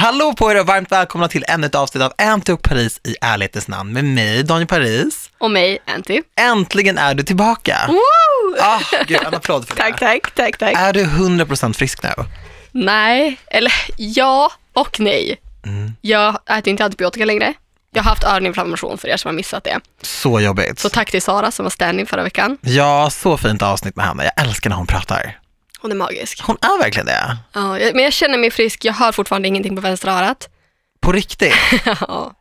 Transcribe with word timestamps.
Hallå 0.00 0.32
på 0.32 0.50
er 0.52 0.60
och 0.60 0.66
varmt 0.66 0.92
välkomna 0.92 1.28
till 1.28 1.44
ännu 1.48 1.66
ett 1.66 1.74
avsnitt 1.74 2.02
av 2.02 2.12
Anty 2.18 2.52
och 2.52 2.62
Paris 2.62 3.00
i 3.04 3.16
ärlighetens 3.20 3.68
namn 3.68 3.92
med 3.92 4.04
mig, 4.04 4.42
Daniel 4.42 4.66
Paris. 4.66 5.30
Och 5.38 5.50
mig, 5.50 5.78
Anty. 5.86 6.22
Äntligen 6.40 6.98
är 6.98 7.14
du 7.14 7.22
tillbaka. 7.22 7.76
Woo! 7.88 8.56
Ah, 8.60 8.80
gud, 9.06 9.18
en 9.26 9.34
applåd 9.34 9.68
för 9.68 9.76
det. 9.76 9.82
Tack, 9.82 9.98
tack, 9.98 10.34
tack, 10.34 10.58
tack. 10.58 10.74
Är 10.76 10.92
du 10.92 11.04
100% 11.04 11.72
frisk 11.72 12.02
nu? 12.02 12.08
Nej, 12.70 13.40
eller 13.46 13.72
ja 13.96 14.52
och 14.72 15.00
nej. 15.00 15.40
Mm. 15.66 15.92
Jag 16.00 16.38
äter 16.58 16.68
inte 16.68 16.84
antibiotika 16.84 17.24
längre. 17.24 17.54
Jag 17.92 18.02
har 18.02 18.10
haft 18.10 18.24
öroninflammation 18.24 18.98
för 18.98 19.08
er 19.08 19.16
som 19.16 19.28
har 19.28 19.32
missat 19.34 19.64
det. 19.64 19.80
Så 20.02 20.40
jobbigt. 20.40 20.78
Så 20.78 20.88
tack 20.88 21.10
till 21.10 21.22
Sara 21.22 21.50
som 21.50 21.64
var 21.64 21.70
stand-in 21.70 22.06
förra 22.06 22.22
veckan. 22.22 22.58
Ja, 22.60 23.10
så 23.10 23.36
fint 23.36 23.62
avsnitt 23.62 23.96
med 23.96 24.06
henne. 24.06 24.24
Jag 24.24 24.46
älskar 24.46 24.70
när 24.70 24.76
hon 24.76 24.86
pratar. 24.86 25.39
Hon 25.80 25.90
är 25.90 25.96
magisk. 25.96 26.40
Hon 26.42 26.56
är 26.60 26.78
verkligen 26.82 27.06
det. 27.06 27.36
Ja, 27.52 27.78
jag- 27.78 27.94
men 27.94 28.04
jag 28.04 28.12
känner 28.12 28.38
mig 28.38 28.50
frisk. 28.50 28.84
Jag 28.84 28.92
hör 28.92 29.12
fortfarande 29.12 29.48
ingenting 29.48 29.76
på 29.76 29.82
vänstra 29.82 30.12
örat. 30.12 30.48
På 31.00 31.12
riktigt. 31.12 31.54
Ja. 32.00 32.32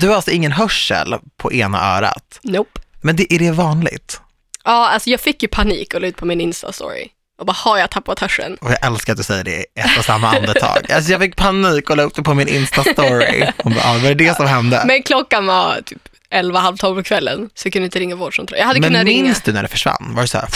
Du 0.00 0.08
har 0.08 0.14
alltså 0.16 0.30
ingen 0.30 0.52
hörsel 0.52 1.14
på 1.36 1.52
ena 1.52 1.96
örat. 1.96 2.38
nope. 2.42 2.80
Men 3.02 3.16
det, 3.16 3.32
är 3.34 3.38
det 3.38 3.50
vanligt? 3.50 4.20
Ja, 4.64 4.88
alltså 4.88 5.10
jag 5.10 5.20
fick 5.20 5.42
ju 5.42 5.48
panik 5.48 5.94
och 5.94 6.00
la 6.00 6.06
ut 6.06 6.16
på 6.16 6.26
min 6.26 6.40
Insta-story. 6.40 7.08
Och 7.38 7.46
bara, 7.46 7.52
har 7.52 7.78
jag 7.78 7.90
tappat 7.90 8.18
hörseln? 8.18 8.56
Och 8.60 8.70
jag 8.70 8.86
älskar 8.86 9.12
att 9.12 9.16
du 9.16 9.22
säger 9.22 9.44
det 9.44 9.50
i 9.56 9.64
ett 9.74 9.98
och 9.98 10.04
samma 10.04 10.28
andetag. 10.36 10.92
Alltså 10.92 11.12
jag 11.12 11.20
fick 11.20 11.36
panik 11.36 11.90
och 11.90 11.96
la 11.96 12.02
upp 12.02 12.14
det 12.14 12.22
på 12.22 12.34
min 12.34 12.48
Insta-story. 12.48 13.52
Hon 13.58 13.72
bara, 13.74 13.84
ah, 13.84 13.92
var 13.98 14.08
det 14.08 14.14
det 14.14 14.36
som 14.36 14.46
hände? 14.46 14.82
Men 14.86 15.02
klockan 15.02 15.46
var 15.46 15.80
typ 15.86 16.08
11, 16.30 16.58
halv 16.60 16.76
12 16.76 16.96
på 16.96 17.02
kvällen, 17.02 17.50
så 17.54 17.66
jag 17.66 17.72
kunde 17.72 17.84
inte 17.86 17.98
ringa 17.98 18.16
vårdcentralen. 18.16 18.60
Jag 18.60 18.66
hade 18.66 18.80
Men 18.80 18.90
kunnat 18.90 19.04
ringa. 19.06 19.22
minns 19.22 19.42
du 19.42 19.52
när 19.52 19.62
det 19.62 19.68
försvann? 19.68 20.12
Var 20.14 20.22
det 20.22 20.28
så 20.28 20.38
här, 20.38 20.48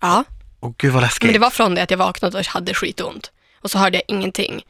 Ja. 0.00 0.24
Åh 0.66 0.74
gud 0.78 0.92
vad 0.92 1.02
läskigt. 1.02 1.22
Men 1.22 1.32
det 1.32 1.38
var 1.38 1.50
från 1.50 1.74
det 1.74 1.82
att 1.82 1.90
jag 1.90 1.98
vaknade 1.98 2.38
och 2.38 2.46
hade 2.46 2.74
skitont. 2.74 3.30
Och 3.62 3.70
så 3.70 3.78
hörde 3.78 3.96
jag 3.96 4.04
ingenting. 4.16 4.62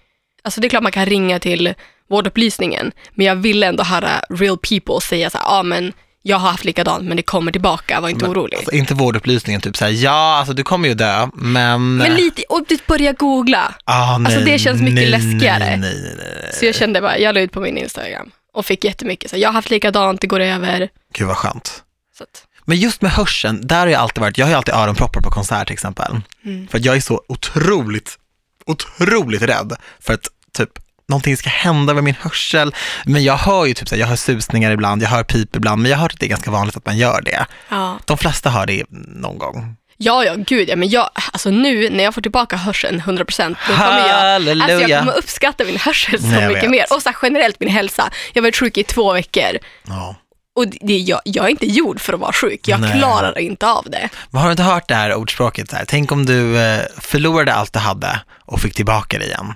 Alltså 0.43 0.61
det 0.61 0.67
är 0.67 0.69
klart 0.69 0.83
man 0.83 0.93
kan 0.93 1.07
ringa 1.07 1.39
till 1.39 1.75
vårdupplysningen, 2.09 2.93
men 3.15 3.27
jag 3.27 3.37
ville 3.37 3.67
ändå 3.67 3.83
höra 3.83 4.11
real 4.31 4.59
people 4.59 5.01
säga 5.01 5.31
så 5.31 5.39
här, 5.39 5.45
ja 5.45 5.59
ah, 5.59 5.63
men 5.63 5.93
jag 6.23 6.37
har 6.37 6.51
haft 6.51 6.65
likadant 6.65 7.05
men 7.05 7.17
det 7.17 7.23
kommer 7.23 7.53
tillbaka, 7.53 8.01
var 8.01 8.09
inte 8.09 8.25
Men, 8.25 8.31
orolig. 8.31 8.57
Alltså, 8.57 8.73
inte 8.73 8.95
vårdupplysningen, 8.95 9.61
typ 9.61 9.77
såhär, 9.77 9.93
ja 9.93 10.37
alltså 10.39 10.55
du 10.55 10.63
kommer 10.63 10.89
ju 10.89 10.95
dö, 10.95 11.29
men... 11.35 11.97
men 11.97 12.15
lite, 12.15 12.43
och 12.49 12.65
du 12.69 12.79
börjar 12.87 13.13
googla. 13.13 13.75
ah, 13.85 14.19
nej, 14.19 14.27
alltså, 14.27 14.51
det 14.51 14.59
känns 14.59 14.81
mycket 14.81 14.95
nej, 14.95 15.11
läskigare. 15.11 15.59
Nej, 15.59 15.79
nej, 15.79 16.01
nej, 16.03 16.15
nej. 16.43 16.53
Så 16.53 16.65
jag 16.67 16.75
kände 16.75 17.01
bara, 17.01 17.19
jag 17.19 17.35
la 17.35 17.41
ut 17.41 17.53
på 17.53 17.61
min 17.61 17.79
Instagram 17.79 18.31
och 18.53 18.67
fick 18.67 18.85
jättemycket, 18.85 19.31
så 19.31 19.37
här, 19.37 19.43
jag 19.43 19.49
har 19.49 19.55
haft 19.55 19.71
likadant, 19.71 20.21
det 20.21 20.27
går 20.27 20.41
över. 20.41 20.89
Gud 21.15 21.27
vad 21.27 21.37
skönt. 21.37 21.83
Att, 22.21 22.46
Men 22.69 22.79
just 22.79 23.03
med 23.03 23.11
hörseln, 23.13 23.67
där 23.67 23.81
har 23.81 23.87
jag 23.87 24.01
alltid 24.01 24.21
varit, 24.21 24.39
jag 24.39 24.47
har 24.47 24.51
ju 24.51 24.57
alltid 24.57 24.75
öronproppar 24.75 25.21
på 25.21 25.31
konsert 25.31 25.67
till 25.67 25.75
exempel. 25.75 26.21
Mm. 26.45 26.69
För 26.69 26.79
att 26.79 26.85
jag 26.85 26.97
är 26.97 27.01
så 27.01 27.23
otroligt, 27.29 28.19
otroligt 28.67 29.43
rädd 29.43 29.73
för 30.01 30.15
att 30.15 30.29
typ 30.53 30.71
någonting 31.09 31.37
ska 31.37 31.51
hända 31.51 31.95
med 31.95 32.05
min 32.05 32.15
hörsel. 32.21 32.75
Men 33.05 33.25
jag 33.25 33.37
hör 33.37 33.65
ju 33.67 33.75
typ 33.75 33.89
så 33.89 33.97
jag 33.97 34.07
hör 34.07 34.17
susningar 34.17 34.71
ibland, 34.71 35.03
jag 35.03 35.09
hör 35.09 35.23
pip 35.23 35.57
ibland, 35.57 35.83
men 35.83 35.91
jag 35.91 35.99
hör 35.99 36.07
att 36.07 36.21
det 36.21 36.27
är 36.27 36.31
ganska 36.31 36.51
vanligt 36.51 36.77
att 36.77 36.87
man 36.87 36.99
gör 36.99 37.23
det. 37.23 37.47
ja. 37.69 37.99
De 38.05 38.19
flesta 38.19 38.51
hör 38.51 38.67
det 38.67 38.85
någon 38.91 39.39
gång. 39.39 39.77
Ja, 39.99 40.25
ja, 40.25 40.35
gud 40.37 40.69
ja, 40.69 40.77
men 40.77 40.89
jag, 40.89 41.11
alltså 41.33 41.51
nu 41.51 41.91
när 41.91 42.05
jag 42.05 42.15
får 42.15 42.21
tillbaka 42.23 42.57
hörseln 42.57 43.01
100% 43.01 43.57
då 43.69 43.75
kommer 43.75 44.09
jag, 44.09 44.63
alltså 44.63 44.89
jag 44.89 45.01
kommer 45.01 45.19
uppskatta 45.19 45.65
min 45.65 45.77
hörsel 45.77 46.21
så 46.21 46.27
Nej, 46.27 46.49
mycket 46.49 46.71
mer. 46.71 46.85
Och 46.91 47.03
så 47.03 47.09
här, 47.09 47.17
generellt 47.23 47.61
min 47.61 47.69
hälsa. 47.69 48.11
Jag 48.33 48.43
har 48.43 48.47
varit 48.47 48.57
sjuk 48.57 48.79
i 48.79 48.83
två 48.83 49.13
veckor 49.13 49.59
Ja. 49.89 50.17
Och 50.57 50.67
det, 50.81 50.99
jag, 50.99 51.21
jag 51.25 51.45
är 51.45 51.49
inte 51.49 51.67
gjord 51.67 52.01
för 52.01 52.13
att 52.13 52.21
vara 52.21 52.33
sjuk. 52.33 52.61
Jag 52.69 52.81
Nej. 52.81 52.99
klarar 52.99 53.39
inte 53.39 53.67
av 53.67 53.85
det. 53.91 54.09
Men 54.31 54.41
har 54.41 54.49
du 54.49 54.51
inte 54.53 54.63
hört 54.63 54.89
det 54.89 54.95
här 54.95 55.15
ordspråket 55.15 55.71
så 55.71 55.77
här? 55.77 55.85
Tänk 55.89 56.13
om 56.13 56.27
du 56.27 56.59
eh, 56.59 56.81
förlorade 56.99 57.55
allt 57.55 57.73
du 57.73 57.79
hade 57.79 58.21
och 58.45 58.61
fick 58.61 58.75
tillbaka 58.75 59.19
det 59.19 59.25
igen. 59.25 59.55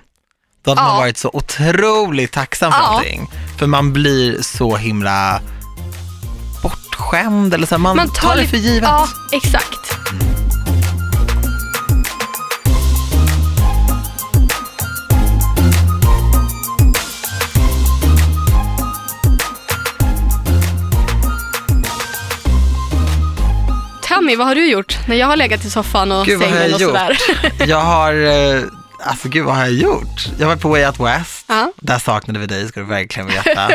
Då 0.65 0.71
hade 0.71 0.81
Ja. 0.81 0.87
man 0.87 0.97
varit 0.97 1.17
så 1.17 1.29
otroligt 1.33 2.31
tacksam 2.31 2.71
för 2.71 2.79
Ja. 2.79 2.85
allting. 2.85 3.29
För 3.59 3.67
man 3.67 3.93
blir 3.93 4.41
så 4.41 4.75
himla 4.77 5.41
bortskämd 6.63 7.53
eller 7.53 7.67
så 7.67 7.75
här, 7.75 7.79
man, 7.79 8.09
tar 8.13 8.29
det 8.35 8.41
lite- 8.41 8.49
för 8.49 8.57
givet. 8.57 8.89
Ja, 8.89 9.07
exakt. 9.31 9.97
Tammy, 24.31 24.37
vad 24.37 24.47
har 24.47 24.55
du 24.55 24.71
gjort 24.71 24.97
när 25.07 25.15
jag 25.15 25.27
har 25.27 25.35
legat 25.35 25.65
i 25.65 25.69
soffan 25.69 26.11
och 26.11 26.25
Gud, 26.25 26.39
sängen 26.41 26.73
och 26.73 26.79
sådär? 26.79 27.17
Jag 27.67 27.79
har, 27.81 28.13
eh, 28.13 28.63
alltså 29.03 29.29
gud 29.29 29.45
vad 29.45 29.55
har 29.55 29.61
jag 29.61 29.73
gjort? 29.73 30.27
Jag 30.39 30.47
var 30.47 30.55
på 30.55 30.69
Way 30.69 30.85
Out 30.85 30.99
West, 30.99 31.45
Ja. 31.47 31.71
där 31.75 31.99
saknade 31.99 32.39
vi 32.39 32.45
dig 32.45 32.67
ska 32.67 32.79
du 32.79 32.85
verkligen 32.85 33.27
veta. 33.29 33.69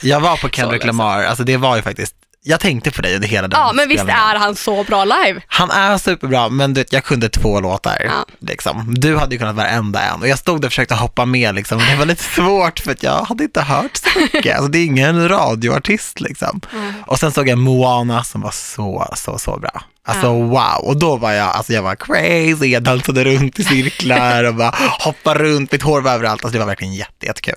Jag 0.00 0.20
var 0.20 0.36
på 0.36 0.48
Kendrick. 0.48 0.84
Lamar, 0.84 1.22
alltså 1.24 1.44
det 1.44 1.56
var 1.56 1.76
ju 1.76 1.82
faktiskt, 1.82 2.14
jag 2.48 2.60
tänkte 2.60 2.90
på 2.90 3.02
dig 3.02 3.14
under 3.14 3.28
hela 3.28 3.48
den 3.48 3.60
Ja, 3.60 3.72
men 3.74 3.88
visst 3.88 4.00
spelningen. 4.02 4.26
är 4.34 4.38
han 4.38 4.56
så 4.56 4.84
bra 4.84 5.04
live? 5.04 5.40
Han 5.46 5.70
är 5.70 5.98
superbra, 5.98 6.48
men 6.48 6.74
du 6.74 6.80
vet, 6.80 6.92
jag 6.92 7.04
kunde 7.04 7.28
två 7.28 7.60
låtar. 7.60 7.98
Ja. 8.04 8.26
Liksom. 8.40 8.94
Du 8.94 9.16
hade 9.16 9.34
ju 9.34 9.38
kunnat 9.38 9.54
varenda 9.56 10.00
en 10.00 10.22
och 10.22 10.28
jag 10.28 10.38
stod 10.38 10.60
där 10.60 10.68
och 10.68 10.72
försökte 10.72 10.94
hoppa 10.94 11.24
med, 11.24 11.54
liksom. 11.54 11.78
det 11.78 11.96
var 11.96 12.06
lite 12.06 12.24
svårt 12.34 12.78
för 12.80 12.92
att 12.92 13.02
jag 13.02 13.22
hade 13.24 13.44
inte 13.44 13.60
hört 13.60 13.96
så 13.96 14.18
mycket. 14.20 14.56
Alltså, 14.56 14.70
det 14.70 14.78
är 14.78 14.84
ingen 14.84 15.28
radioartist. 15.28 16.20
Liksom. 16.20 16.60
Och 17.06 17.18
sen 17.18 17.32
såg 17.32 17.48
jag 17.48 17.58
Moana 17.58 18.24
som 18.24 18.40
var 18.40 18.50
så, 18.50 19.08
så, 19.16 19.38
så 19.38 19.58
bra. 19.58 19.82
Alltså 20.06 20.26
Ja. 20.26 20.32
wow, 20.32 20.88
och 20.88 20.96
då 20.98 21.16
var 21.16 21.32
jag, 21.32 21.48
alltså 21.48 21.72
jag 21.72 21.82
var 21.82 21.96
crazy, 21.96 22.66
jag 22.66 22.82
dansade 22.82 23.24
runt 23.24 23.58
i 23.58 23.64
cirklar 23.64 24.44
och 24.44 24.54
bara 24.54 24.74
hoppade 25.00 25.40
runt, 25.44 25.72
mitt 25.72 25.82
hår 25.82 26.00
var 26.00 26.12
överallt, 26.12 26.44
alltså 26.44 26.52
det 26.52 26.58
var 26.58 26.66
verkligen 26.66 26.94
jätte, 26.94 27.26
jättekul. 27.26 27.54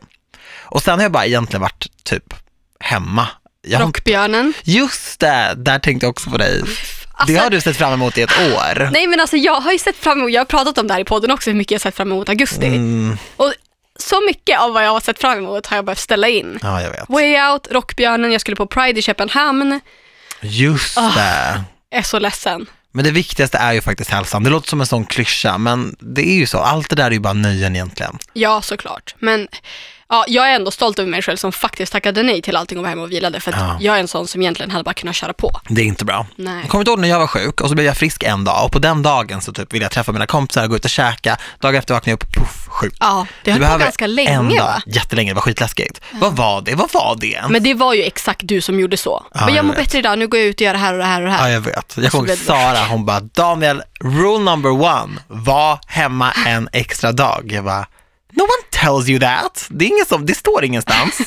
Och 0.62 0.82
sen 0.84 0.94
har 1.00 1.04
jag 1.04 1.12
bara 1.12 1.26
egentligen 1.26 1.62
varit 1.62 1.88
typ 2.04 2.34
hemma. 2.80 3.28
Jag 3.68 3.82
Rockbjörnen. 3.82 4.54
just 4.64 5.20
det, 5.20 5.54
där 5.58 5.80
tänkte 5.80 6.06
jag 6.06 6.12
också 6.12 6.30
på 6.30 6.38
dig. 6.38 6.62
Alltså- 6.62 7.34
det 7.34 7.36
har 7.36 7.50
du 7.50 7.62
sett 7.62 7.78
fram 7.78 7.94
emot 7.94 8.18
i 8.18 8.22
ett 8.22 8.40
år. 8.40 8.90
Nej 8.92 9.08
men 9.08 9.20
alltså 9.20 9.38
jag 9.38 9.62
har 9.62 9.72
ju 9.72 9.80
sett 9.80 9.96
fram 9.98 10.20
emot, 10.20 10.32
jag 10.32 10.40
har 10.40 10.46
pratat 10.46 10.78
om 10.78 10.88
det 10.88 10.94
här 10.94 11.02
i 11.02 11.06
podden 11.06 11.32
också, 11.32 11.50
hur 11.50 11.58
mycket 11.58 11.72
jag 11.72 11.82
sett 11.82 11.96
fram 11.96 12.12
emot 12.12 12.30
augusti. 12.30 12.66
Mm, 12.68 13.18
Och 13.38 13.54
så 14.00 14.22
mycket 14.28 14.60
av 14.60 14.74
vad 14.74 14.86
jag 14.86 14.92
har 14.92 15.00
sett 15.00 15.20
fram 15.22 15.38
emot 15.38 15.66
har 15.68 15.78
jag 15.78 15.86
behövt 15.86 16.00
ställa 16.00 16.28
in. 16.28 16.60
ja, 16.62 16.82
jag 16.82 16.90
vet. 16.92 17.06
Way 17.10 17.42
Out, 17.52 17.68
Rockbjörnen, 17.72 18.32
jag 18.32 18.42
skulle 18.42 18.56
på 18.56 18.66
Pride 18.68 19.00
i 19.00 19.02
Köpenhamn. 19.02 19.80
Just 20.42 20.98
Ah. 20.98 21.12
det. 21.16 21.64
Jag 21.90 22.00
är 22.00 22.04
så 22.04 22.20
ledsen. 22.20 22.66
Men 22.94 23.06
det 23.06 23.12
viktigaste 23.12 23.58
är 23.58 23.74
ju 23.74 23.82
faktiskt 23.82 24.10
hälsan. 24.10 24.44
Det 24.44 24.50
låter 24.50 24.70
som 24.70 24.82
en 24.82 24.88
sån 24.88 25.06
klyscha, 25.06 25.58
men 25.58 25.96
det 26.00 26.30
är 26.30 26.34
ju 26.34 26.48
så. 26.48 26.58
Allt 26.60 26.90
det 26.90 26.96
där 26.96 27.06
är 27.06 27.12
ju 27.12 27.20
bara 27.20 27.34
nöjen 27.34 27.76
egentligen. 27.76 28.18
Ja, 28.34 28.62
såklart. 28.62 29.16
Men 29.20 29.48
ja, 30.12 30.26
jag 30.28 30.52
är 30.52 30.56
ändå 30.56 30.72
stolt 30.72 31.00
över 31.00 31.10
mig 31.12 31.22
själv 31.22 31.38
som 31.38 31.52
faktiskt 31.52 31.92
tackade 31.92 32.24
nej 32.24 32.42
till 32.42 32.56
allting 32.56 32.78
och 32.78 32.82
var 32.84 32.90
hemma 32.90 33.02
och 33.02 33.12
vilade. 33.12 33.40
För 33.40 33.52
att 33.52 33.58
Ja. 33.60 33.78
jag 33.80 33.96
är 33.96 34.00
en 34.00 34.08
sån 34.08 34.28
som 34.28 34.42
egentligen 34.42 34.72
hade 34.72 34.84
bara 34.84 34.94
kunnat 34.94 35.16
köra 35.16 35.34
på. 35.34 35.60
Det 35.70 35.82
är 35.82 35.86
inte 35.86 36.06
bra. 36.06 36.26
Nej. 36.36 36.60
Jag 36.62 36.70
kommer 36.70 36.82
inte 36.82 36.92
ihåg 36.92 37.00
när 37.00 37.08
jag 37.10 37.20
var 37.20 37.28
sjuk 37.28 37.62
och 37.62 37.70
så 37.70 37.76
blev 37.76 37.86
jag 37.86 37.98
frisk 37.98 38.24
en 38.24 38.44
dag 38.44 38.66
och 38.66 38.72
på 38.72 38.80
den 38.80 39.04
dagen 39.04 39.42
så 39.42 39.54
typ 39.54 39.74
ville 39.74 39.86
jag 39.86 39.92
träffa 39.92 40.12
mina 40.12 40.26
kompisar, 40.26 40.68
gå 40.68 40.76
ut 40.76 40.84
och 40.86 40.90
käka. 40.92 41.38
Dagen 41.60 41.76
efter 41.76 41.94
vaknade 41.94 42.12
jag 42.12 42.16
upp, 42.24 42.34
puff, 42.36 42.68
sjuk. 42.68 42.94
Ja, 43.00 43.28
det 43.44 43.52
Du 43.54 43.64
höll 43.64 43.80
på 43.80 43.84
ganska 43.84 44.06
en 44.06 44.16
länge 44.16 44.58
dag. 44.58 44.66
va? 44.66 44.82
Jättelänge, 44.86 45.32
det 45.32 45.36
var 45.36 45.42
skitläskigt. 45.42 46.02
Vad 46.12 46.36
var 46.36 46.62
det? 46.62 46.76
Vad 46.76 46.94
var 46.94 47.18
det? 47.20 47.42
Men 47.50 47.64
det 47.64 47.74
var 47.74 47.94
ju 47.94 48.04
exakt 48.04 48.42
du 48.44 48.62
som 48.62 48.80
gjorde 48.80 48.98
så. 48.98 49.26
Ja, 49.34 49.40
men 49.46 49.48
jag 49.48 49.58
jag 49.62 49.66
mår 49.66 49.74
bättre 49.76 49.98
idag, 50.00 50.20
nu 50.20 50.28
går 50.28 50.40
jag 50.40 50.48
ut 50.48 50.56
och 50.56 50.62
gör 50.62 50.74
det 50.74 50.80
här 50.80 50.94
och 50.94 51.00
det 51.00 51.06
här 51.06 51.22
och 51.22 51.28
det 51.28 51.34
här. 51.34 51.48
Ja, 51.48 51.54
jag 51.54 51.62
vet. 51.62 51.98
Jag 51.98 52.12
kommer 52.12 52.24
blev 52.24 52.38
ihåg 52.38 52.46
Sara, 52.46 52.78
hon 52.90 53.06
bara, 53.06 53.20
Daniel, 53.20 53.82
rule 54.00 54.40
number 54.52 54.70
one, 54.72 55.20
var 55.28 55.80
hemma 55.88 56.32
en 56.46 56.70
extra 56.74 57.12
dag. 57.12 57.52
Jag 57.54 57.64
bara, 57.64 57.86
no 58.34 58.42
one 58.42 58.64
tells 58.72 59.10
you 59.10 59.20
that. 59.20 59.66
Det, 59.70 59.86
är 59.86 59.90
ingen 59.90 60.06
som, 60.06 60.26
det 60.26 60.36
står 60.36 60.64
ingenstans. 60.66 61.18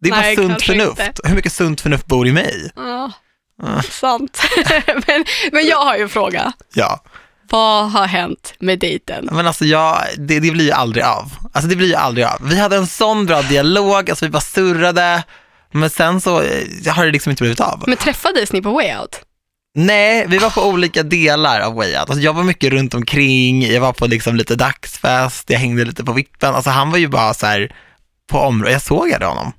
Det 0.00 0.08
är 0.08 0.12
Nej, 0.12 0.36
bara 0.36 0.46
sunt 0.48 0.62
förnuft. 0.62 1.00
inte. 1.00 1.28
Hur 1.28 1.34
mycket 1.34 1.52
sunt 1.52 1.80
förnuft 1.80 2.06
bor 2.06 2.26
i 2.26 2.32
mig? 2.32 2.70
Ja, 2.76 3.12
Ah. 3.62 3.82
sant. 3.82 4.42
men, 5.06 5.24
men 5.52 5.66
jag 5.66 5.84
har 5.84 5.96
ju 5.96 6.02
en 6.02 6.08
fråga. 6.08 6.52
Ja, 6.74 7.00
Vad 7.50 7.90
har 7.90 8.06
hänt 8.06 8.54
med 8.58 8.78
dejten? 8.78 9.28
men 9.32 9.46
alltså 9.46 9.64
jag, 9.64 10.02
det, 10.16 10.40
det 10.40 10.50
blir 10.50 10.64
ju 10.64 10.70
aldrig 10.72 11.04
av. 11.04 11.32
Alltså 11.52 11.68
det 11.68 11.76
blir 11.76 11.88
ju 11.88 11.94
aldrig 11.94 12.26
av. 12.26 12.38
Vi 12.42 12.58
hade 12.58 12.76
en 12.76 12.86
sån 12.86 13.26
bra 13.26 13.42
dialog, 13.42 14.10
alltså 14.10 14.24
vi 14.24 14.30
bara 14.30 14.40
surrade, 14.40 15.22
men 15.72 15.90
sen 15.90 16.20
så 16.20 16.40
eh, 16.42 16.92
har 16.94 17.04
det 17.06 17.12
liksom 17.12 17.30
inte 17.30 17.42
blivit 17.42 17.60
av. 17.60 17.84
Men 17.86 17.96
träffades 17.96 18.52
ni 18.52 18.62
på 18.62 18.70
Way 18.72 18.96
Out? 18.96 19.20
Nej, 19.78 20.24
vi 20.28 20.38
var 20.38 20.50
på 20.50 20.62
olika 20.66 21.02
delar 21.02 21.60
av 21.60 21.74
Way 21.74 21.88
Out. 21.90 21.96
Alltså 22.10 22.20
jag 22.20 22.32
var 22.32 22.42
mycket 22.42 22.70
runt 22.72 22.94
omkring, 22.94 23.66
jag 23.72 23.80
var 23.80 23.92
på 23.92 24.06
liksom 24.06 24.36
lite 24.36 24.54
dagsfest, 24.56 25.50
jag 25.50 25.58
hängde 25.58 25.84
lite 25.84 26.04
på 26.04 26.12
vippen. 26.12 26.54
Alltså 26.54 26.70
han 26.70 26.90
var 26.90 26.98
ju 26.98 27.08
bara 27.08 27.34
så 27.34 27.46
här 27.46 27.74
på 28.30 28.38
området, 28.38 28.72
jag 28.72 28.82
såg 28.82 29.12
aldrig 29.12 29.28
honom. 29.28 29.52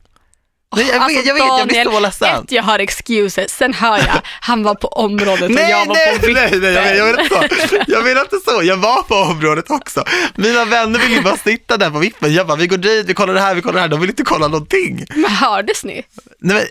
Nej, 0.76 0.86
jag, 0.88 0.96
Alltså, 1.02 1.18
vet, 1.18 1.26
jag 1.28 1.34
vet, 1.34 1.44
jag 1.44 1.68
blir 1.68 1.84
så 1.84 1.90
Daniel, 1.90 2.04
ledsen. 2.04 2.44
Ett, 2.44 2.52
jag 2.52 2.64
har 2.64 2.80
excuses, 2.80 3.52
sen 3.52 3.74
hör 3.74 3.98
jag, 3.98 4.22
han 4.42 4.64
var 4.64 4.76
på 4.76 4.88
området 4.88 5.42
och 5.44 5.52
Nej, 5.52 5.70
jag 5.70 5.86
var 5.86 5.96
nej, 5.96 6.20
på 6.20 6.28
nej, 6.28 6.44
vippen. 6.52 6.62
nej, 6.74 6.98
jag, 6.98 7.08
menar- 7.08 7.24
jag 7.24 7.34
menar 7.34 7.44
inte 7.44 7.68
så. 7.68 7.78
Jag 7.88 8.04
menar 8.04 8.22
inte 8.22 8.38
så. 8.52 8.64
Jag 8.64 8.78
var 8.78 9.04
på 9.04 9.16
området 9.16 9.66
också. 9.72 10.04
Mina 10.36 10.66
vänner 10.66 11.00
ville 11.00 11.16
ju 11.16 11.22
bara 11.22 11.38
sitta 11.38 11.78
där 11.78 11.90
på 11.90 12.00
vippen. 12.00 12.34
Jag 12.34 12.48
bara, 12.48 12.58
vi 12.58 12.68
går 12.68 12.78
dit, 12.78 13.06
vi 13.10 13.14
kollar 13.14 13.34
det 13.34 13.40
här, 13.42 13.56
vi 13.56 13.62
kollar 13.62 13.74
det 13.76 13.82
här. 13.82 13.88
De 13.88 14.00
vill 14.02 14.10
inte 14.10 14.24
kolla 14.24 14.48
någonting. 14.48 15.06
Men 15.16 15.32
hördes 15.32 15.84
ni? 15.84 16.04
Nej, 16.40 16.56
men, 16.56 16.66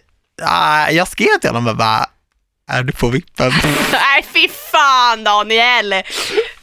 ah, 0.49 0.90
jag 0.90 1.08
skrev 1.08 1.38
till 1.40 1.50
honom 1.50 1.66
och 1.66 1.76
bara, 1.76 2.06
är 2.68 2.82
du 2.82 2.92
på 2.92 3.08
vippen? 3.08 3.52
Nej, 3.92 4.24
fy 4.34 4.48
fan 4.72 5.24
Daniel! 5.24 5.94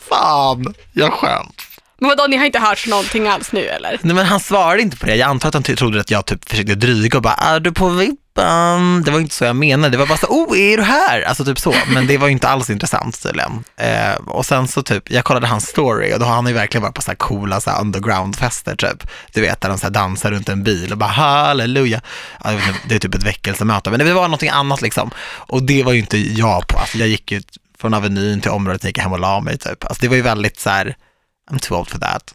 Fan, 0.10 0.74
jag 0.94 1.14
skäms. 1.14 1.54
Men 2.00 2.10
vadå, 2.10 2.26
ni 2.28 2.38
har 2.38 2.46
inte 2.46 2.60
hört 2.60 2.88
någonting 2.88 3.28
alls 3.28 3.52
nu 3.52 3.68
eller? 3.68 4.00
Nej 4.02 4.16
men 4.16 4.26
han 4.26 4.40
svarade 4.40 4.82
inte 4.82 4.98
på 4.98 5.06
det. 5.06 5.16
Jag 5.16 5.30
antar 5.30 5.48
att 5.48 5.54
han 5.54 5.64
trodde 5.64 6.02
att 6.02 6.12
jag 6.12 6.26
typ 6.26 6.50
försökte 6.50 6.76
dryga 6.76 7.18
och 7.18 7.24
bara, 7.24 7.34
är 7.34 7.60
du 7.60 7.72
på 7.72 7.90
vippen? 7.90 8.18
Det 9.06 9.12
var 9.12 9.20
inte 9.20 9.36
så 9.36 9.46
jag 9.46 9.56
menade. 9.56 9.90
Det 9.90 9.98
var 9.98 10.08
bara 10.08 10.18
så, 10.18 10.28
oh 10.28 10.60
är 10.60 10.78
du 10.78 10.84
här? 10.84 11.22
Alltså 11.22 11.46
typ 11.46 11.60
så. 11.60 11.76
Men 11.94 12.08
det 12.08 12.18
var 12.18 12.28
ju 12.28 12.34
inte 12.34 12.48
alls 12.48 12.70
intressant 12.70 13.24
tydligen. 13.24 13.64
Eh, 13.78 14.14
och 14.28 14.46
sen 14.46 14.68
så 14.68 14.84
typ, 14.84 15.12
jag 15.12 15.24
kollade 15.24 15.48
hans 15.48 15.68
story 15.68 16.14
och 16.14 16.20
då 16.20 16.26
har 16.26 16.36
han 16.36 16.48
ju 16.48 16.54
verkligen 16.54 16.82
varit 16.82 16.96
på 16.96 17.02
så 17.02 17.12
här 17.12 17.16
coola 17.16 17.62
så 17.62 17.70
här 17.70 17.82
underground-fester 17.82 18.76
typ. 18.76 19.08
Du 19.34 19.42
vet, 19.42 19.62
där 19.62 19.70
de 19.70 19.78
så 19.78 19.86
här 19.86 19.92
dansar 19.92 20.32
runt 20.32 20.50
en 20.50 20.64
bil 20.64 20.92
och 20.92 20.98
bara 20.98 21.10
halleluja. 21.10 22.02
Ja, 22.44 22.52
det 22.90 22.96
är 22.96 23.00
typ 23.00 23.16
ett 23.16 23.24
väckelsemöte, 23.24 23.90
men 23.90 24.00
det 24.00 24.14
var 24.14 24.24
någonting 24.24 24.50
annat 24.50 24.82
liksom. 24.82 25.12
Och 25.20 25.64
det 25.64 25.84
var 25.84 25.94
ju 25.94 26.00
inte 26.00 26.18
jag 26.18 26.68
på. 26.68 26.80
Alltså 26.80 26.98
jag 26.98 27.08
gick 27.08 27.32
ju 27.32 27.42
från 27.80 27.94
Avenyn 27.94 28.42
till 28.42 28.52
området, 28.52 28.84
gick 28.84 28.98
hem 28.98 29.12
och 29.12 29.20
la 29.20 29.40
mig 29.40 29.58
typ. 29.58 29.86
Alltså 29.86 30.02
det 30.02 30.08
var 30.08 30.16
ju 30.16 30.22
väldigt 30.22 30.60
så 30.60 30.70
här, 30.70 30.96
I'm 31.52 31.60
too 31.60 31.78
old 31.78 31.90
for 31.90 32.00
that. 32.00 32.34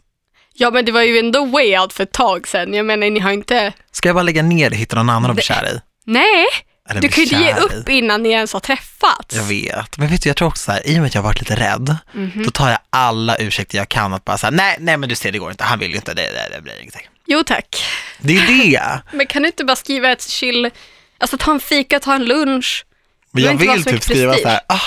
Ja 0.53 0.71
men 0.71 0.85
det 0.85 0.91
var 0.91 1.01
ju 1.01 1.19
ändå 1.19 1.45
way 1.45 1.77
out 1.77 1.93
för 1.93 2.03
ett 2.03 2.11
tag 2.11 2.47
sedan. 2.47 2.73
Jag 2.73 2.85
menar 2.85 3.09
ni 3.09 3.19
har 3.19 3.31
inte... 3.31 3.73
Ska 3.91 4.09
jag 4.09 4.15
bara 4.15 4.23
lägga 4.23 4.43
ner 4.43 4.69
det, 4.69 4.75
hitta 4.75 4.95
någon 4.95 5.09
annan 5.09 5.31
att 5.31 5.35
bli 5.35 5.43
kär 5.43 5.67
i? 5.75 5.79
Nej, 6.11 6.45
Eller 6.89 7.01
du 7.01 7.07
kan 7.09 7.23
ju 7.23 7.29
inte 7.29 7.35
ge 7.45 7.53
kär 7.53 7.59
i? 7.75 7.79
upp 7.79 7.89
innan 7.89 8.23
ni 8.23 8.29
ens 8.29 8.53
har 8.53 8.59
träffats. 8.59 9.35
Jag 9.35 9.43
vet, 9.43 9.97
men 9.97 10.07
vet 10.07 10.21
du, 10.21 10.29
jag 10.29 10.37
tror 10.37 10.47
också 10.47 10.63
så 10.63 10.71
här, 10.71 10.87
i 10.87 10.93
och 10.95 10.97
med 11.01 11.05
att 11.07 11.15
jag 11.15 11.21
har 11.21 11.29
varit 11.29 11.39
lite 11.39 11.55
rädd, 11.55 11.95
Mhm. 12.13 12.43
då 12.45 12.51
tar 12.51 12.69
jag 12.69 12.79
alla 12.89 13.35
ursäkter 13.35 13.77
jag 13.77 13.89
kan 13.89 14.13
att 14.13 14.25
bara 14.25 14.37
säga 14.37 14.51
nej, 14.51 14.75
nej 14.79 14.97
men 14.97 15.09
du 15.09 15.15
ser 15.15 15.31
det 15.31 15.37
går 15.39 15.51
inte, 15.51 15.63
han 15.63 15.79
vill 15.79 15.89
ju 15.89 15.95
inte, 15.95 16.13
det, 16.13 16.21
det, 16.21 16.55
det 16.55 16.61
blir 16.61 16.79
ingenting. 16.81 17.07
Jo 17.25 17.43
tack. 17.43 17.83
Det 18.19 18.37
är 18.37 18.47
det. 18.47 19.01
Men 19.17 19.27
kan 19.27 19.41
du 19.41 19.47
inte 19.47 19.65
bara 19.65 19.75
skriva 19.75 20.11
ett 20.11 20.29
chill, 20.29 20.69
alltså 21.17 21.37
ta 21.37 21.51
en 21.51 21.59
fika, 21.59 21.99
ta 21.99 22.13
en 22.15 22.25
lunch. 22.25 22.85
Men 23.31 23.43
jag 23.43 23.57
behöver 23.57 23.63
inte 23.63 23.67
vara 23.67 23.75
vill 23.75 23.83
så 23.83 23.89
typ 23.89 23.93
mycket 23.93 24.05
skriva 24.17 24.31
prestige. 24.33 24.43
så 24.43 24.49
här, 24.49 24.61
ah, 24.67 24.81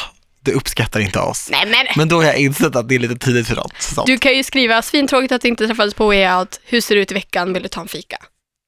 det 0.44 0.52
uppskattar 0.52 1.00
inte 1.00 1.18
oss. 1.18 1.48
Nej 1.52 1.66
men, 1.66 1.86
Men 1.96 2.08
då 2.08 2.16
har 2.16 2.24
jag 2.24 2.36
insett 2.38 2.76
att 2.76 2.88
det 2.88 2.94
är 2.94 2.98
lite 2.98 3.16
tidigt 3.26 3.46
för 3.48 3.56
något 3.56 3.82
sånt. 3.82 4.06
du 4.06 4.18
kan 4.18 4.32
ju 4.36 4.44
skriva 4.44 4.82
svintråkigt 4.82 5.32
att 5.32 5.44
vi 5.44 5.48
inte 5.48 5.66
träffades 5.66 5.94
på 5.94 6.06
way 6.06 6.26
out, 6.28 6.60
hur 6.64 6.80
ser 6.80 6.94
det 6.94 7.00
ut 7.00 7.10
i 7.10 7.14
veckan, 7.14 7.52
vill 7.52 7.62
du 7.62 7.68
ta 7.68 7.80
en 7.80 7.88
fika? 7.88 8.16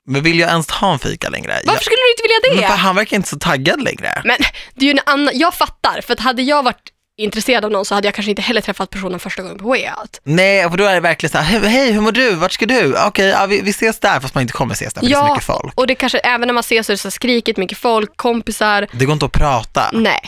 Men 0.06 0.22
vill 0.22 0.38
jag 0.38 0.50
ens 0.50 0.70
ha 0.70 0.92
en 0.92 0.98
fika 0.98 1.28
längre? 1.28 1.52
Varför 1.52 1.72
Jag, 1.72 1.82
skulle 1.82 1.96
du 1.96 2.10
inte 2.10 2.22
vilja 2.22 2.54
men 2.54 2.62
det? 2.62 2.68
för 2.76 2.82
han 2.86 2.96
verkar 2.96 3.16
inte 3.16 3.28
så 3.28 3.38
taggad 3.38 3.82
längre. 3.82 4.22
Men 4.24 4.36
det 4.74 4.84
är 4.84 4.86
ju 4.86 4.90
en 4.90 5.00
annan, 5.06 5.38
jag 5.38 5.54
fattar, 5.54 6.00
för 6.00 6.12
att 6.12 6.20
hade 6.20 6.42
jag 6.42 6.62
varit 6.62 6.90
intresserad 7.16 7.64
av 7.64 7.70
någon 7.70 7.84
så 7.84 7.94
hade 7.94 8.06
jag 8.06 8.14
kanske 8.14 8.30
inte 8.30 8.42
heller 8.42 8.60
träffat 8.60 8.90
personen 8.90 9.20
första 9.20 9.42
gången 9.42 9.58
på 9.58 9.68
way 9.68 9.82
out. 10.00 10.20
Nej, 10.24 10.70
för 10.70 10.76
då 10.76 10.84
är 10.84 10.94
det 10.94 11.00
verkligen 11.00 11.30
så 11.30 11.38
här, 11.38 11.60
hej, 11.60 11.92
hur 11.92 12.00
mår 12.00 12.12
du, 12.12 12.30
vart 12.34 12.52
ska 12.52 12.66
du? 12.66 12.96
Okej, 13.06 13.26
ja, 13.26 13.46
vi, 13.46 13.60
vi 13.60 13.70
ses 13.70 14.00
där, 14.00 14.20
fast 14.20 14.34
man 14.34 14.42
inte 14.42 14.52
kommer 14.52 14.74
ses 14.74 14.94
där 14.94 15.00
för 15.00 15.08
det 15.08 15.14
är 15.14 15.20
så 15.20 15.28
mycket 15.28 15.44
folk. 15.44 15.74
och 15.80 15.86
det 15.86 15.94
kanske, 15.94 16.18
även 16.18 16.46
när 16.46 16.54
man 16.54 16.60
ses 16.60 16.86
så 16.86 16.92
är 16.92 16.94
det 16.94 16.98
så 16.98 17.10
skrikigt, 17.10 17.58
mycket 17.58 17.78
folk, 17.78 18.16
kompisar. 18.16 18.86
Det 18.92 19.04
går 19.04 19.12
inte 19.12 19.26
att 19.26 19.32
prata. 19.32 19.90
Nej. 19.92 20.20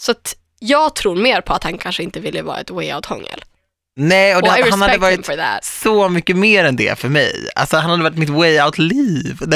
Så 0.00 0.10
att 0.10 0.36
jag 0.58 0.94
tror 0.94 1.16
mer 1.16 1.40
på 1.40 1.52
att 1.52 1.64
han 1.64 1.78
kanske 1.78 2.02
inte 2.02 2.20
ville 2.20 2.42
vara 2.42 2.60
ett 2.60 2.70
way 2.70 2.92
out-hångel. 2.94 3.42
Nej, 4.00 4.36
och 4.36 4.42
det, 4.42 4.48
I 4.48 4.70
han 4.70 4.82
hade 4.82 4.98
varit 4.98 5.28
så 5.62 6.08
mycket 6.08 6.36
mer 6.36 6.64
än 6.64 6.76
det 6.76 6.98
för 6.98 7.08
mig. 7.08 7.48
Alltså 7.54 7.76
han 7.76 7.90
hade 7.90 8.02
varit 8.02 8.16
mitt 8.18 8.28
way 8.28 8.60
out-liv. 8.60 9.38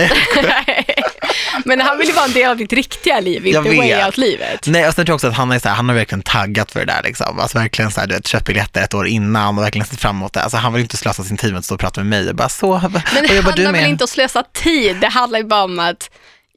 Men 1.65 1.81
han 1.81 1.99
vill 1.99 2.07
ju 2.07 2.13
vara 2.13 2.25
en 2.25 2.33
del 2.33 2.51
av 2.51 2.57
ditt 2.57 2.73
riktiga 2.73 3.21
liv, 3.21 3.47
inte 3.47 3.61
way 3.61 3.77
vet. 3.77 4.07
out-livet. 4.07 4.67
Nej 4.67 4.89
och 4.89 4.95
sen 4.95 5.07
tror 5.07 5.13
jag 5.13 5.15
också 5.15 5.27
att 5.27 5.35
han 5.35 5.53
är 5.53 5.59
så 5.59 5.69
här, 5.69 5.77
han 5.77 5.89
har 5.89 5.97
verkligen 5.97 6.23
taggat 6.23 6.73
för 6.73 6.81
det 6.81 6.87
där 6.87 7.01
liksom. 7.05 7.39
Alltså 7.39 7.59
verkligen 7.59 7.91
så 7.91 8.01
här, 8.01 8.07
du 8.07 8.15
vet, 8.15 8.27
köpt 8.27 8.47
biljetter 8.47 8.83
ett 8.83 8.95
år 8.95 9.07
innan 9.07 9.59
och 9.59 9.65
verkligen 9.65 9.87
sett 9.87 10.01
fram 10.01 10.17
emot 10.17 10.33
det. 10.33 10.43
Alltså 10.43 10.57
han 10.57 10.73
vill 10.73 10.83
inte 10.83 10.97
slösa 10.97 11.25
sin 11.25 11.37
tid 11.37 11.51
med 11.51 11.59
att 11.59 11.65
stå 11.65 11.75
och 11.75 11.81
prata 11.81 12.01
med 12.01 12.07
mig 12.07 12.29
och 12.29 12.37
bara 12.37 12.49
så, 12.49 12.81
Men 13.15 13.27
det 13.29 13.41
handlar 13.41 13.73
väl 13.73 13.91
inte 13.91 14.05
om 14.05 14.07
att 14.07 14.11
slösa 14.11 14.43
tid, 14.53 14.97
det 14.97 15.09
handlar 15.09 15.39
ju 15.39 15.45
bara 15.45 15.65
om 15.65 15.79
att 15.79 16.11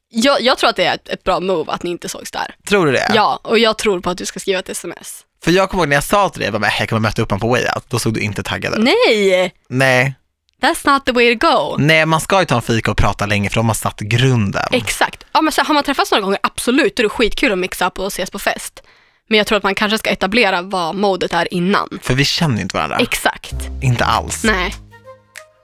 jag, 0.09 0.41
jag 0.41 0.57
tror 0.57 0.69
att 0.69 0.75
det 0.75 0.85
är 0.85 0.95
ett, 0.95 1.09
ett 1.09 1.23
bra 1.23 1.39
move 1.39 1.71
att 1.71 1.83
ni 1.83 1.89
inte 1.89 2.09
sågs 2.09 2.31
där. 2.31 2.55
Tror 2.67 2.85
du 2.85 2.91
det? 2.91 3.11
Ja, 3.13 3.39
och 3.43 3.59
jag 3.59 3.77
tror 3.77 3.99
på 3.99 4.09
att 4.09 4.17
du 4.17 4.25
ska 4.25 4.39
skriva 4.39 4.59
ett 4.59 4.69
sms. 4.69 5.25
För 5.45 5.51
jag 5.51 5.69
kommer 5.69 5.83
ihåg 5.83 5.89
när 5.89 5.95
jag 5.95 6.03
sa 6.03 6.29
till 6.29 6.39
dig, 6.39 6.49
jag, 6.51 6.61
bara, 6.61 6.71
jag 6.79 6.89
kommer 6.89 6.99
möta 6.99 7.21
upp 7.21 7.31
honom 7.31 7.39
på 7.39 7.47
way 7.47 7.63
out, 7.75 7.83
då 7.87 7.99
såg 7.99 8.13
du 8.13 8.19
inte 8.19 8.43
taggad 8.43 8.73
ut. 8.73 8.79
Nej, 8.79 9.53
Nej. 9.69 10.15
that's 10.61 10.93
not 10.93 11.05
the 11.05 11.11
way 11.11 11.37
to 11.37 11.47
go. 11.47 11.75
Nej, 11.79 12.05
man 12.05 12.21
ska 12.21 12.39
ju 12.39 12.45
ta 12.45 12.55
en 12.55 12.61
fika 12.61 12.91
och 12.91 12.97
prata 12.97 13.25
länge 13.25 13.49
för 13.49 13.55
de 13.55 13.67
har 13.67 13.73
satt 13.73 13.99
grunden. 13.99 14.67
Exakt. 14.71 15.25
Ja, 15.33 15.41
men 15.41 15.51
så 15.51 15.61
har 15.61 15.73
man 15.73 15.83
träffats 15.83 16.11
några 16.11 16.21
gånger, 16.21 16.39
absolut, 16.43 16.95
då 16.95 17.01
är 17.01 17.03
det 17.03 17.09
skitkul 17.09 17.51
att 17.51 17.57
mixa 17.57 17.87
upp 17.87 17.99
och 17.99 18.07
ses 18.07 18.31
på 18.31 18.39
fest. 18.39 18.81
Men 19.29 19.37
jag 19.37 19.47
tror 19.47 19.57
att 19.57 19.63
man 19.63 19.75
kanske 19.75 19.97
ska 19.97 20.09
etablera 20.09 20.61
vad 20.61 20.95
modet 20.95 21.33
är 21.33 21.53
innan. 21.53 21.99
För 22.01 22.13
vi 22.13 22.25
känner 22.25 22.55
ju 22.55 22.61
inte 22.61 22.77
varandra. 22.77 22.97
Exakt. 22.97 23.53
inte 23.81 24.05
alls. 24.05 24.43
Nej. 24.43 24.75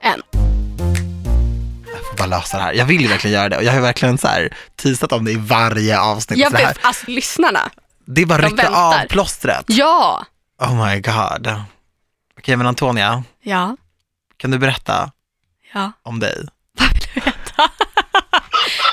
Än. 0.02 0.22
Jag 1.92 2.06
får 2.06 2.16
bara 2.16 2.26
lösa 2.26 2.56
det 2.56 2.62
här. 2.62 2.72
Jag 2.72 2.84
vill 2.84 3.00
ju 3.00 3.08
verkligen 3.08 3.34
göra 3.34 3.48
det 3.48 3.56
och 3.56 3.64
jag 3.64 3.70
har 3.70 3.76
ju 3.76 3.82
verkligen 3.82 4.18
så 4.18 4.28
här 4.28 4.56
teasat 4.82 5.12
om 5.12 5.24
det 5.24 5.32
i 5.32 5.36
varje 5.36 6.00
avsnitt. 6.00 6.38
Jag 6.38 6.50
vet, 6.50 6.78
alltså 6.82 7.10
lyssnarna. 7.10 7.70
Det 8.14 8.22
är 8.22 8.26
bara 8.26 8.42
de 8.42 8.48
rycka 8.48 8.62
väntar. 8.62 9.02
av 9.02 9.06
plåstret. 9.06 9.64
Ja. 9.66 10.26
Oh 10.60 10.86
my 10.86 11.00
god. 11.00 11.54
Okej, 12.38 12.56
men 12.56 12.66
Antonia, 12.66 13.24
Ja. 13.42 13.76
kan 14.36 14.50
du 14.50 14.58
berätta 14.58 15.10
Ja. 15.74 15.92
om 16.02 16.18
dig? 16.20 16.36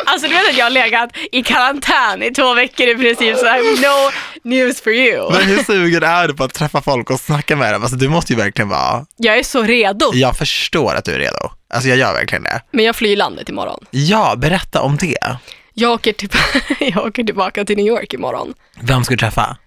Alltså 0.06 0.28
du 0.28 0.34
vet 0.34 0.50
att 0.50 0.58
jag 0.58 0.66
har 0.66 0.70
legat 0.70 1.10
i 1.32 1.44
karantän 1.44 2.24
i 2.24 2.32
två 2.32 2.54
veckor 2.54 2.88
i 2.88 2.96
princip, 2.96 3.38
så 3.38 3.48
have 3.48 3.62
no 3.62 4.12
news 4.44 4.82
for 4.82 4.94
you. 4.94 5.32
Men 5.32 5.42
hur 5.48 5.64
sugen 5.64 6.04
är 6.04 6.28
du 6.28 6.34
på 6.34 6.44
att 6.44 6.54
träffa 6.54 6.82
folk 6.82 7.10
och 7.10 7.20
snacka 7.20 7.56
med 7.56 7.74
dem? 7.74 7.82
Alltså 7.82 7.98
du 7.98 8.10
måste 8.10 8.34
ju 8.34 8.40
verkligen 8.40 8.70
vara, 8.70 9.06
Jag 9.18 9.38
är 9.38 9.44
så 9.44 9.64
redo. 9.64 10.12
jag 10.14 10.38
förstår 10.38 10.96
att 10.96 11.06
du 11.06 11.12
är 11.14 11.20
redo. 11.20 11.52
Alltså 11.74 11.90
jag 11.90 11.98
gör 11.98 12.14
verkligen 12.14 12.44
det. 12.44 12.62
Men 12.72 12.86
jag 12.86 12.96
flyr 12.96 13.16
landet 13.16 13.50
imorgon. 13.50 13.86
Ja, 13.92 14.36
berätta 14.38 14.82
om 14.82 14.98
det. 14.98 15.38
Jag 15.80 15.92
åker, 15.92 16.14
typ, 16.14 16.34
jag 16.80 17.06
åker 17.06 17.24
tillbaka 17.24 17.66
till 17.66 17.76
New 17.78 17.86
York 17.88 18.14
imorgon. 18.14 18.54
Vem 18.82 19.04
ska 19.04 19.14
du 19.14 19.18
träffa? 19.20 19.58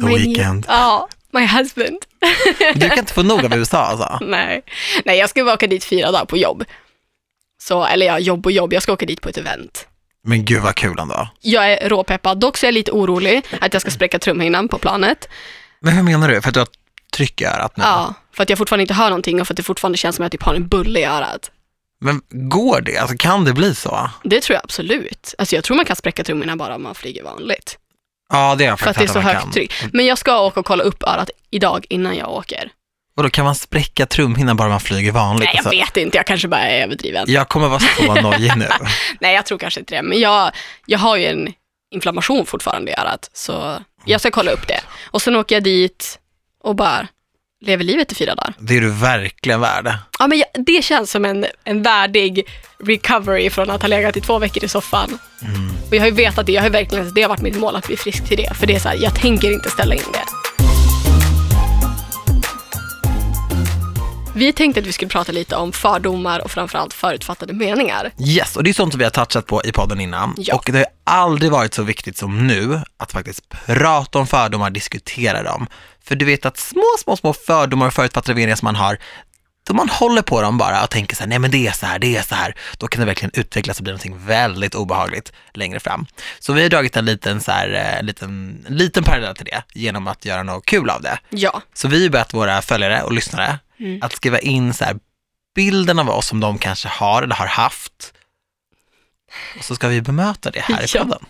The 0.00 0.04
Min- 0.06 0.16
Weeknd. 0.18 0.64
Ja, 0.68 1.08
my 1.32 1.46
husband. 1.46 1.98
Du 2.74 2.88
kan 2.88 2.98
inte 2.98 3.12
få 3.12 3.22
nog 3.22 3.44
av 3.44 3.54
USA 3.54 3.78
alltså? 3.78 4.18
Nej. 4.24 4.62
Nej, 5.04 5.18
jag 5.18 5.30
ska 5.30 5.44
bara 5.44 5.54
åka 5.54 5.66
dit 5.66 5.84
fyra 5.84 6.10
dagar 6.12 6.24
på 6.24 6.36
jobb. 6.36 6.64
Så, 7.60 7.84
eller 7.84 8.06
ja, 8.06 8.18
jobb 8.18 8.46
och 8.46 8.52
jobb, 8.52 8.72
jag 8.72 8.82
ska 8.82 8.92
åka 8.92 9.06
dit 9.06 9.20
på 9.20 9.28
ett 9.28 9.36
event. 9.36 9.86
Men 10.24 10.44
gud 10.44 10.62
vad 10.62 10.74
kul 10.74 10.98
ändå. 10.98 11.28
Jag 11.40 11.72
är 11.72 11.88
råpeppad, 11.88 12.40
dock 12.40 12.56
så 12.56 12.66
är 12.66 12.68
jag 12.68 12.74
lite 12.74 12.92
orolig 12.92 13.42
att 13.60 13.72
jag 13.72 13.82
ska 13.82 13.90
spräcka 13.90 14.18
trumhinnan 14.18 14.68
på 14.68 14.78
planet. 14.78 15.28
Men 15.80 15.94
hur 15.96 16.02
menar 16.02 16.28
du? 16.28 16.40
För 16.42 16.48
att 16.48 16.54
du 16.54 16.60
har 16.60 16.68
tryck 17.12 17.40
i 17.40 17.44
örat 17.44 17.76
nu? 17.76 17.84
Ja, 17.84 18.14
för 18.32 18.42
att 18.42 18.48
jag 18.50 18.58
fortfarande 18.58 18.82
inte 18.82 18.94
hör 18.94 19.08
någonting 19.08 19.40
och 19.40 19.46
för 19.46 19.54
att 19.54 19.56
det 19.56 19.62
fortfarande 19.62 19.98
känns 19.98 20.16
som 20.16 20.22
att 20.24 20.32
jag 20.32 20.40
typ 20.40 20.46
har 20.46 20.54
en 20.54 20.68
bulle 20.68 21.00
i 21.00 21.04
örat. 21.04 21.50
Men 22.00 22.20
går 22.30 22.80
det? 22.80 22.96
Alltså 22.98 23.16
kan 23.16 23.44
det 23.44 23.52
bli 23.52 23.74
så? 23.74 24.10
Det 24.24 24.40
tror 24.40 24.54
jag 24.54 24.64
absolut. 24.64 25.34
Alltså 25.38 25.54
jag 25.54 25.64
tror 25.64 25.76
man 25.76 25.84
kan 25.86 25.96
spräcka 25.96 26.24
trumhinnan 26.24 26.58
bara 26.58 26.74
om 26.74 26.82
man 26.82 26.94
flyger 26.94 27.22
vanligt. 27.24 27.78
Ja, 28.32 28.54
det 28.54 28.64
har 28.64 28.70
jag 28.70 28.78
För 28.80 28.90
att 28.90 28.96
det 28.98 29.04
är 29.04 29.08
så 29.08 29.20
högt 29.20 29.40
kan. 29.42 29.50
tryck. 29.52 29.72
Men 29.92 30.06
jag 30.06 30.18
ska 30.18 30.40
åka 30.40 30.60
och 30.60 30.66
kolla 30.66 30.82
upp 30.84 31.02
örat 31.02 31.30
idag 31.50 31.86
innan 31.88 32.16
jag 32.16 32.30
åker. 32.32 32.70
Och 33.16 33.22
då 33.22 33.30
kan 33.30 33.44
man 33.44 33.54
spräcka 33.54 34.06
trumhinnan 34.06 34.56
bara 34.56 34.68
man 34.68 34.80
flyger 34.80 35.12
vanligt? 35.12 35.40
Nej, 35.44 35.50
jag 35.54 35.58
Alltså, 35.58 35.70
vet 35.70 35.96
inte. 35.96 36.16
Jag 36.16 36.26
kanske 36.26 36.48
bara 36.48 36.60
är 36.60 36.82
överdriven. 36.84 37.24
jag 37.28 37.48
kommer 37.48 37.68
vara 37.68 37.80
så 37.80 38.14
nojig 38.22 38.52
nu. 38.56 38.68
Nej, 39.20 39.34
jag 39.34 39.46
tror 39.46 39.58
kanske 39.58 39.80
inte 39.80 39.94
det. 39.94 40.02
Men 40.02 40.20
jag, 40.20 40.50
jag 40.86 40.98
har 40.98 41.16
ju 41.16 41.26
en 41.26 41.52
inflammation 41.94 42.46
fortfarande 42.46 42.90
i 42.90 42.94
örat. 42.94 43.30
Så 43.32 43.82
jag 44.04 44.20
ska 44.20 44.30
kolla 44.30 44.50
upp 44.50 44.68
det. 44.68 44.80
Och 45.06 45.22
sen 45.22 45.36
åker 45.36 45.56
jag 45.56 45.62
dit 45.64 46.18
och 46.62 46.76
bara 46.76 47.08
lever 47.60 47.84
livet 47.84 48.12
i 48.12 48.14
fyra 48.14 48.34
dagar. 48.34 48.54
Det 48.58 48.76
är 48.76 48.80
du 48.80 48.90
verkligen 48.90 49.60
värd. 49.60 49.94
Ja, 50.18 50.26
men 50.26 50.38
jag, 50.38 50.46
det 50.66 50.84
känns 50.84 51.10
som 51.10 51.24
en, 51.24 51.46
en 51.64 51.82
värdig 51.82 52.46
recovery 52.84 53.50
från 53.50 53.70
att 53.70 53.82
ha 53.82 53.88
legat 53.88 54.16
i 54.16 54.20
två 54.20 54.38
veckor 54.38 54.64
i 54.64 54.68
soffan. 54.68 55.18
Och 55.88 55.94
jag 55.96 56.00
har 56.00 56.06
ju 56.06 56.14
vetat 56.14 56.46
det. 56.46 56.52
Jag 56.52 56.62
har 56.62 56.70
verkligen, 56.70 57.14
det 57.14 57.22
har 57.22 57.28
varit 57.28 57.42
mitt 57.42 57.58
mål 57.58 57.76
att 57.76 57.86
bli 57.86 57.96
frisk 57.96 58.28
till 58.28 58.36
det. 58.36 58.54
För 58.54 58.66
det 58.66 58.74
är 58.74 58.80
så 58.80 58.88
här, 58.88 58.96
jag 58.96 59.14
tänker 59.14 59.52
inte 59.52 59.70
ställa 59.70 59.94
in 59.94 60.12
det. 60.12 60.37
Vi 64.38 64.52
tänkte 64.52 64.80
att 64.80 64.86
vi 64.86 64.92
skulle 64.92 65.08
prata 65.08 65.32
lite 65.32 65.56
om 65.56 65.72
fördomar 65.72 66.40
och 66.40 66.50
framförallt 66.50 66.94
förutfattade 66.94 67.52
meningar. 67.52 68.12
Yes, 68.18 68.56
och 68.56 68.64
det 68.64 68.70
är 68.70 68.74
sånt 68.74 68.92
som 68.92 68.98
vi 68.98 69.04
har 69.04 69.10
touchat 69.10 69.46
på 69.46 69.62
i 69.64 69.72
podden 69.72 70.00
innan. 70.00 70.34
Ja. 70.36 70.54
Och 70.54 70.68
det 70.72 70.78
har 70.78 70.86
aldrig 71.04 71.50
varit 71.52 71.74
så 71.74 71.82
viktigt 71.82 72.16
som 72.16 72.46
nu 72.46 72.80
att 72.96 73.12
faktiskt 73.12 73.48
prata 73.48 74.18
om 74.18 74.26
fördomar, 74.26 74.70
diskutera 74.70 75.42
dem. 75.42 75.66
För 76.04 76.16
du 76.16 76.24
vet 76.24 76.46
att 76.46 76.58
små, 76.58 76.84
små, 76.98 77.16
små 77.16 77.32
fördomar 77.32 77.86
och 77.86 77.92
förutfattade 77.92 78.34
meningar 78.34 78.56
som 78.56 78.66
man 78.66 78.76
har, 78.76 78.98
då 79.68 79.74
man 79.74 79.88
håller 79.88 80.22
på 80.22 80.42
dem 80.42 80.58
bara 80.58 80.82
och 80.82 80.90
tänker 80.90 81.16
så 81.16 81.22
här, 81.22 81.28
nej 81.28 81.38
men 81.38 81.50
det 81.50 81.66
är 81.66 81.72
så 81.72 81.86
här, 81.86 81.98
det 81.98 82.16
är 82.16 82.22
så 82.22 82.34
här, 82.34 82.54
då 82.78 82.88
kan 82.88 83.00
det 83.00 83.06
verkligen 83.06 83.32
utvecklas 83.34 83.78
och 83.78 83.84
bli 83.84 83.92
någonting 83.92 84.26
väldigt 84.26 84.74
obehagligt 84.74 85.32
längre 85.54 85.80
fram. 85.80 86.06
Så 86.38 86.52
vi 86.52 86.62
har 86.62 86.68
dragit 86.68 86.96
en 86.96 87.04
liten, 87.04 87.40
så 87.40 87.52
här, 87.52 87.96
eh, 87.98 88.04
liten, 88.04 88.64
liten 88.68 89.04
parallell 89.04 89.36
till 89.36 89.46
det 89.46 89.62
genom 89.74 90.06
att 90.08 90.24
göra 90.24 90.42
något 90.42 90.66
kul 90.66 90.90
av 90.90 91.02
det. 91.02 91.18
Ja, 91.30 91.62
Så 91.74 91.88
vi 91.88 92.02
har 92.02 92.10
bett 92.10 92.34
våra 92.34 92.62
följare 92.62 93.02
och 93.02 93.12
lyssnare 93.12 93.58
Mm. 93.80 94.02
att 94.02 94.12
skriva 94.12 94.38
in 94.38 94.74
så 94.74 94.84
här 94.84 94.96
bilden 95.54 95.98
av 95.98 96.10
oss 96.10 96.26
som 96.26 96.40
de 96.40 96.58
kanske 96.58 96.88
har 96.88 97.22
eller 97.22 97.34
har 97.34 97.46
haft. 97.46 98.12
Och 99.58 99.64
så 99.64 99.74
ska 99.74 99.88
vi 99.88 100.00
bemöta 100.02 100.50
det 100.50 100.60
här 100.60 100.82
i 100.82 100.86
Ja. 100.94 101.02
podden. 101.02 101.24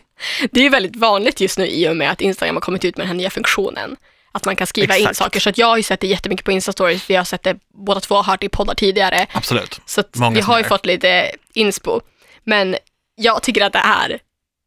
det 0.52 0.66
är 0.66 0.70
väldigt 0.70 0.96
vanligt 0.96 1.40
just 1.40 1.58
nu 1.58 1.66
i 1.66 1.88
och 1.88 1.96
med 1.96 2.10
att 2.10 2.20
Instagram 2.20 2.56
har 2.56 2.60
kommit 2.60 2.84
ut 2.84 2.96
med 2.96 3.04
den 3.04 3.08
här 3.08 3.16
nya 3.16 3.30
funktionen. 3.30 3.96
Att 4.32 4.44
man 4.44 4.56
kan 4.56 4.66
skriva 4.66 4.96
in 4.96 5.02
Exakt. 5.02 5.16
saker. 5.18 5.40
Så 5.40 5.48
att 5.50 5.58
jag 5.58 5.66
har 5.66 5.76
ju 5.76 5.82
sett 5.82 6.00
det 6.00 6.06
jättemycket 6.06 6.44
på 6.44 6.52
Insta-stories. 6.52 7.04
Vi 7.08 7.14
har 7.16 7.24
sett 7.24 7.42
det 7.42 7.56
båda 7.74 8.00
två, 8.00 8.14
har 8.14 8.22
hört 8.22 8.40
det 8.40 8.46
i 8.46 8.48
poddar 8.48 8.74
tidigare. 8.74 9.26
Absolut. 9.32 9.80
Så 9.86 10.02
vi 10.34 10.40
har 10.40 10.58
ju 10.58 10.64
fått 10.64 10.86
lite 10.86 11.30
inspo. 11.54 12.00
Men 12.44 12.76
jag 13.14 13.42
tycker 13.42 13.64
att 13.64 13.72
det 13.72 13.78
är 13.78 14.18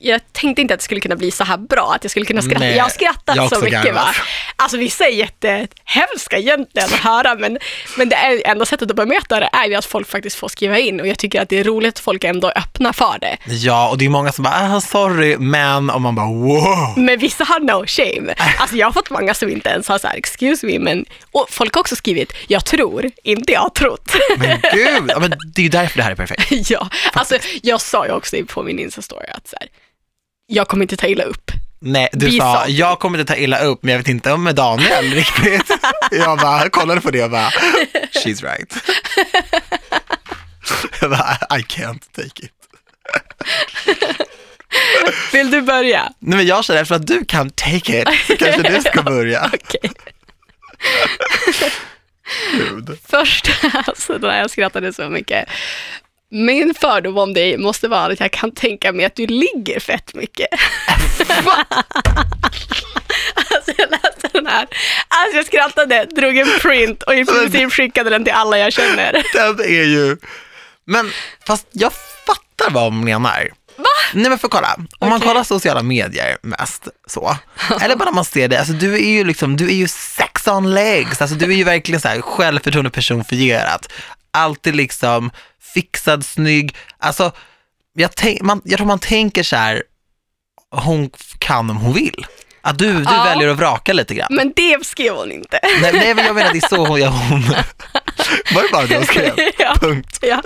jag 0.01 0.33
tänkte 0.33 0.61
inte 0.61 0.73
att 0.73 0.79
det 0.79 0.83
skulle 0.83 1.01
kunna 1.01 1.15
bli 1.15 1.31
så 1.31 1.43
här 1.43 1.57
bra, 1.57 1.93
att 1.95 2.03
jag 2.03 2.11
skulle 2.11 2.25
kunna 2.25 2.41
skratta. 2.41 2.59
Nej, 2.59 2.75
jag 2.75 2.83
har 2.83 2.89
skrattat 2.89 3.35
jag 3.35 3.49
så 3.49 3.61
mycket. 3.61 3.95
Va? 3.95 4.07
Alltså 4.55 4.77
vissa 4.77 5.05
är 5.05 5.11
jättehemska 5.11 6.37
egentligen 6.37 6.89
att 6.93 6.99
höra, 6.99 7.35
men, 7.35 7.57
men 7.97 8.09
det 8.09 8.15
är 8.15 8.47
enda 8.47 8.65
sättet 8.65 8.89
att 8.89 8.95
bemöta 8.95 9.39
det 9.39 9.49
är 9.53 9.65
ju 9.65 9.75
att 9.75 9.85
folk 9.85 10.07
faktiskt 10.07 10.35
får 10.35 10.47
skriva 10.47 10.79
in 10.79 11.01
och 11.01 11.07
jag 11.07 11.17
tycker 11.17 11.41
att 11.41 11.49
det 11.49 11.59
är 11.59 11.63
roligt 11.63 11.93
att 11.93 11.99
folk 11.99 12.23
ändå 12.23 12.49
öppnar 12.49 12.93
för 12.93 13.19
det. 13.21 13.37
Ja, 13.45 13.89
och 13.89 13.97
det 13.97 14.05
är 14.05 14.09
många 14.09 14.31
som 14.31 14.43
bara, 14.43 14.75
ah, 14.75 14.81
sorry, 14.81 15.37
men, 15.37 15.89
och 15.89 16.01
man 16.01 16.15
bara, 16.15 16.27
wow. 16.27 16.93
Men 16.97 17.19
vissa 17.19 17.43
har 17.43 17.59
no 17.59 17.85
shame. 17.87 18.35
Alltså 18.57 18.75
jag 18.75 18.87
har 18.87 18.91
fått 18.91 19.09
många 19.09 19.33
som 19.33 19.49
inte 19.49 19.69
ens 19.69 19.87
har 19.87 19.97
så 19.97 20.07
här, 20.07 20.17
excuse 20.17 20.65
me, 20.65 20.79
men 20.79 21.05
och 21.31 21.47
folk 21.49 21.73
har 21.73 21.81
också 21.81 21.95
skrivit, 21.95 22.33
jag 22.47 22.65
tror, 22.65 23.11
inte 23.23 23.51
jag 23.51 23.61
har 23.61 23.69
trott. 23.69 24.15
Men 24.37 24.61
gud, 24.73 25.11
men 25.19 25.33
det 25.55 25.61
är 25.61 25.63
ju 25.63 25.69
därför 25.69 25.97
det 25.97 26.03
här 26.03 26.11
är 26.11 26.15
perfekt. 26.15 26.47
ja, 26.69 26.89
alltså 27.13 27.37
jag 27.61 27.81
sa 27.81 28.05
ju 28.05 28.11
också 28.11 28.37
på 28.47 28.63
min 28.63 28.79
Insta-story 28.79 29.31
att 29.33 29.47
så 29.47 29.55
här, 29.59 29.69
jag 30.51 30.67
kommer 30.67 30.83
inte 30.83 30.97
ta 30.97 31.07
illa 31.07 31.23
upp. 31.23 31.51
Nej, 31.83 32.09
du 32.13 32.25
Vi 32.25 32.37
sa, 32.37 32.53
sa- 32.53 32.67
jag 32.67 32.99
kommer 32.99 33.19
inte 33.19 33.33
ta 33.33 33.39
illa 33.39 33.59
upp, 33.59 33.83
men 33.83 33.91
jag 33.91 33.99
vet 33.99 34.07
inte 34.07 34.31
om 34.31 34.43
med 34.43 34.55
Daniel 34.55 35.05
riktigt. 35.13 35.71
Jag 36.11 36.39
bara 36.39 36.69
kollade 36.69 37.01
på 37.01 37.11
det 37.11 37.23
och 37.23 37.31
bara, 37.31 37.49
she's 38.13 38.43
right. 38.43 38.73
Jag 41.01 41.09
bara, 41.09 41.37
I 41.59 41.61
can't 41.61 41.99
take 42.15 42.45
it. 42.45 42.51
Vill 45.33 45.51
du 45.51 45.61
börja? 45.61 46.01
Nej 46.19 46.37
men 46.37 46.45
jag 46.47 46.65
känner 46.65 46.81
efter 46.81 46.95
att 46.95 47.07
du 47.07 47.25
kan 47.25 47.49
take 47.49 48.01
it, 48.01 48.07
så 48.27 48.37
kanske 48.37 48.61
du 48.61 48.81
ska 48.81 49.01
börja. 49.11 49.51
Okej. 49.53 49.91
Gud. 52.53 52.97
Först, 53.09 53.49
alltså 53.87 54.13
när 54.17 54.39
jag 54.39 54.49
skrattade 54.51 54.93
så 54.93 55.09
mycket. 55.09 55.49
Min 56.33 56.73
fördom 56.73 57.17
om 57.17 57.33
dig 57.33 57.57
måste 57.57 57.87
vara 57.87 58.13
att 58.13 58.19
jag 58.19 58.31
kan 58.31 58.51
tänka 58.51 58.91
mig 58.91 59.05
att 59.05 59.15
du 59.15 59.27
ligger 59.27 59.79
fett 59.79 60.13
mycket. 60.13 60.47
alltså 63.35 63.71
jag 63.77 63.91
läste 63.91 64.29
den 64.31 64.47
här, 64.47 64.67
alltså 65.07 65.37
jag 65.37 65.45
skrattade, 65.45 66.05
drog 66.05 66.37
en 66.37 66.47
print 66.61 67.03
och 67.03 67.15
i 67.15 67.25
princip 67.25 67.73
skickade 67.73 68.09
den 68.09 68.23
till 68.23 68.33
alla 68.33 68.57
jag 68.57 68.73
känner. 68.73 69.11
Den 69.33 69.59
är 69.59 69.83
ju, 69.83 70.17
men 70.85 71.11
fast 71.47 71.67
jag 71.71 71.91
fattar 72.25 72.71
vad 72.71 72.83
hon 72.83 73.05
menar. 73.05 73.49
Va? 73.77 73.85
Nej 74.13 74.29
men 74.29 74.39
för 74.39 74.47
kolla, 74.47 74.75
om 74.99 75.09
man 75.09 75.17
Okej. 75.17 75.27
kollar 75.27 75.43
sociala 75.43 75.83
medier 75.83 76.37
mest 76.41 76.87
så, 77.07 77.37
eller 77.81 77.95
bara 77.95 78.11
man 78.11 78.25
ser 78.25 78.47
det, 78.47 78.59
alltså 78.59 78.73
du 78.73 78.93
är 78.93 79.11
ju 79.11 79.23
liksom, 79.23 79.57
du 79.57 79.67
är 79.67 79.75
ju 79.75 79.87
sex 79.87 80.47
on 80.47 80.73
legs, 80.73 81.21
alltså 81.21 81.35
du 81.35 81.45
är 81.45 81.55
ju 81.55 81.63
verkligen 81.63 82.01
så 82.01 82.07
här 82.07 82.21
självförtroende 82.21 82.91
personifierat. 82.91 83.91
Alltid 84.33 84.75
liksom 84.75 85.31
fixad, 85.73 86.25
snygg, 86.25 86.75
alltså 86.97 87.31
jag, 87.93 88.15
tänk, 88.15 88.41
man, 88.41 88.61
jag 88.65 88.77
tror 88.77 88.87
man 88.87 88.99
tänker 88.99 89.43
så 89.43 89.55
här, 89.55 89.83
hon 90.71 91.09
kan 91.39 91.69
om 91.69 91.77
hon 91.77 91.93
vill. 91.93 92.25
Att 92.63 92.77
du, 92.79 92.93
du 92.93 93.03
Ja. 93.03 93.23
väljer 93.23 93.47
att 93.49 93.57
vraka 93.57 93.93
lite 93.93 94.13
grann. 94.15 94.27
Men 94.31 94.53
det 94.55 94.85
skrev 94.85 95.13
hon 95.13 95.31
inte. 95.31 95.59
Nej, 95.81 95.91
nej 95.93 96.13
men 96.15 96.25
jag 96.25 96.35
menar 96.35 96.51
det 96.51 96.57
är 96.57 96.69
så 96.69 96.85
hon, 96.85 96.99
ja, 97.01 97.07
hon 97.29 97.41
var 98.53 98.61
det 98.63 98.69
bara 98.71 98.85
det 98.85 98.95
hon 98.95 99.05
skrev? 99.05 99.33
ja. 99.57 99.75
Punkt. 99.81 100.19
ja. 100.21 100.41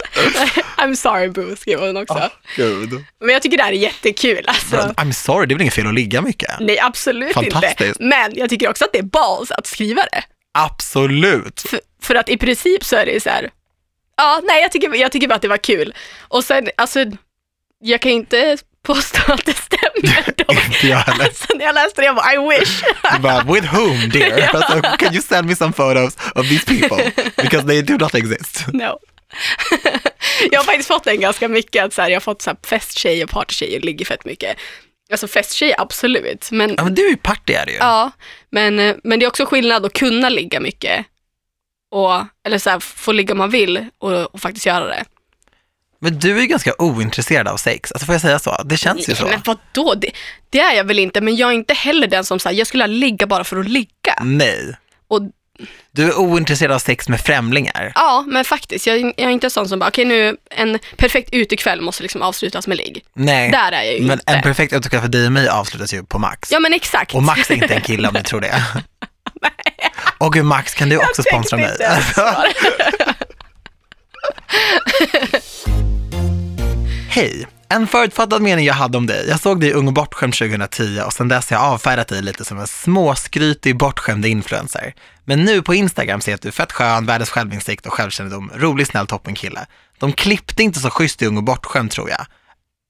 I'm 0.78 0.96
sorry 0.96 1.30
boo, 1.30 1.56
skrev 1.56 1.80
hon 1.80 1.98
också. 1.98 2.30
Gud. 2.56 3.06
Men 3.20 3.30
jag 3.34 3.42
tycker 3.42 3.58
det 3.58 3.64
här 3.64 3.72
är 3.72 3.76
jättekul. 3.78 4.46
Alltså. 4.48 4.76
I'm 4.76 5.12
sorry, 5.12 5.46
det 5.46 5.54
är 5.54 5.56
väl 5.56 5.62
inget 5.62 5.74
fel 5.74 5.88
att 5.88 5.94
ligga 5.94 6.22
mycket? 6.22 6.52
Nej, 6.60 6.80
absolut 6.80 7.38
inte. 7.38 7.94
Men 8.00 8.32
jag 8.36 8.50
tycker 8.50 8.70
också 8.70 8.86
att 8.86 8.92
det 8.94 9.00
är 9.00 9.04
balls 9.04 9.52
att 9.52 9.68
skriva 9.68 10.02
det. 10.12 10.24
Absolut. 10.54 11.62
För, 11.70 11.80
för 12.02 12.16
att 12.16 12.30
i 12.30 12.38
princip 12.38 12.84
så 12.86 12.96
är 12.96 13.06
det 13.06 13.24
så 13.24 13.30
här, 13.30 13.50
ja, 14.18 14.42
nej, 14.44 14.62
jag 14.62 14.72
tycker, 14.72 14.96
jag 14.96 15.12
tycker 15.12 15.28
bara 15.28 15.36
att 15.36 15.42
det 15.42 15.48
var 15.48 15.58
kul. 15.58 15.94
Och 16.22 16.44
sen, 16.44 16.70
alltså, 16.78 17.00
jag 17.84 18.02
kan 18.02 18.12
inte 18.12 18.58
påstå 18.84 19.34
att 19.34 19.46
det 19.46 19.54
stämmer 19.58 20.34
då. 20.38 20.54
Inte 20.54 20.88
jag 20.88 20.98
heller. 20.98 21.26
Alltså 21.26 21.54
när 21.56 21.66
jag 21.66 21.76
läste 21.76 22.02
det, 22.02 22.06
jag 22.06 22.16
bara, 22.16 22.34
I 22.34 22.38
wish. 22.60 22.84
Du 23.14 23.20
bara, 23.20 23.44
with 23.54 23.76
whom 23.76 24.10
dear? 24.10 24.50
Alltså, 24.56 24.82
can 24.98 25.14
you 25.14 25.22
send 25.22 25.48
me 25.48 25.56
some 25.56 25.74
photos 25.74 26.18
of 26.36 26.50
these 26.50 26.66
people? 26.66 27.12
Because 27.44 27.68
they 27.68 27.82
do 27.82 27.98
not 27.98 28.16
exist. 28.16 28.66
No. 28.74 29.00
jag 30.52 30.60
har 30.60 30.64
faktiskt 30.64 30.88
fått 30.88 31.04
den 31.04 31.20
ganska 31.20 31.48
mycket, 31.48 31.86
att 31.86 31.94
så 31.94 32.02
här, 32.02 32.10
jag 32.10 32.16
har 32.16 32.22
fått 32.22 32.42
så 32.42 32.50
här, 32.50 32.58
festtjej 32.68 33.24
och 33.24 33.30
partytjejer 33.30 33.82
ligger 33.82 34.06
fett 34.06 34.26
mycket. 34.26 34.58
Alltså 35.12 35.28
festtjej, 35.28 35.76
absolut. 35.78 36.52
Men, 36.52 36.74
Ja, 36.78 36.84
men 36.84 36.96
du 36.96 37.06
är 37.06 37.10
ju 37.10 37.18
party 37.18 37.54
är 37.54 37.66
det 37.66 37.72
ju. 37.72 37.78
ja, 37.78 38.12
men, 38.52 38.80
eh, 38.80 38.96
men 39.04 39.20
det 39.20 39.26
är 39.26 39.28
också 39.28 39.46
skillnad 39.46 39.86
att 39.86 39.94
kunna 39.94 40.30
ligga 40.30 40.60
mycket. 40.60 41.06
Och, 41.96 42.24
eller 42.48 42.58
så 42.58 42.70
här, 42.70 42.80
få 42.80 43.12
ligga 43.12 43.32
om 43.32 43.38
man 43.38 43.50
vill 43.50 43.86
och, 43.98 44.12
och 44.36 44.42
faktiskt 44.42 44.66
göra 44.66 44.86
det. 44.88 45.04
Men 46.00 46.20
du 46.20 46.38
är 46.38 46.42
ju 46.42 46.48
ganska 46.48 46.74
ointresserad 46.78 47.48
av 47.48 47.58
sex. 47.58 47.92
Alltså 47.92 48.06
får 48.06 48.16
jag 48.16 48.22
säga 48.22 48.40
så? 48.40 48.62
Det 48.66 48.78
känns 48.78 49.10
ju 49.10 49.16
så. 49.16 49.26
Men 49.28 49.42
vadå? 49.46 49.94
Det, 49.96 50.12
det 50.50 50.60
är 50.60 50.74
jag 50.76 50.84
väl 50.84 51.00
inte, 51.00 51.22
men 51.22 51.36
jag 51.36 51.50
är 51.50 51.54
inte 51.54 51.74
heller 51.74 52.08
den 52.08 52.24
som 52.26 52.40
säger 52.40 52.58
jag 52.58 52.68
skulle 52.68 52.88
ligga 52.88 53.28
bara 53.28 53.44
för 53.44 53.58
att 53.58 53.70
ligga. 53.70 54.16
Nej. 54.22 54.76
Och 55.08 55.22
Du 55.92 56.04
är 56.08 56.20
ointresserad 56.20 56.72
av 56.72 56.80
sex 56.80 57.10
med 57.10 57.20
främlingar. 57.22 57.92
ja, 57.96 58.24
men 58.28 58.46
faktiskt, 58.46 58.88
jag, 58.88 59.00
jag 59.00 59.20
är 59.20 59.30
inte 59.30 59.50
sån 59.50 59.70
som 59.70 59.80
bara, 59.80 59.88
okej 59.90 60.06
nu, 60.06 60.38
en 60.50 60.80
perfekt 60.98 61.30
utekväll 61.34 61.82
måste 61.82 62.04
liksom 62.04 62.22
avslutas 62.22 62.68
med 62.68 62.78
ligg. 62.78 63.04
Nej. 63.14 63.52
Där 63.52 63.72
är 63.72 63.84
jag 63.84 63.94
ju 63.94 64.02
Men 64.02 64.12
inte. 64.20 64.34
en 64.34 64.42
perfekt 64.42 64.74
utekväll 64.74 65.02
för 65.02 65.08
dig 65.08 65.26
och 65.26 65.32
mig 65.32 65.50
avslutas 65.50 65.94
ju 65.94 66.04
på 66.04 66.20
Max. 66.20 66.52
Ja 66.52 66.60
men 66.60 66.74
exakt. 66.74 67.16
Och 67.16 67.24
Max 67.24 67.52
är 67.52 67.56
inte 67.56 67.76
en 67.76 67.82
kille 67.82 68.08
om 68.08 68.14
du 68.14 68.22
tror 68.24 68.42
det. 68.42 68.62
Och 70.18 70.34
gud 70.34 70.46
Max, 70.46 70.74
kan 70.74 70.90
du 70.90 70.98
också 70.98 71.24
sponsra 71.24 71.58
mig? 71.58 71.78
Hej! 77.10 77.48
En 77.70 77.88
förutfattad 77.88 78.42
mening 78.42 78.66
jag 78.66 78.74
hade 78.74 78.98
om 78.98 79.08
dig. 79.08 79.26
Jag 79.30 79.40
såg 79.40 79.60
dig 79.60 79.70
i 79.70 79.74
Ung 79.74 79.88
och 79.88 79.94
bortskämd 79.94 80.34
2010 80.34 81.02
och 81.06 81.14
sedan 81.14 81.28
dess 81.28 81.50
har 81.50 81.58
jag 81.58 81.66
avfärdat 81.66 82.08
dig 82.08 82.22
lite 82.22 82.46
som 82.46 82.60
en 82.60 82.68
småskrytig, 82.68 83.78
bortskämd 83.78 84.26
influencer. 84.26 84.94
Men 85.26 85.44
nu 85.46 85.62
på 85.62 85.76
Instagram 85.76 86.22
ser 86.22 86.32
jag 86.32 86.36
att 86.36 86.42
du 86.42 86.48
är 86.48 86.52
fett 86.52 86.72
skön, 86.72 87.06
världens 87.06 87.30
självinsikt 87.30 87.86
och 87.86 87.94
självkännedom, 87.94 88.52
rolig, 88.56 88.88
snäll, 88.88 89.08
toppenkille. 89.08 89.66
De 90.00 90.14
klippte 90.14 90.64
inte 90.64 90.80
så 90.80 90.90
schysst 90.90 91.22
i 91.22 91.26
Ung 91.26 91.38
och 91.38 91.44
bortskämd 91.44 91.92
tror 91.92 92.10
jag. 92.10 92.26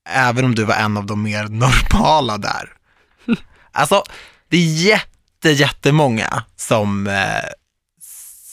Även 0.10 0.46
om 0.46 0.56
du 0.56 0.64
var 0.64 0.76
en 0.76 0.98
av 0.98 1.06
de 1.06 1.24
mer 1.24 1.48
normala 1.48 2.38
där. 2.38 2.70
Alltså, 3.72 4.04
det 4.50 4.58
är 4.58 4.62
jätte, 4.62 5.15
jättemånga 5.52 6.44
som 6.56 7.08
eh, 7.08 7.14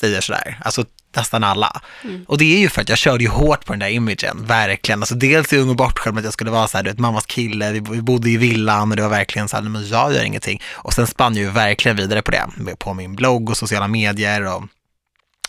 säger 0.01 0.21
sådär. 0.21 0.59
Alltså 0.65 0.85
nästan 1.17 1.45
alla. 1.45 1.81
Och 2.27 2.39
det 2.39 2.55
är 2.57 2.59
ju 2.59 2.69
för 2.69 2.83
att 2.83 2.89
jag 2.89 2.99
körde 2.99 3.25
ju 3.25 3.31
hårt 3.31 3.65
på 3.65 3.73
den 3.73 3.81
där 3.81 3.89
imagen, 3.89 4.47
verkligen. 4.47 5.03
Alltså 5.03 5.15
dels 5.15 5.53
i 5.53 5.59
Ung 5.59 5.69
och 5.69 5.77
bortskämd 5.77 6.19
att 6.19 6.25
jag 6.25 6.33
skulle 6.33 6.51
vara 6.51 6.69
så 6.69 6.79
här, 6.79 6.85
du 6.85 6.91
vet, 6.91 6.99
mammas 6.99 7.27
kille, 7.27 7.73
vi, 7.73 7.81
vi 7.81 8.03
bodde 8.03 8.31
i 8.31 8.37
villan 8.37 8.91
och 8.91 8.97
det 8.97 9.03
var 9.03 9.09
verkligen 9.09 9.49
så 9.49 9.57
här, 9.57 9.63
men 9.63 9.89
jag 9.89 10.13
gör 10.13 10.25
ingenting. 10.25 10.63
Och 10.73 10.93
sen 10.93 11.07
spann 11.07 11.35
jag 11.35 11.45
ju 11.45 11.51
verkligen 11.51 11.97
vidare 11.97 12.23
på 12.23 12.31
det, 12.31 12.47
på 12.79 12.95
min 12.95 13.15
blogg 13.15 13.51
och 13.51 13.57
sociala 13.57 13.89
medier 13.89 14.57
och 14.57 14.63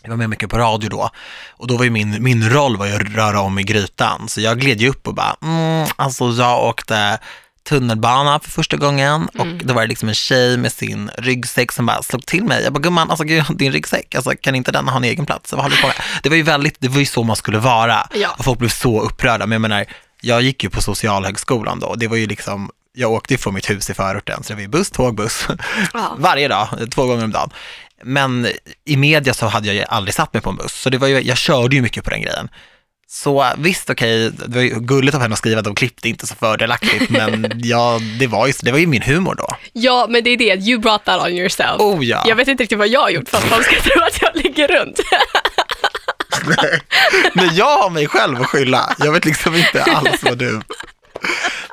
jag 0.03 0.09
var 0.09 0.17
med 0.17 0.29
mycket 0.29 0.49
på 0.49 0.57
radio 0.57 0.89
då. 0.89 1.09
Och 1.49 1.67
då 1.67 1.77
var 1.77 1.83
ju 1.83 1.89
min, 1.89 2.23
min 2.23 2.49
roll 2.49 2.77
var 2.77 2.85
ju 2.85 2.95
att 2.95 3.15
röra 3.15 3.41
om 3.41 3.59
i 3.59 3.63
grytan. 3.63 4.29
Så 4.29 4.41
jag 4.41 4.59
gled 4.59 4.81
ju 4.81 4.89
upp 4.89 5.07
och 5.07 5.13
bara, 5.13 5.35
mm, 5.41 5.87
alltså 5.95 6.29
jag 6.29 6.63
åkte 6.63 7.19
tunnelbana 7.63 8.39
för 8.39 8.49
första 8.49 8.77
gången 8.77 9.29
och 9.39 9.47
då 9.47 9.73
var 9.73 9.81
det 9.81 9.87
liksom 9.87 10.09
en 10.09 10.15
tjej 10.15 10.57
med 10.57 10.71
sin 10.71 11.11
ryggsäck 11.17 11.71
som 11.71 11.85
bara 11.85 12.03
slog 12.03 12.25
till 12.25 12.43
mig. 12.43 12.63
Jag 12.63 12.73
bara, 12.73 12.79
gumman, 12.79 13.09
alltså 13.09 13.23
gud, 13.23 13.43
din 13.49 13.71
ryggsäck, 13.71 14.15
alltså 14.15 14.31
kan 14.41 14.55
inte 14.55 14.71
den 14.71 14.87
ha 14.87 14.97
en 14.97 15.03
egen 15.03 15.25
plats? 15.25 15.51
Vad 15.51 15.61
håller 15.61 15.75
du 15.75 15.81
på 15.81 15.87
med? 15.87 15.95
Det 16.23 16.29
var 16.29 16.35
ju 16.35 16.43
väldigt, 16.43 16.75
det 16.79 16.87
var 16.87 16.99
ju 16.99 17.05
så 17.05 17.23
man 17.23 17.35
skulle 17.35 17.59
vara. 17.59 18.07
Ja. 18.13 18.35
Och 18.37 18.45
folk 18.45 18.59
blev 18.59 18.69
så 18.69 19.01
upprörda. 19.01 19.45
Men 19.45 19.51
jag 19.51 19.61
menar, 19.61 19.85
jag 20.21 20.41
gick 20.41 20.63
ju 20.63 20.69
på 20.69 20.81
socialhögskolan 20.81 21.79
då 21.79 21.87
och 21.87 21.99
det 21.99 22.07
var 22.07 22.17
ju 22.17 22.27
liksom, 22.27 22.69
jag 22.93 23.11
åkte 23.11 23.33
ju 23.33 23.37
från 23.37 23.53
mitt 23.53 23.69
hus 23.69 23.89
i 23.89 23.93
förorten, 23.93 24.43
så 24.43 24.49
det 24.49 24.55
var 24.55 24.61
ju 24.61 24.67
buss, 24.67 24.91
tåg, 24.91 25.15
buss. 25.15 25.47
Ja. 25.93 26.15
Varje 26.19 26.47
dag, 26.47 26.67
två 26.91 27.05
gånger 27.05 27.23
om 27.23 27.31
dagen. 27.31 27.49
Men 28.03 28.47
i 28.85 28.97
media 28.97 29.33
så 29.33 29.47
hade 29.47 29.67
jag 29.67 29.75
ju 29.75 29.83
aldrig 29.83 30.13
satt 30.13 30.33
mig 30.33 30.41
på 30.41 30.49
en 30.49 30.55
buss, 30.55 30.73
så 30.73 30.89
det 30.89 30.97
var 30.97 31.07
ju, 31.07 31.21
jag 31.21 31.37
körde 31.37 31.75
ju 31.75 31.81
mycket 31.81 32.03
på 32.03 32.09
den 32.09 32.21
grejen. 32.21 32.49
Så 33.15 33.45
visst, 33.57 33.89
okej, 33.89 34.31
det 34.31 34.55
var 34.55 34.61
ju 34.61 34.79
gulligt 34.79 35.15
av 35.15 35.21
henne 35.21 35.33
att 35.33 35.39
skriva 35.39 35.59
att 35.59 35.65
de 35.65 35.75
klippte 35.75 36.09
inte 36.09 36.27
så 36.27 36.35
fördelaktigt, 36.35 37.09
men 37.09 37.51
ja, 37.63 37.99
det, 38.19 38.27
var 38.27 38.47
ju, 38.47 38.53
det 38.61 38.71
var 38.71 38.79
ju 38.79 38.87
min 38.87 39.01
humor 39.01 39.35
då. 39.35 39.55
Ja, 39.73 40.05
men 40.09 40.23
det 40.23 40.29
är 40.29 40.37
det, 40.37 40.67
you 40.67 40.79
brought 40.79 41.05
that 41.05 41.21
on 41.21 41.31
yourself. 41.31 41.81
Oh 41.81 42.05
ja. 42.05 42.23
Jag 42.27 42.35
vet 42.35 42.47
inte 42.47 42.63
riktigt 42.63 42.77
vad 42.77 42.87
jag 42.87 43.01
har 43.01 43.09
gjort 43.09 43.29
för 43.29 43.37
att 43.37 43.43
folk 43.43 43.65
ska 43.65 43.81
tro 43.81 44.01
att 44.03 44.21
jag 44.21 44.43
ligger 44.43 44.67
runt. 44.67 44.99
Men 47.33 47.55
jag 47.55 47.77
har 47.77 47.89
mig 47.89 48.07
själv 48.07 48.41
att 48.41 48.47
skylla. 48.47 48.95
Jag 48.99 49.11
vet 49.11 49.25
liksom 49.25 49.55
inte 49.55 49.83
alls 49.83 50.23
vad 50.23 50.37
du... 50.37 50.61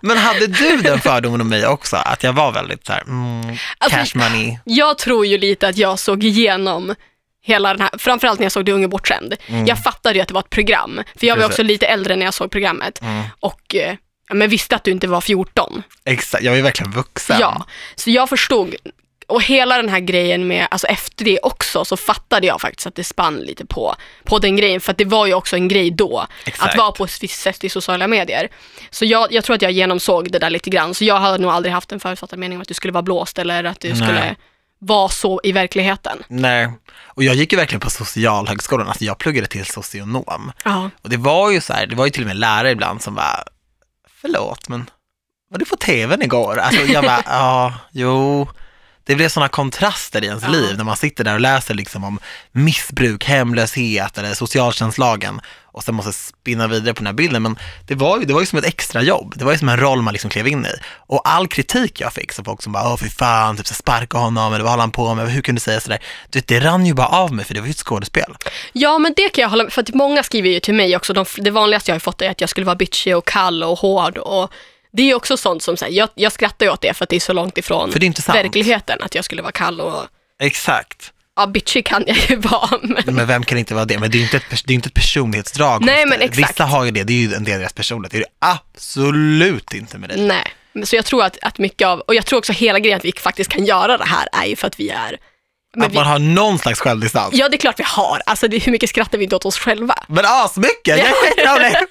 Men 0.02 0.16
hade 0.16 0.47
du 0.47 0.76
den 0.76 1.00
fördomen 1.00 1.40
om 1.40 1.49
mig 1.49 1.66
också, 1.66 1.97
att 1.97 2.23
jag 2.23 2.32
var 2.32 2.52
väldigt 2.52 2.87
så 2.87 2.92
här, 2.92 3.02
mm, 3.02 3.56
Alltså- 3.78 3.99
cash 3.99 4.18
money? 4.18 4.59
Jag 4.64 4.99
tror 4.99 5.26
ju 5.26 5.38
lite 5.38 5.68
att 5.68 5.76
jag 5.76 5.99
såg 5.99 6.25
igenom 6.25 6.94
hela 7.42 7.75
den 7.75 7.80
här, 7.80 7.99
framförallt 7.99 8.38
när 8.38 8.44
jag 8.44 8.52
såg 8.52 8.64
Det 8.64 8.73
unge 8.73 8.88
bortskämd. 8.88 9.37
Jag 9.66 9.82
fattade 9.82 10.14
ju 10.14 10.20
att 10.20 10.28
det 10.28 10.35
var 10.35 10.40
ett 10.40 10.50
program, 10.50 11.00
för 11.16 11.26
jag 11.26 11.37
var 11.37 11.42
Precis. 11.42 11.52
också 11.52 11.62
lite 11.62 11.87
äldre 11.87 12.16
när 12.16 12.25
jag 12.25 12.35
såg 12.35 12.50
programmet 12.50 13.00
och 13.40 13.75
eh, 13.75 13.94
ja, 14.28 14.35
men 14.35 14.49
visste 14.50 14.76
att 14.76 14.85
du 14.85 14.90
inte 14.90 15.06
var 15.06 15.20
14. 15.20 15.82
Exakt, 16.04 16.44
jag 16.44 16.52
var 16.52 16.56
ju 16.56 16.62
verkligen 16.62 16.92
vuxen. 16.92 17.37
Ja, 17.40 17.66
så 17.94 18.11
jag 18.11 18.28
förstod 18.28 18.75
och 19.30 19.42
hela 19.42 19.76
den 19.76 19.88
här 19.88 20.00
grejen 20.00 20.47
med, 20.47 20.68
alltså 20.70 20.87
efter 20.87 21.25
det 21.25 21.38
också 21.42 21.85
så 21.85 21.97
fattade 21.97 22.47
jag 22.47 22.61
faktiskt 22.61 22.87
att 22.87 22.94
det 22.94 23.04
spann 23.04 23.37
lite 23.37 23.66
på, 23.66 23.94
på 24.25 24.38
den 24.38 24.56
grejen. 24.56 24.80
För 24.80 24.92
att 24.92 24.99
det 24.99 25.04
var 25.04 25.26
ju 25.26 25.35
också 25.35 25.56
en 25.56 25.68
grej 25.68 25.90
då, 25.90 26.26
Exakt. 26.44 26.73
att 26.73 26.78
vara 26.78 26.92
på 26.92 27.04
ett 27.04 27.23
visst 27.23 27.40
sätt 27.40 27.64
i 27.64 27.68
sociala 27.68 28.09
medier. 28.09 28.49
Så 28.90 29.04
jag, 29.04 29.32
jag 29.32 29.44
tror 29.44 29.56
att 29.56 29.62
jag 29.62 29.73
genomsåg 29.73 30.32
det 30.32 30.38
där 30.38 30.50
lite 30.50 30.70
grann. 30.70 30.94
Så 30.94 31.04
jag 31.04 31.16
hade 31.16 31.38
nog 31.38 31.50
aldrig 31.50 31.73
haft 31.73 31.92
en 31.92 32.00
förutfattad 32.00 32.38
mening 32.38 32.59
om 32.59 32.62
att 32.62 32.68
du 32.68 32.75
skulle 32.75 32.92
vara 32.92 33.02
blåst 33.02 33.38
eller 33.38 33.64
att 33.64 33.80
du 33.80 33.88
Nej. 33.88 33.97
skulle 33.97 34.37
vara 34.80 35.08
så 35.08 35.40
i 35.44 35.52
verkligheten. 35.52 36.18
Nej, 36.28 36.72
och 37.04 37.22
jag 37.25 37.34
gick 37.34 37.52
ju 37.52 37.58
verkligen 37.58 37.80
på 37.80 37.90
socialhögskolan, 37.90 38.88
alltså 38.88 39.04
jag 39.04 39.18
pluggade 39.18 39.46
till 39.46 39.66
socionom. 39.66 40.52
Ja. 40.64 40.90
Och 41.02 41.08
det 41.08 41.16
var 41.16 41.50
ju 41.50 41.60
så 41.60 41.72
här, 41.72 41.87
det 41.87 41.96
var 41.96 42.04
ju 42.04 42.10
till 42.10 42.22
och 42.22 42.28
med 42.28 42.37
lärare 42.37 42.70
ibland 42.70 43.02
som 43.02 43.14
var, 43.14 43.44
förlåt 44.20 44.68
men 44.68 44.90
var 45.50 45.58
du 45.58 45.64
på 45.64 45.76
tvn 45.76 46.22
igår? 46.22 46.58
Alltså 46.58 46.82
jag 46.82 47.04
bara, 47.04 47.22
ja, 47.26 47.75
jo. 47.90 48.49
Det 49.04 49.14
blev 49.14 49.28
sådana 49.28 49.49
kontraster 49.49 50.25
i 50.25 50.26
ens 50.26 50.42
Ja. 50.42 50.49
liv 50.49 50.76
när 50.76 50.85
man 50.85 50.97
sitter 50.97 51.25
där 51.25 51.35
och 51.35 51.40
läser 51.40 51.75
liksom 51.75 52.04
om 52.04 52.19
missbruk, 52.52 53.25
hemlöshet 53.25 54.19
eller 54.19 54.35
socialtjänstlagen 54.35 55.40
och 55.73 55.85
sen 55.85 55.95
måste 55.95 56.12
spinna 56.12 56.66
vidare 56.66 56.95
på 56.95 56.99
den 56.99 57.07
här 57.07 57.12
bilden. 57.14 57.42
Men 57.42 57.59
det 57.87 57.95
var 57.95 58.19
ju, 58.19 58.25
det 58.25 58.33
var 58.33 58.40
ju 58.40 58.47
som 58.47 58.59
ett 58.59 58.64
extra 58.64 59.02
jobb. 59.02 59.33
Det 59.37 59.45
var 59.45 59.52
ju 59.52 59.59
som 59.59 59.69
en 59.69 59.80
roll 59.80 60.02
man 60.02 60.12
liksom 60.12 60.30
klev 60.30 60.49
in 60.49 60.66
i. 60.66 60.73
Och 60.97 61.28
all 61.28 61.49
kritik 61.49 62.00
jag 62.00 62.12
fick, 62.12 62.33
så 62.33 62.45
folk 62.45 62.62
som 62.62 62.73
bara, 62.73 62.92
åh 62.92 62.97
fy 62.97 63.09
fan, 63.09 63.57
typ 63.57 63.66
så 63.66 63.75
sparka 63.75 64.19
honom, 64.19 64.52
eller 64.54 64.64
vad 64.64 64.73
håller 64.73 64.80
han 64.80 64.90
på 64.90 65.14
med, 65.14 65.30
hur 65.33 65.42
kunde 65.42 65.57
du 65.57 65.61
säga 65.61 65.80
sådär? 65.80 65.99
Du 66.30 66.38
vet, 66.38 66.47
det 66.49 66.61
rann 66.61 66.87
ju 66.87 66.95
bara 66.95 67.07
av 67.07 67.33
mig 67.33 67.45
för 67.45 67.54
det 67.54 67.61
var 67.61 67.66
ju 67.66 67.71
ett 67.71 67.76
skådespel. 67.78 68.35
Ja, 68.73 68.99
men 68.99 69.14
det 69.16 69.28
kan 69.28 69.42
jag 69.42 69.49
hålla 69.49 69.64
med 69.64 69.73
För 69.73 69.83
att 69.83 69.95
många 69.95 70.23
skriver 70.23 70.49
ju 70.49 70.61
till 70.61 70.75
mig 70.75 70.97
också. 70.97 71.12
De, 71.12 71.25
det 71.37 71.50
vanligaste 71.50 71.90
jag 71.90 71.95
har 71.95 72.00
fått 72.00 72.23
är 72.23 72.30
att 72.30 72.40
jag 72.40 72.50
skulle 72.50 72.66
vara 72.66 72.76
bitchig 72.76 73.16
och 73.16 73.26
kall 73.26 73.62
och 73.64 73.78
hård. 73.78 74.19
Och 74.19 74.52
det 74.92 75.02
är 75.02 75.06
ju 75.06 75.14
också 75.14 75.37
sånt 75.37 75.62
som, 75.62 75.76
så 75.76 75.85
här, 75.85 75.92
jag, 75.92 76.09
jag 76.14 76.32
skrattar 76.32 76.66
ju 76.66 76.73
åt 76.73 76.80
det 76.80 76.94
för 76.94 77.04
att 77.04 77.09
det 77.09 77.16
är 77.16 77.20
så 77.20 77.32
långt 77.32 77.59
ifrån 77.59 77.92
För 77.92 77.99
det 77.99 78.04
är 78.04 78.06
inte 78.06 78.23
sant. 78.23 78.38
verkligheten 78.38 78.99
att 79.02 79.14
jag 79.14 79.25
skulle 79.25 79.42
vara 79.42 79.52
kall 79.52 79.80
och 79.80 80.06
Exakt. 80.42 81.12
ja, 81.37 81.47
bitchig 81.47 81.87
kan 81.87 82.04
jag 82.06 82.16
ju 82.28 82.37
vara. 82.40 82.78
Men, 82.82 83.14
Men 83.14 83.26
vem 83.26 83.44
kan 83.44 83.59
inte 83.59 83.75
vara 83.75 83.85
det? 83.85 83.99
Men 83.99 84.11
det 84.11 84.16
är 84.16 84.18
ju 84.18 84.25
inte 84.25 84.37
ett, 84.37 84.44
det 84.66 84.73
är 84.73 84.75
inte 84.75 84.87
ett 84.88 84.94
personlighetsdrag. 84.94 85.85
Nej, 85.85 86.06
men 86.06 86.20
exakt. 86.20 86.38
Vissa 86.50 86.64
har 86.64 86.85
ju 86.85 86.90
det, 86.90 87.04
det 87.04 87.12
är 87.12 87.16
ju 87.28 87.35
en 87.35 87.44
del 87.44 87.54
av 87.54 87.61
deras 87.61 87.73
personlighet. 87.73 88.12
Det 88.12 88.18
är 88.18 88.20
det 88.20 88.49
absolut 88.75 89.75
inte 89.75 89.99
med 89.99 90.09
dig. 90.09 90.20
nej. 90.20 90.52
Så 90.85 90.97
jag 90.97 91.04
tror 91.04 91.25
att, 91.25 91.38
att 91.42 91.59
mycket 91.59 91.88
av, 91.88 92.00
och 92.00 92.14
jag 92.14 92.26
tror 92.26 92.38
också 92.38 92.52
hela 92.52 92.78
grejen 92.78 92.97
att 92.99 93.04
vi 93.04 93.12
faktiskt 93.16 93.50
kan 93.50 93.64
göra 93.64 93.99
det 93.99 94.04
här 94.04 94.28
är 94.32 94.44
ju 94.47 94.56
för 94.56 94.66
att 94.66 94.80
vi 94.80 94.88
är 94.90 95.18
men 95.75 95.87
att 95.87 95.92
vi, 95.92 95.94
man 95.94 96.06
har 96.06 96.18
någon 96.18 96.59
slags 96.59 96.80
självdistans. 96.80 97.35
Ja, 97.35 97.49
det 97.49 97.56
är 97.56 97.59
klart 97.59 97.78
vi 97.78 97.85
har. 97.87 98.23
Alltså, 98.26 98.49
det, 98.49 98.59
hur 98.59 98.73
mycket 98.73 98.90
skrattar 98.90 99.18
vi 99.18 99.25
inte 99.25 99.37
åt 99.37 99.44
oss 99.44 99.59
själva? 99.59 99.94
Men 100.09 100.25
asmycket, 100.28 100.73
jag 100.87 100.99
är 100.99 101.12
skitrolig! 101.12 101.76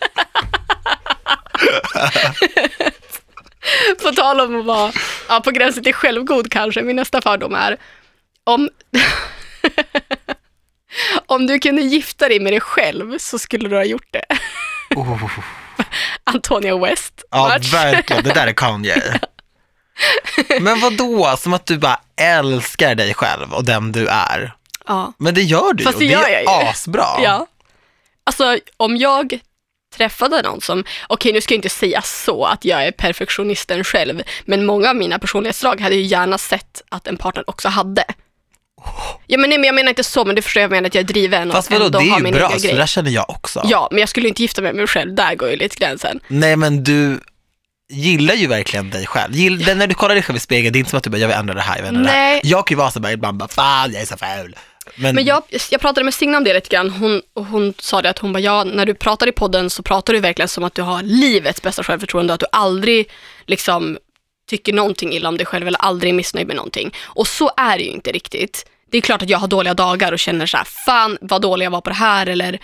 På 4.03 4.11
tal 4.11 4.39
om 4.39 4.59
att 4.59 4.65
vara 4.65 4.91
ja, 5.29 5.39
på 5.41 5.51
gränsen 5.51 5.83
till 5.83 5.93
självgod 5.93 6.51
kanske, 6.51 6.81
min 6.81 6.95
nästa 6.95 7.21
fördom 7.21 7.55
är 7.55 7.77
om, 8.43 8.69
om 11.25 11.47
du 11.47 11.59
kunde 11.59 11.81
gifta 11.81 12.27
dig 12.27 12.39
med 12.39 12.53
dig 12.53 12.59
själv 12.59 13.17
så 13.17 13.39
skulle 13.39 13.69
du 13.69 13.75
ha 13.75 13.83
gjort 13.83 14.07
det. 14.11 14.25
Oh, 14.95 15.29
Antonia 16.23 16.77
West. 16.77 17.23
ja, 17.31 17.47
match. 17.47 17.73
verkligen. 17.73 18.23
Det 18.23 18.33
där 18.33 18.47
är 18.47 18.53
Kanye. 18.53 19.19
Men 20.61 20.79
vad 20.79 20.97
då? 20.97 21.35
Som 21.37 21.53
att 21.53 21.65
du 21.65 21.77
bara 21.77 21.99
älskar 22.21 22.95
dig 22.95 23.13
själv 23.13 23.53
och 23.53 23.65
den 23.65 23.91
du 23.91 24.07
är. 24.07 24.53
Ja. 24.87 25.13
Men 25.17 25.33
det 25.33 25.41
gör 25.41 25.73
du 25.73 25.83
ju 25.83 25.85
Fast 25.85 25.95
och 25.95 26.01
det 26.01 26.07
det 26.07 26.13
gör 26.13 26.23
är 26.29 26.43
jag 26.43 26.63
ju. 26.63 26.69
asbra. 26.69 27.05
ja. 27.23 27.47
Alltså 28.23 28.57
om 28.77 28.97
jag 28.97 29.39
träffade 29.99 30.41
någon 30.41 30.61
som, 30.61 30.83
okej 31.07 31.33
nu 31.33 31.41
ska 31.41 31.53
jag 31.53 31.57
inte 31.57 31.69
säga 31.69 32.01
så 32.01 32.45
att 32.45 32.65
jag 32.65 32.85
är 32.85 32.91
perfektionisten 32.91 33.83
själv, 33.83 34.21
men 34.45 34.65
många 34.65 34.89
av 34.89 34.95
mina 34.95 35.19
personlighetsdrag 35.19 35.81
hade 35.81 35.95
ju 35.95 36.01
gärna 36.01 36.37
sett 36.37 36.81
att 36.89 37.07
en 37.07 37.17
partner 37.17 37.43
också 37.49 37.67
hade. 37.67 38.03
Ja, 39.27 39.37
men, 39.37 39.49
nej, 39.49 39.59
men 39.59 39.67
jag 39.67 39.75
menar 39.75 39.89
inte 39.89 40.03
så, 40.03 40.25
men 40.25 40.35
du 40.35 40.41
förstår 40.41 40.61
jag 40.61 40.71
menar 40.71 40.87
att 40.87 40.95
jag 40.95 41.01
är 41.01 41.07
driven 41.07 41.51
Fast 41.51 41.71
och 41.71 41.79
vadå, 41.79 41.99
det 41.99 42.09
är 42.09 42.19
ju 42.25 42.31
bra, 42.31 42.49
så 42.49 42.67
det 42.67 42.73
där 42.73 42.85
känner 42.85 43.11
jag 43.11 43.29
också. 43.29 43.61
Ja, 43.65 43.87
men 43.91 43.99
jag 43.99 44.09
skulle 44.09 44.27
inte 44.27 44.41
gifta 44.41 44.61
mig 44.61 44.71
med 44.73 44.77
mig 44.77 44.87
själv, 44.87 45.15
där 45.15 45.35
går 45.35 45.49
ju 45.49 45.55
lite 45.55 45.75
gränsen. 45.75 46.19
Nej 46.27 46.55
men 46.55 46.83
du 46.83 47.19
gillar 47.91 48.33
ju 48.35 48.47
verkligen 48.47 48.89
dig 48.89 49.05
själv. 49.07 49.33
Gill, 49.35 49.63
det- 49.65 49.75
när 49.75 49.87
du 49.87 49.93
kollar 49.93 50.15
dig 50.15 50.23
själv 50.23 50.37
i 50.37 50.39
spegeln, 50.39 50.73
det 50.73 50.77
är 50.77 50.79
inte 50.79 50.89
som 50.89 50.97
att 50.97 51.03
du 51.03 51.09
bara, 51.09 51.17
jag 51.17 51.27
vill 51.27 51.37
ändra 51.37 51.53
det 51.53 51.61
här, 51.61 51.75
jag 51.75 51.83
vill 51.83 51.89
ändra 51.95 52.03
det 52.03 52.09
här. 52.17 52.31
Nej. 52.31 52.41
Jag 52.43 52.67
kan 52.67 52.75
ju 52.75 52.79
vara 52.79 52.91
så 52.91 52.99
bara 52.99 53.11
ibland, 53.11 53.37
bara, 53.37 53.49
fan 53.49 53.91
jag 53.93 54.01
är 54.01 54.05
så 54.05 54.17
ful. 54.17 54.55
Men, 54.95 55.15
Men 55.15 55.25
jag, 55.25 55.43
jag 55.71 55.81
pratade 55.81 56.03
med 56.03 56.13
Signe 56.13 56.37
om 56.37 56.43
det 56.43 56.53
lite 56.53 56.69
grann, 56.69 56.89
hon, 56.89 57.21
hon 57.33 57.73
sa 57.79 58.01
det 58.01 58.09
att 58.09 58.19
hon 58.19 58.33
bara, 58.33 58.39
ja, 58.39 58.63
när 58.63 58.85
du 58.85 58.93
pratar 58.93 59.27
i 59.27 59.31
podden 59.31 59.69
så 59.69 59.83
pratar 59.83 60.13
du 60.13 60.19
verkligen 60.19 60.49
som 60.49 60.63
att 60.63 60.75
du 60.75 60.81
har 60.81 61.03
livets 61.03 61.61
bästa 61.61 61.83
självförtroende, 61.83 62.33
att 62.33 62.39
du 62.39 62.45
aldrig 62.51 63.09
liksom 63.45 63.97
tycker 64.49 64.73
någonting 64.73 65.13
illa 65.13 65.29
om 65.29 65.37
dig 65.37 65.45
själv 65.45 65.67
eller 65.67 65.79
aldrig 65.79 66.09
är 66.09 66.13
missnöjd 66.13 66.47
med 66.47 66.55
någonting. 66.55 66.93
Och 67.03 67.27
så 67.27 67.51
är 67.57 67.77
det 67.77 67.83
ju 67.83 67.89
inte 67.89 68.11
riktigt. 68.11 68.65
Det 68.91 68.97
är 68.97 69.01
klart 69.01 69.21
att 69.21 69.29
jag 69.29 69.37
har 69.37 69.47
dåliga 69.47 69.73
dagar 69.73 70.11
och 70.11 70.19
känner 70.19 70.45
så 70.45 70.57
här, 70.57 70.63
fan 70.63 71.17
vad 71.21 71.41
dålig 71.41 71.65
jag 71.65 71.71
var 71.71 71.81
på 71.81 71.89
det 71.89 71.95
här, 71.95 72.27
eller 72.27 72.59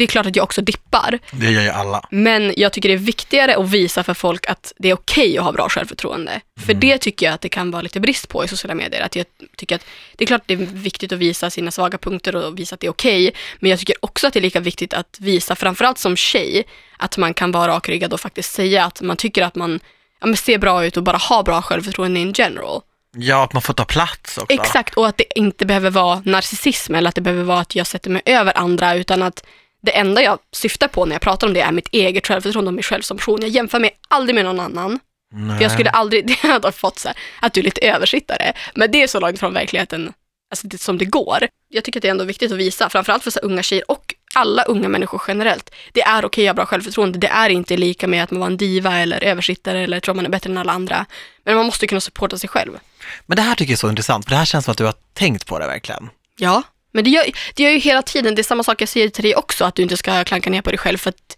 det 0.00 0.04
är 0.04 0.06
klart 0.06 0.26
att 0.26 0.36
jag 0.36 0.42
också 0.42 0.62
dippar. 0.62 1.18
det 1.32 1.50
gör 1.50 1.62
ju 1.62 1.68
alla. 1.68 2.08
Men 2.10 2.54
jag 2.56 2.72
tycker 2.72 2.88
det 2.88 2.94
är 2.94 2.98
viktigare 2.98 3.56
att 3.56 3.70
visa 3.70 4.04
för 4.04 4.14
folk 4.14 4.46
att 4.46 4.72
det 4.78 4.90
är 4.90 4.94
okej 4.94 5.38
att 5.38 5.44
ha 5.44 5.52
bra 5.52 5.68
självförtroende. 5.68 6.40
För 6.66 6.74
det 6.74 6.98
tycker 6.98 7.26
jag 7.26 7.34
att 7.34 7.40
det 7.40 7.48
kan 7.48 7.70
vara 7.70 7.82
lite 7.82 8.00
brist 8.00 8.28
på 8.28 8.44
i 8.44 8.48
sociala 8.48 8.74
medier. 8.74 9.02
Att 9.02 9.16
jag 9.16 9.26
tycker 9.56 9.74
att 9.74 9.84
det 10.16 10.24
är 10.24 10.26
klart 10.26 10.42
det 10.46 10.54
är 10.54 10.56
viktigt 10.56 11.12
att 11.12 11.18
visa 11.18 11.50
sina 11.50 11.70
svaga 11.70 11.98
punkter 11.98 12.36
och 12.36 12.58
visa 12.58 12.74
att 12.74 12.80
det 12.80 12.86
är 12.86 12.90
okej. 12.90 13.32
Men 13.58 13.70
jag 13.70 13.78
tycker 13.78 13.96
också 14.00 14.26
att 14.26 14.32
det 14.32 14.38
är 14.38 14.42
lika 14.42 14.60
viktigt 14.60 14.94
att 14.94 15.16
visa, 15.20 15.56
framförallt 15.56 15.98
som 15.98 16.16
tjej, 16.16 16.64
att 16.96 17.16
man 17.16 17.34
kan 17.34 17.52
vara 17.52 17.72
rakryggad 17.72 18.12
och 18.12 18.20
faktiskt 18.20 18.52
säga 18.52 18.84
att 18.84 19.00
man 19.00 19.16
tycker 19.16 19.42
att 19.42 19.54
man 19.54 19.80
ja, 20.20 20.36
ser 20.36 20.58
bra 20.58 20.84
ut 20.84 20.96
och 20.96 21.02
bara 21.02 21.16
har 21.16 21.42
bra 21.42 21.62
självförtroende 21.62 22.20
in 22.20 22.32
general. 22.32 22.80
Ja, 23.16 23.44
att 23.44 23.52
man 23.52 23.62
får 23.62 23.74
ta 23.74 23.84
plats 23.84 24.38
också. 24.38 24.52
Exakt, 24.52 24.94
och 24.94 25.06
att 25.08 25.16
det 25.16 25.38
inte 25.38 25.66
behöver 25.66 25.90
vara 25.90 26.22
narcissism 26.24 26.94
eller 26.94 27.08
att 27.08 27.14
det 27.14 27.20
behöver 27.20 27.44
vara 27.44 27.60
att 27.60 27.74
jag 27.74 27.86
sätter 27.86 28.10
mig 28.10 28.22
över 28.24 28.58
andra, 28.58 28.94
utan 28.94 29.22
att 29.22 29.44
det 29.80 29.96
enda 29.96 30.22
jag 30.22 30.38
syftar 30.52 30.88
på 30.88 31.04
när 31.04 31.14
jag 31.14 31.22
pratar 31.22 31.46
om 31.46 31.54
det 31.54 31.60
är 31.60 31.72
mitt 31.72 31.88
eget 31.92 32.26
självförtroende 32.26 32.68
och 32.68 32.74
mig 32.74 32.84
själv 32.84 33.02
som 33.02 33.16
person. 33.16 33.38
Jag 33.40 33.50
jämför 33.50 33.80
mig 33.80 33.90
aldrig 34.08 34.34
med 34.34 34.44
någon 34.44 34.60
annan. 34.60 34.98
Nej. 35.32 35.56
För 35.56 35.64
jag 35.64 35.72
skulle 35.72 35.90
aldrig, 35.90 36.26
det 36.42 36.48
hade 36.48 36.72
fått 36.72 36.98
så 36.98 37.08
här, 37.08 37.16
att 37.40 37.52
du 37.52 37.60
är 37.60 37.64
lite 37.64 37.80
översittare. 37.80 38.52
Men 38.74 38.90
det 38.90 39.02
är 39.02 39.06
så 39.06 39.20
långt 39.20 39.38
från 39.38 39.54
verkligheten 39.54 40.12
alltså 40.50 40.66
det, 40.66 40.78
som 40.78 40.98
det 40.98 41.04
går. 41.04 41.48
Jag 41.68 41.84
tycker 41.84 41.98
att 42.00 42.02
det 42.02 42.08
är 42.08 42.10
ändå 42.10 42.24
viktigt 42.24 42.52
att 42.52 42.58
visa, 42.58 42.90
framförallt 42.90 43.22
för 43.22 43.30
så 43.30 43.40
unga 43.40 43.62
tjejer 43.62 43.90
och 43.90 44.14
alla 44.34 44.62
unga 44.62 44.88
människor 44.88 45.22
generellt. 45.28 45.70
Det 45.92 46.02
är 46.02 46.24
okej 46.24 46.48
att 46.48 46.50
ha 46.50 46.54
bra 46.54 46.66
självförtroende. 46.66 47.18
Det 47.18 47.26
är 47.26 47.50
inte 47.50 47.76
lika 47.76 48.08
med 48.08 48.24
att 48.24 48.30
man 48.30 48.40
var 48.40 48.46
en 48.46 48.56
diva 48.56 48.98
eller 48.98 49.24
översittare 49.24 49.80
eller 49.80 50.00
tror 50.00 50.14
man 50.14 50.26
är 50.26 50.30
bättre 50.30 50.50
än 50.50 50.58
alla 50.58 50.72
andra. 50.72 51.06
Men 51.44 51.56
man 51.56 51.66
måste 51.66 51.86
kunna 51.86 52.00
supporta 52.00 52.38
sig 52.38 52.48
själv. 52.48 52.78
Men 53.26 53.36
det 53.36 53.42
här 53.42 53.54
tycker 53.54 53.72
jag 53.72 53.76
är 53.76 53.80
så 53.80 53.90
intressant, 53.90 54.24
för 54.24 54.30
det 54.30 54.36
här 54.36 54.44
känns 54.44 54.64
som 54.64 54.72
att 54.72 54.78
du 54.78 54.84
har 54.84 54.94
tänkt 55.12 55.46
på 55.46 55.58
det 55.58 55.66
verkligen. 55.66 56.10
Ja, 56.36 56.62
men 56.92 57.04
det 57.04 57.10
gör, 57.10 57.24
det 57.54 57.62
gör 57.62 57.70
ju 57.70 57.78
hela 57.78 58.02
tiden, 58.02 58.34
det 58.34 58.40
är 58.40 58.44
samma 58.44 58.62
sak 58.62 58.82
jag 58.82 58.88
säger 58.88 59.08
till 59.08 59.24
dig 59.24 59.34
också, 59.36 59.64
att 59.64 59.74
du 59.74 59.82
inte 59.82 59.96
ska 59.96 60.24
klanka 60.24 60.50
ner 60.50 60.62
på 60.62 60.70
dig 60.70 60.78
själv 60.78 60.98
för 60.98 61.10
att 61.10 61.36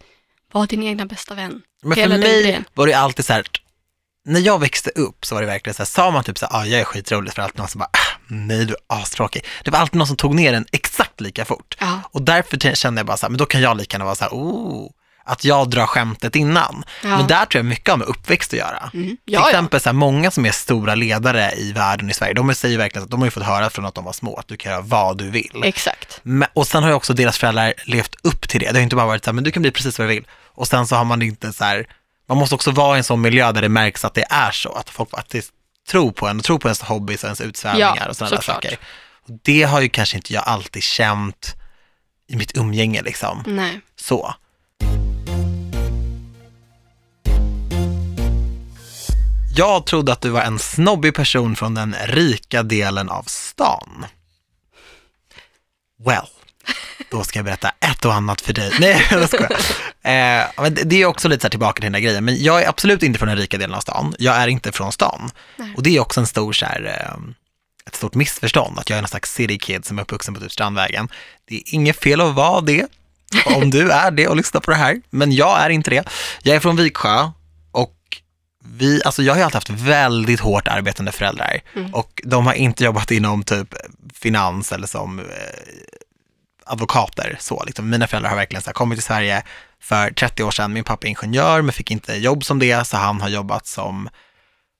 vara 0.51 0.65
din 0.65 0.83
egna 0.83 1.05
bästa 1.05 1.35
vän. 1.35 1.61
Men 1.83 1.97
Hela 1.97 2.15
för 2.15 2.21
mig 2.21 2.63
var 2.73 2.87
det 2.87 2.93
alltid 2.93 3.25
så 3.25 3.33
här, 3.33 3.43
när 4.25 4.39
jag 4.39 4.59
växte 4.59 4.89
upp 4.89 5.25
så 5.25 5.35
var 5.35 5.41
det 5.41 5.47
verkligen 5.47 5.73
så 5.73 5.81
här, 5.81 5.85
sa 5.85 6.11
man 6.11 6.23
typ 6.23 6.37
så 6.37 6.45
här, 6.45 6.61
ah, 6.61 6.65
jag 6.65 6.79
är 6.81 6.85
skitrolig, 6.85 7.33
för 7.33 7.41
alltid 7.41 7.59
någon 7.59 7.67
som 7.67 7.79
bara, 7.79 7.89
ah, 7.91 8.19
nej 8.27 8.65
du 8.65 8.73
är 8.73 8.79
astråkig. 8.87 9.45
Det 9.63 9.71
var 9.71 9.79
alltid 9.79 9.97
någon 9.97 10.07
som 10.07 10.17
tog 10.17 10.35
ner 10.35 10.51
den 10.51 10.65
exakt 10.71 11.21
lika 11.21 11.45
fort. 11.45 11.75
Ja. 11.79 12.01
Och 12.11 12.21
därför 12.21 12.75
kände 12.75 12.99
jag 12.99 13.05
bara 13.05 13.17
så 13.17 13.25
här, 13.25 13.29
men 13.31 13.37
då 13.37 13.45
kan 13.45 13.61
jag 13.61 13.77
lika 13.77 13.95
gärna 13.95 14.05
vara 14.05 14.15
så 14.15 14.23
här, 14.23 14.31
oh, 14.31 14.91
att 15.25 15.43
jag 15.43 15.69
drar 15.69 15.85
skämtet 15.85 16.35
innan. 16.35 16.83
Ja. 17.03 17.09
Men 17.17 17.27
där 17.27 17.45
tror 17.45 17.59
jag 17.59 17.65
mycket 17.65 17.89
har 17.89 17.97
med 17.97 18.07
uppväxt 18.07 18.53
att 18.53 18.59
göra. 18.59 18.91
Mm. 18.93 19.07
Till 19.07 19.17
Ja, 19.25 19.39
ja. 19.39 19.49
exempel 19.49 19.79
så 19.79 19.89
här, 19.89 19.93
många 19.93 20.31
som 20.31 20.45
är 20.45 20.51
stora 20.51 20.95
ledare 20.95 21.51
i 21.57 21.71
världen 21.71 22.09
i 22.09 22.13
Sverige, 22.13 22.33
de 22.33 22.55
säger 22.55 22.77
verkligen 22.77 23.03
att 23.03 23.11
de 23.11 23.19
har 23.19 23.27
ju 23.27 23.31
fått 23.31 23.43
höra 23.43 23.69
från 23.69 23.85
att 23.85 23.95
de 23.95 24.03
var 24.03 24.13
små, 24.13 24.35
att 24.35 24.47
du 24.47 24.57
kan 24.57 24.71
göra 24.71 24.81
vad 24.81 25.17
du 25.17 25.29
vill. 25.29 25.61
Exakt. 25.63 26.19
Men, 26.23 26.49
och 26.53 26.67
sen 26.67 26.83
har 26.83 26.89
ju 26.89 26.95
också 26.95 27.13
deras 27.13 27.37
föräldrar 27.37 27.73
levt 27.85 28.15
upp 28.21 28.49
till 28.49 28.59
det. 28.59 28.71
Det 28.71 28.77
har 28.79 28.83
inte 28.83 28.95
bara 28.95 29.05
varit 29.07 29.23
så 29.23 29.29
här, 29.29 29.33
men 29.33 29.43
du 29.43 29.51
kan 29.51 29.61
bli 29.61 29.71
precis 29.71 29.99
vad 29.99 30.07
du 30.07 30.13
vill. 30.13 30.27
Och 30.55 30.67
sen 30.67 30.87
så 30.87 30.95
har 30.95 31.05
man 31.05 31.21
inte 31.21 31.53
så 31.53 31.63
här, 31.63 31.87
man 32.29 32.37
måste 32.37 32.55
också 32.55 32.71
vara 32.71 32.95
i 32.95 32.97
en 32.97 33.03
sån 33.03 33.21
miljö 33.21 33.51
där 33.51 33.61
det 33.61 33.69
märks 33.69 34.05
att 34.05 34.13
det 34.13 34.25
är 34.29 34.51
så, 34.51 34.73
att 34.73 34.89
folk 34.89 35.09
faktiskt 35.09 35.51
tror 35.89 36.11
på 36.11 36.27
en, 36.27 36.37
och 36.39 36.43
tror 36.43 36.59
på 36.59 36.67
ens 36.67 36.81
hobbys 36.81 37.23
och 37.23 37.27
ens 37.27 37.41
utsvävningar 37.41 37.97
Ja, 38.01 38.09
och 38.09 38.15
sådana 38.17 38.35
där 38.35 38.41
saker. 38.43 38.77
Och 39.23 39.29
det 39.43 39.63
har 39.63 39.81
ju 39.81 39.89
kanske 39.89 40.17
inte 40.17 40.33
jag 40.33 40.43
alltid 40.43 40.83
känt 40.83 41.55
i 42.27 42.35
mitt 42.35 42.57
umgänge 42.57 43.01
liksom. 43.01 43.43
Nej. 43.47 43.81
Så. 43.95 44.33
Jag 49.55 49.85
trodde 49.85 50.11
att 50.13 50.21
du 50.21 50.29
var 50.29 50.41
en 50.41 50.59
snobbig 50.59 51.13
person 51.15 51.55
från 51.55 51.73
den 51.73 51.95
rika 52.05 52.63
delen 52.63 53.09
av 53.09 53.23
stan. 53.23 54.05
Well, 56.05 56.27
då 57.11 57.23
ska 57.23 57.39
jag 57.39 57.45
berätta 57.45 57.69
ett 57.79 58.05
och 58.05 58.13
annat 58.13 58.41
för 58.41 58.53
dig. 58.53 58.71
Nej, 58.79 59.07
jag 59.11 59.27
skojar. 59.29 59.51
Eh, 60.01 60.45
men 60.57 60.77
det- 60.83 61.01
är 61.01 61.05
också 61.05 61.27
lite 61.27 61.41
så 61.41 61.49
tillbaka 61.49 61.73
till 61.75 61.83
den 61.83 61.91
där 61.91 61.99
grejen, 61.99 62.25
men 62.25 62.43
jag 62.43 62.61
är 62.63 62.69
absolut 62.69 63.03
inte 63.03 63.19
från 63.19 63.27
den 63.29 63.37
rika 63.37 63.57
delen 63.57 63.75
av 63.75 63.79
stan. 63.81 64.15
Jag 64.19 64.35
är 64.35 64.47
inte 64.47 64.71
från 64.71 64.91
stan. 64.91 65.31
Nej. 65.57 65.73
Och 65.77 65.83
det 65.83 65.95
är 65.95 65.99
också 65.99 66.19
en 66.19 66.27
stor 66.27 66.53
så 66.53 66.65
här, 66.65 66.85
eh, 66.85 67.23
ett 67.87 67.95
stort 67.95 68.15
missförstånd, 68.15 68.79
att 68.79 68.89
jag 68.89 68.97
är 68.97 69.01
en 69.03 69.07
slags 69.07 69.33
city 69.33 69.57
kid 69.57 69.85
som 69.85 69.97
är 69.97 70.01
uppvuxen 70.03 70.33
på 70.33 70.39
typ 70.39 70.51
Strandvägen. 70.51 71.09
Det 71.45 71.55
är 71.55 71.61
inget 71.65 71.99
fel 71.99 72.21
att 72.21 72.35
vara 72.35 72.61
det, 72.61 72.85
om 73.45 73.69
du 73.69 73.91
är 73.91 74.11
det 74.11 74.27
och 74.27 74.35
lyssnar 74.35 74.61
på 74.61 74.71
det 74.71 74.77
här, 74.77 75.01
men 75.09 75.31
jag 75.31 75.59
är 75.61 75.69
inte 75.69 75.89
det. 75.89 76.03
Jag 76.41 76.55
är 76.55 76.59
från 76.59 76.75
Viksjö 76.75 77.31
vi, 78.65 79.01
alltså 79.05 79.23
jag 79.23 79.33
har 79.33 79.37
ju 79.37 79.43
alltid 79.43 79.55
haft 79.55 79.69
väldigt 79.69 80.39
hårt 80.39 80.67
arbetande 80.67 81.11
föräldrar 81.11 81.59
Mm. 81.75 81.93
och 81.93 82.21
de 82.23 82.45
har 82.45 82.53
inte 82.53 82.83
jobbat 82.83 83.11
inom 83.11 83.43
typ 83.43 83.73
finans 84.13 84.71
eller 84.71 84.87
som 84.87 85.19
eh, 85.19 85.25
advokater. 86.65 87.37
Så, 87.39 87.63
liksom. 87.65 87.89
Mina 87.89 88.07
föräldrar 88.07 88.29
har 88.29 88.37
verkligen 88.37 88.61
så 88.61 88.69
här, 88.69 88.73
kommit 88.73 88.97
till 88.97 89.03
Sverige 89.03 89.43
för 89.81 90.11
30 90.11 90.43
år 90.43 90.51
sedan. 90.51 90.73
Min 90.73 90.83
pappa 90.83 91.07
är 91.07 91.09
ingenjör 91.09 91.61
men 91.61 91.73
fick 91.73 91.91
inte 91.91 92.13
jobb 92.15 92.45
som 92.45 92.59
det 92.59 92.87
så 92.87 92.97
han 92.97 93.21
har 93.21 93.29
jobbat 93.29 93.67
som 93.67 94.09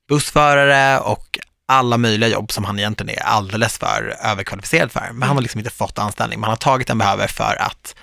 bussförare 0.10 1.00
och 1.00 1.40
alla 1.66 1.98
möjliga 1.98 2.30
jobb 2.30 2.52
som 2.52 2.64
han 2.66 2.80
egentligen 2.80 3.18
är 3.20 3.24
alldeles 3.24 3.78
för 3.78 4.16
överkvalificerad 4.24 4.92
för. 4.92 5.10
Men 5.14 5.28
han 5.28 5.38
har 5.38 5.42
liksom 5.42 5.60
inte 5.60 5.72
fått 5.72 6.00
anställning. 6.00 6.40
Men 6.40 6.44
han 6.44 6.52
har 6.52 6.58
tagit 6.58 6.88
den 6.88 6.98
behöver 6.98 7.28
för 7.28 7.56
att 7.62 7.96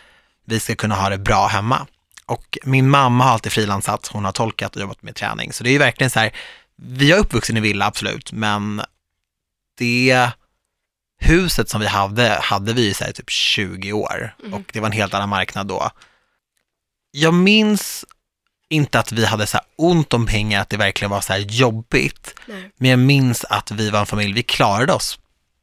vi 0.47 0.61
ska 0.61 0.75
kunna 0.75 0.95
ha 0.95 1.09
det 1.09 1.19
bra 1.19 1.47
hemma. 1.47 1.87
Och 2.31 2.59
min 2.65 2.91
mamma 2.91 3.25
har 3.25 3.31
alltid 3.31 3.53
frilansat, 3.53 4.07
hon 4.07 4.25
har 4.25 4.33
tolkat 4.33 4.77
och 4.77 4.83
jobbat 4.83 5.03
med 5.03 5.15
träning. 5.15 5.53
Så 5.53 5.65
det 5.65 5.71
är 5.71 5.73
ju 5.73 5.79
verkligen 5.79 6.11
så 6.11 6.21
här, 6.21 6.33
vi 6.77 7.13
är 7.13 7.19
uppvuxen 7.19 7.57
i 7.57 7.61
villa 7.61 7.87
absolut, 7.87 8.33
men 8.33 8.83
det 9.79 10.31
huset 11.21 11.69
som 11.69 11.81
vi 11.81 11.87
hade, 11.87 12.39
hade 12.43 12.73
vi 12.73 12.89
i 12.89 12.95
så 12.95 13.05
här 13.05 13.13
typ 13.13 13.31
20 13.31 13.93
år 13.93 14.35
och 14.53 14.63
det 14.73 14.81
var 14.81 14.87
en 14.87 14.93
helt 14.93 15.15
annan 15.15 15.29
marknad 15.29 15.67
då. 15.67 15.91
Jag 17.11 17.35
minns 17.35 18.05
inte 18.69 18.99
att 18.99 19.13
vi 19.13 19.25
hade 19.25 19.47
så 19.47 19.57
här 19.57 19.67
ont 19.77 20.15
om 20.15 20.27
pengar, 20.27 20.61
att 20.61 20.69
det 20.69 20.77
verkligen 20.77 21.11
var 21.11 21.21
så 21.21 21.33
här 21.33 21.41
jobbigt. 21.41 22.35
Nej. 22.47 22.71
Men 22.77 22.91
jag 22.91 22.99
minns 22.99 23.45
att 23.45 23.71
vi 23.71 23.91
var 23.91 24.01
en 24.01 24.07
familj, 24.07 24.33
vi 24.33 24.43
klarade 24.43 24.93
oss 24.93 25.19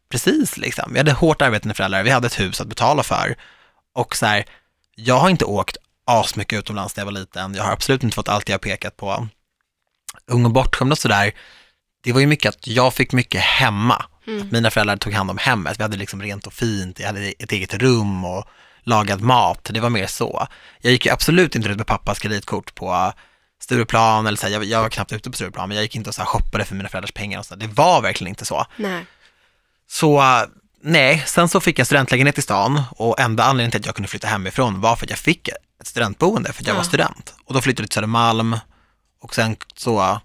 precis 0.10 0.58
liksom. 0.58 0.94
Vi 0.94 0.98
hade 0.98 1.12
hårt 1.12 1.42
arbetande 1.42 1.76
föräldrar, 1.76 2.04
vi 2.04 2.10
hade 2.10 2.28
ett 2.28 2.40
hus 2.40 2.62
att 2.62 2.68
betala 2.68 3.04
för. 3.04 3.36
Och 3.94 4.16
så 4.16 4.26
här, 4.26 4.46
jag 4.96 5.20
har 5.20 5.30
inte 5.30 5.46
åkt 5.46 5.78
asmycket 6.08 6.60
utomlands 6.60 6.96
när 6.96 7.02
jag 7.02 7.06
var 7.06 7.20
liten. 7.20 7.56
Jag 7.56 7.64
har 7.64 7.72
absolut 7.72 8.04
inte 8.04 8.16
fått 8.16 8.30
allt 8.30 8.50
jag 8.50 8.62
pekat 8.62 8.98
på. 8.98 9.28
Ung 10.28 10.46
och 10.46 10.52
bortskämd 10.52 10.92
och 10.92 10.98
sådär. 10.98 11.32
Det 12.04 12.14
var 12.14 12.20
ju 12.20 12.28
mycket 12.28 12.50
att 12.50 12.68
jag 12.68 12.94
fick 12.94 13.12
mycket 13.14 13.42
hemma. 13.42 14.06
Att 14.42 14.52
mina 14.52 14.72
föräldrar 14.72 14.98
tog 14.98 15.14
hand 15.14 15.32
om 15.32 15.38
hemmet. 15.38 15.80
Vi 15.80 15.84
hade 15.84 15.98
liksom 15.98 16.22
rent 16.22 16.48
och 16.48 16.54
fint, 16.54 17.00
jag 17.00 17.08
hade 17.08 17.34
ett 17.40 17.52
eget 17.52 17.74
rum 17.74 18.26
och 18.26 18.46
lagad 18.84 19.22
mat. 19.22 19.70
Det 19.74 19.80
var 19.80 19.90
mer 19.90 20.08
så. 20.08 20.48
Jag 20.82 20.92
gick 20.92 21.06
ju 21.06 21.12
absolut 21.12 21.56
inte 21.56 21.70
ut 21.70 21.78
med 21.78 21.88
pappas 21.88 22.20
kreditkort 22.20 22.76
på 22.76 23.14
Stureplan 23.62 24.28
eller 24.28 24.38
så 24.38 24.48
här, 24.48 24.54
jag, 24.54 24.64
jag 24.64 24.82
var 24.82 24.90
knappt 24.90 25.14
ute 25.14 25.30
på 25.30 25.36
Stureplan, 25.36 25.70
men 25.70 25.76
jag 25.76 25.84
gick 25.84 25.96
inte 25.96 26.10
och 26.10 26.16
så 26.16 26.22
här 26.22 26.28
shoppade 26.28 26.66
för 26.66 26.76
mina 26.76 26.90
föräldrars 26.90 27.12
pengar 27.12 27.40
och 27.40 27.46
så. 27.46 27.56
Det 27.56 27.68
var 27.68 28.02
verkligen 28.02 28.30
inte 28.30 28.46
så. 28.46 28.66
Nej. 28.78 29.06
Så 29.90 30.24
nej, 30.82 31.24
sen 31.26 31.50
så 31.50 31.60
fick 31.60 31.80
jag 31.80 31.88
studentlägenhet 31.88 32.38
i 32.38 32.42
stan 32.42 32.84
och 32.92 33.20
enda 33.20 33.44
anledningen 33.44 33.72
till 33.72 33.80
att 33.80 33.86
jag 33.86 33.96
kunde 33.96 34.10
flytta 34.10 34.28
hemifrån 34.28 34.82
var 34.82 34.96
för 34.96 35.06
att 35.06 35.10
jag 35.10 35.20
fick 35.20 35.50
studentboende 35.88 36.54
för 36.54 36.64
att 36.64 36.68
jag 36.68 36.74
Ja. 36.74 36.78
var 36.78 36.84
student. 36.84 37.36
Och 37.46 37.54
då 37.54 37.62
flyttade 37.62 37.84
jag 37.84 37.90
till 37.90 37.96
Södermalm 37.96 38.56
och 39.22 39.36
sen 39.36 39.56
så 39.76 40.20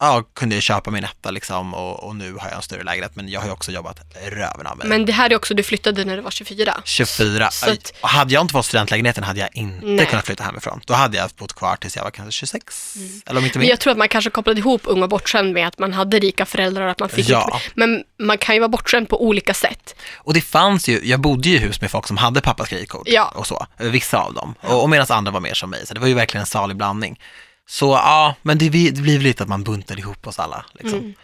ja, 0.00 0.22
kunde 0.34 0.54
jag 0.56 0.62
köpa 0.62 0.90
min 0.90 1.04
etta 1.04 1.30
liksom 1.30 1.74
och, 1.74 2.04
och 2.04 2.16
nu 2.16 2.32
har 2.32 2.48
jag 2.48 2.56
en 2.56 2.62
större 2.62 2.82
lägenhet 2.82 3.16
men 3.16 3.28
jag 3.28 3.40
har 3.40 3.46
ju 3.46 3.52
också 3.52 3.72
jobbat 3.72 4.00
röven 4.30 4.66
av 4.66 4.76
mig. 4.78 4.86
Men 4.88 5.06
det 5.06 5.12
här 5.12 5.30
är 5.30 5.36
också, 5.36 5.54
du 5.54 5.62
flyttade 5.62 6.04
när 6.04 6.16
du 6.16 6.22
var 6.22 6.30
24. 6.30 6.74
24. 6.84 7.50
Så 7.50 7.70
att- 7.70 7.92
Och 8.00 8.08
hade 8.08 8.34
jag 8.34 8.40
inte 8.40 8.52
fått 8.52 8.66
studentlägenheten 8.66 9.24
hade 9.24 9.40
jag 9.40 9.48
inte 9.52 9.86
Nej. 9.86 10.06
kunnat 10.06 10.26
flytta 10.26 10.44
hemifrån. 10.44 10.80
Då 10.86 10.94
hade 10.94 11.16
jag 11.16 11.30
bott 11.36 11.52
kvar 11.52 11.76
tills 11.76 11.96
jag 11.96 12.02
var 12.02 12.10
kanske 12.10 12.32
26. 12.32 12.94
Eller 13.26 13.38
om 13.40 13.44
inte 13.44 13.56
Mm. 13.58 13.60
Men 13.64 13.68
jag 13.68 13.80
tror 13.80 13.90
att 13.90 13.98
man 13.98 14.08
kanske 14.08 14.30
kopplade 14.30 14.60
ihop 14.60 14.80
ung 14.84 15.02
och 15.02 15.08
bortskämd 15.08 15.52
med 15.52 15.68
att 15.68 15.78
man 15.78 15.92
hade 15.92 16.18
rika 16.18 16.46
föräldrar 16.46 16.84
och 16.84 16.90
att 16.90 17.00
man 17.00 17.08
fick 17.08 17.28
Ja. 17.28 17.60
Men 17.74 18.04
man 18.18 18.38
kan 18.38 18.54
ju 18.54 18.60
vara 18.60 18.68
bortskämd 18.68 19.08
på 19.08 19.24
olika 19.24 19.54
sätt. 19.54 19.94
Och 20.16 20.34
det 20.34 20.40
fanns 20.40 20.88
ju, 20.88 21.00
jag 21.04 21.20
bodde 21.20 21.48
ju 21.48 21.54
i 21.56 21.58
hus 21.58 21.80
med 21.80 21.90
folk 21.90 22.06
som 22.06 22.16
hade 22.16 22.40
pappas 22.40 22.68
kreditkort 22.68 23.08
Ja. 23.08 23.32
och 23.34 23.46
så, 23.46 23.66
vissa 23.78 24.18
av 24.18 24.34
dem. 24.34 24.54
Och, 24.60 24.82
och 24.82 24.90
medan 24.90 25.06
andra 25.10 25.32
var 25.32 25.40
mer 25.40 25.54
som 25.54 25.70
mig, 25.70 25.86
så 25.86 25.94
det 25.94 26.00
var 26.00 26.06
ju 26.08 26.14
verkligen 26.14 26.40
en 26.40 26.46
salig 26.46 26.76
blandning. 26.76 27.18
Så 27.66 27.92
ja, 27.92 28.34
men 28.42 28.58
det, 28.58 28.68
det 28.68 29.00
blir 29.00 29.18
lite 29.18 29.42
att 29.42 29.48
man 29.48 29.64
buntade 29.64 30.00
ihop 30.00 30.26
oss 30.26 30.38
alla. 30.38 30.64
Liksom. 30.72 30.98
Mm. 30.98 31.14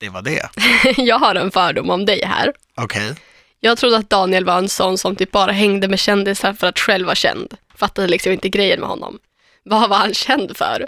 Det 0.00 0.08
var 0.08 0.22
det. 0.22 0.48
jag 0.96 1.18
har 1.18 1.34
en 1.34 1.50
fördom 1.50 1.90
om 1.90 2.04
dig 2.06 2.24
här. 2.24 2.52
Okej. 2.74 3.14
Jag 3.60 3.78
trodde 3.78 3.96
att 3.96 4.10
Daniel 4.10 4.44
var 4.44 4.58
en 4.58 4.68
sån 4.68 4.98
som 4.98 5.16
typ 5.16 5.32
bara 5.32 5.52
hängde 5.52 5.88
med 5.88 5.98
kändisar 5.98 6.52
för 6.52 6.66
att 6.66 6.78
själv 6.78 7.06
vara 7.06 7.16
känd. 7.16 7.54
Fattade 7.76 8.08
liksom 8.08 8.32
inte 8.32 8.48
grejen 8.48 8.80
med 8.80 8.88
honom. 8.88 9.18
Vad 9.64 9.90
var 9.90 9.96
han 9.96 10.14
känd 10.14 10.56
för? 10.56 10.86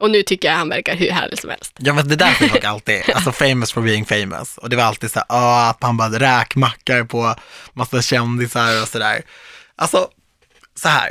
Och 0.00 0.10
nu 0.10 0.22
tycker 0.22 0.48
jag 0.48 0.56
han 0.56 0.68
verkar 0.68 0.96
hur 0.96 1.10
härlig 1.10 1.38
som 1.38 1.50
helst. 1.50 1.74
Ja 1.78 1.92
men 1.92 2.08
det 2.08 2.16
där 2.16 2.30
fick 2.30 2.50
folk 2.50 2.64
alltid, 2.64 3.02
alltså 3.14 3.32
famous 3.32 3.72
for 3.72 3.80
being 3.80 4.06
famous. 4.06 4.58
Och 4.58 4.70
det 4.70 4.76
var 4.76 4.84
alltid 4.84 5.10
så 5.10 5.18
här, 5.18 5.26
ah, 5.28 5.70
att 5.70 5.82
man 5.82 5.96
bara 5.96 6.08
räkmackar 6.08 7.04
på 7.04 7.34
massa 7.72 8.02
kändisar 8.02 8.82
och 8.82 8.88
sådär. 8.88 9.22
Alltså, 9.76 10.08
så 10.74 10.88
här. 10.88 11.10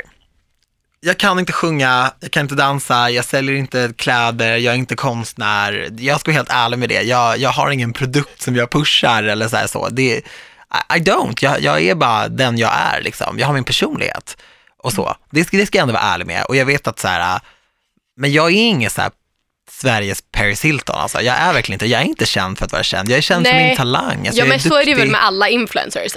Jag 1.02 1.18
kan 1.18 1.38
inte 1.38 1.52
sjunga, 1.52 2.12
jag 2.20 2.30
kan 2.30 2.40
inte 2.42 2.54
dansa, 2.54 3.10
jag 3.10 3.24
säljer 3.24 3.54
inte 3.54 3.92
kläder, 3.96 4.56
jag 4.56 4.74
är 4.74 4.78
inte 4.78 4.96
konstnär. 4.96 5.88
Jag 5.98 6.20
ska 6.20 6.30
vara 6.30 6.36
helt 6.36 6.50
ärlig 6.52 6.78
med 6.78 6.88
det. 6.88 7.02
Jag, 7.02 7.38
jag 7.38 7.50
har 7.50 7.70
ingen 7.70 7.92
produkt 7.92 8.42
som 8.42 8.56
jag 8.56 8.70
pushar 8.70 9.22
eller 9.22 9.48
så 9.48 9.56
här 9.56 9.66
så. 9.66 9.88
Det, 9.88 10.02
I, 10.02 10.22
I 10.96 10.98
don't, 10.98 11.38
jag, 11.44 11.60
jag 11.60 11.82
är 11.82 11.94
bara 11.94 12.28
den 12.28 12.58
jag 12.58 12.72
är 12.74 13.00
liksom. 13.02 13.38
Jag 13.38 13.46
har 13.46 13.54
min 13.54 13.64
personlighet 13.64 14.36
och 14.82 14.92
så. 14.92 15.16
Det, 15.30 15.44
ska- 15.44 15.56
det 15.56 15.66
ska 15.66 15.78
jag 15.78 15.82
ändå 15.82 15.94
vara 15.94 16.02
ärlig 16.04 16.26
med. 16.26 16.44
Och 16.44 16.56
jag 16.56 16.64
vet 16.66 16.86
att 16.86 16.98
så 16.98 17.08
här, 17.08 17.40
men 18.16 18.32
jag 18.32 18.46
är 18.46 18.54
ingen 18.56 18.90
så 18.90 19.00
här 19.00 19.10
Sveriges 19.70 20.22
Paris 20.32 20.64
Hilton 20.64 20.96
alltså. 21.00 21.20
Jag 21.22 21.36
är 21.36 21.52
verkligen 21.52 21.74
inte, 21.76 21.86
jag 21.86 22.00
är 22.00 22.04
inte 22.04 22.26
känd 22.26 22.58
för 22.58 22.64
att 22.66 22.72
vara 22.72 22.82
känd. 22.82 23.10
Jag 23.10 23.18
är 23.18 23.22
känd 23.22 23.42
Nej. 23.42 23.66
min 23.68 23.76
talang. 23.76 24.26
Alltså, 24.26 24.42
ja 24.42 24.44
men 24.44 24.60
så 24.60 24.76
är 24.76 24.84
det 24.86 24.94
väl 24.94 25.10
med 25.10 25.24
alla 25.24 25.48
influencers. 25.48 26.12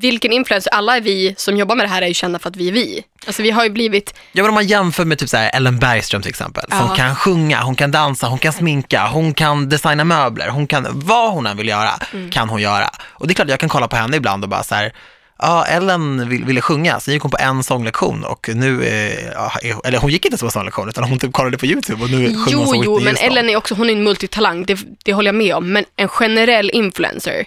Vilken 0.00 0.32
influencer, 0.32 0.70
alla 0.72 1.00
vi 1.00 1.34
som 1.38 1.56
jobbar 1.56 1.76
med 1.76 1.84
det 1.86 1.90
här 1.90 2.02
är 2.02 2.06
ju 2.06 2.14
kända 2.14 2.38
för 2.38 2.48
att 2.50 2.56
vi 2.56 2.68
är 2.68 2.72
vi. 2.72 3.02
Alltså 3.26 3.42
vi 3.42 3.50
har 3.50 3.64
ju 3.64 3.70
blivit, 3.70 4.14
Ja 4.32 4.42
men 4.42 4.48
om 4.48 4.54
man 4.54 4.66
jämför 4.66 5.04
med 5.04 5.18
typ 5.18 5.28
så 5.28 5.36
här 5.36 5.50
Ellen 5.54 5.78
Bergström 5.78 6.22
till 6.22 6.28
exempel, 6.28 6.64
som 6.70 6.86
Ja. 6.88 6.94
kan 6.96 7.16
sjunga, 7.16 7.62
hon 7.62 7.74
kan 7.74 7.90
dansa, 7.90 8.26
hon 8.26 8.38
kan 8.38 8.52
sminka, 8.52 9.06
hon 9.06 9.34
kan 9.34 9.68
designa 9.68 10.04
möbler, 10.04 10.48
hon 10.48 10.66
kan, 10.66 10.86
vad 10.92 11.32
hon 11.32 11.46
än 11.46 11.56
vill 11.56 11.68
göra, 11.68 11.90
Mm. 12.12 12.30
kan 12.30 12.48
hon 12.48 12.60
göra. 12.62 12.90
Och 13.04 13.26
det 13.26 13.32
är 13.32 13.34
klart 13.34 13.48
jag 13.48 13.60
kan 13.60 13.68
kolla 13.68 13.88
på 13.88 13.96
henne 13.96 14.16
ibland 14.16 14.42
och 14.44 14.48
bara 14.50 14.62
så 14.62 14.74
här, 14.74 14.92
ja 15.38 15.64
Ellen 15.64 16.28
vill, 16.28 16.44
ville 16.44 16.60
sjunga, 16.60 17.00
så 17.00 17.10
gick 17.12 17.22
hon 17.22 17.30
på 17.30 17.38
en 17.40 17.62
sånglektion 17.62 18.24
och 18.24 18.48
nu, 18.54 18.82
eh, 18.84 19.58
eller 19.84 19.98
hon 19.98 20.10
gick 20.10 20.24
inte 20.24 20.38
på 20.38 20.46
en 20.46 20.50
sånglektion 20.52 20.88
utan 20.88 21.04
hon 21.04 21.18
typ 21.18 21.32
kollade 21.32 21.58
på 21.58 21.66
YouTube 21.66 22.02
och 22.04 22.10
nu 22.10 22.16
sjunger 22.26 22.38
hon 22.44 22.52
jo 22.52 22.66
som 22.66 22.82
jo, 22.84 22.94
Whitney 22.98 23.14
men. 23.22 23.30
Ellen 23.30 23.48
är 23.48 23.56
också, 23.56 23.74
hon 23.74 23.88
är 23.88 23.92
en 23.92 24.02
multitalang, 24.04 24.64
det, 24.64 24.78
det 25.04 25.12
håller 25.12 25.28
jag 25.28 25.34
med 25.34 25.54
om. 25.54 25.72
Men 25.72 25.84
en 25.96 26.08
generell 26.08 26.70
influencer, 26.74 27.44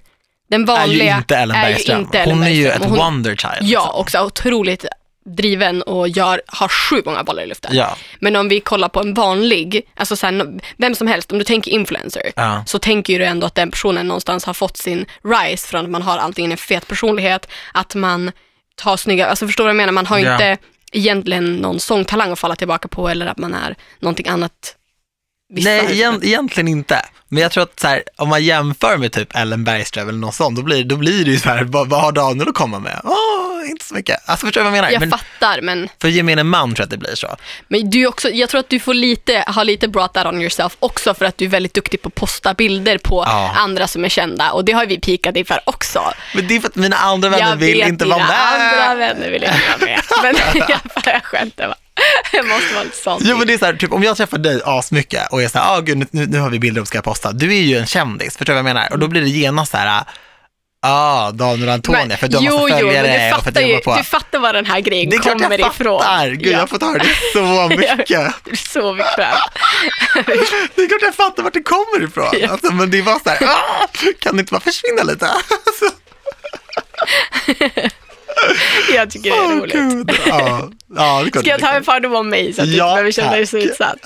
den 0.50 0.62
är 0.62 0.66
vanliga 0.66 1.12
ju 1.14 1.18
inte 1.18 1.36
Ellen 1.38 1.56
är 1.58 1.70
Bergström. 1.72 2.00
inte 2.00 2.20
Ellen 2.20 2.38
hon 2.38 2.48
är 2.48 2.50
ju 2.52 2.68
ett 2.70 2.80
Och 2.82 2.86
hon, 2.90 2.98
wonder 2.98 3.36
child. 3.36 3.54
Ja, 3.62 3.80
liksom. 3.80 4.02
också 4.02 4.22
otroligt 4.26 4.86
driven 5.26 5.82
och 5.82 6.08
gör, 6.10 6.42
har 6.48 6.68
sju 6.68 7.02
många 7.06 7.24
bollar 7.24 7.44
i 7.44 7.48
luften. 7.48 7.76
Ja. 7.76 7.98
Men 8.20 8.36
om 8.36 8.50
vi 8.50 8.60
kollar 8.60 8.90
på 8.90 9.00
en 9.00 9.14
vanlig, 9.14 9.82
alltså 9.96 10.16
så 10.16 10.26
här, 10.28 10.60
vem 10.78 10.96
som 10.96 11.08
helst, 11.08 11.32
om 11.32 11.38
du 11.38 11.44
tänker 11.44 11.72
influencer, 11.72 12.24
Ja. 12.36 12.64
så 12.68 12.80
tänker 12.80 13.20
du 13.20 13.26
ändå 13.26 13.48
att 13.48 13.56
den 13.56 13.72
personen 13.72 14.08
någonstans 14.08 14.46
har 14.46 14.54
fått 14.54 14.78
sin 14.78 15.06
rise 15.24 15.68
från 15.68 15.86
att 15.86 15.92
man 15.92 16.02
har 16.02 16.18
antingen 16.18 16.52
en 16.52 16.58
fet 16.58 16.88
personlighet, 16.88 17.48
att 17.74 17.96
man 17.96 18.32
tar 18.76 18.98
snygga, 18.98 19.26
alltså 19.28 19.46
förstår 19.48 19.64
du 19.64 19.68
vad 19.68 19.70
jag 19.72 19.78
menar? 19.78 19.94
Man 19.94 20.06
har 20.08 20.20
Ja. 20.20 20.32
inte 20.32 20.58
egentligen 20.92 21.56
någon 21.56 21.80
sångtalang 21.80 22.32
att 22.32 22.40
falla 22.40 22.56
tillbaka 22.56 22.88
på 22.88 23.10
eller 23.10 23.28
att 23.28 23.38
man 23.38 23.54
är 23.54 23.76
någonting 24.00 24.28
annat. 24.28 24.76
Vissa 25.50 25.70
Nej, 25.70 25.86
egent, 25.92 26.24
egentligen 26.24 26.68
inte. 26.68 27.06
Men 27.30 27.44
jag 27.44 27.52
tror 27.52 27.64
att 27.64 27.80
så 27.80 27.88
här, 27.88 28.04
om 28.16 28.30
man 28.30 28.44
jämför 28.44 28.98
med 28.98 29.12
typ 29.12 29.36
Ellen 29.36 29.64
Bergström 29.64 30.10
eller 30.10 30.20
något 30.20 30.36
sånt, 30.36 30.56
då 30.56 30.62
blir, 30.62 30.84
då 30.84 30.96
blir 30.96 31.26
det 31.26 31.32
ju 31.32 31.40
så 31.40 31.50
här, 31.50 31.64
vad, 31.64 31.90
vad 31.90 32.02
har 32.02 32.12
Daniel 32.12 32.48
att 32.48 32.54
komma 32.54 32.80
med? 32.80 33.02
Åh, 33.04 33.49
inte 33.66 33.86
så 33.86 33.94
mycket. 33.94 34.30
Alltså 34.30 34.46
förstår 34.46 34.62
du 34.62 34.70
vad 34.70 34.78
jag 34.78 34.82
menar? 34.82 34.92
jag 34.94 35.00
Men 35.00 35.12
fattar, 35.12 35.62
men, 35.62 35.90
för 36.02 36.08
gemene 36.08 36.44
man 36.44 36.70
tror 36.70 36.80
jag 36.80 36.84
att 36.84 36.90
det 36.90 36.98
blir 36.98 37.16
så. 37.16 37.36
men 37.68 37.90
du 37.90 38.08
också, 38.08 38.30
jag 38.30 38.50
tror 38.50 38.60
att 38.60 38.70
du 38.70 38.80
får 38.80 38.94
lite, 38.94 39.44
ha 39.48 39.64
lite 39.64 39.88
brought 39.88 40.14
that 40.14 40.26
on 40.26 40.42
yourself 40.42 40.76
också 40.80 41.14
för 41.14 41.26
att 41.26 41.38
du 41.38 41.46
är 41.46 41.50
väldigt 41.50 41.74
duktig 41.74 42.02
på 42.02 42.08
att 42.08 42.16
posta 42.16 42.54
bilder 42.54 42.98
på 42.98 43.24
Ja. 43.28 43.54
andra 43.58 43.88
som 43.88 44.06
är 44.06 44.10
kända 44.10 44.52
och 44.52 44.66
det 44.66 44.72
har 44.72 44.86
vi 44.86 45.00
pikat 45.00 45.36
inför 45.36 45.60
också. 45.66 46.14
Men 46.36 46.48
det 46.48 46.56
är 46.56 46.60
för 46.60 46.68
att 46.68 46.76
mina 46.76 46.96
andra 46.98 47.30
vänner 47.30 47.50
jag 47.50 47.56
vill 47.56 47.78
vet 47.80 47.88
inte 47.88 48.06
vara 48.06 48.18
med. 48.28 48.38
andra 48.54 48.96
vänner 48.96 49.32
vill 49.32 49.44
inte 49.44 49.60
vara 49.80 49.90
med. 49.92 50.02
Men 50.24 50.36
jag, 50.70 50.80
jag 51.14 51.24
skämtar 51.24 51.68
bara. 51.68 51.76
Jag 52.34 52.48
måste 52.48 52.74
vara 52.74 52.84
lite 52.84 52.98
sån. 52.98 53.22
Jo 53.26 53.38
men 53.38 53.48
det 53.48 53.54
är 53.54 53.58
så 53.58 53.66
här, 53.66 53.74
typ 53.74 53.92
om 53.94 54.04
jag 54.04 54.18
träffar 54.18 54.38
dig 54.38 54.62
asmycket 54.66 55.32
och 55.32 55.42
är 55.44 55.48
så 55.48 55.60
här, 55.60 55.78
ah, 55.78 55.80
gud 55.80 55.98
nu, 55.98 56.26
nu 56.26 56.40
har 56.40 56.50
vi 56.50 56.60
bilder 56.60 56.82
som 56.82 56.86
ska 56.86 56.98
jag 56.98 57.04
posta. 57.06 57.32
Du 57.32 57.58
är 57.58 57.62
ju 57.62 57.78
en 57.78 57.86
kändis, 57.86 58.38
förstår 58.38 58.54
du 58.54 58.62
vad 58.62 58.70
jag 58.70 58.76
menar? 58.76 58.92
Och 58.94 59.00
då 59.00 59.08
blir 59.08 59.22
det 59.22 59.30
genast 59.30 59.72
så 59.72 59.78
här, 59.78 60.04
ah, 60.82 61.32
Daniel 61.32 61.70
Antonia, 61.70 62.18
för 62.18 62.28
du 62.28 62.38
har 62.38 62.44
jo, 62.44 62.52
massa 62.54 62.80
jo, 62.80 62.88
följare 62.88 63.08
men 63.08 63.30
du 63.32 63.36
och 63.38 63.44
för 63.44 63.50
att 63.52 63.62
jobbar 63.70 63.80
på. 63.82 63.96
du 63.98 64.04
fattar 64.04 64.40
var 64.40 64.54
den 64.54 64.66
här 64.66 64.80
grejen 64.80 65.10
det 65.10 65.16
är 65.16 65.20
klart 65.20 65.34
kommer 65.42 65.60
jag 65.60 65.72
ifrån. 65.72 66.02
fattar, 66.02 66.28
gud 66.30 66.48
Ja. 66.48 66.52
jag 66.52 66.60
har 66.60 66.68
fått 66.68 66.82
höra 66.82 66.98
det 66.98 67.10
så 67.34 67.68
mycket. 67.78 68.34
Du 68.44 68.52
är 68.52 68.56
så 68.56 68.94
bekväm. 68.94 69.36
Det 70.76 70.82
är 70.82 70.88
klart 70.88 71.02
jag 71.02 71.16
fattar 71.16 71.44
vart 71.44 71.54
det 71.54 71.64
kommer 71.64 72.04
ifrån. 72.04 72.30
Ja. 72.42 72.50
Alltså, 72.52 72.74
men 72.74 72.92
det 72.92 73.02
var 73.02 73.20
så 73.24 73.30
här, 73.30 73.44
ah, 73.44 73.88
kan 74.20 74.36
det 74.36 74.40
inte 74.40 74.52
bara 74.52 74.62
försvinna 74.62 75.04
lite? 75.04 75.28
Alltså, 75.28 75.86
Jag 78.94 79.12
tycker 79.12 79.30
det 79.30 79.36
är 79.38 79.60
roligt. 79.60 79.74
gud. 79.74 80.12
Ja, 80.28 80.70
ja, 80.96 81.22
det 81.34 81.40
Ska 81.40 81.50
jag 81.50 81.60
det 81.60 81.66
ta 81.66 81.72
en 81.74 81.84
fördom 81.84 82.16
om 82.16 82.30
mig 82.30 82.54
så 82.54 82.62
att 82.62 82.68
du 82.68 82.76
Ja, 82.76 82.86
inte 82.86 82.94
behöver 82.94 83.12
känna 83.12 83.32
dig 83.32 83.48
så 83.48 83.58
utsatt? 83.58 83.98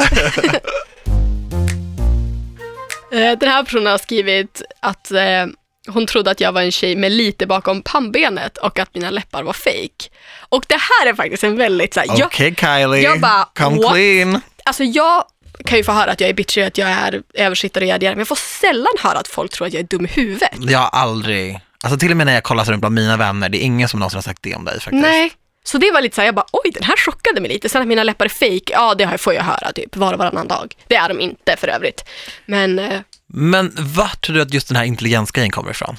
Eh, 3.12 3.32
Den 3.40 3.50
här 3.50 3.64
personen 3.64 3.86
har 3.88 3.98
skrivit 3.98 4.62
att 4.80 5.12
eh, 5.12 5.46
hon 5.88 6.06
trodde 6.06 6.32
att 6.32 6.40
jag 6.40 6.52
var 6.52 6.62
en 6.62 6.72
tjej 6.72 6.96
med 6.96 7.12
lite 7.12 7.48
bakom 7.48 7.82
pannbenet 7.82 8.58
och 8.58 8.80
att 8.80 8.96
mina 8.96 9.10
läppar 9.10 9.44
var 9.44 9.54
fake. 9.54 10.10
Och 10.50 10.66
det 10.68 10.78
här 10.80 11.10
är 11.10 11.14
faktiskt 11.14 11.44
en 11.44 11.56
väldigt 11.58 11.94
så 11.94 12.00
här, 12.00 12.08
jag, 12.08 12.26
Okej 12.26 12.56
Kylie, 12.56 13.04
jag 13.04 13.20
bara, 13.20 13.48
come 13.56 13.78
what? 13.78 13.94
clean. 13.94 14.42
alltså 14.66 14.84
jag 14.84 15.24
kan 15.66 15.78
ju 15.78 15.84
få 15.84 15.92
höra 15.92 16.12
att 16.12 16.22
jag 16.22 16.30
är 16.30 16.34
bitchig, 16.34 16.64
att 16.64 16.78
jag 16.78 16.90
är 16.90 17.22
översittare 17.34 17.84
och 17.84 17.90
jag 17.90 18.02
men 18.02 18.18
jag 18.18 18.28
får 18.28 18.36
sällan 18.62 18.94
höra 19.00 19.18
att 19.18 19.28
folk 19.28 19.52
tror 19.52 19.68
att 19.68 19.74
jag 19.74 19.80
är 19.80 19.88
dum 19.88 20.06
i 20.06 20.10
huvudet. 20.10 20.58
Jag 20.60 20.80
har 20.80 20.90
aldrig, 21.00 21.60
alltså 21.84 22.00
till 22.00 22.12
och 22.12 22.18
med 22.18 22.26
när 22.26 22.34
jag 22.34 22.44
kollar 22.44 22.66
runt 22.66 22.80
bland 22.80 22.96
mina 22.96 23.18
vänner, 23.18 23.50
det 23.50 23.58
är 23.58 23.66
ingen 23.66 23.90
som 23.90 24.00
någonsin 24.00 24.18
har 24.18 24.22
sagt 24.22 24.44
det 24.44 24.56
om 24.56 24.66
dig 24.66 24.80
faktiskt. 24.80 25.02
Nej, 25.02 25.32
så 25.64 25.78
det 25.78 25.92
var 25.92 26.02
lite 26.02 26.16
så 26.16 26.22
här, 26.22 26.28
jag 26.28 26.36
bara 26.36 26.46
oj 26.52 26.72
den 26.74 26.84
här 26.84 26.96
chockade 26.98 27.42
mig 27.42 27.52
lite. 27.52 27.70
Sen 27.70 27.82
att 27.82 27.88
mina 27.88 28.04
läppar 28.04 28.26
är 28.26 28.30
fake, 28.30 28.74
ja 28.74 28.96
det 28.96 29.18
får 29.18 29.34
jag 29.34 29.44
höra 29.44 29.72
typ 29.72 29.96
var 29.96 30.14
och 30.14 30.20
varannan 30.20 30.48
dag. 30.48 30.76
Det 30.88 30.96
är 30.96 31.10
de 31.10 31.20
inte 31.20 31.56
för 31.58 31.68
övrigt. 31.68 32.10
Men 32.46 32.80
eh, 32.80 33.00
Men 33.36 33.72
vart 33.78 34.22
tror 34.26 34.36
du 34.36 34.42
att 34.42 34.54
just 34.54 34.68
den 34.68 34.78
här 34.78 34.84
intelligensgrejen 34.84 35.52
kommer 35.52 35.72
ifrån? 35.72 35.98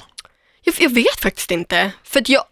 jag, 0.65 0.75
jag 0.79 0.89
vet 0.89 1.19
faktiskt 1.21 1.51
inte. 1.51 1.91
För 2.03 2.23
jag, 2.25 2.43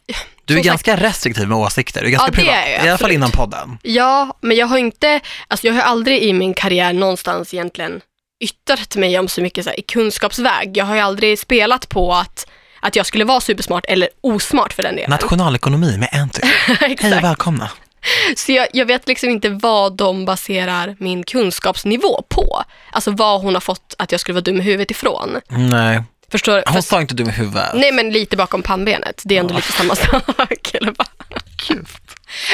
Du 0.46 0.54
är 0.54 0.58
sagt, 0.58 0.65
ganska 0.65 0.98
restriktiv 0.98 1.48
med 1.48 1.58
åsikter, 1.58 2.02
du 2.02 2.08
är 2.08 2.12
ganska 2.12 2.28
Ja, 2.28 2.36
privat, 2.36 2.56
är 2.56 2.72
jag, 2.72 2.86
i 2.86 2.89
alla 2.89 2.98
fall 2.98 3.12
innan 3.12 3.32
podden. 3.32 3.78
Ja, 3.84 4.38
men 4.41 4.58
jag 4.58 4.67
har 4.67 4.78
inte, 4.78 5.19
alltså 5.48 5.67
jag 5.67 5.74
har 5.74 5.82
aldrig 5.82 6.24
i 6.24 6.34
min 6.34 6.54
karriär 6.54 6.93
någonstans 6.93 7.54
egentligen 7.54 8.02
yttrat 8.43 8.96
mig 8.96 9.19
om 9.19 9.28
så 9.28 9.41
mycket 9.41 9.63
så 9.63 9.69
här, 9.69 9.80
i 9.80 9.82
kunskapsväg. 9.82 10.78
Jag 10.78 10.86
har 10.86 10.96
ju 10.96 11.02
aldrig 11.02 11.39
spelat 11.39 11.89
på 11.89 12.13
att, 12.13 12.48
att 12.80 12.96
jag 12.96 13.06
skulle 13.06 13.26
vara 13.26 13.41
supersmart 13.41 13.86
eller 13.86 14.10
osmart 14.22 14.74
för 14.74 14.84
den 14.84 14.96
delen. 14.96 15.10
Nationalekonomi 15.10 15.98
med 15.98 16.10
Anty. 16.13 16.41
Hej 16.80 17.17
och 17.17 17.24
välkomna. 17.24 17.69
Så 18.38 18.52
jag, 18.52 18.68
jag 18.74 18.86
vet 18.86 19.08
liksom 19.08 19.30
inte 19.30 19.50
vad 19.50 19.98
de 19.98 20.26
baserar 20.26 20.96
min 21.00 21.24
kunskapsnivå 21.24 22.22
på. 22.30 22.63
Alltså 22.92 23.12
vad 23.12 23.42
hon 23.42 23.54
har 23.54 23.62
fått 23.62 23.96
att 23.98 24.12
jag 24.12 24.22
skulle 24.22 24.34
vara 24.34 24.42
dum 24.44 24.58
i 24.58 24.62
huvudet 24.63 24.92
ifrån. 24.92 25.39
Nej, 25.50 26.04
Förstår 26.32 26.63
hon 26.66 26.74
För- 26.74 26.82
sa 26.82 27.02
inte 27.02 27.13
dum 27.13 27.30
i 27.30 27.32
huvudet. 27.32 27.70
Nej 27.74 27.92
men 27.92 28.10
lite 28.10 28.38
bakom 28.38 28.62
pannbenet, 28.63 29.22
det 29.26 29.36
är 29.36 29.39
ändå 29.39 29.56
lite 29.56 29.72
samma 29.72 29.96
sak. 29.96 30.74
Eller? 30.74 30.94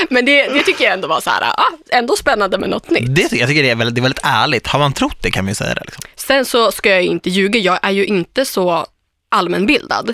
Men 0.10 0.26
det, 0.26 0.48
det 0.48 0.64
tycker 0.64 0.84
jag 0.84 0.94
ändå 0.94 1.08
var 1.08 1.22
så 1.22 1.30
här, 1.30 1.42
ah, 1.44 1.72
ändå 1.92 2.16
spännande 2.16 2.58
med 2.58 2.70
något 2.70 2.90
nytt. 2.90 3.16
Det, 3.16 3.22
jag 3.32 3.48
tycker 3.50 3.64
det 3.64 3.70
är, 3.70 3.76
väldigt, 3.76 3.96
det 3.96 4.00
är 4.00 4.04
väldigt 4.04 4.24
ärligt. 4.24 4.68
Har 4.68 4.80
man 4.80 4.94
trott 4.94 5.18
det 5.22 5.32
kan 5.32 5.46
man 5.46 5.52
ju 5.52 5.56
säga 5.56 5.74
det. 5.74 5.82
Liksom. 5.86 6.04
Sen 6.16 6.46
så 6.46 6.72
ska 6.72 6.90
jag 6.90 7.02
ju 7.04 7.10
inte 7.10 7.30
ljuga, 7.30 7.60
jag 7.60 7.80
är 7.82 7.92
ju 7.92 8.06
inte 8.06 8.46
så 8.46 8.86
allmänbildad. 9.32 10.14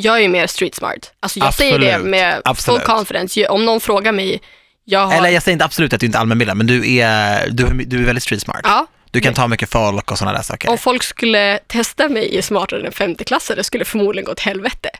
Jag 0.00 0.16
är 0.16 0.20
ju 0.20 0.28
mer 0.28 0.46
street 0.46 0.74
smart. 0.74 1.12
Alltså 1.20 1.38
jag 1.38 1.54
säger 1.54 1.78
det 1.78 1.86
Absolut. 1.92 2.10
med 2.10 2.42
Absolut. 2.44 2.80
full 2.82 2.86
confidence. 2.96 3.46
Om 3.48 3.64
någon 3.64 3.80
frågar 3.80 4.12
mig, 4.12 4.40
jag 4.84 5.06
har... 5.06 5.14
Eller 5.14 5.28
jag 5.28 5.42
säger 5.42 5.52
inte 5.52 5.64
absolut 5.64 5.92
att 5.92 6.00
du 6.00 6.06
inte 6.06 6.18
är 6.18 6.20
allmänbildad, 6.20 6.56
men 6.56 6.66
du 6.66 6.94
är, 6.96 7.48
du, 7.50 7.64
du 7.84 7.98
är 7.98 8.06
väldigt 8.06 8.22
street 8.24 8.42
smart. 8.42 8.60
ja, 8.64 8.86
Du 9.10 9.20
kan 9.20 9.34
ta 9.34 9.48
mycket 9.48 9.70
folk 9.70 10.10
och 10.10 10.18
sådana 10.18 10.36
där 10.36 10.42
saker. 10.44 10.68
om 10.70 10.78
folk 10.78 11.02
skulle 11.02 11.58
testa 11.66 12.08
mig 12.08 12.36
i 12.38 12.42
smartare 12.42 12.86
än 12.86 12.92
femteklassare 12.92 13.64
skulle 13.64 13.84
förmodligen 13.84 14.24
gå 14.24 14.32
åt 14.32 14.40
helvete. 14.40 14.90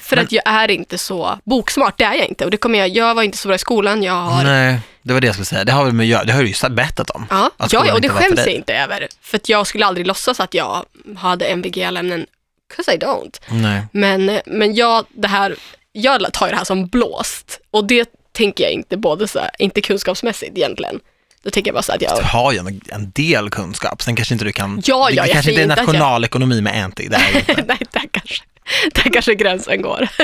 För 0.00 0.16
Men- 0.16 0.24
att 0.24 0.32
jag 0.32 0.42
är 0.46 0.70
inte 0.70 0.98
så 0.98 1.38
boksmart, 1.44 1.98
det 1.98 2.04
är 2.04 2.14
jag 2.14 2.28
inte. 2.28 2.44
Och 2.44 2.50
det 2.50 2.56
kommer 2.56 2.78
jag, 2.78 2.88
jag 2.88 3.14
var 3.14 3.22
inte 3.22 3.38
så 3.38 3.48
bra 3.48 3.54
i 3.54 3.58
skolan, 3.58 4.02
jag 4.02 4.12
har... 4.12 4.44
Nej, 4.44 4.78
det 5.02 5.12
var 5.12 5.20
det 5.20 5.26
jag 5.26 5.34
skulle 5.34 5.46
säga. 5.46 5.64
Det 5.64 5.72
har, 5.72 5.90
med, 5.90 6.26
det 6.26 6.32
har 6.32 6.42
du 6.42 6.48
ju 6.48 6.68
berättat 6.70 7.10
om. 7.10 7.26
Ja, 7.30 7.50
ja, 7.70 7.92
och 7.94 8.00
det 8.00 8.08
skäms 8.08 8.38
jag 8.38 8.48
inte 8.54 8.74
över. 8.74 9.08
För 9.22 9.36
att 9.36 9.48
jag 9.48 9.66
skulle 9.66 9.86
aldrig 9.86 10.06
låtsas 10.06 10.40
att 10.40 10.54
jag 10.54 10.84
hade 11.16 11.44
MVG-ämnen, 11.44 12.26
'cause 12.76 12.94
I 12.94 12.98
don't. 12.98 13.40
Nej. 13.50 13.82
Men, 13.92 14.40
men 14.46 14.74
jag, 14.74 15.06
det 15.14 15.28
här, 15.28 15.56
jag 15.92 16.32
tar 16.32 16.48
det 16.50 16.56
här 16.56 16.64
som 16.64 16.86
blåst 16.86 17.60
och 17.70 17.84
det 17.86 18.08
tänker 18.32 18.64
jag 18.64 18.72
inte 18.72 18.96
både 18.96 19.28
så 19.28 19.38
här, 19.38 19.50
inte 19.58 19.80
kunskapsmässigt 19.80 20.56
egentligen. 20.58 21.00
Då 21.42 21.50
tänker 21.50 21.68
jag 21.68 21.74
bara 21.74 21.82
så 21.82 21.92
att 21.92 21.98
Du 21.98 22.04
jag, 22.06 22.16
har 22.16 22.52
ju 22.52 22.58
en, 22.58 22.80
en 22.88 23.10
del 23.14 23.50
kunskap, 23.50 24.02
sen 24.02 24.16
kanske 24.16 24.34
inte 24.34 24.44
du 24.44 24.52
kan... 24.52 24.82
Ja, 24.84 25.06
det 25.10 25.14
ja, 25.14 25.26
jag 25.26 25.32
kanske 25.32 25.50
inte 25.50 25.62
är 25.62 25.68
att 25.70 25.78
jag- 25.78 25.86
nationalekonomi 25.86 26.60
med 26.60 26.84
Anty, 26.84 27.08
det 27.08 27.16
är 27.16 27.32
det 27.32 27.38
inte. 27.38 27.64
nej, 27.68 27.78
där 27.90 28.08
kanske, 28.10 28.42
där 28.94 29.10
kanske 29.12 29.34
gränsen 29.34 29.82
går. 29.82 30.08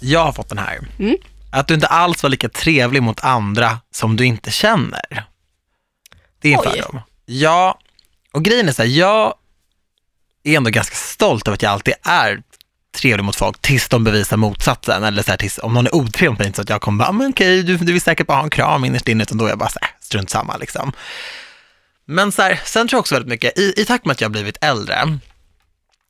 Jag 0.00 0.24
har 0.24 0.32
fått 0.32 0.48
den 0.48 0.58
här. 0.58 0.78
Mm. 0.98 1.16
Att 1.52 1.68
du 1.68 1.74
inte 1.74 1.86
alls 1.86 2.22
var 2.22 2.30
lika 2.30 2.48
trevlig 2.48 3.02
mot 3.02 3.24
andra 3.24 3.78
som 3.90 4.16
du 4.16 4.24
inte 4.26 4.50
känner. 4.50 5.24
Det 6.40 6.48
är 6.48 6.52
en 6.54 6.60
Oj. 6.60 6.80
fördom. 6.82 7.00
Ja, 7.26 7.78
och 8.32 8.44
grejen 8.44 8.68
är 8.68 8.72
så 8.72 8.82
här, 8.82 8.88
jag 8.88 9.34
är 10.44 10.56
ändå 10.56 10.70
ganska 10.70 10.94
stolt 10.96 11.48
över 11.48 11.54
att 11.54 11.62
jag 11.62 11.72
alltid 11.72 11.94
är 12.02 12.42
trevlig 12.96 13.24
mot 13.24 13.36
folk 13.36 13.60
tills 13.60 13.88
de 13.88 14.04
bevisar 14.04 14.36
motsatsen. 14.36 15.04
Eller 15.04 15.22
så 15.22 15.30
här, 15.30 15.38
tills, 15.38 15.58
om 15.62 15.74
någon 15.74 15.86
är 15.86 15.94
otrevlig 15.94 16.30
mot 16.30 16.38
mig, 16.38 16.52
så 16.54 16.62
att 16.62 16.68
jag 16.68 16.80
kommer 16.80 16.98
bara, 17.04 17.08
"Ah, 17.08 17.12
men 17.12 17.30
okej, 17.30 17.62
du, 17.62 17.76
du 17.76 17.92
vill 17.92 18.00
säkert 18.00 18.26
bara 18.26 18.36
ha 18.36 18.44
en 18.44 18.50
kram 18.50 18.84
innerst 18.84 19.08
inne, 19.08 19.22
utan 19.22 19.38
då 19.38 19.44
är 19.44 19.48
jag 19.48 19.58
bara 19.58 19.68
så 19.68 19.78
här, 19.82 19.90
strunt 20.00 20.30
samma 20.30 20.56
liksom. 20.56 20.92
Men 22.06 22.32
så 22.32 22.42
här, 22.42 22.60
sen 22.64 22.88
tror 22.88 22.96
jag 22.96 23.00
också 23.00 23.14
väldigt 23.14 23.28
mycket, 23.28 23.58
i, 23.58 23.72
i 23.76 23.84
takt 23.84 24.04
med 24.04 24.12
att 24.12 24.20
jag 24.20 24.28
har 24.28 24.32
blivit 24.32 24.56
äldre, 24.60 24.94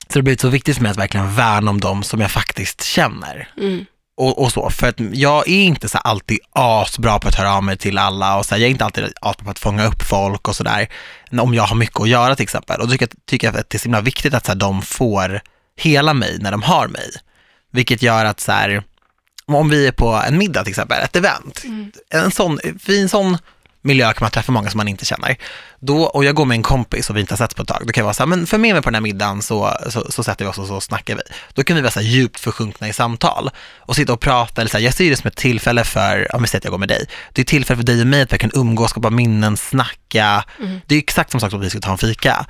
så 0.07 0.13
har 0.13 0.19
det 0.19 0.21
blivit 0.21 0.41
så 0.41 0.49
viktigt 0.49 0.75
för 0.75 0.83
mig 0.83 0.91
att 0.91 0.97
verkligen 0.97 1.35
värna 1.35 1.71
om 1.71 1.79
dem 1.79 2.03
som 2.03 2.21
jag 2.21 2.31
faktiskt 2.31 2.83
känner 2.83 3.49
Mm. 3.57 3.85
Och, 4.17 4.43
och 4.43 4.51
så. 4.51 4.69
För 4.69 4.87
att 4.87 4.95
jag 4.99 5.47
är 5.47 5.61
inte 5.61 5.89
så 5.89 5.97
alltid 5.97 6.39
asbra 6.51 7.19
på 7.19 7.27
att 7.27 7.35
höra 7.35 7.53
av 7.53 7.63
mig 7.63 7.77
till 7.77 7.97
alla 7.97 8.37
och 8.37 8.45
så 8.45 8.55
här, 8.55 8.61
jag 8.61 8.67
är 8.67 8.71
inte 8.71 8.85
alltid 8.85 9.03
asbra 9.21 9.45
på 9.45 9.51
att 9.51 9.59
fånga 9.59 9.85
upp 9.85 10.03
folk 10.03 10.47
och 10.47 10.55
sådär. 10.55 10.87
Om 11.31 11.53
jag 11.53 11.63
har 11.63 11.75
mycket 11.75 12.01
att 12.01 12.09
göra 12.09 12.35
till 12.35 12.43
exempel. 12.43 12.81
Och 12.81 12.87
då 12.87 12.91
tycker 12.91 13.09
tycker 13.25 13.47
jag 13.47 13.57
att 13.57 13.69
det 13.69 13.77
är 13.77 13.79
så 13.79 13.83
himla 13.83 14.01
viktigt 14.01 14.33
att 14.33 14.45
så 14.45 14.51
här, 14.51 14.59
de 14.59 14.81
får 14.81 15.41
hela 15.77 16.13
mig 16.13 16.37
när 16.39 16.51
de 16.51 16.63
har 16.63 16.87
mig. 16.87 17.09
Vilket 17.71 18.01
gör 18.01 18.25
att 18.25 18.39
så 18.39 18.51
här, 18.51 18.83
om 19.45 19.69
vi 19.69 19.87
är 19.87 19.91
på 19.91 20.13
en 20.27 20.37
middag 20.37 20.63
till 20.63 20.71
exempel, 20.71 21.03
ett 21.03 21.15
event, 21.15 21.63
en 22.09 22.31
sån, 22.31 22.59
i 22.87 23.01
en 23.01 23.09
sån 23.09 23.37
miljö 23.87 24.13
kan 24.13 24.25
man 24.25 24.31
träffa 24.31 24.51
många 24.51 24.69
som 24.69 24.77
man 24.77 24.87
inte 24.87 25.05
känner. 25.05 25.37
Då, 25.79 26.03
och 26.03 26.25
jag 26.25 26.35
går 26.35 26.45
med 26.45 26.55
en 26.55 26.63
kompis 26.63 27.09
och 27.09 27.15
vi 27.15 27.21
inte 27.21 27.33
har 27.33 27.37
sett 27.37 27.55
på 27.55 27.61
ett 27.61 27.67
tag, 27.67 27.81
då 27.85 27.91
kan 27.91 28.01
jag 28.01 28.05
vara 28.05 28.13
så 28.13 28.23
här, 28.23 28.27
men 28.27 28.47
för 28.47 28.57
med 28.57 28.73
mig 28.73 28.81
på 28.81 28.89
den 28.89 28.95
här 28.95 29.01
middagen 29.01 29.41
så, 29.41 29.77
så, 29.89 30.11
så 30.11 30.23
sätter 30.23 30.45
vi 30.45 30.51
oss 30.51 30.57
och 30.57 30.67
så 30.67 30.81
snackar 30.81 31.15
vi. 31.15 31.21
Då 31.53 31.63
kan 31.63 31.75
vi 31.75 31.81
vara 31.81 31.91
så 31.91 31.99
här 31.99 32.07
djupt 32.07 32.39
försjunkna 32.39 32.87
i 32.87 32.93
samtal 32.93 33.49
och 33.77 33.95
sitta 33.95 34.13
och 34.13 34.19
prata, 34.19 34.61
eller 34.61 34.69
så 34.69 34.77
här, 34.77 34.85
jag 34.85 34.93
ser 34.93 35.09
det 35.09 35.15
som 35.15 35.27
ett 35.27 35.35
tillfälle 35.35 35.83
för, 35.83 36.35
om 36.35 36.41
vi 36.41 36.47
säger 36.47 36.59
att 36.59 36.63
jag 36.63 36.71
går 36.71 36.77
med 36.77 36.89
dig, 36.89 37.05
det 37.33 37.39
är 37.39 37.43
ett 37.43 37.47
tillfälle 37.47 37.77
för 37.77 37.83
dig 37.83 38.01
och 38.01 38.07
mig 38.07 38.21
att 38.21 38.33
verkligen 38.33 38.59
umgås, 38.59 38.89
skapa 38.89 39.09
minnen, 39.09 39.57
snacka. 39.57 40.43
Det 40.85 40.95
är 40.95 40.99
exakt 40.99 41.31
som 41.31 41.39
sagt 41.39 41.53
att 41.53 41.61
vi 41.61 41.69
ska 41.69 41.79
ta 41.79 41.91
en 41.91 41.97
fika. 41.97 42.45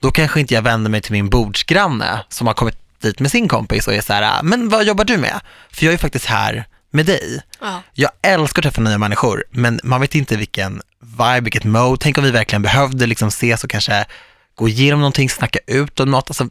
Då 0.00 0.10
kanske 0.10 0.40
inte 0.40 0.54
jag 0.54 0.62
vänder 0.62 0.90
mig 0.90 1.00
till 1.00 1.12
min 1.12 1.28
bordsgranne 1.28 2.24
som 2.28 2.46
har 2.46 2.54
kommit 2.54 2.76
dit 3.02 3.20
med 3.20 3.30
sin 3.30 3.48
kompis 3.48 3.88
och 3.88 3.94
är 3.94 4.00
så 4.00 4.12
här, 4.12 4.42
men 4.42 4.68
vad 4.68 4.84
jobbar 4.84 5.04
du 5.04 5.16
med? 5.18 5.40
För 5.70 5.84
jag 5.84 5.94
är 5.94 5.98
faktiskt 5.98 6.26
här 6.26 6.64
med 6.90 7.06
dig. 7.06 7.42
Ja. 7.60 7.82
Jag 7.92 8.10
älskar 8.22 8.60
att 8.60 8.64
träffa 8.64 8.80
nya 8.80 8.98
människor, 8.98 9.44
men 9.50 9.80
man 9.84 10.00
vet 10.00 10.14
inte 10.14 10.36
vilken 10.36 10.82
vibe, 11.00 11.40
vilket 11.40 11.64
mode. 11.64 11.98
Tänk 12.00 12.18
om 12.18 12.24
vi 12.24 12.30
verkligen 12.30 12.62
behövde 12.62 13.06
liksom 13.06 13.28
ses 13.28 13.64
och 13.64 13.70
kanske 13.70 14.06
gå 14.54 14.68
igenom 14.68 15.00
någonting, 15.00 15.30
snacka 15.30 15.58
ut 15.66 16.00
om 16.00 16.10
något. 16.10 16.30
Alltså, 16.30 16.48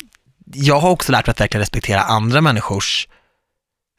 jag 0.53 0.79
har 0.79 0.89
också 0.89 1.11
lärt 1.11 1.25
mig 1.27 1.31
att 1.31 1.39
verkligen 1.41 1.61
respektera 1.61 2.01
andra 2.01 2.41
människors 2.41 3.07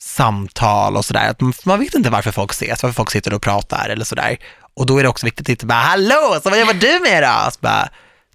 samtal 0.02 0.96
och 0.96 1.04
sådär. 1.04 1.34
Man- 1.64 1.80
vet 1.80 1.94
inte 1.94 2.10
varför 2.10 2.30
folk 2.32 2.52
ses, 2.52 2.82
varför 2.82 2.94
folk 2.94 3.10
sitter 3.10 3.34
och 3.34 3.42
pratar 3.42 3.88
eller 3.88 4.04
sådär. 4.04 4.36
Och 4.74 4.86
då 4.86 4.98
är 4.98 5.02
det 5.02 5.08
också 5.08 5.26
viktigt 5.26 5.44
att 5.46 5.48
inte 5.48 5.66
bara, 5.66 5.78
hallå, 5.78 6.40
så 6.42 6.50
vad 6.50 6.60
jobbar 6.60 6.74
du 6.74 7.00
med 7.02 7.22
då? 7.22 7.50
Så, 7.50 7.58
bara, 7.60 7.88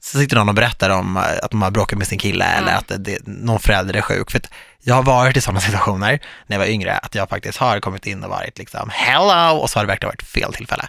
så 0.03 0.19
sitter 0.19 0.35
någon 0.35 0.49
och 0.49 0.55
berättar 0.55 0.89
om 0.89 1.17
eh, 1.17 1.23
att 1.23 1.51
de 1.51 1.61
har 1.61 1.71
bråkat 1.71 1.97
med 1.97 2.07
sin 2.07 2.19
kille 2.19 2.45
eller 2.45 2.73
att 2.73 2.91
det, 2.97 3.27
någon 3.27 3.59
förälder 3.59 3.93
är 3.93 4.01
sjuk. 4.01 4.31
För 4.31 4.41
jag 4.83 4.95
har 4.95 5.03
varit 5.03 5.37
i 5.37 5.41
sådana 5.41 5.61
situationer 5.61 6.19
när 6.47 6.55
jag 6.55 6.59
var 6.59 6.67
yngre, 6.67 6.97
att 6.97 7.15
jag 7.15 7.29
faktiskt 7.29 7.57
har 7.57 7.79
kommit 7.79 8.07
in 8.07 8.23
och 8.23 8.29
varit 8.29 8.57
liksom, 8.57 8.89
hello, 8.93 9.57
och 9.57 9.69
så 9.69 9.79
har 9.79 9.83
det 9.83 9.87
verkligen 9.87 10.09
varit 10.09 10.23
fel 10.23 10.53
tillfälle. 10.53 10.87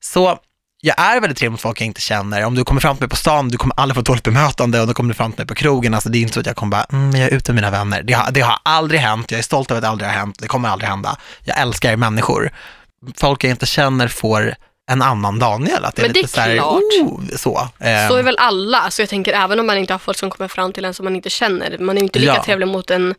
Så 0.00 0.38
jag 0.82 1.00
är 1.00 1.20
väldigt 1.20 1.38
trevlig 1.38 1.50
mot 1.50 1.60
folk 1.60 1.80
jag 1.80 1.86
inte 1.86 2.00
känner. 2.00 2.44
Om 2.44 2.54
du 2.54 2.64
kommer 2.64 2.80
fram 2.80 2.96
till 2.96 3.02
mig 3.02 3.08
på 3.08 3.16
stan, 3.16 3.48
du 3.48 3.58
kommer 3.58 3.80
aldrig 3.80 3.94
få 3.94 4.00
ett 4.00 4.06
dåligt 4.06 4.24
bemötande 4.24 4.80
och 4.80 4.86
då 4.86 4.94
kommer 4.94 5.08
du 5.08 5.14
fram 5.14 5.32
till 5.32 5.40
mig 5.40 5.46
på 5.46 5.54
krogen. 5.54 5.94
Alltså 5.94 6.08
det 6.08 6.18
är 6.18 6.20
inte 6.20 6.34
så 6.34 6.40
att 6.40 6.46
jag 6.46 6.56
kommer 6.56 6.70
bara, 6.70 6.86
mm, 6.92 7.20
jag 7.20 7.30
är 7.30 7.36
ute 7.36 7.52
med 7.52 7.62
mina 7.62 7.70
vänner. 7.70 8.02
Det 8.02 8.12
har, 8.12 8.30
det 8.30 8.40
har 8.40 8.58
aldrig 8.62 9.00
hänt, 9.00 9.30
jag 9.30 9.38
är 9.38 9.42
stolt 9.42 9.70
över 9.70 9.78
att 9.78 9.82
det 9.82 9.88
aldrig 9.88 10.10
har 10.10 10.16
hänt, 10.16 10.36
det 10.38 10.48
kommer 10.48 10.68
aldrig 10.68 10.90
hända. 10.90 11.16
Jag 11.44 11.58
älskar 11.58 11.96
människor. 11.96 12.50
Folk 13.16 13.44
jag 13.44 13.50
inte 13.50 13.66
känner 13.66 14.08
får 14.08 14.54
en 14.90 15.02
annan 15.02 15.38
Daniel. 15.38 15.84
Att 15.84 15.96
det 15.96 16.02
är 16.02 16.04
Men 16.04 16.12
det 16.12 16.22
lite 16.22 16.40
är 16.40 16.42
så 16.44 16.48
här, 16.50 16.56
klart. 16.56 16.82
Oh, 17.02 17.20
så. 17.36 17.68
Eh, 17.78 18.08
Så 18.08 18.16
är 18.16 18.22
väl 18.22 18.36
alla, 18.38 18.90
så 18.90 19.02
jag 19.02 19.08
tänker 19.08 19.32
även 19.32 19.60
om 19.60 19.66
man 19.66 19.78
inte 19.78 19.94
har 19.94 19.98
folk 19.98 20.18
som 20.18 20.30
kommer 20.30 20.48
fram 20.48 20.72
till 20.72 20.84
en 20.84 20.94
som 20.94 21.04
man 21.04 21.16
inte 21.16 21.30
känner, 21.30 21.78
man 21.78 21.96
är 21.96 22.00
ju 22.00 22.04
inte 22.04 22.18
lika 22.18 22.32
Ja. 22.34 22.44
trevlig 22.44 22.68
mot 22.68 22.90
en, 22.90 23.14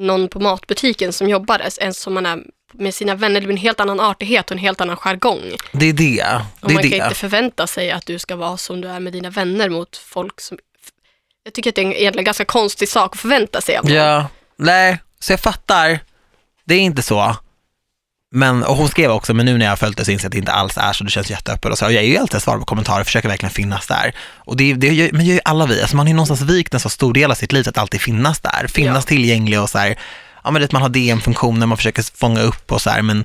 någon 0.00 0.28
på 0.28 0.40
matbutiken 0.40 1.12
som 1.12 1.28
jobbar 1.28 1.62
än 1.80 1.94
som 1.94 2.14
man 2.14 2.26
är 2.26 2.38
med 2.72 2.94
sina 2.94 3.14
vänner. 3.14 3.40
Det 3.40 3.46
blir 3.46 3.56
en 3.56 3.62
helt 3.62 3.80
annan 3.80 4.00
artighet 4.00 4.46
och 4.46 4.52
en 4.52 4.58
helt 4.58 4.80
annan 4.80 4.96
jargong. 4.96 5.42
det 5.72 5.86
är 5.86 5.92
det. 5.92 6.40
Och 6.60 6.68
Det 6.68 6.72
är 6.72 6.74
man 6.74 6.82
kan 6.82 6.90
det. 6.90 6.96
inte 6.96 7.14
förvänta 7.14 7.66
sig 7.66 7.90
att 7.90 8.06
du 8.06 8.18
ska 8.18 8.36
vara 8.36 8.56
som 8.56 8.80
du 8.80 8.88
är 8.88 9.00
med 9.00 9.12
dina 9.12 9.30
vänner 9.30 9.68
mot 9.68 9.96
folk 9.96 10.40
som... 10.40 10.58
Jag 11.44 11.52
tycker 11.54 11.70
att 11.70 11.74
det 11.76 11.80
är 11.82 11.86
en 11.86 11.92
egentligen 11.92 12.24
ganska 12.24 12.44
konstig 12.44 12.88
sak 12.88 13.12
att 13.14 13.20
förvänta 13.20 13.60
sig 13.60 13.76
av 13.76 13.84
någon. 13.84 13.94
Ja, 13.94 14.26
nej, 14.56 14.98
så 15.20 15.32
jag 15.32 15.40
fattar. 15.40 16.00
Det 16.64 16.74
är 16.74 16.78
inte 16.80 17.02
så. 17.02 17.36
Men, 18.36 18.62
och 18.64 18.76
hon 18.76 18.88
skrev 18.88 19.10
också, 19.10 19.34
men 19.34 19.46
nu 19.46 19.58
när 19.58 19.64
jag 19.64 19.72
har 19.72 19.76
följt 19.76 19.96
det 19.96 20.04
så 20.04 20.10
inser 20.10 20.24
jag 20.24 20.28
att 20.28 20.32
det 20.32 20.38
inte 20.38 20.52
alls 20.52 20.78
är 20.78 20.92
så, 20.92 21.04
du 21.04 21.10
känns 21.10 21.30
jätteöppen 21.30 21.72
och 21.72 21.78
så. 21.78 21.86
Och 21.86 21.92
jag 21.92 22.02
är 22.02 22.08
ju 22.08 22.16
alltid 22.16 22.42
svarar 22.42 22.58
på 22.58 22.64
kommentarer, 22.64 23.04
försöker 23.04 23.28
verkligen 23.28 23.50
finnas 23.50 23.86
där. 23.86 24.14
Och 24.34 24.56
det, 24.56 24.74
det 24.74 25.12
men 25.12 25.26
gör 25.26 25.34
ju 25.34 25.40
alla 25.44 25.66
vi, 25.66 25.80
alltså 25.80 25.96
man 25.96 26.06
har 26.06 26.08
ju 26.08 26.14
någonstans 26.14 26.40
vikt 26.40 26.74
en 26.74 26.80
så 26.80 26.88
stor 26.88 27.12
del 27.14 27.30
av 27.30 27.34
sitt 27.34 27.52
liv 27.52 27.68
att 27.68 27.78
alltid 27.78 28.00
finnas 28.00 28.40
där, 28.40 28.66
finnas 28.66 29.04
Ja. 29.04 29.08
tillgänglig 29.08 29.60
och 29.60 29.70
så 29.70 29.78
här, 29.78 29.98
ja 30.44 30.50
men 30.50 30.62
det, 30.62 30.72
man 30.72 30.82
har 30.82 30.88
DM-funktioner, 30.88 31.66
man 31.66 31.76
försöker 31.76 32.16
fånga 32.16 32.40
upp 32.40 32.72
och 32.72 32.82
så 32.82 32.90
här, 32.90 33.02
men 33.02 33.24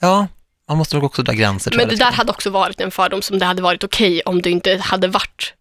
ja, 0.00 0.26
man 0.68 0.78
måste 0.78 0.96
nog 0.96 1.04
också 1.04 1.22
dra 1.22 1.32
gränser. 1.32 1.72
Men 1.76 1.88
det 1.88 1.96
där 1.96 2.12
hade 2.12 2.30
också 2.30 2.50
varit 2.50 2.80
en 2.80 2.90
fördom 2.90 3.22
som 3.22 3.38
det 3.38 3.44
hade 3.44 3.62
varit 3.62 3.84
okej 3.84 4.22
om 4.24 4.42
du 4.42 4.50
inte 4.50 4.76
hade 4.76 5.08
varit 5.08 5.54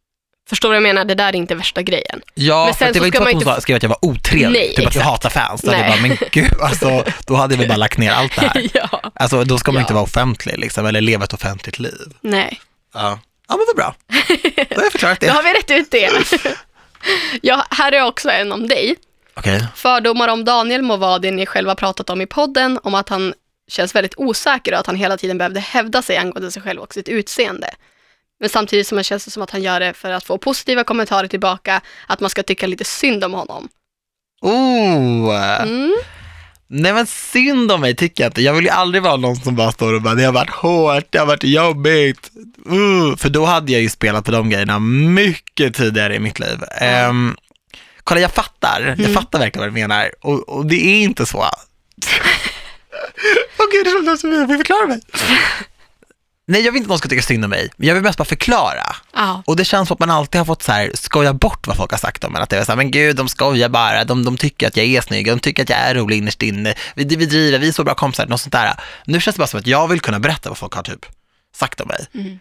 Förstår 0.50 0.70
du 0.70 0.72
vad 0.72 0.76
jag 0.76 0.84
menar? 0.96 1.06
Det 1.06 1.16
där 1.16 1.28
är 1.30 1.36
inte 1.36 1.56
värsta 1.56 1.82
grejen. 1.82 2.22
Ja, 2.34 2.66
Men 2.66 2.74
för 2.74 2.80
sen 2.80 2.88
att 2.88 2.94
det 2.94 3.00
var 3.00 3.06
inte 3.08 3.18
så 3.18 3.24
att 3.24 3.34
hon 3.34 3.42
inte 3.52 3.62
skrev 3.62 3.76
att 3.78 3.84
jag 3.84 3.90
var 3.90 4.06
otrevlig, 4.06 4.60
Nej, 4.60 4.68
typ 4.76 4.88
att 4.88 4.94
du 4.94 5.00
exakt. 5.00 5.06
hatar 5.06 5.30
fans. 5.30 5.62
Då 5.66 5.72
hade 5.72 5.84
jag 5.84 5.92
bara, 5.92 6.02
men 6.08 6.18
gud, 6.32 6.52
alltså, 6.62 7.04
då 7.28 7.36
hade 7.36 7.56
vi 7.58 7.68
bara 7.68 7.78
lagt 7.78 7.98
ner 7.98 8.12
allt 8.12 8.36
det 8.36 8.42
här. 8.48 8.70
ja. 8.74 9.12
Alltså 9.16 9.44
då 9.44 9.58
ska 9.58 9.72
man 9.72 9.80
Ja. 9.80 9.82
inte 9.82 9.94
vara 9.94 10.04
offentlig 10.04 10.58
liksom, 10.60 10.86
eller 10.86 11.02
leva 11.02 11.24
ett 11.24 11.34
offentligt 11.34 11.80
liv. 11.80 12.14
Nej, 12.22 12.62
Ja, 12.94 13.20
ja 13.48 13.58
men 13.58 13.66
vad 13.68 13.76
bra. 13.76 13.96
Då 14.70 14.76
har 14.76 14.84
jag 14.84 14.92
förklarat 14.92 15.20
då 15.22 15.26
det. 15.28 15.34
har 15.34 15.44
vi 15.44 15.54
rätt 15.54 15.72
ut 15.72 15.92
det. 15.92 16.10
ja, 17.42 17.66
här 17.70 17.92
är 17.92 18.02
också 18.04 18.30
en 18.30 18.52
om 18.52 18.68
dig. 18.68 18.96
Okej, 19.34 19.66
Fördomar 19.76 20.28
om 20.28 20.46
Daniel 20.46 20.82
må 20.82 20.98
vara 20.98 21.20
det 21.20 21.32
ni 21.32 21.46
själva 21.46 21.76
pratat 21.76 22.10
om 22.10 22.22
i 22.22 22.26
podden, 22.26 22.80
om 22.84 22.96
att 22.96 23.10
han 23.10 23.34
känns 23.68 23.96
väldigt 23.96 24.14
osäker 24.18 24.74
och 24.74 24.80
att 24.80 24.88
han 24.88 24.96
hela 24.96 25.18
tiden 25.18 25.38
behövde 25.38 25.60
hävda 25.60 26.02
sig 26.02 26.18
angående 26.18 26.52
sig 26.52 26.62
själv 26.62 26.82
och 26.82 26.94
sitt 26.94 27.10
utseende. 27.10 27.70
Men 28.42 28.50
samtidigt 28.50 28.88
som 28.88 28.98
det 28.98 29.04
känns 29.04 29.26
det 29.26 29.32
som 29.32 29.44
att 29.44 29.52
han 29.52 29.62
gör 29.64 29.80
det 29.80 29.94
för 29.94 30.12
att 30.12 30.24
få 30.24 30.38
positiva 30.38 30.84
kommentarer 30.84 31.28
tillbaka, 31.28 31.82
att 32.08 32.20
man 32.20 32.30
ska 32.30 32.44
tycka 32.44 32.68
lite 32.68 32.84
synd 32.84 33.24
om 33.24 33.34
honom. 33.34 33.70
oh, 34.42 35.62
Mm. 35.62 35.94
nej 36.68 36.94
men 36.94 37.08
synd 37.08 37.72
om 37.72 37.82
mig 37.82 37.96
tycker 37.96 38.24
jag 38.24 38.30
inte. 38.30 38.42
Jag 38.42 38.54
vill 38.54 38.64
ju 38.64 38.70
aldrig 38.70 39.04
vara 39.04 39.16
någon 39.18 39.36
som 39.36 39.56
bara 39.56 39.72
står 39.72 39.94
och 39.94 40.02
bara, 40.02 40.16
det 40.16 40.24
har 40.24 40.32
varit 40.34 40.50
hårt, 40.50 41.06
det 41.10 41.18
har 41.20 41.26
varit 41.26 41.44
jobbigt. 41.44 42.32
Uh, 42.72 43.16
för 43.18 43.30
då 43.30 43.46
hade 43.46 43.72
jag 43.72 43.82
ju 43.82 43.90
spelat 43.90 44.26
på 44.26 44.32
de 44.32 44.50
grejerna 44.50 44.80
mycket 44.80 45.76
tidigare 45.76 46.16
i 46.16 46.20
mitt 46.20 46.40
liv. 46.40 46.58
Ehm, 46.82 47.36
kolla, 48.04 48.22
jag 48.22 48.32
fattar, 48.32 48.82
jag 48.82 49.00
Mm. 49.00 49.14
fattar 49.14 49.40
verkligen 49.40 49.62
vad 49.62 49.70
du 49.70 49.82
menar 49.82 50.12
och, 50.22 50.50
och 50.50 50.66
det 50.66 50.76
är 50.76 51.02
inte 51.04 51.26
så. 51.26 51.38
Åh 53.60 53.66
gud, 53.72 53.86
det 53.86 53.90
är 54.12 54.18
som 54.18 54.30
att 54.34 54.40
jag 54.40 54.48
vill 54.48 54.58
förklara 54.58 54.88
mig. 54.88 55.02
Nej, 56.48 56.62
jag 56.62 56.72
vill 56.72 56.78
inte 56.78 56.86
att 56.86 56.90
någon 56.90 56.98
ska 56.98 57.10
tycka 57.10 57.22
synd 57.22 57.44
om 57.44 57.50
mig, 57.50 57.72
jag 57.78 57.94
vill 57.94 58.04
mest 58.04 58.18
bara 58.18 58.26
förklara. 58.26 58.96
Ja. 59.14 59.44
Och 59.46 59.56
det 59.56 59.66
känns 59.66 59.88
som 59.88 59.96
att 59.96 60.00
man 60.00 60.10
alltid 60.10 60.40
har 60.40 60.46
fått 60.46 60.62
så 60.64 60.72
här, 60.72 60.92
skoja 60.94 61.34
bort 61.34 61.68
vad 61.68 61.78
folk 61.78 61.92
har 61.92 61.98
sagt 61.98 62.24
om 62.24 62.36
en. 62.36 62.42
Att 62.42 62.50
det 62.50 62.58
är 62.58 62.64
så 62.64 62.72
här, 62.72 62.78
men 62.78 62.92
gud, 62.92 63.16
de 63.16 63.28
skojar 63.30 63.70
bara, 63.70 64.04
de, 64.04 64.24
de 64.24 64.38
tycker 64.38 64.68
att 64.68 64.78
jag 64.78 64.86
är 64.86 65.02
snygg, 65.02 65.28
de 65.28 65.40
tycker 65.40 65.64
att 65.64 65.70
jag 65.70 65.80
är 65.80 65.96
rolig 65.96 66.18
innerst 66.18 66.44
inne, 66.44 66.74
vi, 66.96 67.04
vi 67.04 67.26
driver, 67.26 67.60
vi 67.60 67.68
är 67.68 67.72
så 67.72 67.84
bra 67.84 67.96
kompisar, 67.96 68.28
något 68.28 68.42
sånt 68.42 68.54
där. 68.54 68.74
Nu 69.06 69.20
känns 69.22 69.36
det 69.36 69.40
bara 69.40 69.48
som 69.48 69.60
att 69.60 69.68
jag 69.68 69.88
vill 69.88 70.02
kunna 70.02 70.20
berätta 70.20 70.50
vad 70.50 70.58
folk 70.58 70.74
har 70.74 70.84
typ 70.84 71.06
sagt 71.56 71.82
om 71.82 71.88
mig. 71.88 72.08
Mm. 72.14 72.40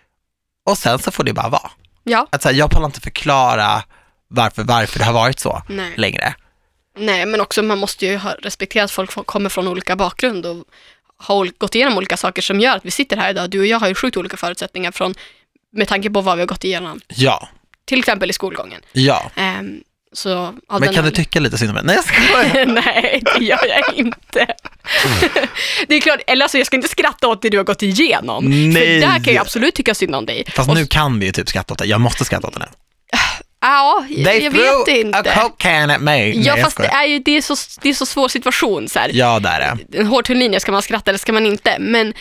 Och 0.67 0.79
sen 0.79 0.99
så 0.99 1.11
får 1.11 1.25
det 1.25 1.33
bara 1.33 1.49
vara. 1.49 1.71
ja. 2.05 2.27
Att 2.33 2.43
så 2.43 2.49
här, 2.49 2.57
jag 2.57 2.71
pallar 2.71 2.87
inte 2.87 3.01
förklara 3.01 3.83
varför, 4.29 4.63
varför 4.65 4.99
det 4.99 5.05
har 5.05 5.13
varit 5.13 5.41
så 5.41 5.63
Nej. 5.69 5.93
längre. 5.97 6.35
Nej, 6.99 7.27
men 7.27 7.41
också 7.41 7.63
man 7.63 7.79
måste 7.79 8.07
ju 8.07 8.17
ha 8.17 8.35
respektera 8.43 8.85
att 8.85 8.91
folk 8.91 9.27
kommer 9.27 9.51
från 9.51 9.69
olika 9.69 9.97
bakgrund 9.97 10.47
och 10.47 10.65
har 11.21 11.51
gått 11.59 11.75
igenom 11.75 11.97
olika 11.97 12.17
saker 12.17 12.43
som 12.43 12.61
gör 12.61 12.77
att 12.77 12.85
vi 12.85 12.91
sitter 12.91 13.17
här 13.17 13.31
idag. 13.31 13.51
Du 13.51 13.61
och 13.61 13.67
jag 13.67 13.79
har 13.81 13.89
ju 13.89 13.95
sjukt 13.95 14.17
olika 14.17 14.37
förutsättningar 14.37 14.93
från, 14.93 15.15
med 15.73 15.89
tanke 15.89 16.11
på 16.11 16.21
vad 16.21 16.37
vi 16.37 16.43
har 16.43 16.47
gått 16.47 16.65
igenom, 16.65 17.01
Ja, 17.09 17.49
till 17.85 17.99
exempel 17.99 18.31
i 18.31 18.33
skolgången. 18.33 18.81
ja. 18.93 19.31
Ehm, 19.37 19.81
så, 20.13 20.55
av 20.69 20.81
Men 20.81 20.95
kan 20.95 21.05
du 21.05 21.11
tycka 21.11 21.41
lite 21.41 21.59
synd 21.59 21.71
om 21.71 21.75
mig? 21.75 21.85
Nej, 21.85 21.95
jag 21.97 22.05
skojar. 22.05 22.67
Nej, 22.85 23.23
det 23.39 23.45
gör 23.45 23.67
jag 23.67 23.95
inte. 23.95 24.47
det 25.89 25.95
är 25.95 26.01
klart, 26.01 26.21
eller 26.27 26.45
alltså 26.45 26.59
jag 26.59 26.67
ska 26.67 26.77
inte 26.77 26.89
skratta 26.89 27.29
åt 27.29 27.43
det 27.43 27.49
du 27.49 27.57
har 27.57 27.65
gått 27.65 27.83
igenom. 27.83 28.45
Nej. 28.45 28.73
För 29.01 29.07
där 29.09 29.25
kan 29.25 29.35
jag 29.35 29.41
absolut 29.41 29.75
tycka 29.75 29.95
synd 29.95 30.15
om 30.15 30.27
dig. 30.27 30.45
Fast 30.57 30.69
Och- 30.69 30.75
nu 30.75 30.87
kan 30.87 31.19
vi 31.21 31.27
ju 31.27 31.33
typ 31.33 31.49
skratta 31.49 31.75
åt 31.75 31.79
det. 31.79 31.87
Jag 31.87 32.01
måste 32.01 32.25
skratta 32.25 32.47
åt 32.49 32.55
det 32.55 32.59
nu. 32.61 32.67
Ja, 33.61 34.07
jag, 34.11 34.25
They 34.25 34.43
jag 34.45 34.51
vet 34.51 34.61
threw 34.87 35.01
inte. 35.01 35.19
a 35.19 35.23
coke 35.43 35.55
can 35.59 35.91
at 35.91 36.01
me. 36.01 36.11
Nej, 36.11 36.33
Ja, 36.37 36.43
jag 36.57 36.61
fast 36.65 36.77
det 36.77 36.87
är 36.87 37.07
ju 37.07 37.19
det 37.19 37.37
är 37.37 37.43
så, 37.43 37.57
det 37.83 37.89
är 37.89 37.95
så 37.95 38.07
svår 38.07 38.29
situation. 38.29 38.89
Så 38.89 38.99
här. 38.99 39.11
Ja, 39.15 39.39
det 39.41 39.49
är 39.49 39.79
det. 39.89 39.99
en 39.99 40.07
hård 40.07 40.29
linje, 40.31 40.61
ska 40.61 40.73
man 40.73 40.83
skratta 40.83 41.11
eller 41.11 41.19
ska 41.19 41.33
man 41.33 41.47
inte? 41.47 41.77
Men, 41.81 42.15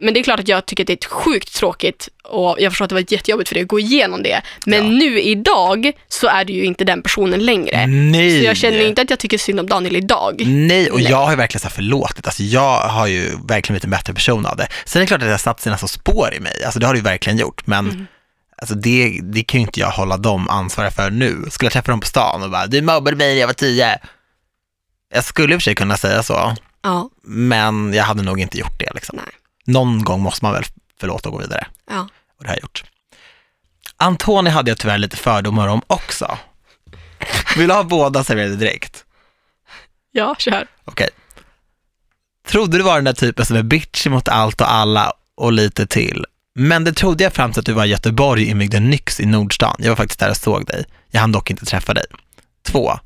men 0.00 0.14
det 0.14 0.20
är 0.20 0.24
klart 0.24 0.40
att 0.40 0.48
jag 0.48 0.66
tycker 0.66 0.82
att 0.82 0.86
det 0.86 0.92
är 0.92 0.96
ett 0.96 1.04
sjukt 1.04 1.54
tråkigt 1.56 2.08
och 2.24 2.56
jag 2.60 2.72
förstår 2.72 2.84
att 2.84 2.88
det 2.88 2.94
var 2.94 3.04
jättejobbigt 3.08 3.48
för 3.48 3.54
dig 3.54 3.62
att 3.62 3.68
gå 3.68 3.78
igenom 3.80 4.22
det. 4.22 4.40
Men 4.66 4.84
Ja. 4.84 4.90
nu 4.98 5.20
idag 5.20 5.92
så 6.08 6.26
är 6.28 6.44
du 6.44 6.52
ju 6.52 6.64
inte 6.64 6.84
den 6.84 7.02
personen 7.02 7.44
längre. 7.46 7.86
Nej. 7.86 8.38
Så 8.40 8.44
jag 8.46 8.56
känner 8.56 8.86
inte 8.86 9.02
att 9.02 9.10
jag 9.10 9.18
tycker 9.18 9.38
synd 9.38 9.60
om 9.60 9.66
Daniel 9.68 9.96
idag. 9.96 10.42
Nej, 10.46 10.90
och 10.90 11.00
Nej. 11.00 11.10
jag 11.10 11.16
har 11.16 11.30
ju 11.30 11.36
verkligen 11.36 11.60
så 11.60 11.68
här 11.68 11.74
förlåtit. 11.74 12.26
Alltså 12.26 12.42
jag 12.42 12.78
har 12.78 13.06
ju 13.06 13.22
verkligen 13.24 13.62
blivit 13.74 13.84
en 13.84 13.90
bättre 13.90 14.14
person 14.14 14.46
av 14.46 14.56
det. 14.56 14.68
Sen 14.84 15.00
är 15.00 15.04
det 15.04 15.06
klart 15.08 15.20
att 15.22 15.26
det 15.26 15.30
har 15.32 15.38
satt 15.38 15.60
sina 15.60 15.78
så 15.78 15.88
spår 15.88 16.34
i 16.36 16.40
mig. 16.40 16.64
Alltså 16.64 16.80
det 16.80 16.86
har 16.86 16.94
det 16.94 16.98
ju 16.98 17.04
verkligen 17.04 17.38
gjort. 17.38 17.66
Men 17.66 17.90
Mm. 17.90 18.06
Alltså 18.64 18.74
det, 18.74 19.20
det 19.22 19.42
kan 19.44 19.60
ju 19.60 19.66
inte 19.66 19.80
jag 19.80 19.90
hålla 19.90 20.16
dem 20.16 20.48
ansvariga 20.48 20.90
för 20.90 21.10
nu. 21.10 21.44
Skulle 21.50 21.66
jag 21.66 21.72
träffa 21.72 21.92
dem 21.92 22.00
på 22.00 22.06
stan 22.06 22.42
och 22.42 22.50
bara, 22.50 22.66
du 22.66 22.82
mobbade 22.82 23.16
mig 23.16 23.34
när 23.34 23.40
jag 23.40 23.46
var 23.46 23.54
tio. 23.54 23.98
Jag 25.14 25.24
skulle 25.24 25.54
i 25.54 25.56
och 25.56 25.60
för 25.60 25.64
sig 25.64 25.74
kunna 25.74 25.96
säga 25.96 26.22
så, 26.22 26.56
Ja, 26.82 27.10
men 27.22 27.92
jag 27.94 28.04
hade 28.04 28.22
nog 28.22 28.40
inte 28.40 28.58
gjort 28.58 28.78
det. 28.78 28.90
Liksom. 28.94 29.16
Nej. 29.16 29.34
Någon 29.66 30.04
gång 30.04 30.20
måste 30.22 30.44
man 30.44 30.52
väl 30.54 30.64
förlåta 31.00 31.28
och 31.28 31.32
gå 31.34 31.40
vidare. 31.40 31.66
ja. 31.90 32.08
Och 32.38 32.44
det 32.44 32.48
har 32.48 32.56
jag 32.56 32.62
gjort. 32.62 32.84
Antoni 33.96 34.50
hade 34.50 34.70
jag 34.70 34.78
tyvärr 34.78 34.98
lite 34.98 35.16
fördomar 35.16 35.68
om 35.68 35.82
också. 35.86 36.38
Vill 37.56 37.68
du 37.68 37.74
ha 37.74 37.82
båda 37.82 38.24
serverade 38.24 38.56
direkt? 38.56 39.04
Ja, 40.12 40.34
kör. 40.38 40.66
Okej. 40.84 41.08
Trodde 42.48 42.78
du 42.78 42.84
var 42.84 42.94
den 42.94 43.04
där 43.04 43.12
typen 43.12 43.46
som 43.46 43.56
är 43.56 43.62
bitchy 43.62 44.10
mot 44.10 44.28
allt 44.28 44.60
och 44.60 44.72
alla 44.72 45.12
och 45.34 45.52
lite 45.52 45.86
till. 45.86 46.24
Men 46.54 46.84
det 46.84 46.92
trodde 46.92 47.24
jag 47.24 47.32
fram 47.32 47.52
till 47.52 47.60
att 47.60 47.66
du 47.66 47.72
var 47.72 47.84
i 47.84 47.88
Göteborg 47.88 48.44
invigde 48.44 48.80
Nyx 48.80 49.20
i 49.20 49.26
Nordstan. 49.26 49.76
Jag 49.78 49.88
var 49.88 49.96
faktiskt 49.96 50.20
där 50.20 50.30
och 50.30 50.36
såg 50.36 50.66
dig. 50.66 50.84
Jag 51.10 51.20
hann 51.20 51.32
dock 51.32 51.50
inte 51.50 51.64
träffa 51.66 51.94
dig. 51.94 52.04
Två. 52.66 52.98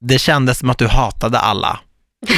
Det 0.00 0.18
kändes 0.18 0.58
som 0.58 0.70
att 0.70 0.78
du 0.78 0.86
hatade 0.88 1.38
alla. 1.38 1.80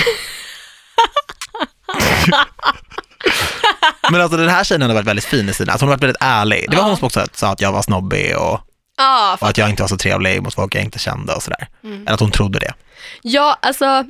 Men 4.10 4.20
alltså 4.20 4.36
den 4.38 4.48
här 4.48 4.64
tjejen 4.64 4.82
har 4.82 4.94
varit 4.94 5.06
väldigt 5.06 5.24
fin 5.24 5.48
i 5.48 5.52
sina, 5.52 5.72
alltså 5.72 5.84
hon 5.84 5.90
har 5.90 5.96
varit 5.96 6.02
väldigt 6.02 6.22
ärlig. 6.22 6.66
Det 6.70 6.76
var 6.76 6.82
Ja. 6.82 6.88
hon 6.88 6.96
som 6.96 7.06
också 7.06 7.26
sa 7.32 7.48
att 7.52 7.60
jag 7.60 7.72
var 7.72 7.82
snobbig 7.82 8.36
och, 8.36 8.60
Ja, 8.96 9.36
och 9.40 9.48
att 9.48 9.58
jag 9.58 9.70
inte 9.70 9.82
var 9.82 9.88
så 9.88 9.96
trevlig 9.96 10.42
mot 10.42 10.54
folk 10.54 10.74
jag 10.74 10.84
inte 10.84 10.98
kände 10.98 11.34
och 11.34 11.42
sådär. 11.42 11.68
Mm. 11.84 12.02
Eller 12.02 12.12
att 12.14 12.20
hon 12.20 12.30
trodde 12.30 12.58
det. 12.58 12.74
Ja, 13.22 13.58
alltså, 13.62 14.04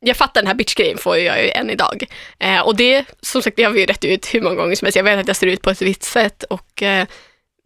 jag 0.00 0.16
fattar 0.16 0.42
den 0.42 0.46
här 0.46 0.54
bitch-grejen 0.54 0.98
får 0.98 1.18
jag 1.18 1.44
ju 1.44 1.50
än 1.50 1.70
idag. 1.70 2.04
Eh, 2.38 2.60
och 2.60 2.76
det, 2.76 3.04
som 3.20 3.42
sagt, 3.42 3.56
det 3.56 3.64
har 3.64 3.70
vi 3.70 3.80
ju 3.80 3.86
rätt 3.86 4.04
ut 4.04 4.34
hur 4.34 4.40
många 4.40 4.54
gånger 4.54 4.76
som 4.76 4.86
helst. 4.86 4.96
Jag 4.96 5.04
vet 5.04 5.20
att 5.20 5.26
jag 5.28 5.36
ser 5.36 5.46
ut 5.46 5.62
på 5.62 5.70
ett 5.70 5.82
visst 5.82 6.02
sätt 6.02 6.42
och 6.42 6.82
eh, 6.82 7.06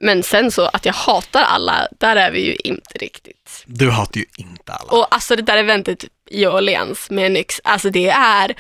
men 0.03 0.23
sen 0.23 0.51
så 0.51 0.71
att 0.73 0.87
jag 0.87 0.93
hatar 0.93 1.43
alla, 1.43 1.89
där 2.01 2.17
är 2.17 2.31
vi 2.31 2.47
ju 2.47 2.57
inte 2.65 2.99
riktigt. 2.99 3.65
Du 3.67 3.91
hatar 3.91 4.19
ju 4.19 4.27
inte 4.37 4.73
alla. 4.73 4.93
Och 4.93 5.15
alltså 5.15 5.37
det 5.37 5.43
där 5.43 5.57
eventet 5.57 6.05
i 6.31 6.47
Åhléns 6.47 7.11
med 7.11 7.33
Nyx, 7.33 7.61
alltså 7.65 7.91
det 7.91 8.09
är, 8.09 8.55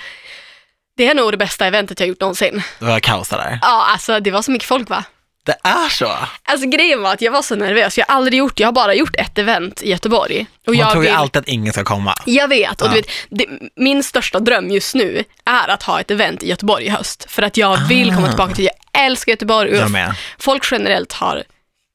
det 0.96 1.06
är 1.06 1.14
nog 1.14 1.32
det 1.32 1.36
bästa 1.36 1.66
eventet 1.66 2.00
jag 2.00 2.08
gjort 2.08 2.20
någonsin. 2.20 2.62
Det 2.78 2.84
var 2.84 3.00
kaos 3.00 3.28
där. 3.28 3.58
Ja, 3.62 3.86
alltså 3.92 4.20
det 4.20 4.30
var 4.30 4.42
så 4.42 4.50
mycket 4.50 4.68
folk 4.68 4.88
va? 4.90 5.04
Det 5.44 5.56
är 5.64 5.88
så. 5.88 6.12
Alltså 6.44 6.68
grejen 6.68 7.02
var 7.02 7.12
att 7.12 7.22
jag 7.22 7.32
var 7.32 7.42
så 7.42 7.54
nervös, 7.56 7.98
jag 7.98 8.06
har 8.08 8.14
aldrig 8.16 8.38
gjort, 8.38 8.60
jag 8.60 8.68
har 8.68 8.72
bara 8.72 8.94
gjort 8.94 9.16
ett 9.16 9.38
event 9.38 9.82
i 9.82 9.90
Göteborg. 9.90 10.46
Och 10.66 10.72
Man 10.72 10.76
jag 10.76 10.90
tror 10.92 11.04
ju 11.04 11.10
vill- 11.10 11.18
alltid 11.18 11.40
att 11.40 11.48
ingen 11.48 11.72
ska 11.72 11.84
komma. 11.84 12.14
Jag 12.26 12.48
vet, 12.48 12.82
och 12.82 12.88
du 12.88 12.94
vet, 12.94 13.06
det, 13.30 13.46
min 13.76 14.02
största 14.02 14.40
dröm 14.40 14.70
just 14.70 14.94
nu 14.94 15.24
är 15.44 15.68
att 15.70 15.82
ha 15.82 16.00
ett 16.00 16.10
event 16.10 16.42
i 16.42 16.48
Göteborg 16.48 16.84
i 16.84 16.88
höst. 16.88 17.24
För 17.28 17.42
att 17.42 17.56
jag 17.56 17.76
vill 17.88 18.14
komma 18.14 18.26
Ah. 18.26 18.28
tillbaka 18.28 18.54
till, 18.54 18.64
jag 18.92 19.04
älskar 19.06 19.32
Göteborg 19.32 19.70
och 19.70 19.76
Jag 19.76 19.90
med. 19.90 20.14
folk 20.38 20.68
generellt 20.72 21.12
har 21.12 21.42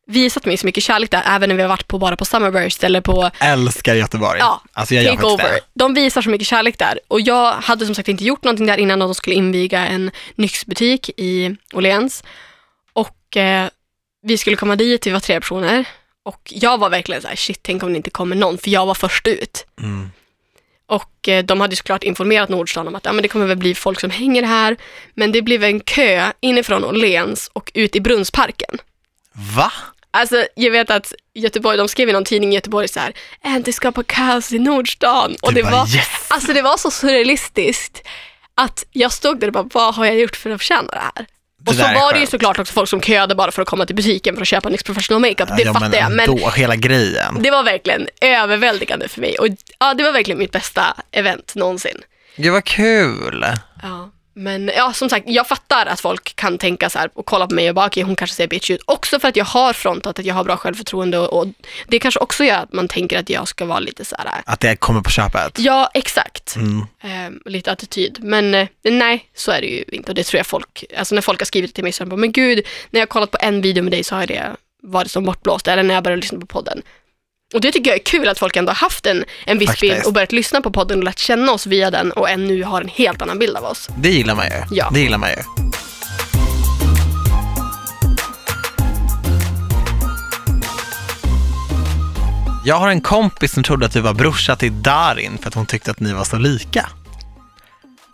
visat 0.09 0.45
mig 0.45 0.57
så 0.57 0.65
mycket 0.65 0.83
kärlek 0.83 1.11
där, 1.11 1.23
även 1.25 1.49
när 1.49 1.55
vi 1.55 1.61
har 1.61 1.69
varit 1.69 1.87
på 1.87 1.97
bara 1.99 2.15
på 2.15 2.25
Summerburst 2.25 2.83
eller 2.83 3.01
på 3.01 3.31
Älskar 3.39 3.95
Göteborg. 3.95 4.39
Ja, 4.39 4.61
alltså 4.73 4.95
jag 4.95 5.03
gör 5.03 5.11
faktiskt 5.11 5.37
Takeover. 5.37 5.53
det. 5.55 5.59
De 5.73 5.93
visar 5.93 6.21
så 6.21 6.29
mycket 6.29 6.47
kärlek 6.47 6.79
där. 6.79 6.99
Och 7.07 7.21
jag 7.21 7.51
hade 7.51 7.85
som 7.85 7.95
sagt 7.95 8.07
inte 8.07 8.23
gjort 8.23 8.43
någonting 8.43 8.65
där 8.67 8.77
innan 8.77 8.99
de 8.99 9.15
skulle 9.15 9.35
inviga 9.35 9.85
en 9.87 10.11
Nyx-butik 10.35 11.09
i 11.17 11.55
Åhléns. 11.73 12.23
Och 12.97 13.37
eh, 13.37 13.69
vi 14.21 14.37
skulle 14.37 14.55
komma 14.55 14.75
dit, 14.75 15.07
vi 15.07 15.11
var 15.11 15.19
tre 15.19 15.39
personer. 15.39 15.85
Och 16.23 16.41
jag 16.55 16.77
var 16.77 16.89
verkligen 16.89 17.21
så 17.21 17.27
här, 17.27 17.35
shit, 17.35 17.59
tänk 17.63 17.83
om 17.83 17.93
det 17.93 17.97
inte 17.97 18.09
kommer 18.09 18.35
någon, 18.35 18.57
för 18.57 18.69
jag 18.69 18.85
var 18.85 18.93
först 18.93 19.27
ut. 19.27 19.65
Mm. 19.81 20.11
Och 20.87 21.27
eh, 21.27 21.43
de 21.45 21.61
hade 21.61 21.71
ju 21.71 21.75
såklart 21.75 22.03
informerat 22.03 22.49
Nordstan 22.49 22.87
om 22.87 22.95
att 22.95 23.05
ja, 23.05 23.11
men 23.13 23.21
det 23.21 23.27
kommer 23.27 23.45
väl 23.45 23.57
bli 23.57 23.75
folk 23.75 23.99
som 23.99 24.09
hänger 24.09 24.43
här. 24.43 24.77
Men 25.13 25.31
det 25.31 25.41
blev 25.41 25.63
en 25.63 25.79
kö 25.79 26.31
inifrån 26.39 26.83
Åhléns 26.85 27.49
och 27.53 27.71
ut 27.73 27.95
i 27.95 28.01
Brunnsparken. 28.01 28.77
Va? 29.55 29.71
Alltså, 30.11 30.47
jag 30.55 30.71
vet 30.71 30.89
att 30.89 31.13
Göteborg, 31.33 31.77
de 31.77 31.87
skrev 31.87 32.09
i 32.09 32.13
någon 32.13 32.23
tidning 32.25 32.51
i 32.51 32.55
Göteborg 32.55 32.87
så 32.87 32.99
här, 32.99 33.13
"Äh, 33.43 33.55
det 33.55 33.73
skapar 33.73 34.03
kaos 34.03 34.53
i 34.53 34.59
Nordstan. 34.59 35.35
Och 35.41 35.53
Du 35.53 35.55
det 35.55 35.63
bara, 35.63 35.71
var, 35.75 35.95
yes! 35.95 36.07
alltså 36.27 36.53
det 36.53 36.61
var 36.61 36.77
så 36.77 36.91
surrealistiskt 36.91 38.07
att 38.55 38.85
jag 38.91 39.11
stod 39.11 39.39
där 39.39 39.47
och 39.47 39.53
bara, 39.53 39.69
vad 39.73 39.95
har 39.95 40.05
jag 40.05 40.19
gjort 40.19 40.35
för 40.35 40.49
att 40.49 40.61
förtjäna 40.61 40.91
det 40.91 41.01
här? 41.15 41.25
Och 41.65 41.75
så 41.75 41.83
var 41.83 42.13
det 42.13 42.19
ju 42.19 42.25
såklart 42.25 42.59
också 42.59 42.73
folk 42.73 42.89
som 42.89 43.01
köade 43.01 43.35
bara 43.35 43.51
för 43.51 43.61
att 43.61 43.67
komma 43.67 43.85
till 43.85 43.95
butiken 43.95 44.35
för 44.35 44.41
att 44.41 44.47
köpa 44.47 44.69
NYX 44.69 44.83
Professional 44.83 45.21
Makeup, 45.21 45.49
det 45.57 45.63
ja, 45.63 45.73
fattar 45.73 45.97
jag. 45.97 46.11
Men 46.11 46.29
ändå, 46.29 46.49
hela 46.49 46.75
grejen. 46.75 47.37
det 47.43 47.51
var 47.51 47.63
verkligen 47.63 48.07
överväldigande 48.21 49.07
för 49.07 49.21
mig. 49.21 49.37
Och 49.37 49.47
ja, 49.79 49.93
det 49.93 50.03
var 50.03 50.11
verkligen 50.11 50.39
mitt 50.39 50.51
bästa 50.51 50.97
event 51.11 51.55
någonsin. 51.55 51.97
Gud 52.35 52.53
vad 52.53 52.63
kul. 52.63 53.45
Ja, 53.81 54.09
men 54.37 54.71
ja, 54.75 54.93
som 54.93 55.09
sagt, 55.09 55.29
jag 55.29 55.47
fattar 55.47 55.85
att 55.85 55.99
folk 55.99 56.35
kan 56.35 56.57
tänka 56.57 56.89
så 56.89 56.99
här 56.99 57.09
och 57.13 57.25
kolla 57.25 57.47
på 57.47 57.55
mig 57.55 57.69
och 57.69 57.75
bara, 57.75 57.85
okej, 57.85 58.03
hon 58.03 58.15
kanske 58.15 58.35
ser 58.35 58.47
bitch 58.47 58.69
ut. 58.69 58.81
Också 58.85 59.19
för 59.19 59.27
att 59.27 59.35
jag 59.35 59.45
har 59.45 59.73
frontat 59.73 60.19
att 60.19 60.25
jag 60.25 60.35
har 60.35 60.43
bra 60.43 60.57
självförtroende 60.57 61.19
och, 61.19 61.41
och 61.41 61.47
det 61.87 61.99
kanske 61.99 62.19
också 62.19 62.43
gör 62.43 62.57
att 62.57 62.73
man 62.73 62.87
tänker 62.87 63.19
att 63.19 63.29
jag 63.29 63.47
ska 63.47 63.65
vara 63.65 63.79
lite 63.79 64.05
så 64.05 64.15
här, 64.19 64.41
Att 64.45 64.59
det 64.59 64.75
kommer 64.75 65.01
på 65.01 65.09
köpet. 65.09 65.59
ja, 65.59 65.89
exakt. 65.93 66.55
Mm. 66.55 66.85
Ehm, 67.01 67.41
lite 67.45 67.71
attityd. 67.71 68.17
Men 68.21 68.53
eh, 68.53 68.67
nej, 68.83 69.29
så 69.35 69.51
är 69.51 69.61
det 69.61 69.67
ju 69.67 69.83
inte 69.91 70.11
och 70.11 70.15
det 70.15 70.23
tror 70.23 70.37
jag 70.37 70.47
folk, 70.47 70.83
alltså 70.97 71.15
när 71.15 71.21
folk 71.21 71.39
har 71.39 71.45
skrivit 71.45 71.73
till 71.75 71.83
mig 71.83 71.93
så 71.93 72.03
är 72.03 72.05
de 72.05 72.09
bara, 72.09 72.17
men 72.17 72.31
gud, 72.31 72.65
när 72.89 72.99
jag 72.99 73.07
har 73.07 73.11
kollat 73.11 73.31
på 73.31 73.37
en 73.41 73.61
video 73.61 73.83
med 73.83 73.93
dig 73.93 74.03
så 74.03 74.15
har 74.15 74.27
det 74.27 74.55
varit 74.83 75.11
som 75.11 75.25
bortblåst 75.25 75.67
eller 75.67 75.83
när 75.83 75.93
jag 75.93 76.03
började 76.03 76.21
lyssna 76.21 76.39
på 76.39 76.45
podden. 76.45 76.81
Och 77.53 77.61
det 77.61 77.71
tycker 77.71 77.91
jag 77.91 77.99
är 77.99 78.03
kul 78.03 78.27
att 78.27 78.39
folk 78.39 78.55
ändå 78.55 78.69
har 78.69 78.75
haft 78.75 79.05
en, 79.05 79.25
en 79.45 79.59
viss 79.59 79.69
Faktiskt. 79.69 79.93
bild 79.93 80.05
och 80.05 80.13
börjat 80.13 80.31
lyssna 80.31 80.61
på 80.61 80.71
podden 80.71 80.97
och 80.99 81.03
lärt 81.03 81.19
känna 81.19 81.51
oss 81.51 81.65
via 81.67 81.91
den 81.91 82.11
och 82.11 82.29
än 82.29 82.45
nu 82.47 82.63
har 82.63 82.81
en 82.81 82.87
helt 82.87 83.21
annan 83.21 83.39
bild 83.39 83.57
av 83.57 83.63
oss. 83.63 83.89
Det 83.97 84.09
gillar 84.09 84.35
man 84.35 84.45
ju. 84.45 84.51
Ja. 84.71 84.89
Det 84.93 84.99
gillar 84.99 85.17
man 85.17 85.29
ju. 85.29 85.35
Jag 92.65 92.75
har 92.75 92.89
en 92.89 93.01
kompis 93.01 93.53
som 93.53 93.63
trodde 93.63 93.85
att 93.85 93.93
du 93.93 94.01
var 94.01 94.13
brorsa 94.13 94.55
till 94.55 94.81
Darin 94.83 95.37
för 95.37 95.47
att 95.47 95.53
hon 95.53 95.65
tyckte 95.65 95.91
att 95.91 95.99
ni 95.99 96.13
var 96.13 96.23
så 96.23 96.37
lika. 96.37 96.89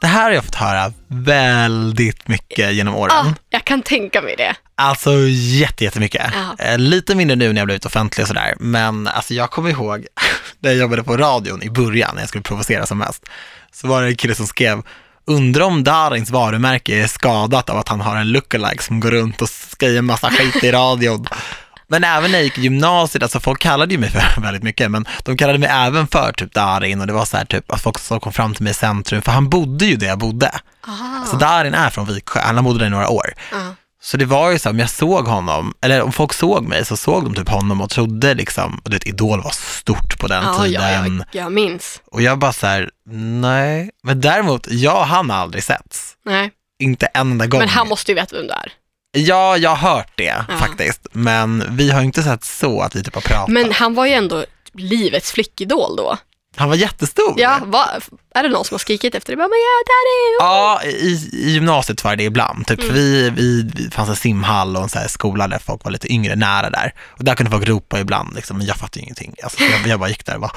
Det 0.03 0.07
här 0.09 0.23
har 0.23 0.31
jag 0.31 0.45
fått 0.45 0.55
höra 0.55 0.93
väldigt 1.07 2.27
mycket 2.27 2.73
genom 2.73 2.95
åren. 2.95 3.11
Ah, 3.15 3.33
jag 3.49 3.65
kan 3.65 3.81
tänka 3.81 4.21
mig 4.21 4.35
det. 4.37 4.55
Alltså 4.75 5.11
jätte, 5.29 5.83
jättemycket. 5.83 6.21
Ja. 6.33 6.65
Eh, 6.65 6.77
Lite 6.77 7.15
mindre 7.15 7.35
nu 7.35 7.53
när 7.53 7.61
jag 7.61 7.65
blivit 7.67 7.85
offentlig 7.85 8.23
och 8.23 8.27
sådär. 8.27 8.53
Men 8.59 9.07
alltså 9.07 9.33
jag 9.33 9.51
kommer 9.51 9.69
ihåg 9.69 10.05
när 10.59 10.69
jag 10.69 10.79
jobbade 10.79 11.03
på 11.03 11.17
radion 11.17 11.63
i 11.63 11.69
början, 11.69 12.11
när 12.15 12.21
jag 12.21 12.29
skulle 12.29 12.41
provocera 12.41 12.85
som 12.85 12.97
mest. 12.97 13.25
Så 13.73 13.87
var 13.87 14.01
det 14.01 14.07
en 14.07 14.15
kille 14.15 14.35
som 14.35 14.47
skrev, 14.47 14.81
undrar 15.27 15.65
om 15.65 15.83
Darins 15.83 16.29
varumärke 16.29 16.95
är 17.03 17.07
skadat 17.07 17.69
av 17.69 17.77
att 17.77 17.89
han 17.89 18.01
har 18.01 18.15
en 18.17 18.31
lookalike 18.31 18.83
som 18.83 18.99
går 18.99 19.11
runt 19.11 19.41
och 19.41 19.49
skriver 19.49 20.01
massa 20.01 20.29
skit 20.29 20.63
i 20.63 20.71
radion. 20.71 21.25
Men 21.87 22.03
även 22.03 22.31
när 22.31 22.37
jag 22.37 22.43
gick 22.43 22.57
i 22.57 22.61
gymnasiet, 22.61 23.23
alltså 23.23 23.39
folk 23.39 23.59
kallade 23.61 23.93
ju 23.93 23.99
mig 23.99 24.09
för 24.09 24.21
väldigt 24.41 24.63
mycket, 24.63 24.91
men 24.91 25.05
de 25.23 25.37
kallade 25.37 25.59
mig 25.59 25.69
även 25.71 26.07
för 26.07 26.31
typ 26.31 26.53
Darin 26.53 27.01
och 27.01 27.07
det 27.07 27.13
var 27.13 27.25
så 27.25 27.37
här 27.37 27.45
typ 27.45 27.71
att 27.71 27.81
folk 27.81 27.99
som 27.99 28.19
kom 28.19 28.33
fram 28.33 28.53
till 28.53 28.63
mig 28.63 28.71
i 28.71 28.73
centrum, 28.73 29.21
för 29.21 29.31
han 29.31 29.49
bodde 29.49 29.85
ju 29.85 29.95
där 29.95 30.07
jag 30.07 30.17
bodde. 30.19 30.51
Ah. 30.81 31.25
Så 31.25 31.35
Darin 31.37 31.73
är 31.73 31.89
från 31.89 32.05
Viksjö, 32.05 32.39
han 32.41 32.63
bodde 32.63 32.79
där 32.79 32.85
i 32.85 32.89
några 32.89 33.09
år. 33.09 33.33
Ah. 33.51 33.55
Så 34.01 34.17
det 34.17 34.25
var 34.25 34.51
ju 34.51 34.59
så, 34.59 34.69
om 34.69 34.79
jag 34.79 34.89
såg 34.89 35.25
honom, 35.27 35.73
eller 35.81 36.01
om 36.01 36.11
folk 36.11 36.33
såg 36.33 36.63
mig 36.67 36.85
så 36.85 36.97
såg 36.97 37.23
de 37.23 37.35
typ 37.35 37.49
honom 37.49 37.81
och 37.81 37.89
trodde 37.89 38.33
liksom, 38.33 38.81
och 38.83 38.89
du 38.89 38.95
vet 38.95 39.07
Idol 39.07 39.41
var 39.43 39.51
stort 39.51 40.19
på 40.19 40.27
den 40.27 40.43
Ja, 40.43 40.67
ja, 40.67 40.79
tiden. 40.81 41.23
jag, 41.31 41.43
jag 41.43 41.51
minns. 41.51 42.01
Och 42.11 42.21
jag 42.21 42.39
bara 42.39 42.53
så 42.53 42.67
här, 42.67 42.89
nej. 43.41 43.89
Men 44.03 44.21
däremot, 44.21 44.67
jag 44.71 44.97
och 44.99 45.07
han 45.07 45.29
har 45.29 45.37
aldrig 45.37 45.63
setts. 45.63 46.13
Nej. 46.25 46.51
Inte 46.79 47.05
en 47.05 47.31
enda 47.31 47.47
gång. 47.47 47.59
Men 47.59 47.69
han 47.69 47.87
måste 47.87 48.11
ju 48.11 48.15
veta 48.15 48.35
vem 48.35 48.47
du 48.47 48.53
är. 48.53 48.71
Ja, 49.15 49.57
jag 49.57 49.75
har 49.75 49.95
hört 49.95 50.11
det 50.15 50.23
Ja. 50.47 50.57
faktiskt. 50.59 51.07
Men 51.11 51.63
vi 51.77 51.91
har 51.91 51.99
ju 51.99 52.05
inte 52.05 52.23
sett 52.23 52.43
så 52.43 52.81
att 52.81 52.95
vi 52.95 53.03
typ 53.03 53.15
har 53.15 53.21
pratat. 53.21 53.47
Men 53.49 53.71
han 53.71 53.95
var 53.95 54.05
ju 54.05 54.13
ändå 54.13 54.45
livets 54.73 55.31
flickidol 55.31 55.95
då. 55.95 56.17
Han 56.55 56.69
var 56.69 56.75
jättestor. 56.75 57.33
Ja, 57.37 57.59
va, 57.65 57.89
är 58.35 58.43
det 58.43 58.49
någon 58.49 58.65
som 58.65 58.75
har 58.75 58.79
skrikit 58.79 59.15
efter 59.15 59.33
det? 59.33 59.37
Bara, 59.37 59.47
där 59.47 59.53
är 59.53 60.43
Ja, 60.45 60.81
i, 60.83 61.29
i 61.33 61.49
gymnasiet 61.51 62.03
var 62.03 62.15
det 62.15 62.23
ibland. 62.23 62.67
Typ, 62.67 62.83
Mm. 62.83 62.93
vi, 62.95 63.29
vi, 63.29 63.71
vi 63.75 63.89
fanns 63.89 64.09
en 64.09 64.15
simhall 64.15 64.75
och 64.77 64.83
en 64.83 64.89
så 64.89 64.99
här 64.99 65.07
skola 65.07 65.47
där 65.47 65.59
folk 65.59 65.83
var 65.83 65.91
lite 65.91 66.13
yngre 66.13 66.35
nära 66.35 66.69
där. 66.69 66.93
Och 67.17 67.23
där 67.23 67.35
kunde 67.35 67.51
folk 67.51 67.67
ropa 67.67 67.99
ibland, 67.99 68.35
liksom, 68.35 68.57
men 68.57 68.65
jag 68.67 68.75
fattade 68.75 68.99
ingenting. 68.99 69.35
Alltså, 69.43 69.63
jag, 69.63 69.87
jag 69.87 69.99
bara 69.99 70.09
gick 70.09 70.25
där 70.25 70.35
och 70.35 70.41
bara, 70.41 70.51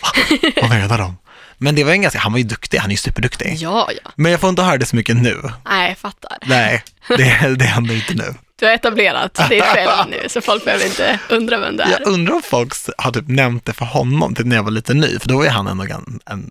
vad 0.60 0.70
menar 0.70 0.98
de? 0.98 1.16
Men 1.58 1.74
det 1.74 1.84
var 1.84 1.92
en 1.92 2.02
ganska, 2.02 2.18
han 2.18 2.32
var 2.32 2.38
ju 2.38 2.44
duktig, 2.44 2.78
han 2.78 2.86
är 2.90 2.92
ju 2.92 2.96
superduktig. 2.96 3.54
Ja, 3.58 3.88
ja. 4.04 4.10
Men 4.16 4.32
jag 4.32 4.40
får 4.40 4.50
inte 4.50 4.62
höra 4.62 4.76
det 4.78 4.86
så 4.86 4.96
mycket 4.96 5.16
nu. 5.16 5.42
Nej, 5.68 5.88
jag 5.88 5.98
fattar. 5.98 6.38
Nej, 6.42 6.82
det, 7.08 7.54
det 7.58 7.64
händer 7.64 7.94
inte 7.94 8.14
nu. 8.14 8.34
Du 8.58 8.66
har 8.66 8.72
etablerat 8.72 9.34
dig 9.48 9.62
själv 9.62 9.90
nu, 10.10 10.28
så 10.28 10.40
folk 10.40 10.64
behöver 10.64 10.86
inte 10.86 11.18
undra 11.28 11.58
vem 11.58 11.76
du 11.76 11.82
är. 11.82 11.90
Jag 11.90 12.06
undrar 12.06 12.34
om 12.34 12.42
folk 12.42 12.74
har 12.98 13.12
typ 13.12 13.28
nämnt 13.28 13.64
det 13.64 13.72
för 13.72 13.84
honom 13.84 14.34
typ 14.34 14.46
när 14.46 14.56
jag 14.56 14.62
var 14.62 14.70
lite 14.70 14.94
ny, 14.94 15.18
för 15.18 15.28
då 15.28 15.36
var 15.36 15.44
ju 15.44 15.50
han 15.50 15.66
ändå 15.66 15.84
en, 15.84 16.20
en 16.26 16.50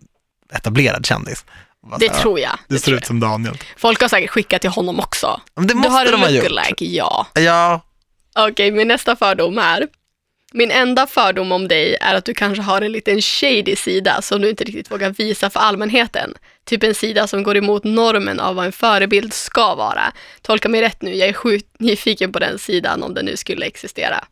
etablerad 0.53 1.05
kändis. 1.05 1.45
Det 1.99 2.12
här, 2.14 2.20
tror 2.22 2.39
jag. 2.39 2.58
Du 2.68 2.76
Det 2.76 2.82
ser 2.82 2.91
ut 2.91 2.99
jag. 2.99 3.08
som 3.08 3.20
Daniel. 3.20 3.58
Folk 3.78 4.01
har 4.01 4.08
säkert 4.08 4.30
skickat 4.30 4.62
till 4.62 4.70
honom 4.70 4.99
också. 4.99 5.41
Men 5.55 5.68
det 5.68 5.74
Du 5.74 5.78
måste 5.78 5.91
har 5.91 6.05
en 6.05 6.12
de 6.12 6.22
ha 6.22 6.30
gjort. 6.30 6.43
lookalike, 6.49 6.86
ja. 6.86 7.28
Ja, 7.34 7.82
Okej, 8.39 8.72
min 8.72 8.88
nästa 8.88 9.16
fördom 9.16 9.58
här. 9.58 9.88
Min 10.53 10.71
enda 10.71 11.07
fördom 11.07 11.51
om 11.51 11.67
dig 11.67 11.97
är 12.01 12.15
att 12.15 12.25
du 12.25 12.33
kanske 12.33 12.61
har 12.61 12.81
en 12.81 12.91
liten 12.91 13.21
shady 13.21 13.75
sida 13.75 14.21
som 14.21 14.41
du 14.41 14.49
inte 14.49 14.63
riktigt 14.63 14.91
vågar 14.91 15.09
visa 15.09 15.49
för 15.49 15.59
allmänheten. 15.59 16.33
Typ 16.65 16.83
en 16.83 16.95
sida 16.95 17.27
som 17.27 17.43
går 17.43 17.57
emot 17.57 17.83
normen 17.83 18.39
av 18.39 18.55
vad 18.55 18.65
en 18.65 18.71
förebild 18.71 19.33
ska 19.33 19.75
vara. 19.75 20.13
Tolka 20.41 20.69
mig 20.69 20.81
rätt 20.81 21.01
nu, 21.01 21.15
jag 21.15 21.29
är 21.29 21.33
sjukt 21.33 21.79
nyfiken 21.79 22.31
på 22.31 22.39
den 22.39 22.59
sidan 22.59 23.03
om 23.03 23.13
den 23.13 23.25
nu 23.25 23.37
skulle 23.37 23.65
existera. 23.65 24.25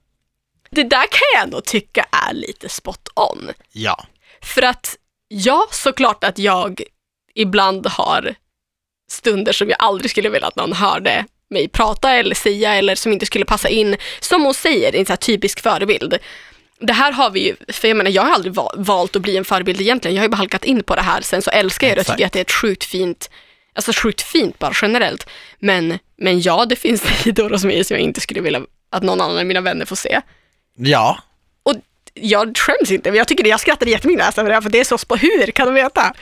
Det 0.70 0.84
där 0.84 1.05
kan 1.11 1.28
jag 1.34 1.43
ändå 1.43 1.61
tycka 1.61 2.05
är 2.30 2.34
lite 2.34 2.70
spot 2.70 3.09
on. 3.16 3.51
ja. 3.72 4.05
För 4.41 4.61
att 4.61 4.95
ja, 5.28 5.68
såklart 5.72 6.24
att 6.24 6.39
jag 6.39 6.82
ibland 7.34 7.88
har 7.88 8.36
stunder 9.11 9.53
som 9.53 9.70
jag 9.70 9.78
aldrig 9.80 10.11
skulle 10.11 10.30
vilja 10.30 10.47
att 10.47 10.55
någon 10.55 10.74
hörde 10.74 11.26
mig 11.50 11.68
prata 11.68 12.12
eller 12.14 12.36
säga 12.36 12.76
eller 12.76 12.96
som 12.96 13.12
inte 13.14 13.26
skulle 13.26 13.46
passa 13.46 13.70
in. 13.70 13.98
Som 14.20 14.43
hon 14.46 14.54
säger, 14.54 14.96
en 14.96 15.06
så 15.06 15.16
typisk 15.16 15.60
förebild. 15.62 16.18
Det 16.80 16.93
här 16.93 17.12
har 17.12 17.30
vi 17.30 17.46
ju, 17.48 17.56
för 17.74 17.88
jag 17.88 17.98
menar 17.98 18.12
jag 18.12 18.22
har 18.24 18.32
aldrig 18.34 18.54
va- 18.54 18.72
valt 18.76 19.16
att 19.16 19.22
bli 19.22 19.38
en 19.38 19.46
förebild 19.46 19.82
egentligen. 19.82 20.16
Jag 20.16 20.22
har 20.22 20.26
ju 20.26 20.30
bara 20.32 20.38
halkat 20.38 20.66
in 20.66 20.84
på 20.84 20.96
det 20.96 21.02
här. 21.02 21.22
Sen 21.22 21.41
så 21.41 21.52
älskar 21.52 21.88
jag 21.88 21.98
det 21.98 22.02
och 22.02 22.08
tycker 22.08 22.26
att 22.26 22.34
det 22.34 22.39
är 22.39 22.41
ett 22.41 22.52
sjukt 22.52 22.84
fint, 22.84 23.30
alltså 23.76 23.91
sjukt 23.96 24.22
fint 24.22 24.60
bara 24.60 24.74
generellt. 24.82 25.30
Men, 25.60 26.00
men 26.18 26.41
ja, 26.41 26.66
det 26.66 26.76
finns 26.76 27.02
sidor 27.24 27.50
hos 27.50 27.64
mig 27.64 27.84
som 27.84 27.96
jag 27.96 28.02
inte 28.04 28.22
skulle 28.22 28.41
vilja 28.41 28.62
att 28.91 29.04
någon 29.04 29.22
annan 29.22 29.38
av 29.38 29.46
mina 29.46 29.62
vänner 29.62 29.86
får 29.86 29.96
se. 29.96 30.22
Ja, 30.78 31.18
jag 32.22 32.57
skäms 32.57 32.91
inte, 32.91 33.11
men 33.11 33.18
jag 33.18 33.28
tycker 33.28 33.43
det, 33.43 33.49
jag 33.49 33.59
skrattade 33.59 33.91
jättemycket 33.91 34.18
när 34.20 34.34
jag 34.43 34.45
det 34.45 34.53
här, 34.53 34.61
för 34.61 34.70
det 34.70 34.80
är 34.80 34.84
så 34.84 34.97
på 34.97 35.16
hur 35.16 35.51
kan 35.51 35.66
de 35.68 35.74
veta? 35.74 36.13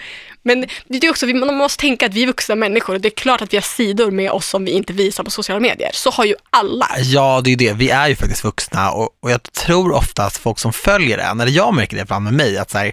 Men 0.46 0.66
det 0.88 1.08
är 1.08 1.10
också, 1.10 1.26
man 1.26 1.56
måste 1.56 1.82
tänka 1.82 2.06
att 2.06 2.14
vi 2.14 2.24
är 2.24 2.28
vuxna 2.28 2.56
människor 2.56 2.96
och 2.96 3.02
det 3.02 3.08
är 3.08 3.16
klart 3.16 3.42
att 3.42 3.54
vi 3.54 3.58
har 3.58 3.62
sidor 3.62 4.12
med 4.12 4.32
oss 4.32 4.48
som 4.48 4.66
vi 4.66 4.72
inte 4.72 4.94
visar 4.94 5.24
på 5.24 5.32
sociala 5.32 5.60
medier. 5.60 5.90
Så 5.94 6.10
har 6.12 6.26
ju 6.26 6.36
alla. 6.50 6.88
ja 7.04 7.42
det 7.44 7.48
är 7.48 7.52
ju 7.52 7.56
det. 7.56 7.74
Vi 7.74 7.90
är 7.90 8.08
ju 8.08 8.16
faktiskt 8.16 8.44
vuxna 8.44 8.92
och, 8.92 9.10
och 9.20 9.32
jag 9.32 9.44
tror 9.44 9.92
ofta 9.92 10.24
att 10.24 10.38
folk 10.38 10.60
som 10.60 10.74
följer 10.74 11.18
det, 11.18 11.24
eller 11.24 11.48
jag 11.48 11.74
märker 11.74 11.96
det 11.96 12.02
ibland 12.02 12.24
med 12.24 12.34
mig, 12.34 12.58
att 12.58 12.72
så 12.72 12.78
här, 12.78 12.92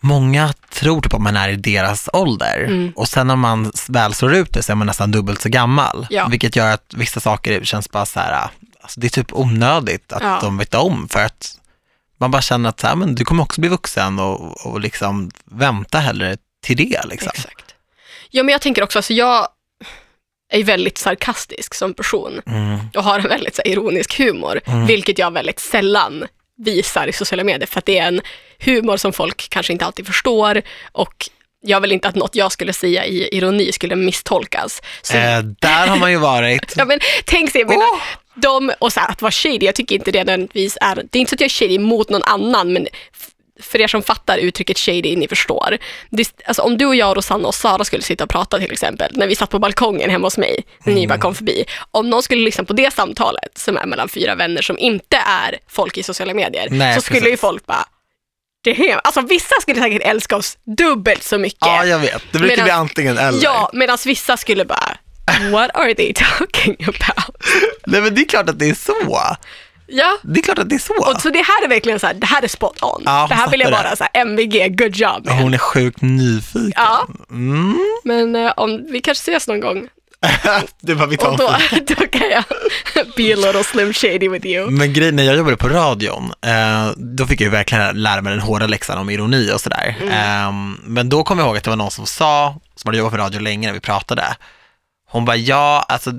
många 0.00 0.52
tror 0.70 1.00
typ 1.00 1.14
att 1.14 1.20
man 1.20 1.36
är 1.36 1.48
i 1.48 1.56
deras 1.56 2.08
ålder 2.12 2.64
Mm. 2.64 2.92
och 2.96 3.08
sen 3.08 3.26
när 3.26 3.36
man 3.36 3.72
väl 3.88 4.14
slår 4.14 4.34
ut 4.34 4.52
det 4.52 4.62
så 4.62 4.72
är 4.72 4.76
man 4.76 4.86
nästan 4.86 5.10
dubbelt 5.10 5.40
så 5.42 5.48
gammal. 5.48 6.06
Ja. 6.10 6.26
Vilket 6.28 6.56
gör 6.56 6.70
att 6.72 6.94
vissa 6.96 7.20
saker 7.20 7.64
känns 7.64 7.90
bara 7.90 8.06
så 8.06 8.20
här, 8.20 8.48
alltså 8.80 9.00
det 9.00 9.06
är 9.06 9.08
typ 9.08 9.32
onödigt 9.32 10.12
att 10.12 10.22
Ja. 10.22 10.38
de 10.42 10.58
vet 10.58 10.74
om 10.74 11.08
för 11.08 11.24
att 11.24 11.56
man 12.20 12.30
bara 12.30 12.42
känner 12.42 12.68
att 12.68 12.80
så 12.80 12.86
här, 12.86 12.96
men 12.96 13.14
du 13.14 13.24
kommer 13.24 13.42
också 13.42 13.60
bli 13.60 13.70
vuxen 13.70 14.18
och, 14.18 14.66
och 14.66 14.80
liksom 14.80 15.30
vänta 15.44 15.98
hellre 15.98 16.36
till 16.62 16.76
det. 16.76 17.00
Liksom. 17.08 17.30
Exakt. 17.34 17.74
Ja, 18.30 18.42
men 18.42 18.52
jag 18.52 18.60
tänker 18.60 18.82
också, 18.82 18.98
alltså 18.98 19.12
jag 19.12 19.48
är 20.52 20.64
väldigt 20.64 20.98
sarkastisk 20.98 21.74
som 21.74 21.94
person 21.94 22.40
Mm. 22.46 22.78
och 22.96 23.04
har 23.04 23.18
en 23.18 23.28
väldigt 23.28 23.58
här, 23.58 23.68
ironisk 23.68 24.18
humor, 24.18 24.60
vilket 24.86 25.18
jag 25.18 25.30
väldigt 25.32 25.60
sällan 25.60 26.24
visar 26.64 27.06
i 27.06 27.12
sociala 27.12 27.44
medier 27.44 27.66
för 27.66 27.78
att 27.78 27.86
det 27.86 27.98
är 27.98 28.08
en 28.08 28.20
humor 28.58 28.96
som 28.96 29.12
folk 29.12 29.48
kanske 29.50 29.72
inte 29.72 29.84
alltid 29.86 30.06
förstår 30.06 30.62
och 30.92 31.28
jag 31.62 31.80
vill 31.80 31.92
inte 31.92 32.08
att 32.08 32.14
något 32.14 32.34
jag 32.36 32.52
skulle 32.52 32.72
säga 32.72 33.06
i 33.06 33.36
ironi 33.36 33.72
skulle 33.72 33.96
misstolkas. 33.96 34.82
Så, 35.02 35.16
Eh, 35.16 35.38
där 35.42 35.86
har 35.86 35.96
man 35.96 36.10
ju 36.10 36.18
varit. 36.18 36.74
ja, 36.76 36.84
men, 36.84 37.00
tänk 37.24 37.50
sig, 37.50 37.60
jag 37.60 37.68
menar, 37.68 37.88
Åh! 37.92 38.00
De, 38.42 38.72
och 38.78 38.92
så 38.92 39.00
här, 39.00 39.08
att 39.08 39.22
vara 39.22 39.32
shady, 39.32 39.66
jag 39.66 39.74
tycker 39.74 39.94
inte 39.94 40.10
det 40.10 40.18
nödvändigtvis 40.18 40.78
är, 40.80 40.94
det 41.10 41.18
är 41.18 41.20
inte 41.20 41.30
så 41.30 41.34
att 41.34 41.40
jag 41.40 41.46
är 41.46 41.50
shady 41.50 41.78
mot 41.78 42.10
någon 42.10 42.22
annan, 42.22 42.72
men 42.72 42.86
för 43.62 43.80
er 43.80 43.86
som 43.86 44.02
fattar 44.02 44.38
uttrycket 44.38 44.78
shady, 44.78 45.16
ni 45.16 45.28
förstår. 45.28 45.78
Det, 46.10 46.42
alltså, 46.44 46.62
om 46.62 46.78
du 46.78 46.86
och 46.86 46.96
jag, 46.96 47.16
Rosanna 47.16 47.48
och 47.48 47.54
Sara 47.54 47.84
skulle 47.84 48.02
sitta 48.02 48.24
och 48.24 48.30
prata 48.30 48.58
till 48.58 48.72
exempel, 48.72 49.12
när 49.16 49.26
vi 49.26 49.34
satt 49.36 49.50
på 49.50 49.58
balkongen 49.58 50.10
hemma 50.10 50.26
hos 50.26 50.38
mig, 50.38 50.64
när 50.84 50.94
ni 50.94 51.06
bara 51.06 51.18
kom 51.18 51.34
förbi. 51.34 51.64
Om 51.90 52.10
någon 52.10 52.22
skulle 52.22 52.42
lyssna 52.44 52.64
på 52.64 52.72
det 52.72 52.92
samtalet, 52.94 53.58
som 53.58 53.76
är 53.76 53.86
mellan 53.86 54.08
fyra 54.08 54.34
vänner 54.34 54.62
som 54.62 54.78
inte 54.78 55.16
är 55.16 55.58
folk 55.68 55.98
i 55.98 56.02
sociala 56.02 56.34
medier, 56.34 56.68
Nej, 56.70 56.94
så 56.94 57.00
skulle 57.00 57.28
ju 57.30 57.36
folk 57.36 57.66
bara, 57.66 57.84
det 58.64 58.72
här, 58.72 59.00
alltså 59.04 59.20
vissa 59.20 59.54
skulle 59.60 59.80
säkert 59.80 60.02
älska 60.02 60.36
oss 60.36 60.58
dubbelt 60.76 61.22
så 61.22 61.38
mycket. 61.38 61.58
Ja, 61.60 61.84
jag 61.84 61.98
vet. 61.98 62.22
Det 62.32 62.38
brukar 62.38 62.56
Medan- 62.56 62.64
bli 62.64 62.72
antingen 62.72 63.18
eller. 63.18 63.44
Ja, 63.44 63.70
medan 63.72 63.98
vissa 64.06 64.36
skulle 64.36 64.64
bara, 64.64 64.96
what 65.52 65.70
are 65.74 65.94
they 65.94 66.12
talking 66.14 66.76
about? 66.82 67.36
Nej, 67.86 68.00
men 68.00 68.14
det 68.14 68.20
är 68.20 68.28
klart 68.28 68.48
att 68.48 68.58
det 68.58 68.68
är 68.70 68.74
så. 68.74 69.36
Ja, 69.92 70.18
Det 70.22 70.40
är 70.40 70.42
klart 70.42 70.58
att 70.58 70.68
det 70.68 70.74
är 70.74 70.78
så. 70.78 70.94
och 71.14 71.20
så 71.20 71.30
det 71.30 71.38
här 71.38 71.64
är 71.64 71.68
verkligen 71.68 72.00
så 72.00 72.06
här, 72.06 72.14
det 72.14 72.26
här 72.26 72.42
är 72.42 72.48
spot 72.48 72.82
on. 72.82 73.02
Ja, 73.04 73.26
det 73.28 73.34
här 73.34 73.50
vill 73.50 73.60
jag 73.60 73.72
bara 73.72 73.96
så 73.96 74.04
här, 74.12 74.22
MVG, 74.22 74.76
good 74.78 74.96
job. 74.96 75.26
man. 75.26 75.38
Hon 75.38 75.54
är 75.54 75.58
sjukt 75.58 76.02
nyfiken. 76.02 76.72
Ja. 76.76 77.06
Mm. 77.30 77.78
Men 78.04 78.36
eh, 78.36 78.52
om 78.56 78.86
vi 78.92 79.00
kanske 79.00 79.22
ses 79.32 79.48
någon 79.48 79.60
gång 79.60 79.88
det 80.80 80.94
var 80.94 81.06
vi 81.06 81.16
tar 81.16 81.30
och 81.30 81.36
då, 81.38 81.56
då 81.94 82.06
kan 82.06 82.30
jag 82.30 82.44
be 83.16 83.32
a 83.32 83.36
little 83.36 83.64
slim 83.64 83.92
shady 83.92 84.28
with 84.28 84.46
you. 84.46 84.70
Men 84.70 84.92
grejen, 84.92 85.16
när 85.16 85.22
jag 85.22 85.36
jobbade 85.36 85.56
på 85.56 85.68
radion, 85.68 86.32
eh, 86.46 86.90
då 86.96 87.26
fick 87.26 87.40
jag 87.40 87.44
ju 87.44 87.50
verkligen 87.50 88.02
lära 88.02 88.22
mig 88.22 88.30
den 88.32 88.40
hårda 88.40 88.66
läxan 88.66 88.98
om 88.98 89.10
ironi 89.10 89.52
och 89.54 89.60
sådär. 89.60 89.96
Mm. 90.02 90.12
Eh, 90.12 90.52
men 90.84 91.08
då 91.08 91.24
kom 91.24 91.38
jag 91.38 91.46
ihåg 91.46 91.56
att 91.56 91.64
det 91.64 91.70
var 91.70 91.76
någon 91.76 91.90
som 91.90 92.06
sa, 92.06 92.54
som 92.76 92.88
hade 92.88 92.98
jobbat 92.98 93.12
på 93.12 93.18
radio 93.18 93.40
länge 93.40 93.66
när 93.68 93.74
vi 93.74 93.80
pratade, 93.80 94.24
hon 95.10 95.24
bara, 95.24 95.36
ja, 95.36 95.86
alltså 95.88 96.12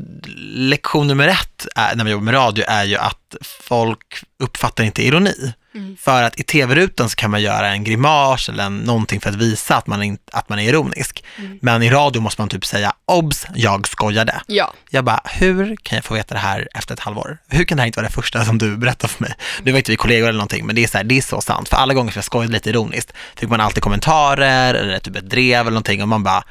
lektion 0.56 1.08
nummer 1.08 1.28
ett 1.28 1.68
är, 1.76 1.96
när 1.96 2.04
man 2.04 2.12
jobbar 2.12 2.24
med 2.24 2.34
radio 2.34 2.66
är 2.68 2.84
ju 2.84 2.98
att 2.98 3.36
folk 3.62 4.24
uppfattar 4.40 4.84
inte 4.84 5.04
ironi. 5.06 5.54
Mm. 5.76 5.98
För 5.98 6.24
att 6.24 6.40
i 6.40 6.44
tv-rutan 6.44 7.10
så 7.10 7.16
kan 7.16 7.32
man 7.32 7.42
göra 7.42 7.68
en 7.68 7.84
grimas 7.84 8.50
eller 8.50 8.64
en, 8.64 8.78
någonting 8.78 9.22
för 9.22 9.30
att 9.30 9.36
visa 9.36 9.76
att 9.76 9.88
man, 9.88 10.04
in, 10.04 10.18
att 10.32 10.50
man 10.50 10.60
är 10.60 10.64
ironisk. 10.64 11.24
Mm. 11.38 11.60
Men 11.62 11.84
i 11.84 11.90
radio 11.90 12.22
måste 12.22 12.42
man 12.42 12.50
typ 12.50 12.66
säga, 12.66 12.94
obs, 13.06 13.46
jag 13.56 13.88
skojade. 13.88 14.42
Ja, 14.48 14.74
Jag 14.90 15.04
bara, 15.04 15.22
hur 15.26 15.76
kan 15.84 15.96
jag 15.96 16.06
få 16.06 16.14
veta 16.14 16.34
det 16.34 16.40
här 16.40 16.68
efter 16.76 16.94
ett 16.94 17.00
halvår? 17.00 17.38
Hur 17.48 17.64
kan 17.64 17.76
det 17.76 17.82
här 17.82 17.88
inte 17.88 18.00
vara 18.00 18.08
det 18.08 18.14
första 18.14 18.46
som 18.46 18.58
du 18.58 18.78
berättar 18.78 19.08
för 19.08 19.24
mig? 19.24 19.34
Nu 19.64 19.72
var 19.72 19.78
inte 19.78 19.92
vi 19.92 19.98
kollegor 19.98 20.28
eller 20.28 20.38
någonting, 20.38 20.66
men 20.66 20.76
det 20.76 20.84
är 20.84 20.88
så, 20.88 20.98
här, 20.98 21.04
det 21.04 21.18
är 21.18 21.22
så 21.22 21.42
sant. 21.42 21.70
För 21.70 21.78
alla 21.78 21.94
gånger 21.94 22.12
som 22.12 22.20
jag 22.20 22.26
skojade 22.26 22.54
lite 22.54 22.70
ironiskt 22.70 23.14
fick 23.36 23.50
man 23.50 23.62
alltid 23.62 23.84
kommentarer 23.84 24.74
eller 24.74 25.00
typ 25.00 25.16
ett 25.16 25.30
drev 25.30 25.62
eller 25.62 25.72
någonting 25.72 26.02
och 26.02 26.08
man 26.08 26.24
bara, 26.24 26.44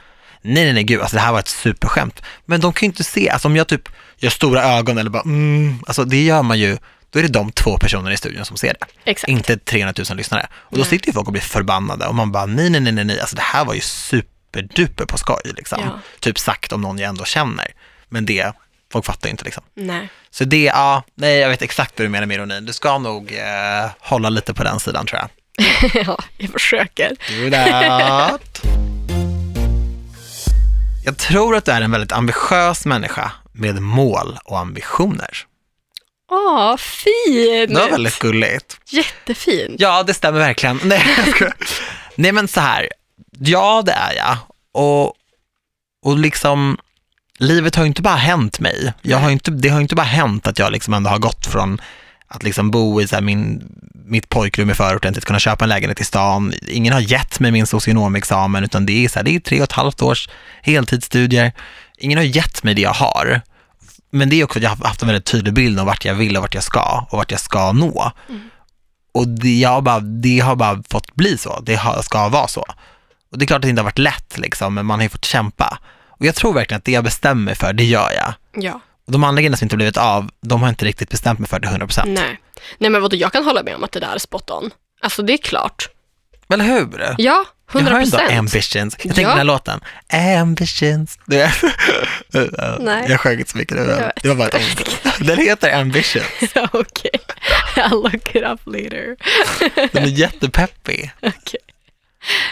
nej, 0.43 0.65
nej, 0.65 0.73
nej, 0.73 0.85
gud, 0.85 1.01
alltså 1.01 1.17
det 1.17 1.23
här 1.23 1.33
var 1.33 1.39
ett 1.39 1.49
superskämt. 1.49 2.23
Men 2.45 2.61
de 2.61 2.73
kan 2.73 2.81
ju 2.81 2.87
inte 2.87 3.05
se, 3.05 3.31
alltså 3.31 3.49
om 3.49 3.57
jag 3.57 3.69
typ 3.69 3.89
gör 4.19 4.31
stora 4.31 4.65
ögon 4.65 4.99
eller 4.99 5.11
bara, 5.11 5.23
mm, 5.23 5.79
alltså 5.87 6.05
det 6.05 6.23
gör 6.23 6.43
man 6.43 6.59
ju, 6.59 6.79
då 7.11 7.19
är 7.19 7.23
det 7.23 7.29
de 7.29 7.53
två 7.53 7.79
personerna 7.79 8.13
i 8.13 8.17
studion 8.17 8.45
som 8.45 8.57
ser 8.57 8.77
det. 8.81 9.11
exakt. 9.11 9.31
Inte 9.31 9.57
300 9.57 10.05
000 10.09 10.17
lyssnare. 10.17 10.49
Och 10.55 10.77
då 10.77 10.81
Nej. 10.83 10.91
sitter 10.91 11.07
ju 11.07 11.13
folk 11.13 11.27
och 11.27 11.33
blir 11.33 11.43
förbannade 11.43 12.07
och 12.07 12.15
man 12.15 12.33
bara, 12.33 12.47
nej, 12.47 12.71
nej, 12.71 12.81
nej, 12.81 12.93
nej, 12.93 13.05
nej, 13.05 13.21
alltså 13.21 13.37
det 13.37 13.43
här 13.43 13.65
var 13.65 13.75
ju 13.75 13.81
superduper 13.81 15.05
på 15.05 15.19
skoj 15.19 15.41
liksom. 15.45 15.79
Ja. 15.85 16.01
Typ 16.21 16.39
sagt 16.39 16.73
om 16.73 16.81
någon 16.81 16.99
jag 16.99 17.09
ändå 17.09 17.25
känner. 17.25 17.67
Men 18.09 18.27
det, 18.27 18.53
folk 18.93 19.05
fattar 19.05 19.29
ju 19.29 19.31
inte 19.31 19.45
liksom. 19.45 19.63
Nej. 19.75 20.09
Så 20.31 20.45
det, 20.45 20.63
ja, 20.65 21.03
nej, 21.15 21.39
jag 21.39 21.49
vet 21.49 21.63
exakt 21.63 21.99
vad 21.99 22.05
du 22.05 22.09
menar 22.09 22.27
med 22.27 22.35
ironin. 22.35 22.67
Du 22.67 22.73
ska 22.73 22.99
nog 22.99 23.33
eh, 23.33 23.91
hålla 23.99 24.29
lite 24.29 24.55
på 24.55 24.65
den 24.65 24.81
sidan 24.81 25.07
tror 25.07 25.21
jag. 25.21 25.31
ja, 26.07 26.19
jag 26.39 26.51
försöker. 26.51 27.09
Do 27.09 27.51
that. 27.51 28.63
Jag 31.11 31.17
tror 31.19 31.57
att 31.57 31.65
du 31.65 31.73
är 31.73 31.81
en 31.81 31.91
väldigt 31.91 32.13
ambitiös 32.13 32.87
människa 32.87 33.33
med 33.53 33.83
mål 33.83 34.39
och 34.45 34.59
ambitioner. 34.59 35.39
Åh, 36.31 36.77
fint! 36.77 37.69
Det 37.69 37.81
var 37.81 37.91
väldigt 37.91 38.19
gulligt. 38.19 38.81
Jättefint. 38.91 39.75
Ja, 39.79 40.03
det 40.03 40.15
stämmer 40.15 40.39
verkligen. 40.39 40.81
Nej. 40.85 41.05
Nej 42.15 42.33
men 42.33 42.49
så 42.49 42.61
här, 42.61 42.89
ja 43.39 43.83
det 43.87 43.93
är 43.93 44.17
jag. 44.17 44.37
Och, 44.73 45.15
och 46.05 46.19
liksom, 46.19 46.79
livet 47.39 47.77
har 47.77 47.83
ju 47.83 47.89
inte 47.89 48.03
bara 48.03 48.17
hänt 48.17 48.61
mig. 48.61 48.93
Jag 49.03 49.19
har 49.19 49.31
inte, 49.31 49.51
det 49.51 49.69
har 49.69 49.79
ju 49.79 49.83
inte 49.83 49.95
bara 49.95 50.03
hänt 50.03 50.47
att 50.47 50.59
jag 50.59 50.73
liksom 50.73 50.95
ändå 50.95 51.11
har 51.11 51.19
gått 51.19 51.47
från 51.47 51.81
att 52.35 52.43
liksom 52.43 52.71
bo 52.71 53.01
i 53.01 53.09
så 53.09 53.21
min, 53.21 53.63
mitt 54.05 54.29
pojkrum 54.29 54.71
i 54.71 54.75
förorten 54.75 55.15
att 55.17 55.25
kunna 55.25 55.39
köpa 55.39 55.65
en 55.65 55.69
lägenhet 55.69 56.01
i 56.01 56.05
stan. 56.05 56.53
Ingen 56.69 56.93
har 56.93 57.01
gett 57.01 57.41
mig 57.41 57.51
min 57.51 57.67
socionomexamen 57.67 58.65
utan 58.65 58.87
det 58.87 59.05
är, 59.05 59.09
så 59.09 59.19
här, 59.19 59.25
det 59.25 59.37
är 59.37 59.41
tre 59.41 59.59
och 59.59 59.65
ett 59.65 59.73
halvt 59.73 60.03
års 60.03 60.29
heltidsstudier. 60.63 61.53
Ingen 61.99 62.19
har 62.19 62.25
gett 62.25 62.63
mig 62.63 62.75
det 62.75 62.83
jag 62.83 62.93
har. 62.93 63.41
Men 64.11 64.29
det 64.29 64.41
är 64.41 64.45
också 64.45 64.59
att 64.59 64.63
jag 64.63 64.71
har 64.71 64.87
haft 64.89 65.03
en 65.03 65.09
väldigt 65.09 65.25
tydlig 65.25 65.55
bild 65.55 65.81
av 65.81 65.87
vart 65.87 66.05
jag 66.05 66.15
vill 66.15 66.37
och 66.37 66.43
vart 66.43 66.55
jag 66.55 66.65
ska 66.65 67.07
och 67.11 67.19
vart 67.19 67.31
jag 67.31 67.41
ska 67.41 67.73
nå. 67.73 68.13
Och 69.13 69.29
det, 69.29 69.59
jag 69.59 69.71
har 69.71 69.83
bara, 69.83 70.01
det 70.01 70.41
har 70.41 70.57
bara 70.57 70.83
fått 70.91 71.15
bli 71.15 71.39
så, 71.39 71.61
det 71.61 71.75
har, 71.75 72.03
ska 72.03 72.29
vara 72.29 72.49
så. 72.49 72.65
Och 73.33 73.39
det 73.39 73.45
är 73.45 73.47
klart 73.47 73.57
att 73.57 73.63
det 73.63 73.69
inte 73.69 73.83
har 73.83 73.85
varit 73.85 73.99
lätt, 73.99 74.39
liksom, 74.39 74.75
men 74.75 74.87
man 74.87 74.99
har 74.99 75.03
ju 75.03 75.09
fått 75.09 75.25
kämpa. 75.25 75.79
Och 76.07 76.27
jag 76.27 76.35
tror 76.35 76.53
verkligen 76.53 76.79
att 76.79 76.85
det 76.85 76.93
jag 76.93 77.05
bestämmer 77.05 77.55
för, 77.55 77.73
det 77.73 77.85
gör 77.85 78.11
jag. 78.13 78.35
Ja, 78.65 78.81
de 79.11 79.25
andra 79.25 79.41
grejerna 79.41 79.57
som 79.57 79.65
inte 79.65 79.77
blivit 79.77 79.97
av, 79.97 80.31
de 80.43 80.63
har 80.63 80.69
inte 80.69 80.85
riktigt 80.85 81.11
bestämt 81.11 81.39
mig 81.39 81.49
för 81.49 81.59
det 81.61 81.69
100%. 81.69 82.03
nej. 82.07 82.41
Nej 82.79 82.91
men 82.91 83.03
vadå, 83.03 83.17
jag 83.17 83.33
kan 83.33 83.45
hålla 83.45 83.63
med 83.63 83.75
om 83.75 83.85
att 83.85 83.93
det 83.93 84.01
där 84.01 84.15
är 84.15 84.19
spot 84.19 84.51
on. 84.51 84.71
Alltså 85.01 85.23
det 85.23 85.33
är 85.33 85.37
klart. 85.37 85.89
Eller 86.53 86.65
hur? 86.65 87.01
Ja, 87.01 87.15
Jag 87.19 87.81
har 87.81 87.81
100 87.81 88.01
ändå 88.01 88.19
ambitions. 88.39 88.97
Jag 88.99 89.15
tänker 89.15 89.23
Ja. 89.23 89.29
den 89.29 89.37
här 89.39 89.45
låten, 89.45 89.81
ambitions. 90.41 91.19
Du. 91.27 91.49
Nej. 92.81 93.07
Jag 93.09 93.21
sjöng 93.21 93.39
inte 93.39 93.51
så 93.51 93.59
mycket. 93.59 93.77
Vet. 93.79 94.23
det 94.23 94.29
var 94.29 94.35
bara 94.35 94.49
ett. 94.49 95.01
Den 95.21 95.39
heter 95.39 95.81
ambition. 95.81 96.23
Okej, 96.73 97.11
I'll 97.77 97.91
look 98.03 98.35
it 98.35 98.43
up 98.45 98.61
later. 98.67 99.17
Den 99.93 100.03
är 100.05 100.09
jättepeppig. 100.09 101.13
Okej. 101.23 101.61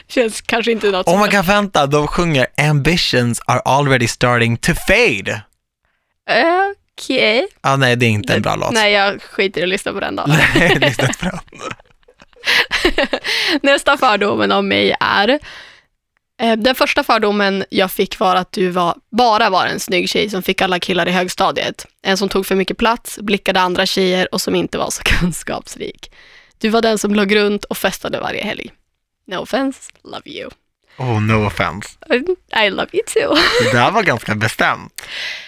Känns 0.09 0.41
kanske 0.41 0.73
inte 0.73 0.91
något 0.91 1.09
som... 1.09 1.19
man 1.19 1.31
kan 1.31 1.45
vänta, 1.45 1.87
de 1.87 2.07
sjunger 2.07 2.47
ambitions 2.59 3.41
are 3.47 3.61
already 3.61 4.09
starting 4.09 4.57
to 4.57 4.73
fade. 4.75 5.43
Okej. 6.29 7.47
Ja, 7.63 7.77
nej, 7.77 7.97
det 7.97 8.07
är 8.07 8.11
inte 8.11 8.35
en 8.35 8.43
bra 8.43 8.57
låt. 8.57 8.73
Nej, 8.73 8.93
jag 8.93 9.23
skiter 9.23 9.61
i 9.61 9.65
att 9.65 9.69
lyssna 9.69 9.93
på 9.93 10.01
den 10.01 10.17
då. 10.17 10.25
Nej, 10.27 10.73
inte 10.75 11.11
bra. 11.21 11.41
Nästa 13.63 13.97
fördomen 13.97 14.53
om 14.53 14.69
mig 14.69 14.97
är 15.01 15.39
eh, 16.43 16.57
den 16.57 16.75
första 16.75 17.05
fördomen 17.05 17.65
jag 17.71 17.91
fick 17.91 18.19
var 18.19 18.37
att 18.37 18.53
du 18.53 18.71
var, 18.71 18.95
bara 19.11 19.51
var 19.51 19.67
en 19.67 19.81
snygg 19.81 20.09
tjej 20.09 20.31
som 20.31 20.43
fick 20.43 20.63
alla 20.63 20.79
killar 20.79 21.09
i 21.09 21.13
högstadiet. 21.13 21.87
En 22.03 22.17
som 22.17 22.29
tog 22.29 22.47
för 22.47 22.55
mycket 22.55 22.79
plats, 22.79 23.19
blickade 23.19 23.61
andra 23.61 23.87
tjejer 23.87 24.35
och 24.35 24.41
som 24.41 24.55
inte 24.55 24.79
var 24.79 24.91
så 24.91 25.03
kunskapsrik. 25.05 26.13
Du 26.59 26.69
var 26.69 26.83
den 26.83 26.99
som 26.99 27.15
låg 27.15 27.37
runt 27.37 27.65
och 27.65 27.79
festade 27.79 28.21
varje 28.21 28.45
helg. 28.45 28.71
No 29.27 29.37
offense, 29.37 29.91
love 30.05 30.23
you. 30.31 30.51
Oh, 30.99 31.21
no 31.21 31.47
offense. 31.47 31.89
I 32.65 32.71
love 32.71 32.89
you 32.93 33.03
too. 33.07 33.37
Det 33.65 33.79
där 33.79 33.91
var 33.91 34.03
ganska 34.03 34.35
bestämt. 34.35 35.03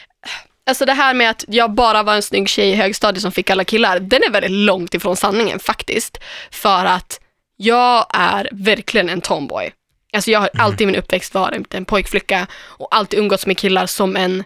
Alltså 0.70 0.84
det 0.84 0.92
här 0.92 1.14
med 1.14 1.30
att 1.30 1.44
jag 1.48 1.70
bara 1.70 2.02
var 2.02 2.14
en 2.14 2.22
snygg 2.22 2.48
tjej 2.48 2.70
i 2.70 2.74
högstadiet 2.74 3.22
som 3.22 3.32
fick 3.32 3.50
alla 3.50 3.64
killar, 3.64 4.00
den 4.00 4.22
är 4.22 4.30
väldigt 4.30 4.50
långt 4.50 4.94
ifrån 4.94 5.16
sanningen 5.16 5.58
faktiskt. 5.58 6.18
För 6.50 6.84
att 6.84 7.20
jag 7.56 8.06
är 8.14 8.48
verkligen 8.52 9.08
en 9.08 9.20
tomboy. 9.20 9.72
Alltså 10.12 10.30
jag 10.30 10.40
har 10.40 10.50
alltid 10.58 10.80
i 10.80 10.86
min 10.86 10.96
uppväxt 10.96 11.34
varit 11.34 11.74
en 11.74 11.84
pojkflicka 11.84 12.46
och 12.62 12.88
alltid 12.94 13.18
umgåtts 13.18 13.46
med 13.46 13.58
killar 13.58 13.86
som 13.86 14.16
en 14.16 14.44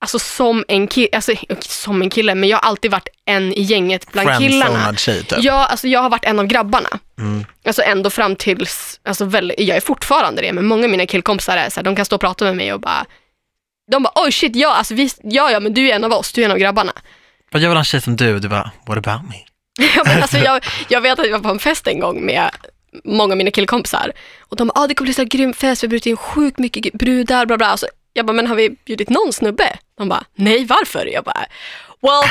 Alltså 0.00 0.18
som 0.18 0.64
en 0.68 0.86
kille, 0.86 1.08
alltså 1.12 1.32
som 1.60 2.02
en 2.02 2.10
kille, 2.10 2.34
men 2.34 2.48
jag 2.48 2.56
har 2.56 2.68
alltid 2.68 2.90
varit 2.90 3.08
en 3.24 3.52
i 3.52 3.62
gänget 3.62 4.12
bland 4.12 4.38
killarna. 4.38 4.96
Tjej 4.96 5.24
typ. 5.24 5.38
Ja, 5.42 5.66
alltså 5.66 5.88
jag 5.88 6.00
har 6.00 6.10
varit 6.10 6.24
en 6.24 6.38
av 6.38 6.46
grabbarna. 6.46 6.98
Mm. 7.18 7.44
Alltså 7.66 7.82
ändå 7.82 8.10
fram 8.10 8.36
tills, 8.36 9.00
alltså 9.04 9.24
väl, 9.24 9.54
jag 9.58 9.76
är 9.76 9.80
fortfarande 9.80 10.42
det, 10.42 10.52
men 10.52 10.66
många 10.66 10.84
av 10.84 10.90
mina 10.90 11.06
killkompisar 11.06 11.56
är 11.56 11.70
så 11.70 11.76
här, 11.76 11.84
de 11.84 11.96
kan 11.96 12.04
stå 12.04 12.16
och 12.16 12.20
prata 12.20 12.44
med 12.44 12.56
mig 12.56 12.72
och 12.72 12.80
bara, 12.80 13.06
de 13.90 14.02
bara 14.02 14.12
oj 14.14 14.32
shit, 14.32 14.56
ja, 14.56 14.74
alltså, 14.74 14.94
vi, 14.94 15.10
ja, 15.22 15.50
ja 15.50 15.60
men 15.60 15.74
du 15.74 15.90
är 15.90 15.94
en 15.94 16.04
av 16.04 16.12
oss, 16.12 16.32
du 16.32 16.40
är 16.40 16.44
en 16.44 16.50
av 16.50 16.58
grabbarna. 16.58 16.92
Jag 17.50 17.60
vill 17.60 17.70
ha 17.70 17.78
en 17.78 17.84
tjej 17.84 18.00
som 18.00 18.16
du, 18.16 18.38
du 18.38 18.48
bara, 18.48 18.70
what 18.86 18.98
about 18.98 19.22
me? 19.28 19.36
Ja, 19.96 20.02
men 20.04 20.22
alltså, 20.22 20.38
jag, 20.38 20.64
jag 20.88 21.00
vet 21.00 21.18
att 21.18 21.26
jag 21.26 21.32
var 21.32 21.40
på 21.40 21.48
en 21.48 21.58
fest 21.58 21.86
en 21.86 22.00
gång 22.00 22.26
med 22.26 22.50
många 23.04 23.32
av 23.32 23.38
mina 23.38 23.50
killkompisar 23.50 24.12
och 24.40 24.56
de 24.56 24.68
bara, 24.68 24.80
ah, 24.80 24.86
det 24.86 24.94
kommer 24.94 25.06
bli 25.06 25.14
så 25.14 25.22
här 25.22 25.28
grym 25.28 25.54
fest, 25.54 25.82
vi 25.82 25.86
har 25.86 25.90
bjudit 25.90 26.06
in 26.06 26.16
sjukt 26.16 26.58
mycket 26.58 26.92
brudar, 26.92 27.46
bla 27.46 27.56
bla. 27.56 27.66
Alltså, 27.66 27.86
jag 28.12 28.26
bara, 28.26 28.32
men 28.32 28.46
har 28.46 28.56
vi 28.56 28.70
bjudit 28.70 29.10
någon 29.10 29.32
snubbe? 29.32 29.76
De 29.98 30.08
bara, 30.08 30.24
nej 30.34 30.64
varför? 30.64 31.06
Jag 31.06 31.24
bara, 31.24 31.46
well, 32.00 32.24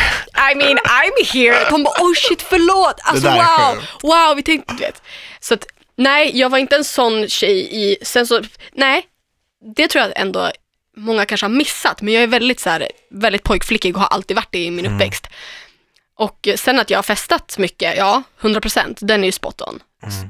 I 0.52 0.56
mean 0.56 0.78
I'm 0.78 1.34
here. 1.34 1.70
De 1.70 1.84
bara, 1.84 2.04
oh 2.04 2.14
shit 2.14 2.42
förlåt, 2.42 3.00
alltså 3.04 3.28
wow, 3.28 3.84
wow, 4.02 4.36
vi 4.36 4.44
tänkte, 4.44 4.74
du 4.74 4.80
vet. 4.80 5.02
Så 5.40 5.54
att, 5.54 5.66
nej, 5.96 6.40
jag 6.40 6.50
var 6.50 6.58
inte 6.58 6.76
en 6.76 6.84
sån 6.84 7.28
tjej 7.28 7.68
i, 7.72 7.98
sen 8.02 8.28
så, 8.28 8.42
nej, 8.74 9.06
det 9.76 9.88
tror 9.88 10.04
jag 10.04 10.14
ändå 10.16 10.52
många 10.96 11.26
kanske 11.26 11.46
har 11.46 11.52
missat, 11.52 12.02
men 12.02 12.14
jag 12.14 12.24
är 12.24 12.28
väldigt 12.28 12.60
så 12.60 12.70
här, 12.70 12.88
väldigt 13.12 13.44
pojkflickig 13.44 13.96
och 13.96 14.02
har 14.02 14.08
alltid 14.08 14.36
varit 14.36 14.52
det 14.52 14.64
i 14.66 14.72
min 14.72 14.86
uppväxt. 14.86 15.28
Och 16.18 16.48
sen 16.56 16.80
att 16.80 16.90
jag 16.90 16.98
har 16.98 17.04
festat 17.04 17.56
mycket, 17.58 17.98
ja, 17.98 18.24
100%, 18.42 18.98
den 19.02 19.22
är 19.22 19.26
ju 19.26 19.32
spot 19.32 19.62
on. 19.62 19.80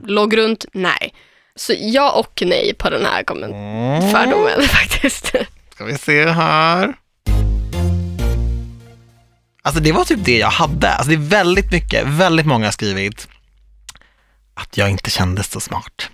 Låg 0.07 0.37
runt, 0.37 0.65
nej. 0.73 1.13
Så 1.55 1.73
ja 1.79 2.11
och 2.11 2.41
nej 2.45 2.73
på 2.73 2.89
den 2.89 3.05
här 3.05 3.23
komment- 3.23 4.11
fördomen 4.11 4.61
faktiskt. 4.67 5.25
Ska 5.75 5.85
vi 5.85 5.97
se 5.97 6.25
här. 6.29 6.93
Alltså 9.61 9.81
det 9.81 9.91
var 9.91 10.05
typ 10.05 10.25
det 10.25 10.37
jag 10.37 10.49
hade. 10.49 10.91
Alltså 10.91 11.09
det 11.09 11.15
är 11.15 11.29
väldigt 11.29 11.71
mycket, 11.71 12.03
väldigt 12.07 12.45
många 12.45 12.65
har 12.67 12.71
skrivit 12.71 13.27
att 14.53 14.77
jag 14.77 14.89
inte 14.89 15.09
kändes 15.09 15.51
så 15.51 15.59
smart. 15.59 16.09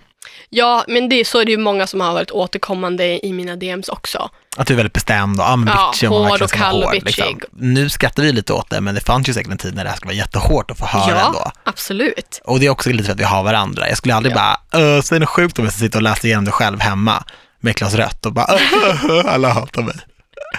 Ja, 0.54 0.84
men 0.88 1.08
det, 1.08 1.24
så 1.26 1.38
är 1.38 1.44
det 1.44 1.50
ju 1.50 1.58
många 1.58 1.86
som 1.86 2.00
har 2.00 2.12
varit 2.12 2.30
återkommande 2.30 3.26
i 3.26 3.32
mina 3.32 3.56
DMs 3.56 3.88
också. 3.88 4.30
Att 4.56 4.66
du 4.66 4.74
är 4.74 4.76
väldigt 4.76 4.92
bestämd 4.92 5.40
och 5.40 5.46
ah, 5.46 5.56
men 5.56 5.74
Ja, 5.74 5.90
bitchig 5.92 6.10
man 6.10 6.24
hård 6.24 6.42
och 6.42 6.50
kall 6.50 6.76
och 6.76 6.82
hård, 6.84 6.94
liksom. 6.94 7.24
bitchig. 7.26 7.44
Nu 7.52 7.88
skrattar 7.88 8.22
vi 8.22 8.32
lite 8.32 8.52
åt 8.52 8.70
det, 8.70 8.80
men 8.80 8.94
det 8.94 9.00
fanns 9.00 9.28
ju 9.28 9.32
säkert 9.34 9.52
en 9.52 9.58
tid 9.58 9.74
när 9.74 9.84
det 9.84 9.90
här 9.90 9.96
skulle 9.96 10.08
vara 10.08 10.16
jättehårt 10.16 10.70
att 10.70 10.78
få 10.78 10.86
höra 10.86 11.18
ja, 11.18 11.26
ändå. 11.26 11.50
absolut. 11.64 12.40
Och 12.44 12.60
det 12.60 12.66
är 12.66 12.70
också 12.70 12.90
lite 12.90 13.04
för 13.04 13.12
att 13.12 13.20
vi 13.20 13.24
har 13.24 13.42
varandra. 13.42 13.88
Jag 13.88 13.96
skulle 13.98 14.14
aldrig 14.14 14.36
Ja. 14.36 14.56
bara, 14.70 14.80
"Öh, 14.82 15.00
säg 15.02 15.20
något 15.20 15.28
sjukt 15.28 15.58
om 15.58 15.64
jag 15.64 15.72
ska 15.74 15.80
sitta 15.80 15.98
och 15.98 16.02
läsa 16.02 16.26
igenom 16.26 16.44
det 16.44 16.50
själv 16.50 16.80
hemma 16.80 17.24
med 17.60 17.70
ett 17.70 17.76
glas 17.78 17.94
rött 17.94 18.26
och 18.26 18.32
bara, 18.32 18.46
"Öh, 18.54 19.26
alla 19.34 19.48
hatar 19.52 19.82
mig. 19.82 19.94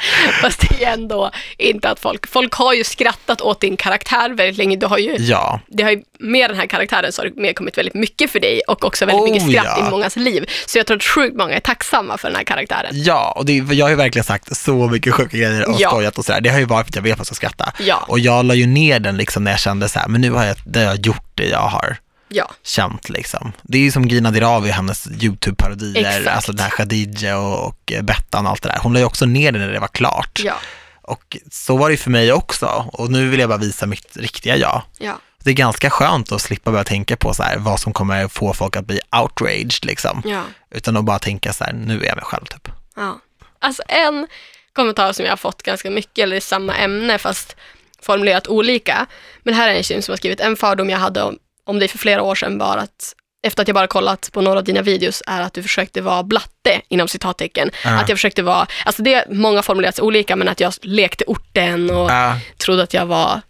Fast 0.42 0.60
det 0.70 0.84
är 0.84 0.94
ändå 0.94 1.32
inte 1.58 1.90
att 1.90 2.00
folk, 2.00 2.28
folk 2.28 2.54
har 2.54 2.74
ju 2.74 2.84
skrattat 2.84 3.42
åt 3.42 3.62
din 3.62 3.78
karaktär 3.78 4.30
väldigt 4.30 4.58
länge. 4.58 4.76
Du 4.76 4.86
har 4.86 4.98
ju, 4.98 5.16
Ja, 5.20 5.60
det 5.68 5.84
har 5.84 5.92
ju, 5.92 6.02
med 6.20 6.50
den 6.50 6.58
här 6.58 6.66
karaktären 6.68 7.12
så 7.14 7.22
har 7.22 7.30
det 7.30 7.42
mer 7.42 7.54
kommit 7.54 7.78
väldigt 7.78 7.94
mycket 7.94 8.32
för 8.32 8.40
dig 8.40 8.62
och 8.68 8.86
också 8.86 9.06
väldigt 9.06 9.22
Oh, 9.28 9.32
mycket 9.34 9.50
skratt 9.50 9.78
ja. 9.80 9.88
i 9.88 9.92
mångas 9.92 10.16
liv. 10.16 10.46
Så 10.66 10.78
jag 10.78 10.88
tror 10.88 10.98
att 10.98 11.04
sjukt 11.04 11.38
många 11.38 11.54
är 11.54 11.60
tacksamma 11.60 12.18
för 12.18 12.28
den 12.28 12.36
här 12.38 12.44
karaktären. 12.44 12.90
ja, 12.92 13.34
och 13.38 13.46
det, 13.46 13.54
jag 13.54 13.86
har 13.86 13.90
ju 13.90 13.96
verkligen 13.96 14.24
sagt 14.24 14.58
så 14.58 14.88
mycket 14.88 15.14
sjuka 15.14 15.38
grejer 15.38 15.70
och 15.70 15.76
Ja. 15.80 15.90
skojat 15.90 16.18
och 16.18 16.26
sådär. 16.26 16.42
Det 16.42 16.50
har 16.50 16.60
ju 16.60 16.66
varit 16.66 16.86
för 16.86 16.92
att 16.92 16.96
jag 16.96 17.04
vet 17.04 17.12
att 17.14 17.18
jag 17.20 17.26
ska 17.26 17.36
skratta. 17.36 17.72
Ja. 17.80 18.06
Och 18.08 18.20
jag 18.20 18.46
la 18.46 18.54
ju 18.54 18.66
ner 18.66 19.00
den 19.00 19.18
liksom 19.18 19.44
när 19.44 19.52
jag 19.52 19.60
kände 19.60 19.90
så 19.90 20.00
här, 20.00 20.08
men 20.08 20.22
nu 20.22 20.32
har 20.32 20.46
jag, 20.46 20.56
det 20.66 20.80
har 20.80 20.86
jag 20.86 21.06
gjort 21.06 21.32
det 21.36 21.46
jag 21.48 21.60
har 21.60 21.98
Ja, 22.34 22.52
känt 22.64 23.10
liksom. 23.10 23.52
Det 23.62 23.78
är 23.78 23.82
ju 23.82 23.92
som 23.92 24.08
Gina 24.08 24.32
Dirawi, 24.32 24.70
hennes 24.70 25.08
YouTube-parodier, 25.08 26.28
alltså 26.28 26.52
den 26.52 26.64
här 26.64 26.70
Khadija 26.70 27.38
och, 27.38 27.68
och 27.68 27.94
Bettan 28.04 28.46
och 28.46 28.52
allt 28.52 28.64
det 28.64 28.70
där. 28.70 28.80
Hon 28.80 28.94
la 28.94 29.00
ju 29.00 29.06
också 29.06 29.26
ner 29.26 29.52
det 29.52 29.60
när 29.60 29.72
det 29.74 29.80
var 29.80 29.88
klart. 29.88 30.40
ja, 30.44 30.54
Och 31.02 31.38
så 31.52 31.78
var 31.78 31.90
det 31.90 31.94
ju 31.94 31.98
för 31.98 32.10
mig 32.12 32.34
också. 32.34 32.90
Och 32.94 33.12
nu 33.12 33.30
vill 33.30 33.40
jag 33.40 33.50
bara 33.50 33.58
visa 33.58 33.86
mitt 33.86 34.18
riktiga 34.18 34.56
jag. 34.58 34.82
ja. 35.00 35.20
Det 35.44 35.50
är 35.50 35.54
ganska 35.54 35.90
skönt 35.90 36.32
att 36.32 36.42
slippa 36.42 36.72
börja 36.72 36.84
tänka 36.84 37.18
på 37.18 37.34
så 37.34 37.44
här, 37.44 37.58
vad 37.58 37.80
som 37.80 37.94
kommer 37.94 38.28
få 38.28 38.54
folk 38.54 38.76
att 38.76 38.86
bli 38.86 39.00
outraged 39.22 39.86
liksom. 39.86 40.22
Ja. 40.26 40.44
Utan 40.72 40.98
att 40.98 41.06
bara 41.06 41.20
tänka 41.20 41.54
så 41.54 41.64
här, 41.64 41.74
nu 41.74 42.02
är 42.02 42.06
jag 42.08 42.16
mig 42.16 42.26
själv 42.26 42.46
typ. 42.46 42.70
Ja. 42.96 43.20
Alltså 43.60 43.84
en 43.88 44.28
kommentar 44.74 45.14
som 45.14 45.26
jag 45.26 45.32
har 45.32 45.38
fått 45.38 45.64
ganska 45.64 45.90
mycket, 45.92 46.24
eller 46.24 46.36
i 46.36 46.42
samma 46.42 46.76
ämne 46.76 47.18
fast 47.18 47.56
formulerat 48.02 48.48
olika. 48.48 49.06
Men 49.44 49.54
här 49.54 49.70
är 49.70 49.74
en 49.74 49.84
tjej 49.84 50.02
som 50.02 50.12
har 50.12 50.18
skrivit, 50.18 50.40
en 50.40 50.56
fördom 50.56 50.90
jag 50.90 51.00
hade 51.00 51.22
om, 51.24 51.38
om 51.66 51.80
dig 51.80 51.88
för 51.88 51.98
flera 51.98 52.22
år 52.22 52.36
sedan 52.36 52.58
var 52.58 52.78
att 52.78 53.16
efter 53.48 53.62
att 53.62 53.68
jag 53.68 53.76
bara 53.76 53.88
kollat 53.88 54.30
på 54.34 54.42
några 54.42 54.60
av 54.60 54.64
dina 54.66 54.82
videos 54.82 55.24
är 55.28 55.42
att 55.42 55.54
du 55.54 55.64
försökte 55.64 56.02
vara 56.02 56.24
blatte 56.24 56.82
inom 56.88 57.08
citattecken. 57.08 57.72
Ja. 57.84 58.00
Att 58.02 58.10
jag 58.10 58.18
försökte 58.18 58.44
vara, 58.44 58.68
alltså 58.86 59.04
det 59.04 59.26
många 59.30 59.62
formulerats 59.62 60.00
olika 60.00 60.36
men 60.36 60.48
att 60.48 60.60
jag 60.60 60.74
lekte 60.82 61.24
orten 61.28 61.90
och 61.90 62.12
Ja, 62.12 62.40
trodde 62.58 62.84
att 62.84 62.94
jag 62.94 63.06
var 63.06 63.42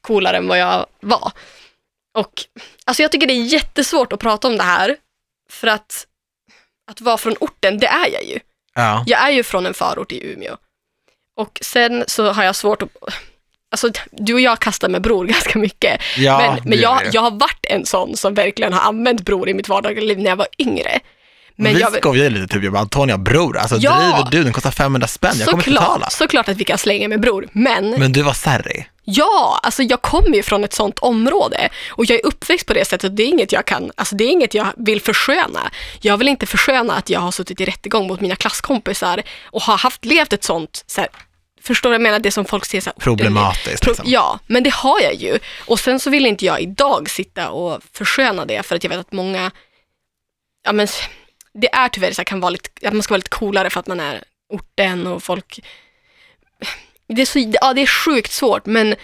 coolare 0.00 0.36
än 0.36 0.48
vad 0.48 0.58
jag 0.58 0.86
var. 1.00 1.32
Och 2.14 2.32
alltså 2.84 3.02
jag 3.02 3.12
tycker 3.12 3.26
det 3.26 3.32
är 3.32 3.44
jättesvårt 3.44 4.12
att 4.12 4.20
prata 4.20 4.48
om 4.48 4.56
det 4.56 4.62
här 4.62 4.96
för 5.50 5.66
att 5.68 6.06
att 6.90 7.00
vara 7.00 7.18
från 7.18 7.36
orten, 7.40 7.78
det 7.78 7.86
är 7.86 8.12
jag 8.12 8.24
ju. 8.24 8.38
ja. 8.74 9.04
Jag 9.06 9.20
är 9.20 9.30
ju 9.30 9.42
från 9.42 9.66
en 9.66 9.74
förort 9.74 10.12
i 10.12 10.32
Umeå. 10.32 10.56
Och 11.36 11.58
sen 11.62 12.04
så 12.06 12.32
har 12.32 12.44
jag 12.44 12.56
svårt 12.56 12.82
att... 12.82 12.90
Alltså, 13.84 14.00
du 14.12 14.34
och 14.34 14.40
jag 14.40 14.60
kastar 14.60 14.88
med 14.88 15.02
bror 15.02 15.24
ganska 15.34 15.58
mycket. 15.58 16.00
ja 16.18 16.38
men 16.38 16.60
men 16.70 16.80
jag, 16.80 17.00
jag 17.12 17.20
har 17.20 17.30
varit 17.30 17.66
en 17.68 17.86
sån 17.86 18.16
som 18.16 18.34
verkligen 18.34 18.72
har 18.72 18.80
använt 18.80 19.20
bror 19.24 19.48
i 19.48 19.54
mitt 19.54 19.68
vardagliga 19.68 20.04
liv 20.04 20.18
när 20.18 20.30
jag 20.30 20.36
var 20.36 20.46
yngre. 20.58 21.00
Men 21.58 21.74
vi 21.74 21.80
jag, 21.80 21.96
skojar 21.96 22.24
ju 22.24 22.30
lite, 22.30 22.54
typ, 22.54 22.64
jag 22.64 22.72
bara, 22.72 22.80
Antonia 22.82 23.18
bror, 23.18 23.58
alltså 23.58 23.76
Ja. 23.80 23.98
driver 23.98 24.30
du, 24.30 24.44
den 24.44 24.52
kostar 24.52 24.70
500 24.70 25.06
spänn, 25.08 25.32
jag 25.38 25.48
kommer 25.48 25.62
inte 25.68 25.80
betala. 25.80 26.10
såklart, 26.10 26.48
att 26.48 26.56
vi 26.56 26.64
kan 26.64 26.78
slänga 26.78 27.08
med 27.08 27.20
bror. 27.20 27.48
Men, 27.52 27.90
Men 27.90 28.12
du 28.12 28.22
var 28.22 28.32
Serri. 28.32 28.86
ja, 29.04 29.60
alltså 29.62 29.82
jag 29.82 30.02
kommer 30.02 30.36
ju 30.36 30.42
från 30.42 30.64
ett 30.64 30.72
sånt 30.72 30.98
område 30.98 31.68
och 31.88 32.04
jag 32.04 32.18
är 32.20 32.26
uppväxt 32.26 32.66
på 32.66 32.74
det 32.74 32.84
sättet. 32.84 33.16
Det 33.16 33.22
är 33.22 33.26
inget 33.26 33.52
jag 33.52 33.64
kan, 33.64 33.90
alltså 33.94 34.16
det 34.16 34.24
är 34.24 34.28
inget 34.30 34.54
jag 34.54 34.66
vill 34.76 35.00
försköna. 35.00 35.70
Jag 36.00 36.16
vill 36.16 36.28
inte 36.28 36.46
försköna 36.46 36.94
att 36.94 37.10
jag 37.10 37.20
har 37.20 37.30
suttit 37.30 37.60
i 37.60 37.64
rättegång 37.64 38.06
mot 38.06 38.20
mina 38.20 38.36
klasskompisar 38.36 39.22
och 39.44 39.62
har 39.62 39.76
haft 39.78 40.04
levt 40.04 40.32
ett 40.32 40.44
sånt, 40.44 40.84
så 40.86 41.00
här, 41.00 41.10
förstår 41.66 41.90
du 41.90 41.92
vad 41.92 41.94
jag 41.94 42.02
menar? 42.02 42.18
Det 42.18 42.30
som 42.30 42.44
folk 42.44 42.64
ser 42.64 42.80
så 42.80 42.90
här, 42.90 42.94
Problematiskt. 43.00 43.82
Pro- 43.82 43.90
Liksom. 43.90 44.04
Ja, 44.08 44.38
men 44.46 44.62
det 44.62 44.72
har 44.72 45.00
jag 45.00 45.14
ju. 45.14 45.38
Och 45.66 45.80
sen 45.80 46.00
så 46.00 46.10
vill 46.10 46.26
inte 46.26 46.44
jag 46.44 46.60
idag 46.60 47.10
sitta 47.10 47.50
och 47.50 47.82
försköna 47.92 48.44
det 48.44 48.62
för 48.62 48.76
att 48.76 48.84
jag 48.84 48.90
vet 48.90 48.98
att 49.00 49.12
många, 49.12 49.50
ja 50.64 50.72
men 50.72 50.88
det 51.54 51.74
är 51.74 51.88
tyvärr 51.88 52.12
så 52.12 52.20
här, 52.20 52.24
kan 52.24 52.40
vara 52.40 52.50
lite, 52.50 52.88
att 52.88 52.92
man 52.94 53.02
ska 53.02 53.12
vara 53.12 53.18
lite 53.18 53.30
coolare 53.30 53.70
för 53.70 53.80
att 53.80 53.86
man 53.86 54.00
är 54.00 54.22
orten 54.52 55.06
och 55.06 55.22
folk, 55.22 55.60
det 57.08 57.22
är, 57.22 57.26
så, 57.26 57.38
ja, 57.60 57.72
det 57.74 57.82
är 57.82 57.86
sjukt 57.86 58.32
svårt 58.32 58.66
men, 58.66 58.94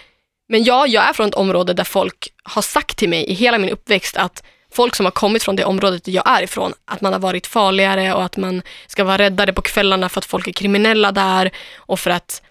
men 0.49 0.63
ja, 0.63 0.87
jag 0.87 1.09
är 1.09 1.13
från 1.13 1.27
ett 1.29 1.35
område 1.35 1.73
där 1.73 1.83
folk 1.83 2.27
har 2.43 2.61
sagt 2.61 2.97
till 2.97 3.09
mig 3.09 3.23
i 3.25 3.33
hela 3.33 3.57
min 3.57 3.69
uppväxt 3.69 4.17
att 4.17 4.43
folk 4.73 4.95
som 4.95 5.05
har 5.05 5.11
kommit 5.11 5.43
från 5.43 5.55
det 5.55 5.65
området 5.65 6.07
jag 6.07 6.29
är 6.29 6.43
ifrån, 6.43 6.73
att 6.85 7.01
man 7.01 7.13
har 7.13 7.19
varit 7.19 7.47
farligare 7.47 8.13
och 8.13 8.23
att 8.23 8.37
man 8.37 8.61
ska 8.87 9.03
vara 9.03 9.17
räddare 9.17 9.53
på 9.53 9.61
kvällarna 9.61 10.09
för 10.09 10.19
att 10.19 10.25
folk 10.25 10.47
är 10.47 10.51
kriminella 10.51 11.11
där 11.11 11.51
och 11.75 11.99
för 11.99 12.09
att 12.11 12.41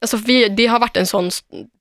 Alltså 0.00 0.16
vi, 0.16 0.48
det 0.48 0.66
har 0.66 0.78
varit 0.80 0.96
en 0.96 1.06
sån 1.06 1.30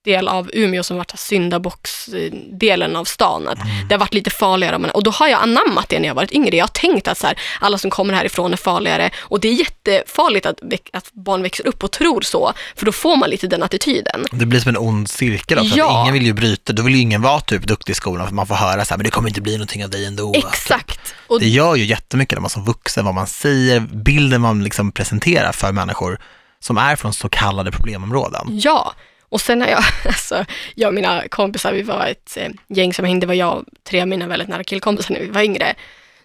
del 0.06 0.28
av 0.28 0.50
Umeå 0.54 0.84
som 0.84 0.98
varit 0.98 1.20
syndabocksdelen 1.20 2.96
av 2.96 3.06
stan. 3.06 3.48
Att 3.48 3.58
Det 3.90 3.94
har 3.96 4.00
varit 4.00 4.14
lite 4.14 4.30
farligare. 4.30 4.78
Men, 4.78 4.92
och 4.92 5.04
då 5.04 5.12
har 5.12 5.28
jag 5.28 5.42
anammat 5.42 5.90
det 5.90 6.00
när 6.00 6.08
jag 6.08 6.16
varit 6.16 6.32
yngre. 6.32 6.58
Jag 6.58 6.64
har 6.64 6.68
tänkt 6.68 7.08
att 7.08 7.18
så 7.18 7.28
här, 7.28 7.40
alla 7.60 7.78
som 7.78 7.90
kommer 7.92 8.14
härifrån 8.14 8.54
är 8.54 8.58
farligare. 8.58 9.10
Och 9.20 9.40
det 9.40 9.48
är 9.48 9.54
jättefarligt 9.54 10.46
att, 10.46 10.60
att 10.94 11.14
barn 11.14 11.42
växer 11.42 11.68
upp 11.68 11.84
och 11.84 11.92
tror 11.92 12.22
så. 12.22 12.54
För 12.76 12.86
då 12.86 12.92
får 12.92 13.16
man 13.16 13.30
lite 13.30 13.48
den 13.48 13.64
attityden. 13.64 14.26
Det 14.32 14.46
blir 14.46 14.60
som 14.60 14.70
en 14.70 14.78
ond 14.78 15.10
cirkel 15.10 15.60
också, 15.60 15.78
Ja. 15.78 16.02
ingen 16.02 16.14
vill 16.14 16.26
ju 16.26 16.34
bryta, 16.34 16.74
då 16.74 16.84
vill 16.84 16.96
ju 16.96 17.02
ingen 17.02 17.22
vara 17.22 17.40
typ 17.40 17.64
duktig 17.68 17.92
i 17.94 17.96
skolan 17.96 18.28
för 18.28 18.34
man 18.36 18.48
får 18.48 18.56
höra 18.56 18.86
så 18.86 18.90
här, 18.94 18.98
men 18.98 19.04
det 19.06 19.12
kommer 19.12 19.30
inte 19.30 19.42
bli 19.42 19.54
någonting 19.54 19.84
av 19.84 19.90
dig 19.90 20.06
ändå. 20.06 20.34
Exakt. 20.36 21.00
Och, 21.28 21.40
Det 21.40 21.48
gör 21.48 21.76
ju 21.76 21.86
jättemycket 21.86 22.36
när 22.38 22.42
man 22.42 22.50
som 22.50 22.66
vuxen, 22.66 23.06
vad 23.06 23.14
man 23.16 23.28
säger, 23.28 23.80
bilden 23.80 24.42
man 24.42 24.64
liksom 24.64 24.92
presenterar 24.92 25.52
för 25.52 25.72
människor 25.72 26.20
som 26.60 26.78
är 26.78 26.96
från 26.96 27.14
så 27.14 27.30
kallade 27.30 27.72
problemområden. 27.72 28.48
Ja, 28.50 28.94
och 29.30 29.42
sen 29.42 29.62
har 29.62 29.68
jag, 29.68 29.84
alltså, 30.06 30.46
jag 30.76 30.88
och 30.88 30.94
mina 30.94 31.28
kompisar, 31.28 31.74
vi 31.74 31.82
var 31.82 32.06
ett 32.06 32.38
eh, 32.38 32.50
gäng 32.68 32.94
som 32.94 33.06
hängde, 33.06 33.24
det 33.24 33.28
var 33.28 33.34
jag 33.34 33.58
och 33.58 33.64
tre 33.84 34.02
av 34.02 34.08
mina 34.08 34.28
väldigt 34.28 34.50
nära 34.50 34.64
killkompisar 34.64 35.14
när 35.14 35.22
vi 35.22 35.30
var 35.30 35.42
yngre, 35.42 35.76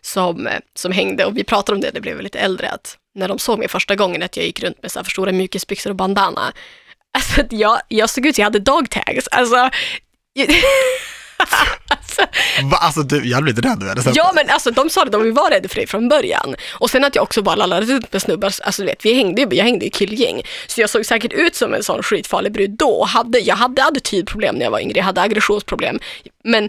som, 0.00 0.46
eh, 0.46 0.58
som 0.74 0.92
hängde. 0.92 1.24
Och 1.24 1.36
vi 1.36 1.44
pratade 1.44 1.76
om 1.76 1.80
det, 1.80 1.90
det 1.90 2.00
blev 2.00 2.20
lite 2.20 2.38
äldre, 2.38 2.70
att 2.70 2.98
när 3.14 3.28
de 3.28 3.38
såg 3.38 3.58
mig 3.58 3.68
första 3.68 3.96
gången 3.96 4.22
att 4.22 4.36
jag 4.36 4.46
gick 4.46 4.62
runt 4.62 4.82
med 4.82 4.92
så 4.92 4.98
här 4.98 5.04
för 5.04 5.10
stora 5.10 5.32
mjukisbyxor 5.32 5.90
och 5.90 5.96
bandana, 5.96 6.52
alltså 7.18 7.40
att 7.40 7.52
jag, 7.52 7.80
jag 7.88 8.10
såg 8.10 8.26
ut 8.26 8.34
som 8.34 8.42
jag 8.42 8.46
hade 8.46 8.58
dog 8.58 8.90
tags, 8.90 9.28
alltså, 9.28 9.56
alltså 9.56 9.78
Va? 12.70 12.76
Alltså 12.76 13.02
du, 13.02 13.28
jag 13.28 13.34
hade 13.34 13.44
blivit 13.44 13.64
rädd 13.64 13.82
över 13.82 13.94
det. 13.94 14.12
Ja 14.14 14.32
men 14.34 14.50
alltså 14.50 14.70
de 14.70 14.90
sa 14.90 15.02
att 15.02 15.12
de 15.12 15.34
var 15.34 15.50
rädda 15.50 15.68
för 15.68 15.76
dig 15.76 15.86
från 15.86 16.08
början. 16.08 16.54
Och 16.70 16.90
sen 16.90 17.04
att 17.04 17.14
jag 17.14 17.22
också 17.22 17.42
bara 17.42 17.56
lallade 17.56 17.86
runt 17.86 18.12
med 18.12 18.22
snubbar, 18.22 18.52
alltså 18.62 18.82
du 18.82 18.86
vet, 18.86 19.04
vi 19.04 19.14
hängde, 19.14 19.42
jag 19.56 19.64
hängde 19.64 19.86
i 19.86 19.90
killgäng. 19.90 20.42
Så 20.66 20.80
jag 20.80 20.90
såg 20.90 21.06
säkert 21.06 21.32
ut 21.32 21.54
som 21.56 21.74
en 21.74 21.82
sån 21.82 22.02
skitfarlig 22.02 22.52
brud 22.52 22.70
då. 22.70 22.90
och 22.90 23.08
Hade, 23.08 23.38
jag 23.38 23.56
hade 23.56 23.84
attitydproblem 23.84 24.54
när 24.54 24.64
jag 24.64 24.70
var 24.70 24.80
yngre, 24.80 24.98
jag 24.98 25.04
hade 25.04 25.20
aggressionsproblem. 25.20 25.98
Men 26.44 26.68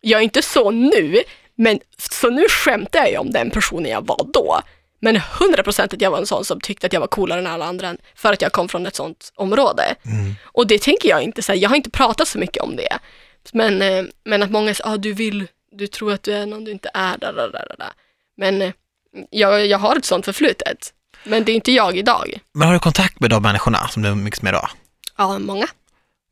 jag 0.00 0.18
är 0.18 0.24
inte 0.24 0.42
så 0.42 0.70
nu, 0.70 1.22
men 1.56 1.78
så 1.98 2.30
nu 2.30 2.48
skämtar 2.48 2.98
jag 2.98 3.10
ju 3.10 3.18
om 3.18 3.30
den 3.30 3.50
personen 3.50 3.90
jag 3.90 4.06
var 4.06 4.26
då. 4.32 4.60
Men 5.00 5.16
100% 5.16 5.94
att 5.94 6.00
jag 6.00 6.10
var 6.10 6.18
en 6.18 6.26
sån 6.26 6.44
som 6.44 6.60
tyckte 6.60 6.86
att 6.86 6.92
jag 6.92 7.00
var 7.00 7.06
coolare 7.06 7.40
än 7.40 7.46
alla 7.46 7.64
andra 7.64 7.94
för 8.16 8.32
att 8.32 8.42
jag 8.42 8.52
kom 8.52 8.68
från 8.68 8.86
ett 8.86 8.96
sånt 8.96 9.32
område. 9.34 9.82
Och 10.44 10.66
det 10.66 10.82
tänker 10.82 11.08
jag 11.08 11.22
inte, 11.22 11.42
så 11.42 11.52
här, 11.52 11.58
jag 11.58 11.68
har 11.68 11.76
inte 11.76 11.90
pratat 11.90 12.28
så 12.28 12.38
mycket 12.38 12.62
om 12.62 12.76
det. 12.76 12.98
Men, 13.52 13.82
eh, 13.82 14.04
men 14.24 14.42
att 14.42 14.50
många 14.50 14.74
säger, 14.74 14.90
ah, 14.90 14.96
du 14.96 15.12
vill, 15.12 15.46
du 15.72 15.86
tror 15.86 16.12
att 16.12 16.22
du 16.22 16.32
är 16.32 16.46
någon 16.46 16.64
du 16.64 16.70
inte 16.70 16.90
är, 16.94 17.18
där, 17.18 17.32
där, 17.32 17.48
där, 17.48 17.74
där. 17.78 17.92
Men 18.36 18.62
eh, 18.62 18.72
jag, 19.30 19.66
jag 19.66 19.78
har 19.78 19.96
ett 19.96 20.04
sånt 20.04 20.24
förflutet. 20.24 20.92
Men 21.24 21.44
det 21.44 21.52
är 21.52 21.54
inte 21.54 21.72
jag 21.72 21.96
idag. 21.96 22.40
Men 22.54 22.66
har 22.68 22.74
du 22.74 22.80
kontakt 22.80 23.20
med 23.20 23.30
de 23.30 23.42
människorna 23.42 23.88
som 23.88 24.02
du 24.02 24.08
umgicks 24.08 24.42
med 24.42 24.54
då? 24.54 24.68
Ja, 25.16 25.38
många. 25.38 25.66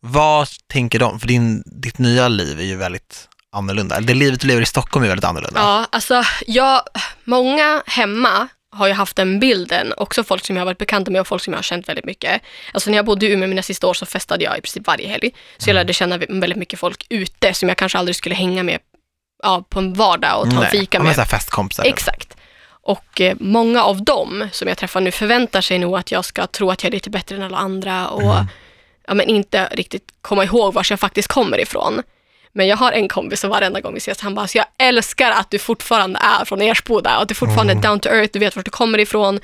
Vad 0.01 0.49
tänker 0.67 0.99
de? 0.99 1.21
För 1.21 1.29
din, 1.29 1.63
ditt 1.67 1.99
nya 1.99 2.29
liv 2.29 2.61
är 2.61 2.65
ju 2.65 2.77
väldigt 2.77 3.29
annorlunda. 3.53 4.01
Det 4.01 4.15
livet 4.15 4.41
du 4.41 4.47
lever 4.47 4.63
i 4.63 4.67
Stockholm 4.67 5.05
är 5.05 5.09
väldigt 5.09 5.25
annorlunda. 5.25 5.61
Ja, 5.61 5.87
alltså 5.93 6.23
jag, 6.47 6.83
många 7.25 7.83
hemma 7.87 8.49
har 8.77 8.87
ju 8.87 8.93
haft 8.93 9.17
den 9.17 9.41
bilden, 9.41 9.93
också 9.97 10.25
folk 10.25 10.45
som 10.47 10.57
jag 10.57 10.61
har 10.61 10.67
varit 10.67 10.79
bekanta 10.79 11.11
med 11.11 11.21
och 11.21 11.27
folk 11.27 11.43
som 11.43 11.53
jag 11.53 11.59
har 11.59 11.63
känt 11.63 11.89
väldigt 11.89 12.05
mycket. 12.05 12.43
Alltså 12.73 12.91
när 12.91 12.97
jag 12.99 13.05
bodde 13.07 13.27
i 13.27 13.33
Umeå 13.33 13.49
mina 13.49 13.63
sista 13.63 13.87
år 13.87 13.95
så 13.95 14.07
festade 14.07 14.45
jag 14.45 14.59
i 14.59 14.61
princip 14.61 14.87
varje 14.87 15.09
helg. 15.09 15.31
Så 15.59 15.71
jag 15.71 15.75
lärde 15.75 15.93
känna 15.93 16.19
väldigt 16.19 16.59
mycket 16.59 16.79
folk 16.79 17.07
ute 17.09 17.55
som 17.55 17.69
jag 17.69 17.79
kanske 17.79 17.99
aldrig 17.99 18.17
skulle 18.17 18.35
hänga 18.35 18.63
med 18.63 18.79
ja, 19.43 19.65
på 19.69 19.79
en 19.79 19.95
vardag 19.95 20.41
och 20.41 20.51
ta 20.51 20.57
en 20.57 20.61
Nej. 20.63 20.71
fika 20.71 21.03
med. 21.03 21.17
här 21.17 21.25
festkompisar. 21.25 21.85
Exakt. 21.85 22.37
Och 22.69 23.21
eh, 23.21 23.37
många 23.41 23.83
av 23.85 24.05
dem 24.05 24.49
som 24.53 24.69
jag 24.69 24.79
träffar 24.79 25.01
nu 25.01 25.11
förväntar 25.11 25.61
sig 25.61 25.79
nog 25.79 25.97
att 25.97 26.13
jag 26.13 26.25
ska 26.25 26.47
tro 26.47 26.71
att 26.71 26.83
jag 26.83 26.91
är 26.91 26.93
lite 26.93 27.11
bättre 27.11 27.37
än 27.37 27.43
alla 27.43 27.57
andra 27.57 28.09
och 28.09 28.23
Mm. 28.23 28.47
ja, 29.07 29.15
men 29.15 29.29
inte 29.29 29.69
riktigt 29.73 30.03
komma 30.21 30.45
ihåg 30.45 30.75
var 30.75 30.87
jag 30.91 31.01
faktiskt 31.01 31.29
kommer 31.29 31.61
ifrån. 31.61 32.03
Men 32.57 32.67
jag 32.67 32.77
har 32.77 32.93
en 32.93 33.09
kompis 33.09 33.41
som 33.41 33.51
varenda 33.51 33.81
gång 33.81 33.93
vi 33.95 33.99
ses, 33.99 34.21
han 34.21 34.35
bara, 34.35 34.47
så 34.47 34.59
jag 34.59 34.67
älskar 34.79 35.31
att 35.31 35.51
du 35.51 35.59
fortfarande 35.59 36.19
är 36.41 36.45
från 36.45 36.63
Ersboda 36.63 37.17
och 37.17 37.23
att 37.23 37.29
du 37.29 37.35
fortfarande 37.35 37.73
Mm. 37.73 37.85
är 37.85 37.89
down 37.89 38.01
to 38.01 38.09
earth, 38.09 38.31
du 38.33 38.39
vet 38.39 38.57
vart 38.57 38.65
du 38.65 38.71
kommer 38.71 38.99
ifrån. 38.99 39.41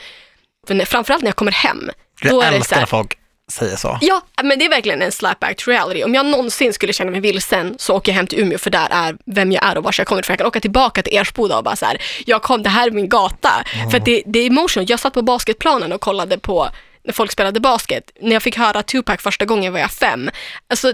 För 0.67 0.75
när, 0.75 0.85
framförallt 0.85 1.23
när 1.23 1.29
jag 1.29 1.37
kommer 1.37 1.53
hem, 1.53 1.91
då 2.23 2.29
Jag 2.29 2.45
är 2.45 2.47
det 2.47 2.51
så 2.51 2.57
älskar 2.57 2.77
här, 2.77 2.83
när 2.83 2.87
folk 2.87 3.19
säger 3.53 3.77
så. 3.77 3.99
Ja, 4.01 4.23
men 4.43 4.59
det 4.59 4.65
är 4.65 4.69
verkligen 4.69 5.03
en 5.03 5.13
slapback 5.13 5.57
to 5.57 5.71
reality. 5.71 6.05
Om 6.05 6.15
jag 6.15 6.27
någonsin 6.27 6.73
skulle 6.73 6.93
känna 6.93 7.11
mig 7.11 7.21
vilsen 7.21 7.75
så 7.79 7.95
åker 7.95 8.13
jag 8.13 8.17
hem 8.17 8.27
till 8.27 8.41
Umeå 8.41 8.59
för 8.59 8.71
där 8.71 8.89
är 8.91 9.17
vem 9.27 9.53
jag 9.53 9.65
är 9.65 9.79
och 9.79 9.85
var 9.85 9.95
jag 9.99 10.07
kommer 10.07 10.23
ifrån. 10.23 10.33
Jag 10.35 10.39
kan 10.39 10.47
åka 10.47 10.61
tillbaka 10.61 11.03
till 11.03 11.17
Ersboda 11.17 11.57
och 11.59 11.65
bara 11.65 11.77
så 11.77 11.87
här, 11.87 12.03
jag 12.27 12.43
kom, 12.43 12.63
det 12.63 12.71
här 12.71 12.87
är 12.87 12.91
min 12.91 13.09
gata. 13.09 13.65
För 13.91 13.99
att 13.99 14.05
det, 14.05 14.23
det 14.27 14.39
är 14.39 14.47
emotional. 14.47 14.87
Jag 14.89 15.01
satt 15.01 15.15
på 15.15 15.23
basketplanen 15.23 15.93
och 15.93 16.01
kollade 16.01 16.39
på 16.39 16.69
när 17.05 17.13
folk 17.13 17.33
spelade 17.33 17.61
basket. 17.61 18.11
När 18.21 18.33
jag 18.33 18.43
fick 18.43 18.57
höra 18.57 18.83
Tupac 18.83 19.21
första 19.23 19.45
gången 19.45 19.73
var 19.73 19.81
jag 19.81 19.91
fem. 19.91 20.31
Alltså, 20.69 20.93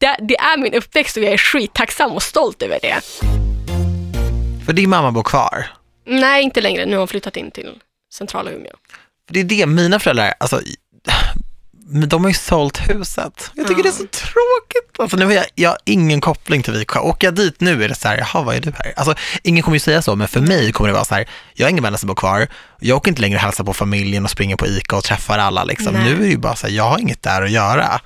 det, 0.00 0.16
det 0.28 0.36
är 0.36 0.58
min 0.58 0.74
uppväxt 0.74 1.16
och 1.16 1.22
jag 1.22 1.32
är 1.32 1.38
skittacksam 1.38 2.12
och 2.12 2.22
stolt 2.22 2.62
över 2.62 2.78
det. 2.82 3.00
För 4.66 4.72
din 4.72 4.90
mamma 4.90 5.12
bor 5.12 5.22
kvar. 5.22 5.66
Nej, 6.06 6.42
inte 6.42 6.60
längre. 6.60 6.86
Nu 6.86 6.92
har 6.92 6.98
hon 6.98 7.08
flyttat 7.08 7.36
in 7.36 7.50
till 7.50 7.78
centrala 8.14 8.50
Umeå. 8.50 8.72
För 9.26 9.34
det 9.34 9.40
är 9.40 9.44
det, 9.44 9.66
mina 9.66 9.98
föräldrar, 9.98 10.34
alltså, 10.40 10.60
de 12.06 12.24
har 12.24 12.30
ju 12.30 12.34
sålt 12.34 12.90
huset. 12.90 13.50
Jag 13.54 13.68
tycker 13.68 13.82
det 13.82 13.88
är 13.88 13.92
så 13.92 14.06
tråkigt. 14.06 14.98
Alltså, 14.98 15.16
nu 15.16 15.24
har 15.24 15.32
jag, 15.32 15.44
jag 15.54 15.70
har 15.70 15.78
ingen 15.84 16.20
koppling 16.20 16.62
till 16.62 16.72
Viksjö. 16.72 17.00
Åker 17.00 17.26
jag 17.26 17.34
dit 17.34 17.60
nu 17.60 17.84
är 17.84 17.88
det 17.88 17.94
så 17.94 18.08
här, 18.08 18.18
jaha, 18.18 18.42
vad 18.42 18.56
är 18.56 18.60
du 18.60 18.70
här? 18.70 18.92
Alltså, 18.96 19.14
ingen 19.42 19.62
kommer 19.62 19.76
ju 19.76 19.80
säga 19.80 20.02
så, 20.02 20.16
men 20.16 20.28
för 20.28 20.40
mig 20.40 20.72
kommer 20.72 20.88
det 20.88 20.94
vara 20.94 21.04
så 21.04 21.14
här, 21.14 21.28
jag 21.54 21.66
har 21.66 21.70
ingen 21.70 21.84
vänner 21.84 21.98
som 21.98 22.06
bor 22.06 22.14
kvar. 22.14 22.48
Jag 22.80 22.96
åker 22.96 23.08
inte 23.08 23.20
längre 23.20 23.36
och 23.36 23.42
hälsar 23.42 23.64
på 23.64 23.74
familjen 23.74 24.24
och 24.24 24.30
springer 24.30 24.56
på 24.56 24.66
ICA 24.66 24.96
och 24.96 25.04
träffar 25.04 25.38
alla. 25.38 25.64
Liksom. 25.64 25.94
Nu 25.94 26.12
är 26.12 26.16
det 26.16 26.26
ju 26.26 26.38
bara 26.38 26.56
så 26.56 26.66
här, 26.66 26.74
jag 26.74 26.84
har 26.84 26.98
inget 26.98 27.22
där 27.22 27.42
att 27.42 27.50
göra. 27.50 28.00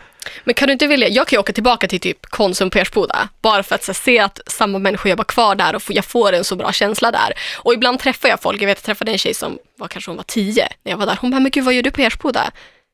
Men 0.45 0.55
kan 0.55 0.67
du 0.69 0.73
inte 0.73 0.87
vilja, 0.87 1.09
jag 1.09 1.27
kan 1.29 1.37
ju 1.37 1.41
åka 1.41 1.53
tillbaka 1.53 1.89
till 1.89 2.01
typ 2.01 2.27
Konsum 2.27 2.71
på 2.71 2.79
Ersboda, 2.79 3.29
bara 3.43 3.63
för 3.63 3.75
att 3.75 3.85
så, 3.85 3.95
se 3.95 4.19
att 4.19 4.41
samma 4.47 4.79
människor 4.79 5.11
jobbar 5.11 5.25
kvar 5.25 5.55
där 5.55 5.75
och 5.75 5.83
jag 5.89 6.05
får 6.05 6.33
en 6.33 6.45
så 6.45 6.57
bra 6.57 6.73
känsla 6.73 7.11
där. 7.11 7.33
Och 7.59 7.75
ibland 7.75 7.99
träffar 8.01 8.29
jag 8.29 8.41
folk, 8.43 8.63
jag 8.63 8.67
vet 8.67 8.79
jag 8.79 8.85
träffade 8.85 9.13
en 9.13 9.19
tjej 9.19 9.35
som 9.35 9.59
var 9.79 9.89
kanske 9.89 10.11
hon 10.11 10.17
var 10.17 10.25
tio 10.25 10.69
när 10.85 10.93
jag 10.93 10.99
var 10.99 11.07
där, 11.07 11.19
hon 11.21 11.31
bara, 11.31 11.41
men 11.41 11.51
gud 11.51 11.65
vad 11.65 11.75
gör 11.75 11.83
du 11.83 11.91
på 11.91 12.01
Ersboda? 12.01 12.51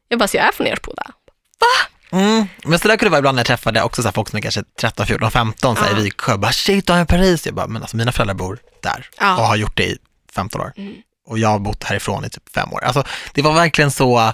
Jag 0.09 0.19
bara, 0.19 0.29
så 0.29 0.37
jag 0.37 0.47
är 0.47 0.53
från 0.53 0.67
Ersboda. 0.67 1.03
Va? 1.61 1.67
Mm. 2.19 2.47
Men 2.65 2.79
så 2.79 2.89
där 2.89 2.97
kunde 2.97 3.07
det 3.07 3.11
vara 3.11 3.19
ibland 3.19 3.35
när 3.37 3.41
jag 3.41 3.47
träffade 3.47 3.83
också 3.83 4.03
så 4.03 4.09
här, 4.09 4.13
folk 4.13 4.29
som 4.29 4.37
är 4.37 4.41
kanske 4.43 4.63
13, 4.81 5.07
14, 5.07 5.31
15 5.31 5.77
så 5.77 5.83
här, 5.83 5.93
Ja. 5.93 5.99
i 5.99 6.03
Viksjö. 6.03 6.37
Bara 6.37 6.53
shit, 6.53 6.87
du 6.87 6.93
är 6.93 7.03
i 7.03 7.07
Paris. 7.07 7.47
Jag 7.47 7.55
bara, 7.55 7.67
men 7.67 7.83
alltså 7.83 7.97
mina 7.97 8.13
föräldrar 8.13 8.35
bor 8.35 8.59
där 8.83 9.09
Ja. 9.21 9.37
och 9.39 9.45
har 9.45 9.57
gjort 9.57 9.77
det 9.77 9.85
i 9.87 9.99
15 10.35 10.61
år. 10.61 10.73
Mm. 10.77 10.95
Och 11.27 11.39
jag 11.39 11.49
har 11.49 11.59
bott 11.59 11.85
härifrån 11.85 12.25
i 12.25 12.31
typ 12.31 12.55
fem 12.55 12.73
år. 12.73 12.85
Alltså 12.85 13.05
det 13.35 13.43
var 13.43 13.53
verkligen 13.53 13.91
så, 13.91 14.33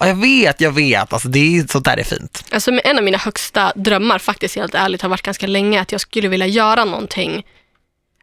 ja 0.00 0.06
jag 0.08 0.14
vet, 0.14 0.60
jag 0.60 0.72
vet, 0.72 1.12
alltså 1.12 1.28
det 1.28 1.38
är, 1.58 1.66
sånt 1.72 1.84
där 1.84 1.96
är 1.96 2.04
fint. 2.04 2.44
Alltså 2.50 2.70
en 2.84 2.98
av 2.98 3.04
mina 3.04 3.18
högsta 3.18 3.72
drömmar 3.74 4.18
faktiskt 4.18 4.56
helt 4.56 4.74
ärligt 4.74 5.02
har 5.02 5.08
varit 5.08 5.22
ganska 5.22 5.46
länge 5.46 5.80
att 5.80 5.92
jag 5.92 6.00
skulle 6.00 6.28
vilja 6.28 6.46
göra 6.46 6.84
någonting, 6.84 7.46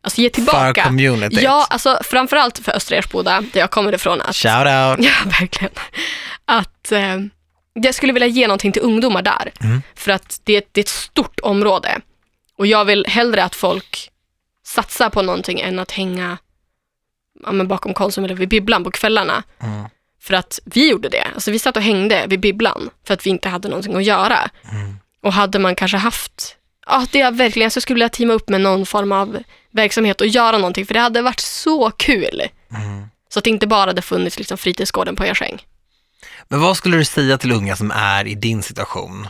alltså 0.01 0.21
ge 0.21 0.29
För 0.29 0.33
tillbaka. 0.35 0.83
communityt. 0.83 1.41
Ja, 1.41 1.67
alltså 1.69 1.99
framförallt 2.03 2.57
för 2.59 2.71
Östra 2.75 2.97
Ersboda, 2.97 3.41
där 3.53 3.59
jag 3.59 3.71
kommer 3.71 3.93
ifrån. 3.95 4.21
Att, 4.21 4.35
Shout 4.35 4.53
out. 4.55 4.99
Ja, 5.05 5.11
verkligen. 5.39 5.73
Att 6.45 6.91
eh, 6.91 7.17
jag 7.73 7.95
skulle 7.95 8.13
vilja 8.13 8.27
ge 8.27 8.47
någonting 8.47 8.71
till 8.71 8.81
ungdomar 8.81 9.21
där. 9.21 9.51
Mm. 9.61 9.81
För 9.95 10.11
att 10.11 10.41
det, 10.43 10.53
är 10.53 10.57
ett- 10.57 10.69
det 10.71 10.79
är 10.79 10.83
ett 10.83 10.89
stort 10.89 11.39
område. 11.39 11.99
Och 12.57 12.67
jag 12.67 12.85
vill 12.85 13.05
hellre 13.07 13.43
att 13.43 13.55
folk 13.55 14.09
satsar 14.65 15.09
på 15.09 15.21
någonting 15.21 15.59
än 15.59 15.79
att 15.79 15.91
hänga 15.91 16.37
ja, 17.45 17.63
bakom 17.63 17.93
Konsum 17.93 18.23
eller 18.25 18.35
vid 18.35 18.49
bibblan 18.49 18.83
på 18.83 18.91
kvällarna. 18.91 19.43
Mm. 19.61 19.85
För 20.25 20.33
att 20.33 20.59
vi 20.65 20.89
gjorde 20.89 21.09
det. 21.09 21.27
Alltså 21.33 21.51
vi 21.51 21.59
satt 21.59 21.77
och 21.77 21.83
hängde 21.83 22.25
vid 22.27 22.39
bibblan 22.39 22.89
för 23.07 23.13
att 23.13 23.25
vi 23.25 23.29
inte 23.29 23.49
hade 23.49 23.67
någonting 23.67 23.95
att 23.95 24.03
göra. 24.03 24.49
Mm. 24.71 24.95
Och 25.23 25.33
hade 25.33 25.59
man 25.59 25.75
kanske 25.75 25.97
haft, 25.97 26.55
ja 26.87 27.05
det 27.11 27.21
är 27.21 27.31
verkligen, 27.31 27.71
så 27.71 27.81
skulle 27.81 28.03
jag 28.03 28.11
teama 28.11 28.33
upp 28.33 28.49
med 28.49 28.61
någon 28.61 28.85
form 28.85 29.11
av 29.11 29.37
verksamhet 29.71 30.21
och 30.21 30.27
göra 30.27 30.57
någonting 30.57 30.85
för 30.85 30.93
det 30.93 30.99
hade 30.99 31.21
varit 31.21 31.39
så 31.39 31.91
kul. 31.91 32.41
Mm. 32.71 33.07
Så 33.33 33.39
att 33.39 33.43
det 33.43 33.49
inte 33.49 33.67
bara 33.67 33.89
hade 33.89 34.01
funnits 34.01 34.37
liksom 34.37 34.57
fritidsgården 34.57 35.15
på 35.15 35.23
Ersäng. 35.23 35.65
Men 36.47 36.61
vad 36.61 36.77
skulle 36.77 36.97
du 36.97 37.05
säga 37.05 37.37
till 37.37 37.51
unga 37.51 37.75
som 37.75 37.91
är 37.91 38.27
i 38.27 38.35
din 38.35 38.63
situation? 38.63 39.27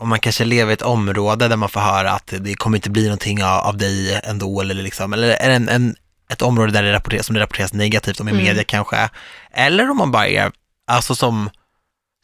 Om 0.00 0.08
man 0.08 0.20
kanske 0.20 0.44
lever 0.44 0.70
i 0.70 0.74
ett 0.74 0.82
område 0.82 1.48
där 1.48 1.56
man 1.56 1.68
får 1.68 1.80
höra 1.80 2.10
att 2.10 2.34
det 2.40 2.54
kommer 2.54 2.76
inte 2.76 2.90
bli 2.90 3.04
någonting 3.04 3.44
av, 3.44 3.58
av 3.58 3.76
dig 3.76 4.20
ändå, 4.24 4.60
eller, 4.60 4.74
liksom, 4.74 5.12
eller 5.12 5.28
är 5.28 5.48
det 5.48 5.54
en, 5.54 5.68
en, 5.68 5.96
ett 6.28 6.42
område 6.42 6.72
där 6.72 6.82
det 6.82 6.92
rapporteras, 6.92 7.26
som 7.26 7.34
det 7.34 7.40
rapporteras 7.40 7.72
negativt 7.72 8.20
om 8.20 8.28
i 8.28 8.30
Mm. 8.32 8.44
media 8.44 8.64
kanske, 8.64 9.08
eller 9.52 9.90
om 9.90 9.96
man 9.96 10.10
bara 10.12 10.28
är, 10.28 10.52
alltså 10.86 11.14
som, 11.14 11.50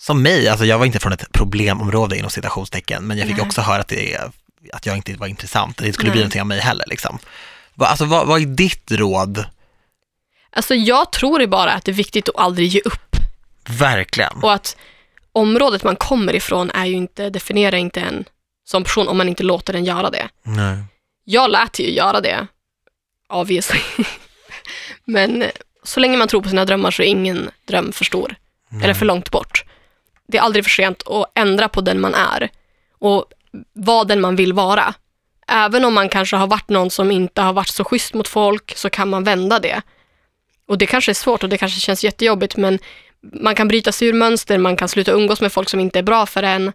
som 0.03 0.23
mig, 0.23 0.49
alltså 0.49 0.65
jag 0.65 0.79
var 0.79 0.87
inte 0.87 1.01
från 1.01 1.13
ett 1.13 1.33
problemområde 1.33 2.17
inom 2.19 2.31
citationstecken, 2.31 3.07
men 3.07 3.19
jag 3.19 3.27
fick 3.27 3.37
Nej. 3.37 3.47
också 3.47 3.61
höra 3.61 3.81
att, 3.81 3.89
det, 3.89 4.19
att 4.73 4.87
jag 4.87 4.97
inte 4.97 5.15
var 5.15 5.27
intressant, 5.27 5.77
det 5.77 5.93
skulle 5.93 6.11
bli 6.11 6.19
Nej. 6.19 6.25
någonting 6.25 6.41
av 6.41 6.47
mig 6.47 6.61
heller. 6.61 6.85
Liksom. 6.89 7.19
Alltså, 7.79 8.05
vad, 8.05 8.27
vad 8.27 8.41
är 8.43 8.47
ditt 8.47 8.91
råd? 8.93 9.45
Alltså 10.53 10.75
jag 10.75 11.13
tror 11.13 11.41
ju 11.41 11.47
bara 11.47 11.73
att 11.73 11.85
det 11.85 11.91
är 11.91 11.95
viktigt 11.95 12.29
att 12.29 12.37
aldrig 12.39 12.69
ge 12.69 12.81
upp 12.85 13.17
Verkligen. 13.69 14.33
och 14.43 14.53
att 14.53 14.77
området 15.33 15.85
man 15.85 15.97
kommer 15.97 16.35
ifrån 16.35 16.71
är 16.71 16.85
ju 16.85 16.95
inte, 16.95 17.31
definierar 17.31 17.77
inte 17.77 18.01
en 18.01 18.25
som 18.65 18.85
person 18.85 19.09
om 19.09 19.17
man 19.19 19.29
inte 19.29 19.43
låter 19.43 19.73
den 19.73 19.85
göra 19.85 20.11
det. 20.11 20.29
Nej. 20.43 20.79
Jag 21.25 21.51
lät 21.51 21.79
ju 21.79 21.91
göra 21.91 22.21
det, 22.21 22.47
obviously. 23.29 23.81
Men 25.05 25.45
så 25.83 26.01
länge 26.01 26.17
man 26.17 26.29
tror 26.29 26.43
på 26.43 26.49
sina 26.49 26.65
drömmar 26.65 26.91
så 26.91 27.03
är 27.03 27.07
ingen 27.07 27.51
dröm 27.65 27.93
för 27.93 28.05
stor 28.05 28.35
eller 28.83 28.95
för 28.95 29.07
långt 29.07 29.31
bort. 29.31 29.65
Det 30.29 30.39
är 30.39 30.43
aldrig 30.43 30.65
för 30.65 30.71
sent 30.71 31.09
att 31.09 31.33
ändra 31.35 31.69
på 31.69 31.81
den 31.81 32.01
man 32.01 32.15
är 32.15 32.51
och 32.99 33.25
vara 33.73 34.05
den 34.05 34.21
man 34.21 34.37
vill 34.37 34.53
vara. 34.53 34.95
Även 35.49 35.85
om 35.85 35.95
man 35.95 36.09
kanske 36.09 36.37
har 36.37 36.47
varit 36.47 36.69
någon 36.69 36.91
som 36.91 37.11
inte 37.11 37.43
har 37.43 37.53
varit 37.53 37.69
så 37.69 37.85
schysst 37.85 38.15
mot 38.15 38.29
folk 38.29 38.77
så 38.77 38.91
kan 38.91 39.11
man 39.11 39.25
vända 39.25 39.59
det. 39.59 39.83
Och 40.69 40.79
det 40.79 40.87
kanske 40.87 41.13
är 41.13 41.15
svårt 41.15 41.43
och 41.43 41.49
det 41.49 41.59
kanske 41.59 41.81
känns 41.81 42.05
jättejobbigt 42.05 42.57
men 42.57 42.79
man 43.33 43.55
kan 43.55 43.69
bryta 43.69 43.93
sig 43.93 44.09
ur 44.09 44.13
mönster, 44.13 44.59
man 44.59 44.77
kan 44.77 44.89
sluta 44.89 45.13
umgås 45.13 45.41
med 45.41 45.53
folk 45.53 45.69
som 45.69 45.81
inte 45.81 45.99
är 45.99 46.03
bra 46.03 46.27
för 46.27 46.43
en 46.43 46.73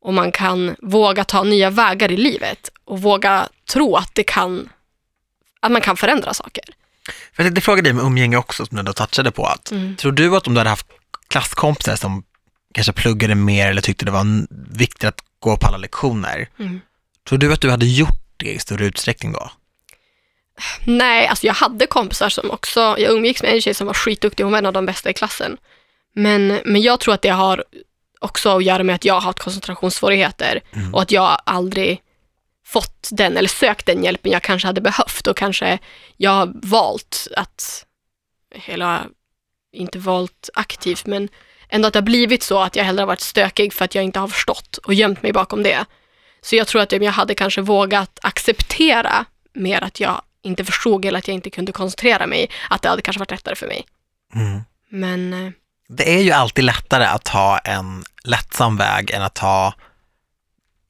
och 0.00 0.14
man 0.14 0.32
kan 0.32 0.76
våga 0.78 1.24
ta 1.24 1.42
nya 1.42 1.70
vägar 1.70 2.12
i 2.12 2.16
livet 2.16 2.70
och 2.84 3.02
våga 3.02 3.48
tro 3.72 3.96
att 3.96 4.14
det 4.14 4.22
kan, 4.22 4.68
att 5.64 5.72
man 5.72 5.80
kan 5.82 5.96
förändra 5.96 6.34
saker. 6.34 6.64
För 7.06 7.42
jag 7.42 7.46
tänkte 7.46 7.60
fråga 7.60 7.82
dig 7.82 7.92
med 7.92 8.04
umgänge 8.04 8.36
också, 8.36 8.66
som 8.66 8.74
du 8.76 8.78
ändå 8.80 8.92
touchade 8.92 9.30
på. 9.30 9.46
Att, 9.46 9.70
Mm. 9.70 9.96
Tror 9.96 10.12
du 10.12 10.36
att 10.36 10.46
om 10.46 10.54
du 10.54 10.60
hade 10.60 10.70
haft 10.70 10.86
klasskompisar 11.28 11.96
som 11.96 12.22
kanske 12.74 12.92
pluggade 12.92 13.34
mer 13.34 13.70
eller 13.70 13.82
tyckte 13.82 14.04
det 14.04 14.10
var 14.10 14.26
viktigt 14.78 15.04
att 15.04 15.20
gå 15.38 15.56
på 15.56 15.66
alla 15.66 15.76
lektioner, 15.76 16.48
Mm. 16.58 16.80
tror 17.28 17.38
du 17.38 17.52
att 17.52 17.60
du 17.60 17.70
hade 17.70 17.86
gjort 17.86 18.20
det 18.36 18.52
i 18.52 18.58
större 18.58 18.84
utsträckning 18.86 19.32
då? 19.32 19.50
Nej, 20.84 21.26
alltså 21.26 21.46
jag 21.46 21.54
hade 21.54 21.86
kompisar 21.86 22.28
som 22.28 22.50
också, 22.50 22.80
jag 22.98 23.12
umgicks 23.12 23.42
med 23.42 23.52
en 23.54 23.60
tjej 23.60 23.74
som 23.74 23.86
var 23.86 23.94
skitduktig, 23.94 24.44
hon 24.44 24.52
var 24.52 24.58
en 24.58 24.66
av 24.66 24.72
de 24.72 24.86
bästa 24.86 25.10
i 25.10 25.14
klassen. 25.14 25.56
Men, 26.14 26.60
men 26.64 26.82
jag 26.82 27.00
tror 27.00 27.14
att 27.14 27.22
det 27.22 27.28
har 27.28 27.64
också 28.20 28.56
att 28.56 28.64
göra 28.64 28.82
med 28.82 28.94
att 28.94 29.04
jag 29.04 29.14
har 29.14 29.20
haft 29.20 29.38
koncentrationssvårigheter 29.38 30.60
Mm. 30.72 30.94
och 30.94 31.02
att 31.02 31.10
jag 31.10 31.38
aldrig 31.46 32.00
fått 32.74 33.08
den 33.12 33.36
eller 33.36 33.48
sökt 33.48 33.86
den 33.86 34.04
hjälpen 34.04 34.32
jag 34.32 34.42
kanske 34.42 34.68
hade 34.68 34.80
behövt 34.80 35.26
och 35.26 35.36
kanske 35.36 35.78
jag 36.16 36.30
har 36.30 36.52
valt 36.54 37.28
att, 37.36 37.86
eller 38.66 39.06
inte 39.72 39.98
valt 39.98 40.50
aktivt, 40.54 41.06
men 41.06 41.28
ändå 41.68 41.86
att 41.88 41.92
det 41.92 41.98
har 41.98 42.04
blivit 42.04 42.42
så 42.42 42.58
att 42.58 42.76
jag 42.76 42.84
hellre 42.84 43.02
har 43.02 43.06
varit 43.06 43.20
stökig 43.20 43.72
för 43.72 43.84
att 43.84 43.94
jag 43.94 44.04
inte 44.04 44.18
har 44.18 44.28
förstått 44.28 44.76
och 44.76 44.94
gömt 44.94 45.22
mig 45.22 45.32
bakom 45.32 45.62
det. 45.62 45.84
Så 46.42 46.56
jag 46.56 46.66
tror 46.66 46.82
att 46.82 46.92
om 46.92 47.02
jag 47.02 47.12
hade 47.12 47.34
kanske 47.34 47.60
vågat 47.60 48.18
acceptera 48.22 49.24
mer 49.52 49.84
att 49.84 50.00
jag 50.00 50.22
inte 50.42 50.64
förstod 50.64 51.04
eller 51.04 51.18
att 51.18 51.28
jag 51.28 51.34
inte 51.34 51.50
kunde 51.50 51.72
koncentrera 51.72 52.26
mig, 52.26 52.50
att 52.70 52.82
det 52.82 52.88
hade 52.88 53.02
kanske 53.02 53.18
varit 53.18 53.30
lättare 53.30 53.54
för 53.54 53.66
mig. 53.66 53.84
Mm. 54.34 54.60
Men 54.88 55.46
eh, 55.46 55.52
Det 55.88 56.14
är 56.14 56.22
ju 56.22 56.30
alltid 56.30 56.64
lättare 56.64 57.04
att 57.04 57.24
ta 57.24 57.58
en 57.58 58.04
lättsam 58.24 58.76
väg 58.76 59.10
än 59.10 59.22
att 59.22 59.34
ta 59.34 59.74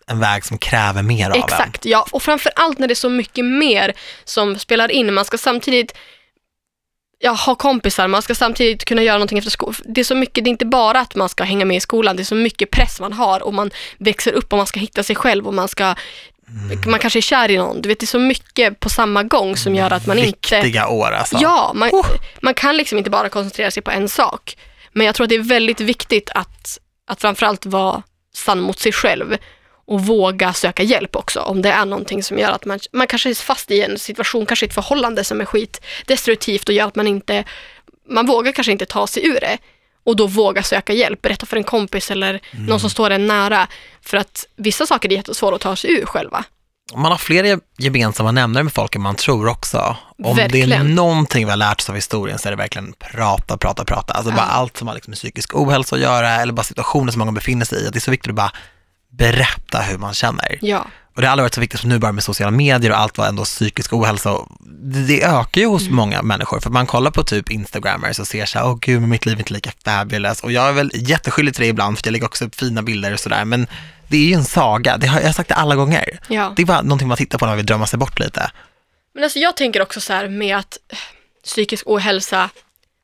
en 0.07 0.21
väg 0.21 0.45
som 0.45 0.59
kräver 0.59 1.03
mer 1.03 1.31
av 1.31 1.37
en. 1.37 1.43
exakt, 1.43 1.85
ja. 1.85 2.07
Och 2.11 2.23
framför 2.23 2.53
allt 2.57 2.79
när 2.79 2.89
det 2.89 2.93
är 2.93 2.95
så 2.95 3.09
mycket 3.09 3.45
mer 3.45 3.93
som 4.25 4.59
spelar 4.59 4.91
in. 4.91 5.15
Man 5.15 5.25
ska 5.25 5.39
samtidigt 5.39 5.95
ja, 7.19 7.31
ha 7.31 7.55
kompisar, 7.55 8.09
man 8.09 8.23
ska 8.23 8.35
samtidigt 8.35 8.85
kunna 8.85 9.03
göra 9.03 9.17
någonting 9.17 9.39
efter 9.39 9.51
skolan. 9.51 9.75
Det 9.85 10.01
är 10.01 10.05
så 10.05 10.15
mycket, 10.15 10.45
det 10.45 10.49
är 10.49 10.53
inte 10.53 10.67
bara 10.67 11.01
att 11.01 11.15
man 11.15 11.29
ska 11.29 11.45
hänga 11.45 11.65
med 11.65 11.77
i 11.77 11.81
skolan, 11.81 12.17
det 12.17 12.23
är 12.23 12.25
så 12.25 12.35
mycket 12.35 12.71
press 12.71 13.01
man 13.01 13.13
har 13.13 13.43
och 13.43 13.55
man 13.55 13.71
växer 13.99 14.33
upp 14.33 14.53
och 14.53 14.57
man 14.57 14.67
ska 14.67 14.81
hitta 14.81 15.03
sig 15.03 15.17
själv 15.17 15.47
och 15.47 15.55
man 15.55 15.69
ska 15.69 15.95
Mm. 16.49 16.91
man 16.91 17.01
kanske 17.01 17.19
är 17.19 17.21
kär 17.21 17.51
i 17.51 17.57
någon. 17.57 17.83
Du 17.83 17.89
vet, 17.89 18.01
det 18.01 18.05
är 18.05 18.07
så 18.07 18.19
mycket 18.19 18.81
på 18.81 18.89
samma 18.89 19.23
gång 19.23 19.57
som 19.57 19.75
gör 19.75 19.91
att 19.91 20.07
man 20.07 20.19
inte... 20.19 20.61
Viktiga 20.61 20.89
år 20.89 21.11
alltså. 21.11 21.39
Ja, 21.41 21.73
man, 21.75 21.89
Oh. 21.93 22.07
man 22.43 22.55
kan 22.55 22.77
liksom 22.77 22.99
inte 22.99 23.11
bara 23.11 23.29
koncentrera 23.29 23.71
sig 23.71 23.83
på 23.83 23.91
en 23.91 24.09
sak. 24.09 24.57
Men 24.93 25.07
jag 25.07 25.15
tror 25.15 25.25
att 25.25 25.29
det 25.29 25.35
är 25.35 25.43
väldigt 25.43 25.81
viktigt 25.81 26.31
att, 26.35 26.79
att 27.07 27.21
framförallt 27.21 27.67
vara 27.67 28.03
sann 28.35 28.61
mot 28.61 28.79
sig 28.79 28.93
själv 28.93 29.37
och 29.87 30.07
våga 30.07 30.53
söka 30.53 30.82
hjälp 30.82 31.16
också 31.16 31.41
om 31.41 31.62
det 31.62 31.70
är 31.70 31.85
någonting 31.85 32.22
som 32.22 32.39
gör 32.39 32.51
att 32.51 32.64
man, 32.64 32.78
man 32.93 33.07
kanske 33.07 33.30
är 33.30 33.35
fast 33.35 33.70
i 33.70 33.82
en 33.82 33.99
situation, 33.99 34.47
kanske 34.47 34.66
i 34.66 34.68
ett 34.68 34.74
förhållande 34.74 35.24
som 35.24 35.41
är 35.41 35.45
skitdestruktivt 35.45 36.68
och 36.68 36.74
gör 36.74 36.87
att 36.87 36.97
man 36.97 37.07
inte, 37.07 37.45
man 38.09 38.26
vågar 38.26 38.53
kanske 38.53 38.72
inte 38.72 38.87
ta 38.87 39.07
sig 39.07 39.26
ur 39.26 39.41
det 39.41 39.59
och 40.05 40.16
då 40.16 40.26
våga 40.26 40.62
söka 40.62 40.93
hjälp, 40.93 41.22
berätta 41.22 41.47
för 41.47 41.57
en 41.57 41.64
kompis 41.64 42.11
eller 42.11 42.41
någon 42.53 42.80
som 42.80 42.91
står 42.91 43.11
en 43.11 43.26
nära. 43.26 43.68
För 44.03 44.16
att 44.16 44.47
vissa 44.57 44.87
saker 44.87 45.12
är 45.12 45.16
jättesvåra 45.16 45.55
att 45.55 45.61
ta 45.61 45.76
sig 45.76 45.91
ur 45.91 46.07
själva. 46.07 46.45
Man 46.95 47.11
har 47.11 47.18
flera 47.18 47.61
gemensamma 47.78 48.32
nämnare 48.32 48.64
med 48.64 48.72
folk 48.72 48.95
än 48.97 49.03
man 49.03 49.14
tror 49.14 49.49
också. 49.49 49.97
Om 50.24 50.37
det 50.37 50.43
är 50.43 50.49
Verkligen. 50.49 50.95
någonting 50.95 51.45
vi 51.45 51.51
har 51.51 51.57
lärt 51.57 51.80
oss 51.80 51.89
av 51.89 51.95
historien 51.95 52.39
så 52.39 52.49
är 52.49 52.51
det 52.51 52.57
verkligen 52.57 52.93
prata, 52.93 53.57
prata, 53.57 53.85
prata. 53.85 54.12
Alltså 54.14 54.32
bara 54.32 54.47
allt 54.47 54.76
som 54.76 54.89
har 54.89 54.95
liksom 54.95 55.11
med 55.11 55.18
psykisk 55.18 55.55
ohälsa 55.55 55.97
att 55.97 56.03
göra 56.03 56.30
eller 56.30 56.53
bara 56.53 56.62
situationer 56.62 57.12
som 57.12 57.18
många 57.18 57.32
befinner 57.32 57.66
sig 57.66 57.87
i. 57.87 57.91
Det 57.91 57.99
är 57.99 58.01
så 58.01 58.11
viktigt 58.11 58.28
att 58.28 58.37
bara 58.37 58.53
berätta 59.19 59.79
hur 59.81 59.99
man 59.99 60.15
känner. 60.15 60.59
Ja, 60.61 60.87
Och 61.17 61.21
det 61.21 61.27
har 61.27 61.33
aldrig 61.33 61.45
varit 61.45 61.55
så 61.55 61.61
viktigt 61.61 61.81
som 61.81 61.89
nu 61.91 61.99
bara 61.99 62.12
med 62.12 62.25
sociala 62.25 62.51
medier 62.51 62.91
och 62.91 62.99
allt 62.99 63.19
vad 63.19 63.29
ändå 63.29 63.45
psykisk 63.45 63.93
ohälsa. 63.93 64.37
Det, 65.07 65.23
ökar 65.25 65.61
ju 65.61 65.67
hos 65.67 65.83
Mm. 65.83 65.95
många 65.97 66.23
människor. 66.23 66.61
För 66.61 66.71
man 66.71 66.87
kollar 66.87 67.11
på 67.11 67.23
typ 67.25 67.51
instagrammers 67.51 68.19
och 68.19 68.27
ser 68.27 68.47
så 68.47 68.59
här, 68.59 68.67
åh 68.67 68.79
gud, 68.81 69.03
mitt 69.03 69.27
liv 69.27 69.35
är 69.35 69.39
inte 69.39 69.53
lika 69.53 69.71
fabulous. 69.85 70.41
Och 70.43 70.53
jag 70.53 70.69
är 70.69 70.73
väl 70.73 70.91
jätteskyldig 70.95 71.55
till 71.55 71.62
det 71.62 71.69
ibland, 71.69 71.99
för 71.99 72.07
jag 72.07 72.12
lägger 72.12 72.27
också 72.27 72.45
upp 72.45 72.55
fina 72.55 72.83
bilder 72.83 73.12
och 73.12 73.21
sådär. 73.21 73.45
Men 73.45 73.67
det 74.09 74.17
är 74.17 74.25
ju 74.29 74.35
en 74.35 74.45
saga, 74.45 74.97
det 74.97 75.07
har, 75.07 75.21
jag 75.21 75.27
har 75.29 75.33
sagt 75.33 75.49
det 75.49 75.55
alla 75.55 75.75
gånger. 75.77 76.19
ja. 76.29 76.53
Det 76.57 76.62
är 76.62 76.67
bara 76.67 76.83
någonting 76.83 77.09
man 77.09 77.17
tittar 77.17 77.39
på 77.39 77.45
när 77.45 77.51
man 77.51 77.57
vill 77.57 77.67
drömma 77.67 77.87
sig 77.87 77.99
bort 77.99 78.19
lite. 78.19 78.51
Men 79.15 79.25
alltså 79.25 79.39
jag 79.39 79.57
tänker 79.57 79.83
också 79.83 80.01
så 80.01 80.12
här 80.12 80.29
med 80.29 80.57
att 80.57 80.79
eh, 80.93 80.99
psykisk 81.45 81.83
ohälsa 81.87 82.51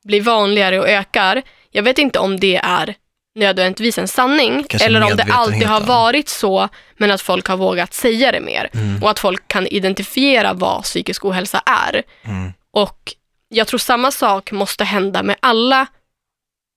blir 0.04 0.22
vanligare 0.22 0.80
och 0.80 0.88
ökar. 0.88 1.42
Jag 1.70 1.82
vet 1.82 1.98
inte 1.98 2.18
om 2.18 2.40
det 2.40 2.56
är 2.56 2.94
nödvändigtvis 3.34 3.98
en 3.98 4.08
sanning 4.08 4.64
Kanske 4.68 4.86
eller 4.86 5.02
om 5.02 5.16
det 5.16 5.26
alltid 5.30 5.66
har 5.66 5.80
varit 5.80 6.28
så 6.28 6.68
men 6.96 7.10
att 7.10 7.20
folk 7.20 7.46
har 7.46 7.56
vågat 7.56 7.94
säga 7.94 8.32
det 8.32 8.40
mer 8.40 8.70
Mm. 8.72 9.02
och 9.02 9.10
att 9.10 9.18
folk 9.18 9.48
kan 9.48 9.66
identifiera 9.66 10.52
vad 10.52 10.82
psykisk 10.82 11.24
ohälsa 11.24 11.62
är. 11.66 12.02
Mm. 12.22 12.52
Och 12.72 13.14
jag 13.48 13.66
tror 13.66 13.78
samma 13.78 14.10
sak 14.10 14.52
måste 14.52 14.84
hända 14.84 15.22
med 15.22 15.36
alla, 15.40 15.86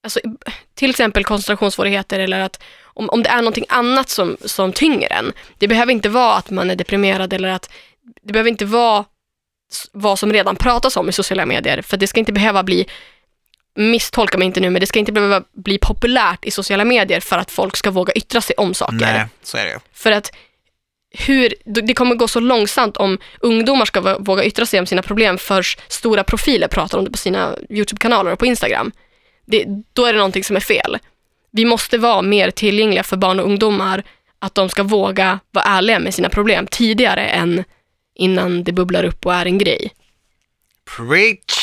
alltså, 0.03 0.19
till 0.75 0.89
exempel 0.89 1.23
koncentrationssvårigheter 1.23 2.19
eller 2.19 2.39
att 2.39 2.63
om, 2.83 3.09
om 3.09 3.23
det 3.23 3.29
är 3.29 3.37
någonting 3.37 3.65
annat 3.69 4.09
som, 4.09 4.37
som 4.45 4.73
tynger 4.73 5.13
en. 5.13 5.33
Det 5.57 5.67
behöver 5.67 5.91
inte 5.91 6.09
vara 6.09 6.35
att 6.35 6.49
man 6.49 6.69
är 6.69 6.75
deprimerad 6.75 7.33
eller 7.33 7.49
att 7.49 7.71
det 8.21 8.33
behöver 8.33 8.49
inte 8.49 8.65
vara 8.65 9.05
vad 9.91 10.19
som 10.19 10.33
redan 10.33 10.55
pratas 10.55 10.97
om 10.97 11.09
i 11.09 11.11
sociala 11.11 11.45
medier, 11.45 11.81
för 11.81 11.97
det 11.97 12.07
ska 12.07 12.19
inte 12.19 12.33
behöva 12.33 12.63
bli 12.63 12.87
misstolka 13.75 14.37
mig 14.37 14.45
inte 14.45 14.59
nu, 14.59 14.69
men 14.69 14.79
det 14.79 14.85
ska 14.85 14.99
inte 14.99 15.11
behöva 15.11 15.43
bli 15.51 15.77
populärt 15.77 16.45
i 16.45 16.51
sociala 16.51 16.85
medier 16.85 17.19
för 17.19 17.37
att 17.37 17.51
folk 17.51 17.77
ska 17.77 17.91
våga 17.91 18.13
yttra 18.13 18.41
sig 18.41 18.55
om 18.57 18.73
saker. 18.73 18.95
Nej, 18.95 19.25
så 19.43 19.57
är 19.57 19.65
det. 19.65 19.79
För 19.93 20.11
att 20.11 20.31
hur, 21.17 21.53
det 21.65 21.93
kommer 21.93 22.15
gå 22.15 22.27
så 22.27 22.39
långsamt 22.39 22.97
om 22.97 23.17
ungdomar 23.39 23.85
ska 23.85 23.99
vå- 24.01 24.25
våga 24.25 24.43
yttra 24.43 24.65
sig 24.65 24.79
om 24.79 24.85
sina 24.85 25.01
problem 25.01 25.37
för 25.37 25.65
stora 25.87 26.23
profiler 26.23 26.67
pratar 26.67 26.97
om 26.97 27.05
det 27.05 27.11
på 27.11 27.17
sina 27.17 27.55
YouTube-kanaler 27.69 28.31
och 28.31 28.39
på 28.39 28.45
Instagram. 28.45 28.91
Det, 29.45 29.65
då 29.93 30.05
är 30.05 30.13
det 30.13 30.17
någonting 30.19 30.43
som 30.43 30.55
är 30.55 30.59
fel. 30.59 30.97
Vi 31.51 31.65
måste 31.65 31.97
vara 31.97 32.21
mer 32.21 32.51
tillgängliga 32.51 33.03
för 33.03 33.17
barn 33.17 33.39
och 33.39 33.45
ungdomar, 33.45 34.03
att 34.39 34.55
de 34.55 34.69
ska 34.69 34.83
våga 34.83 35.39
vara 35.51 35.65
ärliga 35.65 35.99
med 35.99 36.13
sina 36.13 36.29
problem 36.29 36.67
tidigare 36.67 37.25
än 37.27 37.63
innan 38.15 38.63
det 38.63 38.71
bubblar 38.71 39.03
upp 39.03 39.25
och 39.25 39.33
är 39.33 39.45
en 39.45 39.57
grej. 39.57 39.91
Preach! 40.97 41.62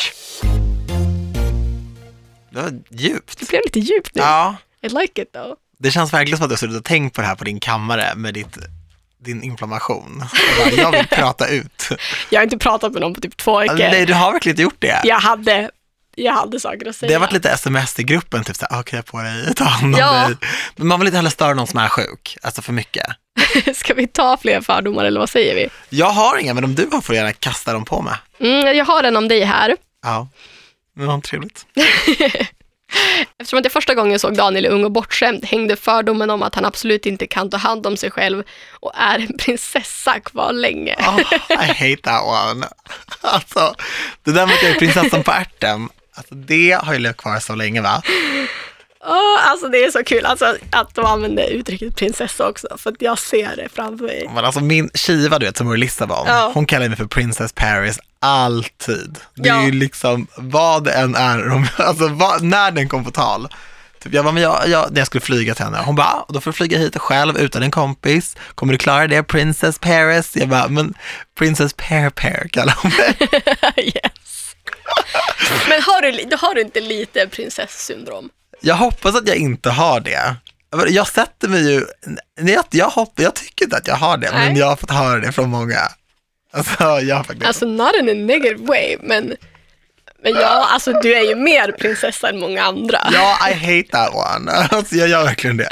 Det 2.61 2.71
var 2.71 2.81
djupt. 2.89 3.39
Det 3.39 3.49
blev 3.49 3.61
lite 3.65 3.79
djupt 3.79 4.15
nu. 4.15 4.21
Ja, 4.21 4.55
I 4.81 4.89
like 4.89 5.21
it 5.21 5.31
though. 5.33 5.53
det 5.79 5.91
känns 5.91 6.13
verkligen 6.13 6.37
som 6.37 6.43
att 6.43 6.49
du 6.49 6.53
har 6.53 6.57
suttit 6.57 6.77
och 6.77 6.85
tänkt 6.85 7.15
på 7.15 7.21
det 7.21 7.27
här 7.27 7.35
på 7.35 7.43
din 7.43 7.59
kammare 7.59 8.15
med 8.15 8.33
ditt, 8.33 8.57
din 9.23 9.43
inflammation. 9.43 10.23
Och 10.59 10.71
bara, 10.71 10.81
jag 10.81 10.91
vill 10.91 11.07
prata 11.07 11.47
ut. 11.47 11.89
Jag 12.29 12.39
har 12.39 12.43
inte 12.43 12.57
pratat 12.57 12.91
med 12.91 13.01
någon 13.01 13.13
på 13.13 13.21
typ 13.21 13.37
två 13.37 13.59
veckor. 13.59 13.75
Nej, 13.77 14.05
du 14.05 14.13
har 14.13 14.31
verkligen 14.31 14.53
inte 14.53 14.61
gjort 14.63 14.75
det. 14.81 15.01
Jag 15.03 15.19
hade, 15.19 15.71
jag 16.15 16.33
hade 16.33 16.59
saker 16.59 16.89
att 16.89 16.95
säga. 16.95 17.07
Det 17.07 17.13
har 17.13 17.19
varit 17.21 17.31
lite 17.33 17.49
sms 17.49 17.99
i 17.99 18.03
gruppen, 18.03 18.43
typ 18.43 18.55
såhär, 18.55 18.79
okej 18.81 18.97
jag 18.97 19.05
på 19.05 19.21
dig, 19.21 19.53
ta 19.55 19.63
hand 19.63 19.95
om 19.95 19.99
Ja. 19.99 20.27
dig. 20.27 20.37
Men 20.75 20.87
man 20.87 20.99
vill 20.99 21.07
inte 21.07 21.17
heller 21.17 21.29
störa 21.29 21.53
någon 21.53 21.67
som 21.67 21.79
är 21.79 21.89
sjuk, 21.89 22.37
alltså 22.41 22.61
för 22.61 22.73
mycket. 22.73 23.05
Ska 23.75 23.93
vi 23.93 24.07
ta 24.07 24.37
fler 24.37 24.61
fördomar 24.61 25.05
eller 25.05 25.19
vad 25.19 25.29
säger 25.29 25.55
vi? 25.55 25.69
Jag 25.89 26.09
har 26.09 26.37
inga, 26.37 26.53
men 26.53 26.63
om 26.63 26.75
du 26.75 26.89
har 26.91 27.01
får 27.01 27.13
du 27.13 27.17
gärna 27.19 27.33
kasta 27.33 27.73
dem 27.73 27.85
på 27.85 28.01
mig. 28.01 28.13
Mm, 28.39 28.77
jag 28.77 28.85
har 28.85 29.03
en 29.03 29.17
om 29.17 29.27
dig 29.27 29.43
här. 29.43 29.75
Ja, 30.03 30.27
ja 30.99 31.21
trevligt. 31.25 31.65
Eftersom 33.39 33.59
att 33.59 33.65
jag 33.65 33.71
första 33.71 33.95
gången 33.95 34.19
såg 34.19 34.35
Daniel 34.37 34.65
ung 34.65 34.83
och 34.85 34.91
bortskämd 34.91 35.45
hängde 35.45 35.75
fördomen 35.75 36.29
om 36.29 36.43
att 36.43 36.55
han 36.55 36.65
absolut 36.65 37.05
inte 37.05 37.27
kan 37.27 37.49
ta 37.49 37.57
hand 37.57 37.87
om 37.87 37.97
sig 37.97 38.11
själv 38.11 38.43
och 38.79 38.91
är 38.95 39.19
en 39.19 39.37
prinsessa 39.37 40.19
kvar 40.19 40.53
länge. 40.53 40.95
Oh, 40.99 41.19
I 41.49 41.55
hate 41.55 42.01
that 42.03 42.23
one. 42.23 42.67
Alltså, 43.21 43.75
det 44.23 44.31
där 44.31 44.45
med 44.47 44.55
att 44.55 44.63
jag 44.63 44.71
är 44.71 44.79
prinsessan 44.79 45.23
på 45.23 45.31
ärten, 45.31 45.89
alltså 46.13 46.35
det 46.35 46.71
har 46.83 46.93
ju 46.93 46.99
levt 46.99 47.17
kvar 47.17 47.39
så 47.39 47.55
länge 47.55 47.81
va? 47.81 48.01
Åh, 49.05 49.49
alltså 49.49 49.67
det 49.67 49.83
är 49.83 49.91
så 49.91 50.03
kul 50.03 50.25
alltså, 50.25 50.55
att 50.71 50.95
de 50.95 51.05
använder 51.05 51.49
uttrycket 51.49 51.95
prinsessa 51.95 52.47
också, 52.49 52.67
för 52.77 52.89
att 52.91 53.01
jag 53.01 53.19
ser 53.19 53.55
det 53.55 53.69
framför 53.73 54.05
mig. 54.05 54.29
Men 54.35 54.45
alltså 54.45 54.59
min 54.61 54.89
Shiva 54.93 55.39
du 55.39 55.45
vet 55.45 55.57
som 55.57 55.73
i 55.73 55.77
Lissabon, 55.77 56.23
Ja. 56.27 56.51
hon 56.53 56.65
kallar 56.65 56.87
mig 56.87 56.97
för 56.97 57.05
Princess 57.05 57.53
Paris 57.53 57.99
alltid. 58.21 59.17
Det 59.35 59.49
är 59.49 59.53
Ja. 59.55 59.63
ju 59.65 59.71
liksom 59.71 60.27
vad 60.37 60.83
det 60.83 60.91
än 60.91 61.15
är, 61.15 61.67
alltså 61.81 62.07
vad, 62.07 62.43
när 62.43 62.71
den 62.71 62.89
kom 62.89 63.03
på 63.05 63.11
tal. 63.11 63.47
Typ 64.03 64.13
jag 64.13 64.25
bara, 64.25 64.31
men 64.31 64.43
jag, 64.43 64.67
jag, 64.67 64.97
jag 64.97 65.07
skulle 65.07 65.21
flyga 65.21 65.55
till 65.55 65.65
henne, 65.65 65.79
hon 65.85 65.95
bara, 65.95 66.07
"Ah, 66.07 66.25
då 66.29 66.41
får 66.41 66.51
du 66.51 66.55
flyga 66.57 66.77
hit 66.77 66.97
själv 66.97 67.37
utan 67.37 67.63
en 67.63 67.71
kompis. 67.71 68.35
Kommer 68.55 68.73
du 68.73 68.77
klara 68.77 69.07
det? 69.07 69.23
Princess 69.23 69.79
Paris? 69.79 70.31
Jag 70.35 70.49
bara, 70.49 70.67
men 70.67 70.93
Princess 71.37 71.73
Pear 71.73 72.09
Pear 72.09 72.47
kallar 72.51 72.77
hon 72.81 72.91
mig. 72.97 73.15
yes. 73.85 74.55
Men 75.69 75.81
har 75.81 76.01
du, 76.01 76.35
har 76.41 76.55
du 76.55 76.61
inte 76.61 76.79
lite 76.81 77.27
prinsesssyndrom? 77.27 78.29
Jag 78.61 78.75
hoppas 78.75 79.15
att 79.15 79.27
jag 79.27 79.37
inte 79.37 79.69
har 79.69 79.99
det. 79.99 80.35
Jag 80.89 81.07
sätter 81.07 81.47
mig 81.47 81.71
ju, 81.71 81.85
nej, 82.39 82.53
jag, 82.53 82.65
jag, 82.69 83.07
jag 83.15 83.35
tycker 83.35 83.65
inte 83.65 83.77
att 83.77 83.87
jag 83.87 83.95
har 83.95 84.17
det, 84.17 84.31
men 84.33 84.49
Nej. 84.53 84.59
jag 84.59 84.67
har 84.67 84.75
fått 84.75 84.91
höra 84.91 85.19
det 85.19 85.31
från 85.31 85.49
många. 85.49 85.79
Alltså, 86.51 86.83
har 86.83 87.23
faktiskt. 87.23 87.45
Alltså 87.45 87.65
not 87.65 87.95
in 87.99 88.09
a 88.09 88.13
negative 88.13 88.65
way, 88.65 88.97
men, 89.01 89.35
men 90.23 90.33
ja, 90.33 90.67
alltså 90.71 90.93
du 91.01 91.13
är 91.15 91.21
ju 91.21 91.35
mer 91.35 91.71
prinsessa 91.71 92.29
än 92.29 92.39
många 92.39 92.63
andra. 92.63 92.99
Ja, 93.13 93.49
I 93.49 93.53
hate 93.53 93.91
that 93.91 94.13
one. 94.13 94.51
Alltså, 94.51 94.95
jag 94.95 95.07
gör 95.09 95.23
verkligen 95.23 95.57
det. 95.57 95.69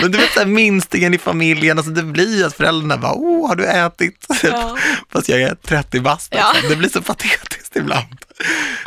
Men 0.00 0.12
du 0.12 0.18
vet, 0.18 0.32
så 0.32 0.38
här, 0.38 0.46
minstingen 0.46 1.14
i 1.14 1.18
familjen, 1.18 1.78
alltså, 1.78 1.92
det 1.92 2.02
blir 2.02 2.46
att 2.46 2.54
föräldrarna 2.56 2.96
bara, 2.96 3.12
oh, 3.12 3.48
har 3.48 3.56
du 3.56 3.66
ätit? 3.66 4.26
Ja. 4.42 4.76
Fast 5.12 5.28
jag 5.28 5.40
är 5.40 5.54
30 5.54 6.00
bast. 6.00 6.34
Ja. 6.36 6.42
Alltså. 6.42 6.68
Det 6.68 6.76
blir 6.76 6.88
så 6.88 7.02
patetiskt 7.02 7.76
ibland. 7.76 8.06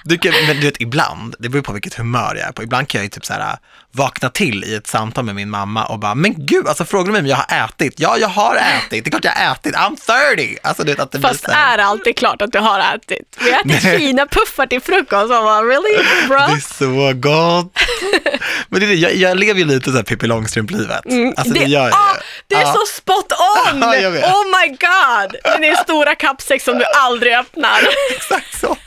Du 0.03 0.17
kan, 0.17 0.31
men 0.47 0.55
du 0.55 0.61
vet, 0.65 0.81
ibland, 0.81 1.35
det 1.39 1.49
beror 1.49 1.61
på 1.61 1.73
vilket 1.73 1.93
humör 1.93 2.35
jag 2.35 2.47
är 2.47 2.51
på. 2.51 2.63
Ibland 2.63 2.87
kan 2.87 2.99
jag 2.99 3.03
ju 3.03 3.09
typ 3.09 3.25
så 3.25 3.33
här, 3.33 3.57
vakna 3.97 4.29
till 4.29 4.63
i 4.63 4.75
ett 4.75 4.87
samtal 4.87 5.25
med 5.25 5.35
min 5.35 5.49
mamma 5.49 5.85
och 5.85 5.99
bara, 5.99 6.15
men 6.15 6.33
gud, 6.45 6.67
alltså 6.67 6.85
frågar 6.85 7.05
du 7.05 7.11
mig 7.11 7.21
om 7.21 7.27
jag 7.27 7.37
har 7.37 7.65
ätit? 7.65 7.93
Ja, 7.97 8.17
jag 8.17 8.27
har 8.27 8.55
ätit. 8.55 9.03
Det 9.03 9.07
är 9.07 9.11
klart 9.11 9.23
jag 9.23 9.31
har 9.31 9.53
ätit. 9.55 9.75
I'm 9.75 9.95
30. 10.35 10.57
Alltså, 10.63 10.83
du 10.83 10.91
vet, 10.91 10.99
att 10.99 11.11
det 11.11 11.19
Fast 11.19 11.45
blir 11.45 11.55
är 11.55 11.77
det 11.77 11.85
alltid 11.85 12.17
klart 12.17 12.41
att 12.41 12.51
du 12.51 12.59
har 12.59 12.79
ätit? 12.95 13.37
Vi 13.39 13.51
har 13.51 13.59
ätit 13.59 13.83
Nej. 13.83 13.97
fina 13.99 14.25
puffar 14.25 14.65
till 14.67 14.81
frukost 14.81 15.23
och 15.23 15.27
bara 15.29 15.61
really 15.61 16.03
bro? 16.27 16.37
Det 16.37 16.43
är 16.43 16.73
så 16.77 17.13
gott. 17.19 17.77
Men 18.69 18.79
det 18.79 18.85
är 18.85 18.87
det, 18.87 18.93
jag, 18.95 19.15
jag 19.15 19.37
lever 19.37 19.59
ju 19.59 19.65
lite 19.65 19.91
så 19.91 19.95
här 19.95 20.03
Pippi 20.03 20.27
Långstrump-livet. 20.27 21.01
Alltså 21.37 21.53
det, 21.53 21.59
gör 21.59 21.83
jag 21.83 21.93
ah, 21.93 22.15
det 22.47 22.55
är 22.55 22.61
Ja. 22.61 22.73
så 22.73 22.85
spot 22.95 23.31
on! 23.31 23.83
Oh 23.87 24.45
my 24.61 24.67
god! 24.67 25.35
Men 25.43 25.61
det 25.61 25.67
är 25.69 25.83
stora 25.83 26.15
kappsäck 26.15 26.61
som 26.61 26.77
du 26.77 26.85
aldrig 26.85 27.33
öppnar. 27.33 27.79
Exakt 28.15 28.59
så. 28.59 28.77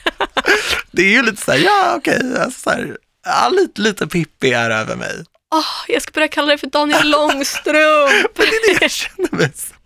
Det 0.91 1.03
är 1.03 1.07
ju 1.07 1.23
lite 1.23 1.43
så 1.45 1.53
här, 1.53 1.59
ja 1.59 1.95
okej, 1.97 2.21
alltså 2.45 2.61
så 2.61 2.71
här, 2.71 2.97
ja, 3.25 3.49
lite, 3.49 3.81
lite 3.81 4.07
Pippi 4.07 4.53
är 4.53 4.71
över 4.71 4.97
mig. 4.97 5.25
Åh, 5.55 5.65
jag 5.89 6.03
ska 6.03 6.11
börja 6.13 6.29
kalla 6.29 6.47
dig 6.47 6.59
för 6.59 6.67
Daniel 6.67 7.11
Långstrump. 7.11 8.39
Men 8.39 8.47
det 8.47 8.57
är 8.57 8.75
det 8.75 8.83
jag 8.83 8.91
känner 8.91 9.37
mig 9.37 9.53
som. 9.55 9.77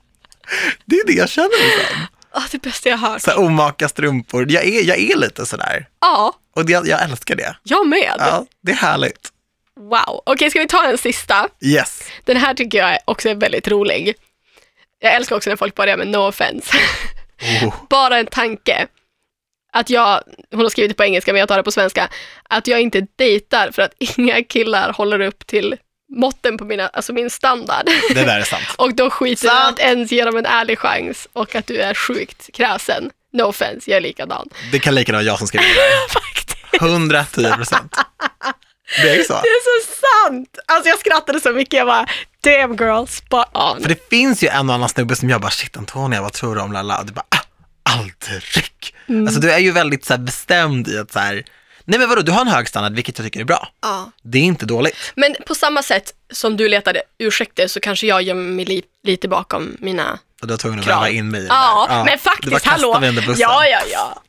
Det 0.84 0.96
är 0.96 1.06
det 1.06 1.12
jag 1.12 1.28
känner 1.28 1.48
mig 1.68 1.86
som. 1.88 2.06
Åh, 2.36 2.42
det 2.50 2.62
bästa 2.62 2.88
jag 2.88 2.96
har 2.96 3.08
hört. 3.10 3.22
Så 3.22 3.30
här, 3.30 3.38
omaka 3.38 3.88
strumpor, 3.88 4.46
jag 4.52 4.64
är, 4.64 4.82
jag 4.84 4.98
är 4.98 5.16
lite 5.16 5.46
sådär. 5.46 5.86
Ja, 6.00 6.34
Och 6.56 6.66
det, 6.66 6.72
jag 6.72 7.02
älskar 7.02 7.34
det. 7.36 7.56
jag 7.62 7.86
med. 7.86 8.14
Ja, 8.18 8.46
det 8.62 8.72
är 8.72 8.76
härligt. 8.76 9.30
Wow. 9.80 10.22
Okej, 10.26 10.50
ska 10.50 10.60
vi 10.60 10.68
ta 10.68 10.84
en 10.84 10.98
sista? 10.98 11.48
Yes. 11.60 12.02
Den 12.24 12.36
här 12.36 12.54
tycker 12.54 12.78
jag 12.78 12.98
också 13.04 13.28
är 13.28 13.34
väldigt 13.34 13.68
rolig. 13.68 14.14
Jag 15.00 15.14
älskar 15.14 15.36
också 15.36 15.50
när 15.50 15.56
folk 15.56 15.74
börjar 15.74 15.96
med 15.96 16.08
no 16.08 16.16
offense. 16.28 16.76
Oh. 17.62 17.74
Bara 17.90 18.18
en 18.18 18.26
tanke. 18.26 18.86
Att 19.74 19.90
jag, 19.90 20.20
hon 20.50 20.60
har 20.60 20.68
skrivit 20.68 20.90
det 20.90 20.94
på 20.94 21.04
engelska 21.04 21.32
men 21.32 21.40
jag 21.40 21.48
tar 21.48 21.56
det 21.56 21.62
på 21.62 21.70
svenska, 21.70 22.08
att 22.42 22.66
jag 22.66 22.80
inte 22.80 23.06
dejtar 23.16 23.70
för 23.70 23.82
att 23.82 23.92
inga 23.98 24.42
killar 24.44 24.92
håller 24.92 25.20
upp 25.20 25.46
till 25.46 25.76
måtten 26.16 26.58
på 26.58 26.64
mina, 26.64 26.88
alltså 26.88 27.12
min 27.12 27.30
standard. 27.30 27.86
Det 28.14 28.24
där 28.24 28.40
är 28.40 28.44
sant. 28.44 28.64
Och 28.78 28.94
då 28.94 29.10
skiter 29.10 29.46
jag 29.46 29.56
Sant. 29.56 29.78
att 29.78 29.86
ens 29.86 30.12
ge 30.12 30.24
dem 30.24 30.36
en 30.36 30.46
ärlig 30.46 30.78
chans 30.78 31.28
och 31.32 31.54
att 31.54 31.66
du 31.66 31.80
är 31.80 31.94
sjukt 31.94 32.50
kräsen. 32.52 33.10
No 33.32 33.42
offense, 33.42 33.90
jag 33.90 33.96
är 33.96 34.00
likadan. 34.00 34.48
Det 34.72 34.78
kan 34.78 34.94
lika 34.94 35.12
gärna 35.12 35.18
vara 35.18 35.26
jag 35.26 35.38
som 35.38 35.46
skriver 35.46 35.64
det. 35.64 36.12
Faktiskt. 36.12 36.82
110 36.82 37.52
procent. 37.56 37.96
Det 39.02 39.10
är 39.10 39.22
så. 39.22 39.32
Det 39.32 39.48
är 39.48 39.82
så 39.82 39.96
sant! 40.00 40.58
Alltså 40.66 40.88
jag 40.88 40.98
skrattade 40.98 41.40
så 41.40 41.50
mycket, 41.50 41.74
jag 41.74 41.86
bara 41.86 42.06
damn 42.40 42.76
girl, 42.76 43.06
spot 43.06 43.46
on. 43.52 43.82
För 43.82 43.88
det 43.88 44.08
finns 44.10 44.42
ju 44.42 44.48
en 44.48 44.68
och 44.68 44.74
annan 44.74 44.88
snubbe 44.88 45.16
som 45.16 45.30
jag 45.30 45.40
bara, 45.40 45.50
shit 45.50 45.76
Antonia, 45.76 46.22
vad 46.22 46.32
tror 46.32 46.54
du 46.54 46.60
om 46.60 46.72
Lalla? 46.72 46.98
Och 46.98 47.06
du 47.06 47.12
bara, 47.12 47.26
ah, 47.28 47.43
aldrig. 47.98 48.94
Mm. 49.08 49.26
Alltså 49.26 49.40
du 49.40 49.50
är 49.52 49.58
ju 49.58 49.70
väldigt 49.72 50.04
så 50.04 50.12
här, 50.12 50.20
bestämd 50.20 50.88
i 50.88 50.98
att 50.98 51.12
så 51.12 51.18
här, 51.18 51.44
nej 51.84 51.98
men 51.98 52.08
vadå, 52.08 52.22
du 52.22 52.32
har 52.32 52.40
en 52.40 52.48
hög 52.48 52.68
standard, 52.68 52.92
vilket 52.92 53.18
jag 53.18 53.24
tycker 53.26 53.40
är 53.40 53.44
bra. 53.44 53.68
Ja. 53.82 54.10
Det 54.22 54.38
är 54.38 54.42
inte 54.42 54.66
dåligt. 54.66 54.96
Men 55.14 55.34
på 55.46 55.54
samma 55.54 55.82
sätt 55.82 56.12
som 56.32 56.56
du 56.56 56.68
letade 56.68 57.02
ursäkter 57.18 57.66
så 57.68 57.80
kanske 57.80 58.06
jag 58.06 58.22
gömmer 58.22 58.42
mig 58.52 58.64
li- 58.64 58.82
lite 59.02 59.28
bakom 59.28 59.76
mina 59.80 60.18
Och 60.40 60.46
du 60.46 60.52
var 60.52 60.58
tvungen 60.58 60.80
att 60.80 60.86
väva 60.86 61.08
in 61.08 61.30
mig 61.30 61.40
i 61.40 61.42
det 61.44 61.48
ja, 61.48 61.86
där. 61.88 62.04
men 62.04 62.18
faktiskt, 62.18 62.64
hallå. 62.66 63.00
Ja, 63.36 63.66
ja, 63.66 63.80
ja. 63.92 64.22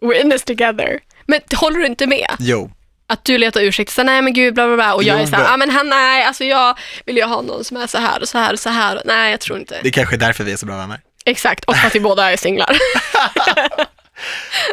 We're 0.00 0.20
in 0.20 0.30
this 0.30 0.42
together. 0.44 0.98
Men 1.26 1.40
håller 1.56 1.78
du 1.78 1.86
inte 1.86 2.06
med? 2.06 2.26
Jo, 2.38 2.70
Att 3.06 3.24
du 3.24 3.38
letar 3.38 3.60
ursäkter, 3.60 3.94
så 3.94 4.02
nej 4.02 4.22
men 4.22 4.32
gud, 4.32 4.54
bla 4.54 4.66
bla 4.66 4.76
bla. 4.76 4.94
Och 4.94 5.02
jag 5.02 5.16
Jo, 5.18 5.22
är 5.22 5.26
så 5.26 5.36
här, 5.36 5.42
bra. 5.42 5.50
ja 5.52 5.56
men 5.56 5.70
han, 5.70 5.88
nej, 5.88 6.24
alltså 6.24 6.44
jag 6.44 6.78
vill 7.06 7.16
ju 7.16 7.24
ha 7.24 7.42
någon 7.42 7.64
som 7.64 7.76
är 7.76 7.86
så 7.86 7.98
här 7.98 8.20
och 8.22 8.28
så 8.28 8.38
här 8.38 8.52
och 8.52 8.58
så 8.60 8.68
här. 8.70 9.02
Nej, 9.04 9.30
jag 9.30 9.40
tror 9.40 9.58
inte. 9.58 9.78
det 9.82 9.88
är 9.88 9.92
kanske 9.92 10.16
är 10.16 10.18
därför 10.18 10.44
vi 10.44 10.52
är 10.52 10.56
så 10.56 10.66
bra 10.66 10.76
vänner. 10.76 11.00
Exakt, 11.26 11.64
och 11.64 11.74
att 11.74 11.94
vi 11.94 12.00
båda 12.00 12.32
är 12.32 12.36
singlar. 12.36 12.78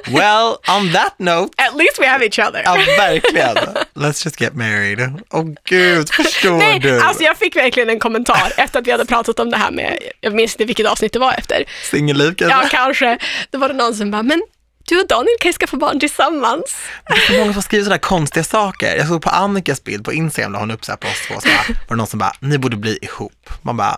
Well, 0.07 0.57
on 0.77 0.91
that 0.93 1.19
note, 1.19 1.53
At 1.57 1.75
least 1.75 1.99
we 1.99 2.07
have 2.07 2.23
each 2.25 2.39
other. 2.39 2.61
ja 2.65 2.73
verkligen. 2.97 3.55
Let's 3.95 4.25
just 4.25 4.41
get 4.41 4.53
married. 4.55 4.99
Åh 5.29 5.45
gud, 5.65 6.09
förstår 6.13 6.57
Nej, 6.57 6.79
du? 6.79 6.99
alltså 6.99 7.23
jag 7.23 7.37
fick 7.37 7.55
verkligen 7.55 7.89
en 7.89 7.99
kommentar 7.99 8.53
efter 8.57 8.79
att 8.79 8.87
vi 8.87 8.91
hade 8.91 9.05
pratat 9.05 9.39
om 9.39 9.49
det 9.49 9.57
här 9.57 9.71
med, 9.71 9.99
jag 10.21 10.33
minns 10.33 10.53
inte 10.53 10.65
vilket 10.65 10.87
avsnitt 10.87 11.13
det 11.13 11.19
var 11.19 11.33
efter. 11.33 11.63
Singelliv 11.91 12.35
kanske? 12.35 12.57
Ja, 12.57 12.67
kanske. 12.71 13.17
Då 13.51 13.57
var 13.57 13.67
det 13.67 13.73
någon 13.73 13.95
som 13.95 14.11
bara, 14.11 14.23
men 14.23 14.43
du 14.89 15.01
och 15.01 15.07
Daniel 15.07 15.37
kan 15.39 15.49
ju 15.49 15.53
skaffa 15.53 15.77
barn 15.77 15.99
tillsammans. 15.99 16.75
Det 17.07 17.13
är 17.13 17.19
så 17.19 17.33
många 17.39 17.53
som 17.53 17.61
skriver 17.61 17.83
sådana 17.83 17.99
konstiga 17.99 18.43
saker. 18.43 18.95
Jag 18.95 19.07
såg 19.07 19.21
på 19.21 19.29
Annikas 19.29 19.83
bild 19.83 20.05
på 20.05 20.13
Instagram, 20.13 20.51
la 20.53 20.59
hon 20.59 20.71
upp 20.71 20.85
så 20.85 20.91
här 20.91 20.97
på 20.97 21.07
oss 21.07 21.21
två, 21.27 21.33
så 21.41 21.47
bara, 21.47 21.63
var 21.67 21.75
det 21.89 21.95
någon 21.95 22.07
som 22.07 22.19
bara, 22.19 22.33
ni 22.39 22.57
borde 22.57 22.77
bli 22.77 22.99
ihop. 23.01 23.49
Man 23.61 23.77
bara, 23.77 23.97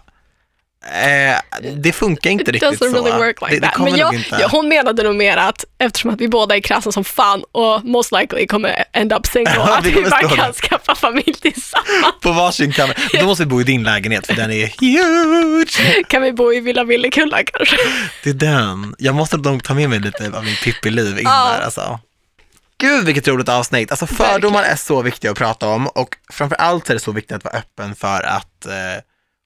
eh, 0.85 1.35
det 1.75 1.91
funkar 1.91 2.29
inte 2.29 2.51
riktigt 2.51 2.77
så. 2.77 2.85
really 2.85 3.11
work 3.11 3.41
like 3.41 3.59
det, 3.59 3.71
det 3.77 3.83
Men 3.83 3.95
jag, 3.95 4.13
inte. 4.13 4.37
jag, 4.41 4.49
hon 4.49 4.67
menade 4.69 5.03
nog 5.03 5.15
mer 5.15 5.37
att 5.37 5.65
eftersom 5.77 6.11
att 6.11 6.21
vi 6.21 6.27
båda 6.27 6.55
är 6.55 6.59
kräsna 6.59 6.91
som 6.91 7.03
fan 7.03 7.43
och 7.51 7.85
most 7.85 8.11
likely 8.11 8.47
kommer 8.47 8.83
end 8.93 9.13
up 9.13 9.25
single, 9.27 9.61
att 9.61 9.85
vi 9.85 10.03
bara 10.09 10.29
kan 10.29 10.53
skaffa 10.53 10.95
familj 10.95 11.33
tillsammans. 11.33 12.15
På 12.21 12.31
varsin 12.31 12.71
kammare. 12.71 12.97
Då 13.19 13.25
måste 13.25 13.43
vi 13.43 13.47
bo 13.47 13.61
i 13.61 13.63
din 13.63 13.83
lägenhet 13.83 14.27
för 14.27 14.33
den 14.33 14.51
är 14.51 14.67
huge. 14.79 16.03
Kan 16.07 16.21
vi 16.21 16.33
bo 16.33 16.53
i 16.53 16.59
Villa 16.59 16.83
Villekulla 16.83 17.43
kanske? 17.43 17.77
Det 18.23 18.29
är 18.29 18.33
den. 18.33 18.95
Jag 18.97 19.15
måste 19.15 19.37
nog 19.37 19.63
ta 19.63 19.73
med 19.73 19.89
mig 19.89 19.99
lite 19.99 20.31
av 20.37 20.43
min 20.43 20.55
Pippi-liv 20.55 21.17
in 21.19 21.23
Ja. 21.25 21.55
där 21.57 21.65
alltså. 21.65 21.99
Gud 22.77 23.05
vilket 23.05 23.27
roligt 23.27 23.49
avsnitt. 23.49 23.91
Alltså 23.91 24.07
fördomar 24.07 24.63
är 24.63 24.75
så 24.75 25.01
viktiga 25.01 25.31
att 25.31 25.37
prata 25.37 25.67
om 25.67 25.87
och 25.87 26.15
framför 26.33 26.55
allt 26.55 26.89
är 26.89 26.93
det 26.93 26.99
så 26.99 27.11
viktigt 27.11 27.35
att 27.37 27.43
vara 27.43 27.57
öppen 27.57 27.95
för 27.95 28.23
att 28.23 28.65
eh, 28.65 28.71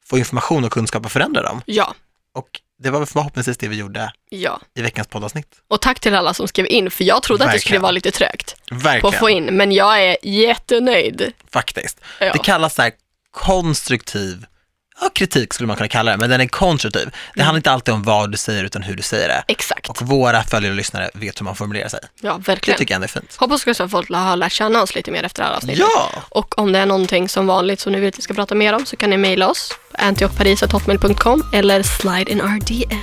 få 0.10 0.18
information 0.18 0.66
och 0.66 0.72
kunskap 0.72 1.06
och 1.06 1.12
förändra 1.12 1.42
dem. 1.42 1.62
Ja, 1.66 1.96
Och 2.36 2.48
det 2.84 2.90
var 2.90 3.06
förhoppningsvis 3.06 3.58
det 3.58 3.68
vi 3.68 3.76
gjorde 3.76 4.12
ja. 4.30 4.62
i 4.76 4.82
veckans 4.82 5.08
poddavsnitt. 5.08 5.62
Och 5.68 5.82
tack 5.82 6.00
till 6.00 6.16
alla 6.16 6.34
som 6.34 6.48
skrev 6.48 6.68
in, 6.68 6.92
för 6.92 7.04
jag 7.04 7.24
trodde 7.24 7.44
att 7.44 7.48
det 7.48 7.54
Verkligen. 7.54 7.62
skulle 7.62 7.80
vara 7.80 7.92
lite 7.92 8.12
trögt 8.12 8.56
på 8.70 8.76
Verkligen, 8.76 9.06
att 9.14 9.20
få 9.20 9.30
in, 9.30 9.44
men 9.46 9.72
jag 9.72 10.04
är 10.04 10.18
jättenöjd. 10.24 11.34
faktiskt. 11.52 12.00
Ja. 12.20 12.34
Det 12.34 12.40
kallas 12.40 12.76
så 12.76 12.82
här 12.82 12.92
konstruktiv 13.32 14.46
ja, 15.02 15.10
kritik 15.16 15.54
skulle 15.54 15.68
man 15.68 15.76
kunna 15.76 15.88
kalla 15.88 16.12
det, 16.12 16.18
men 16.18 16.30
den 16.30 16.42
är 16.42 16.48
konstruktiv. 16.48 17.02
Mm. 17.02 17.14
Det 17.36 17.44
handlar 17.44 17.58
inte 17.58 17.72
alltid 17.72 17.94
om 17.94 18.04
vad 18.04 18.32
du 18.32 18.38
säger 18.38 18.64
utan 18.64 18.82
hur 18.84 18.96
du 18.96 19.04
säger 19.04 19.28
det. 19.28 19.44
Exakt. 19.48 19.90
Och 19.90 20.02
våra 20.02 20.44
följare 20.44 20.72
och 20.72 20.78
lyssnare 20.78 21.10
vet 21.14 21.40
hur 21.40 21.44
man 21.44 21.56
formulerar 21.56 21.90
sig. 21.90 22.00
Ja, 22.22 22.34
Det 22.34 22.48
verkligen. 22.48 22.78
tycker 22.78 22.94
jag 22.94 23.04
är 23.04 23.08
fint. 23.08 23.36
Hoppas 23.38 23.68
också 23.68 23.84
att 23.84 23.92
folk 23.92 24.10
har 24.10 24.36
lärt 24.36 24.52
känna 24.52 24.82
oss 24.82 24.96
lite 24.96 25.12
mer 25.12 25.24
efter 25.24 25.42
det 25.44 25.50
här 25.50 25.56
avsnittet. 25.56 25.80
Ja! 25.96 26.10
Och 26.30 26.58
om 26.60 26.72
det 26.72 26.80
är 26.80 26.86
någonting 26.86 27.30
som 27.30 27.48
vanligt 27.48 27.80
som 27.80 27.92
ni 27.92 28.00
vill 28.00 28.10
att 28.10 28.18
vi 28.18 28.22
ska 28.22 28.34
prata 28.34 28.56
mer 28.56 28.74
om 28.74 28.86
så 28.86 28.96
kan 28.98 29.10
ni 29.10 29.18
mejla 29.18 29.48
oss 29.48 29.72
på 29.92 29.98
antiochparis.hotmail.com 30.06 31.44
eller 31.54 31.84
slide 31.84 32.32
in 32.32 32.42
our 32.42 32.60
DM. 32.66 33.00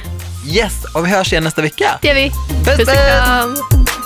Yes, 0.49 0.72
och 0.94 1.07
vi 1.07 1.11
hörs 1.11 1.32
igen 1.32 1.44
nästa 1.44 1.62
vecka. 1.62 1.99
Det 2.03 2.09
gör 2.09 2.14
vi. 2.14 2.30
Puss, 2.64 2.76
Puss 2.76 4.05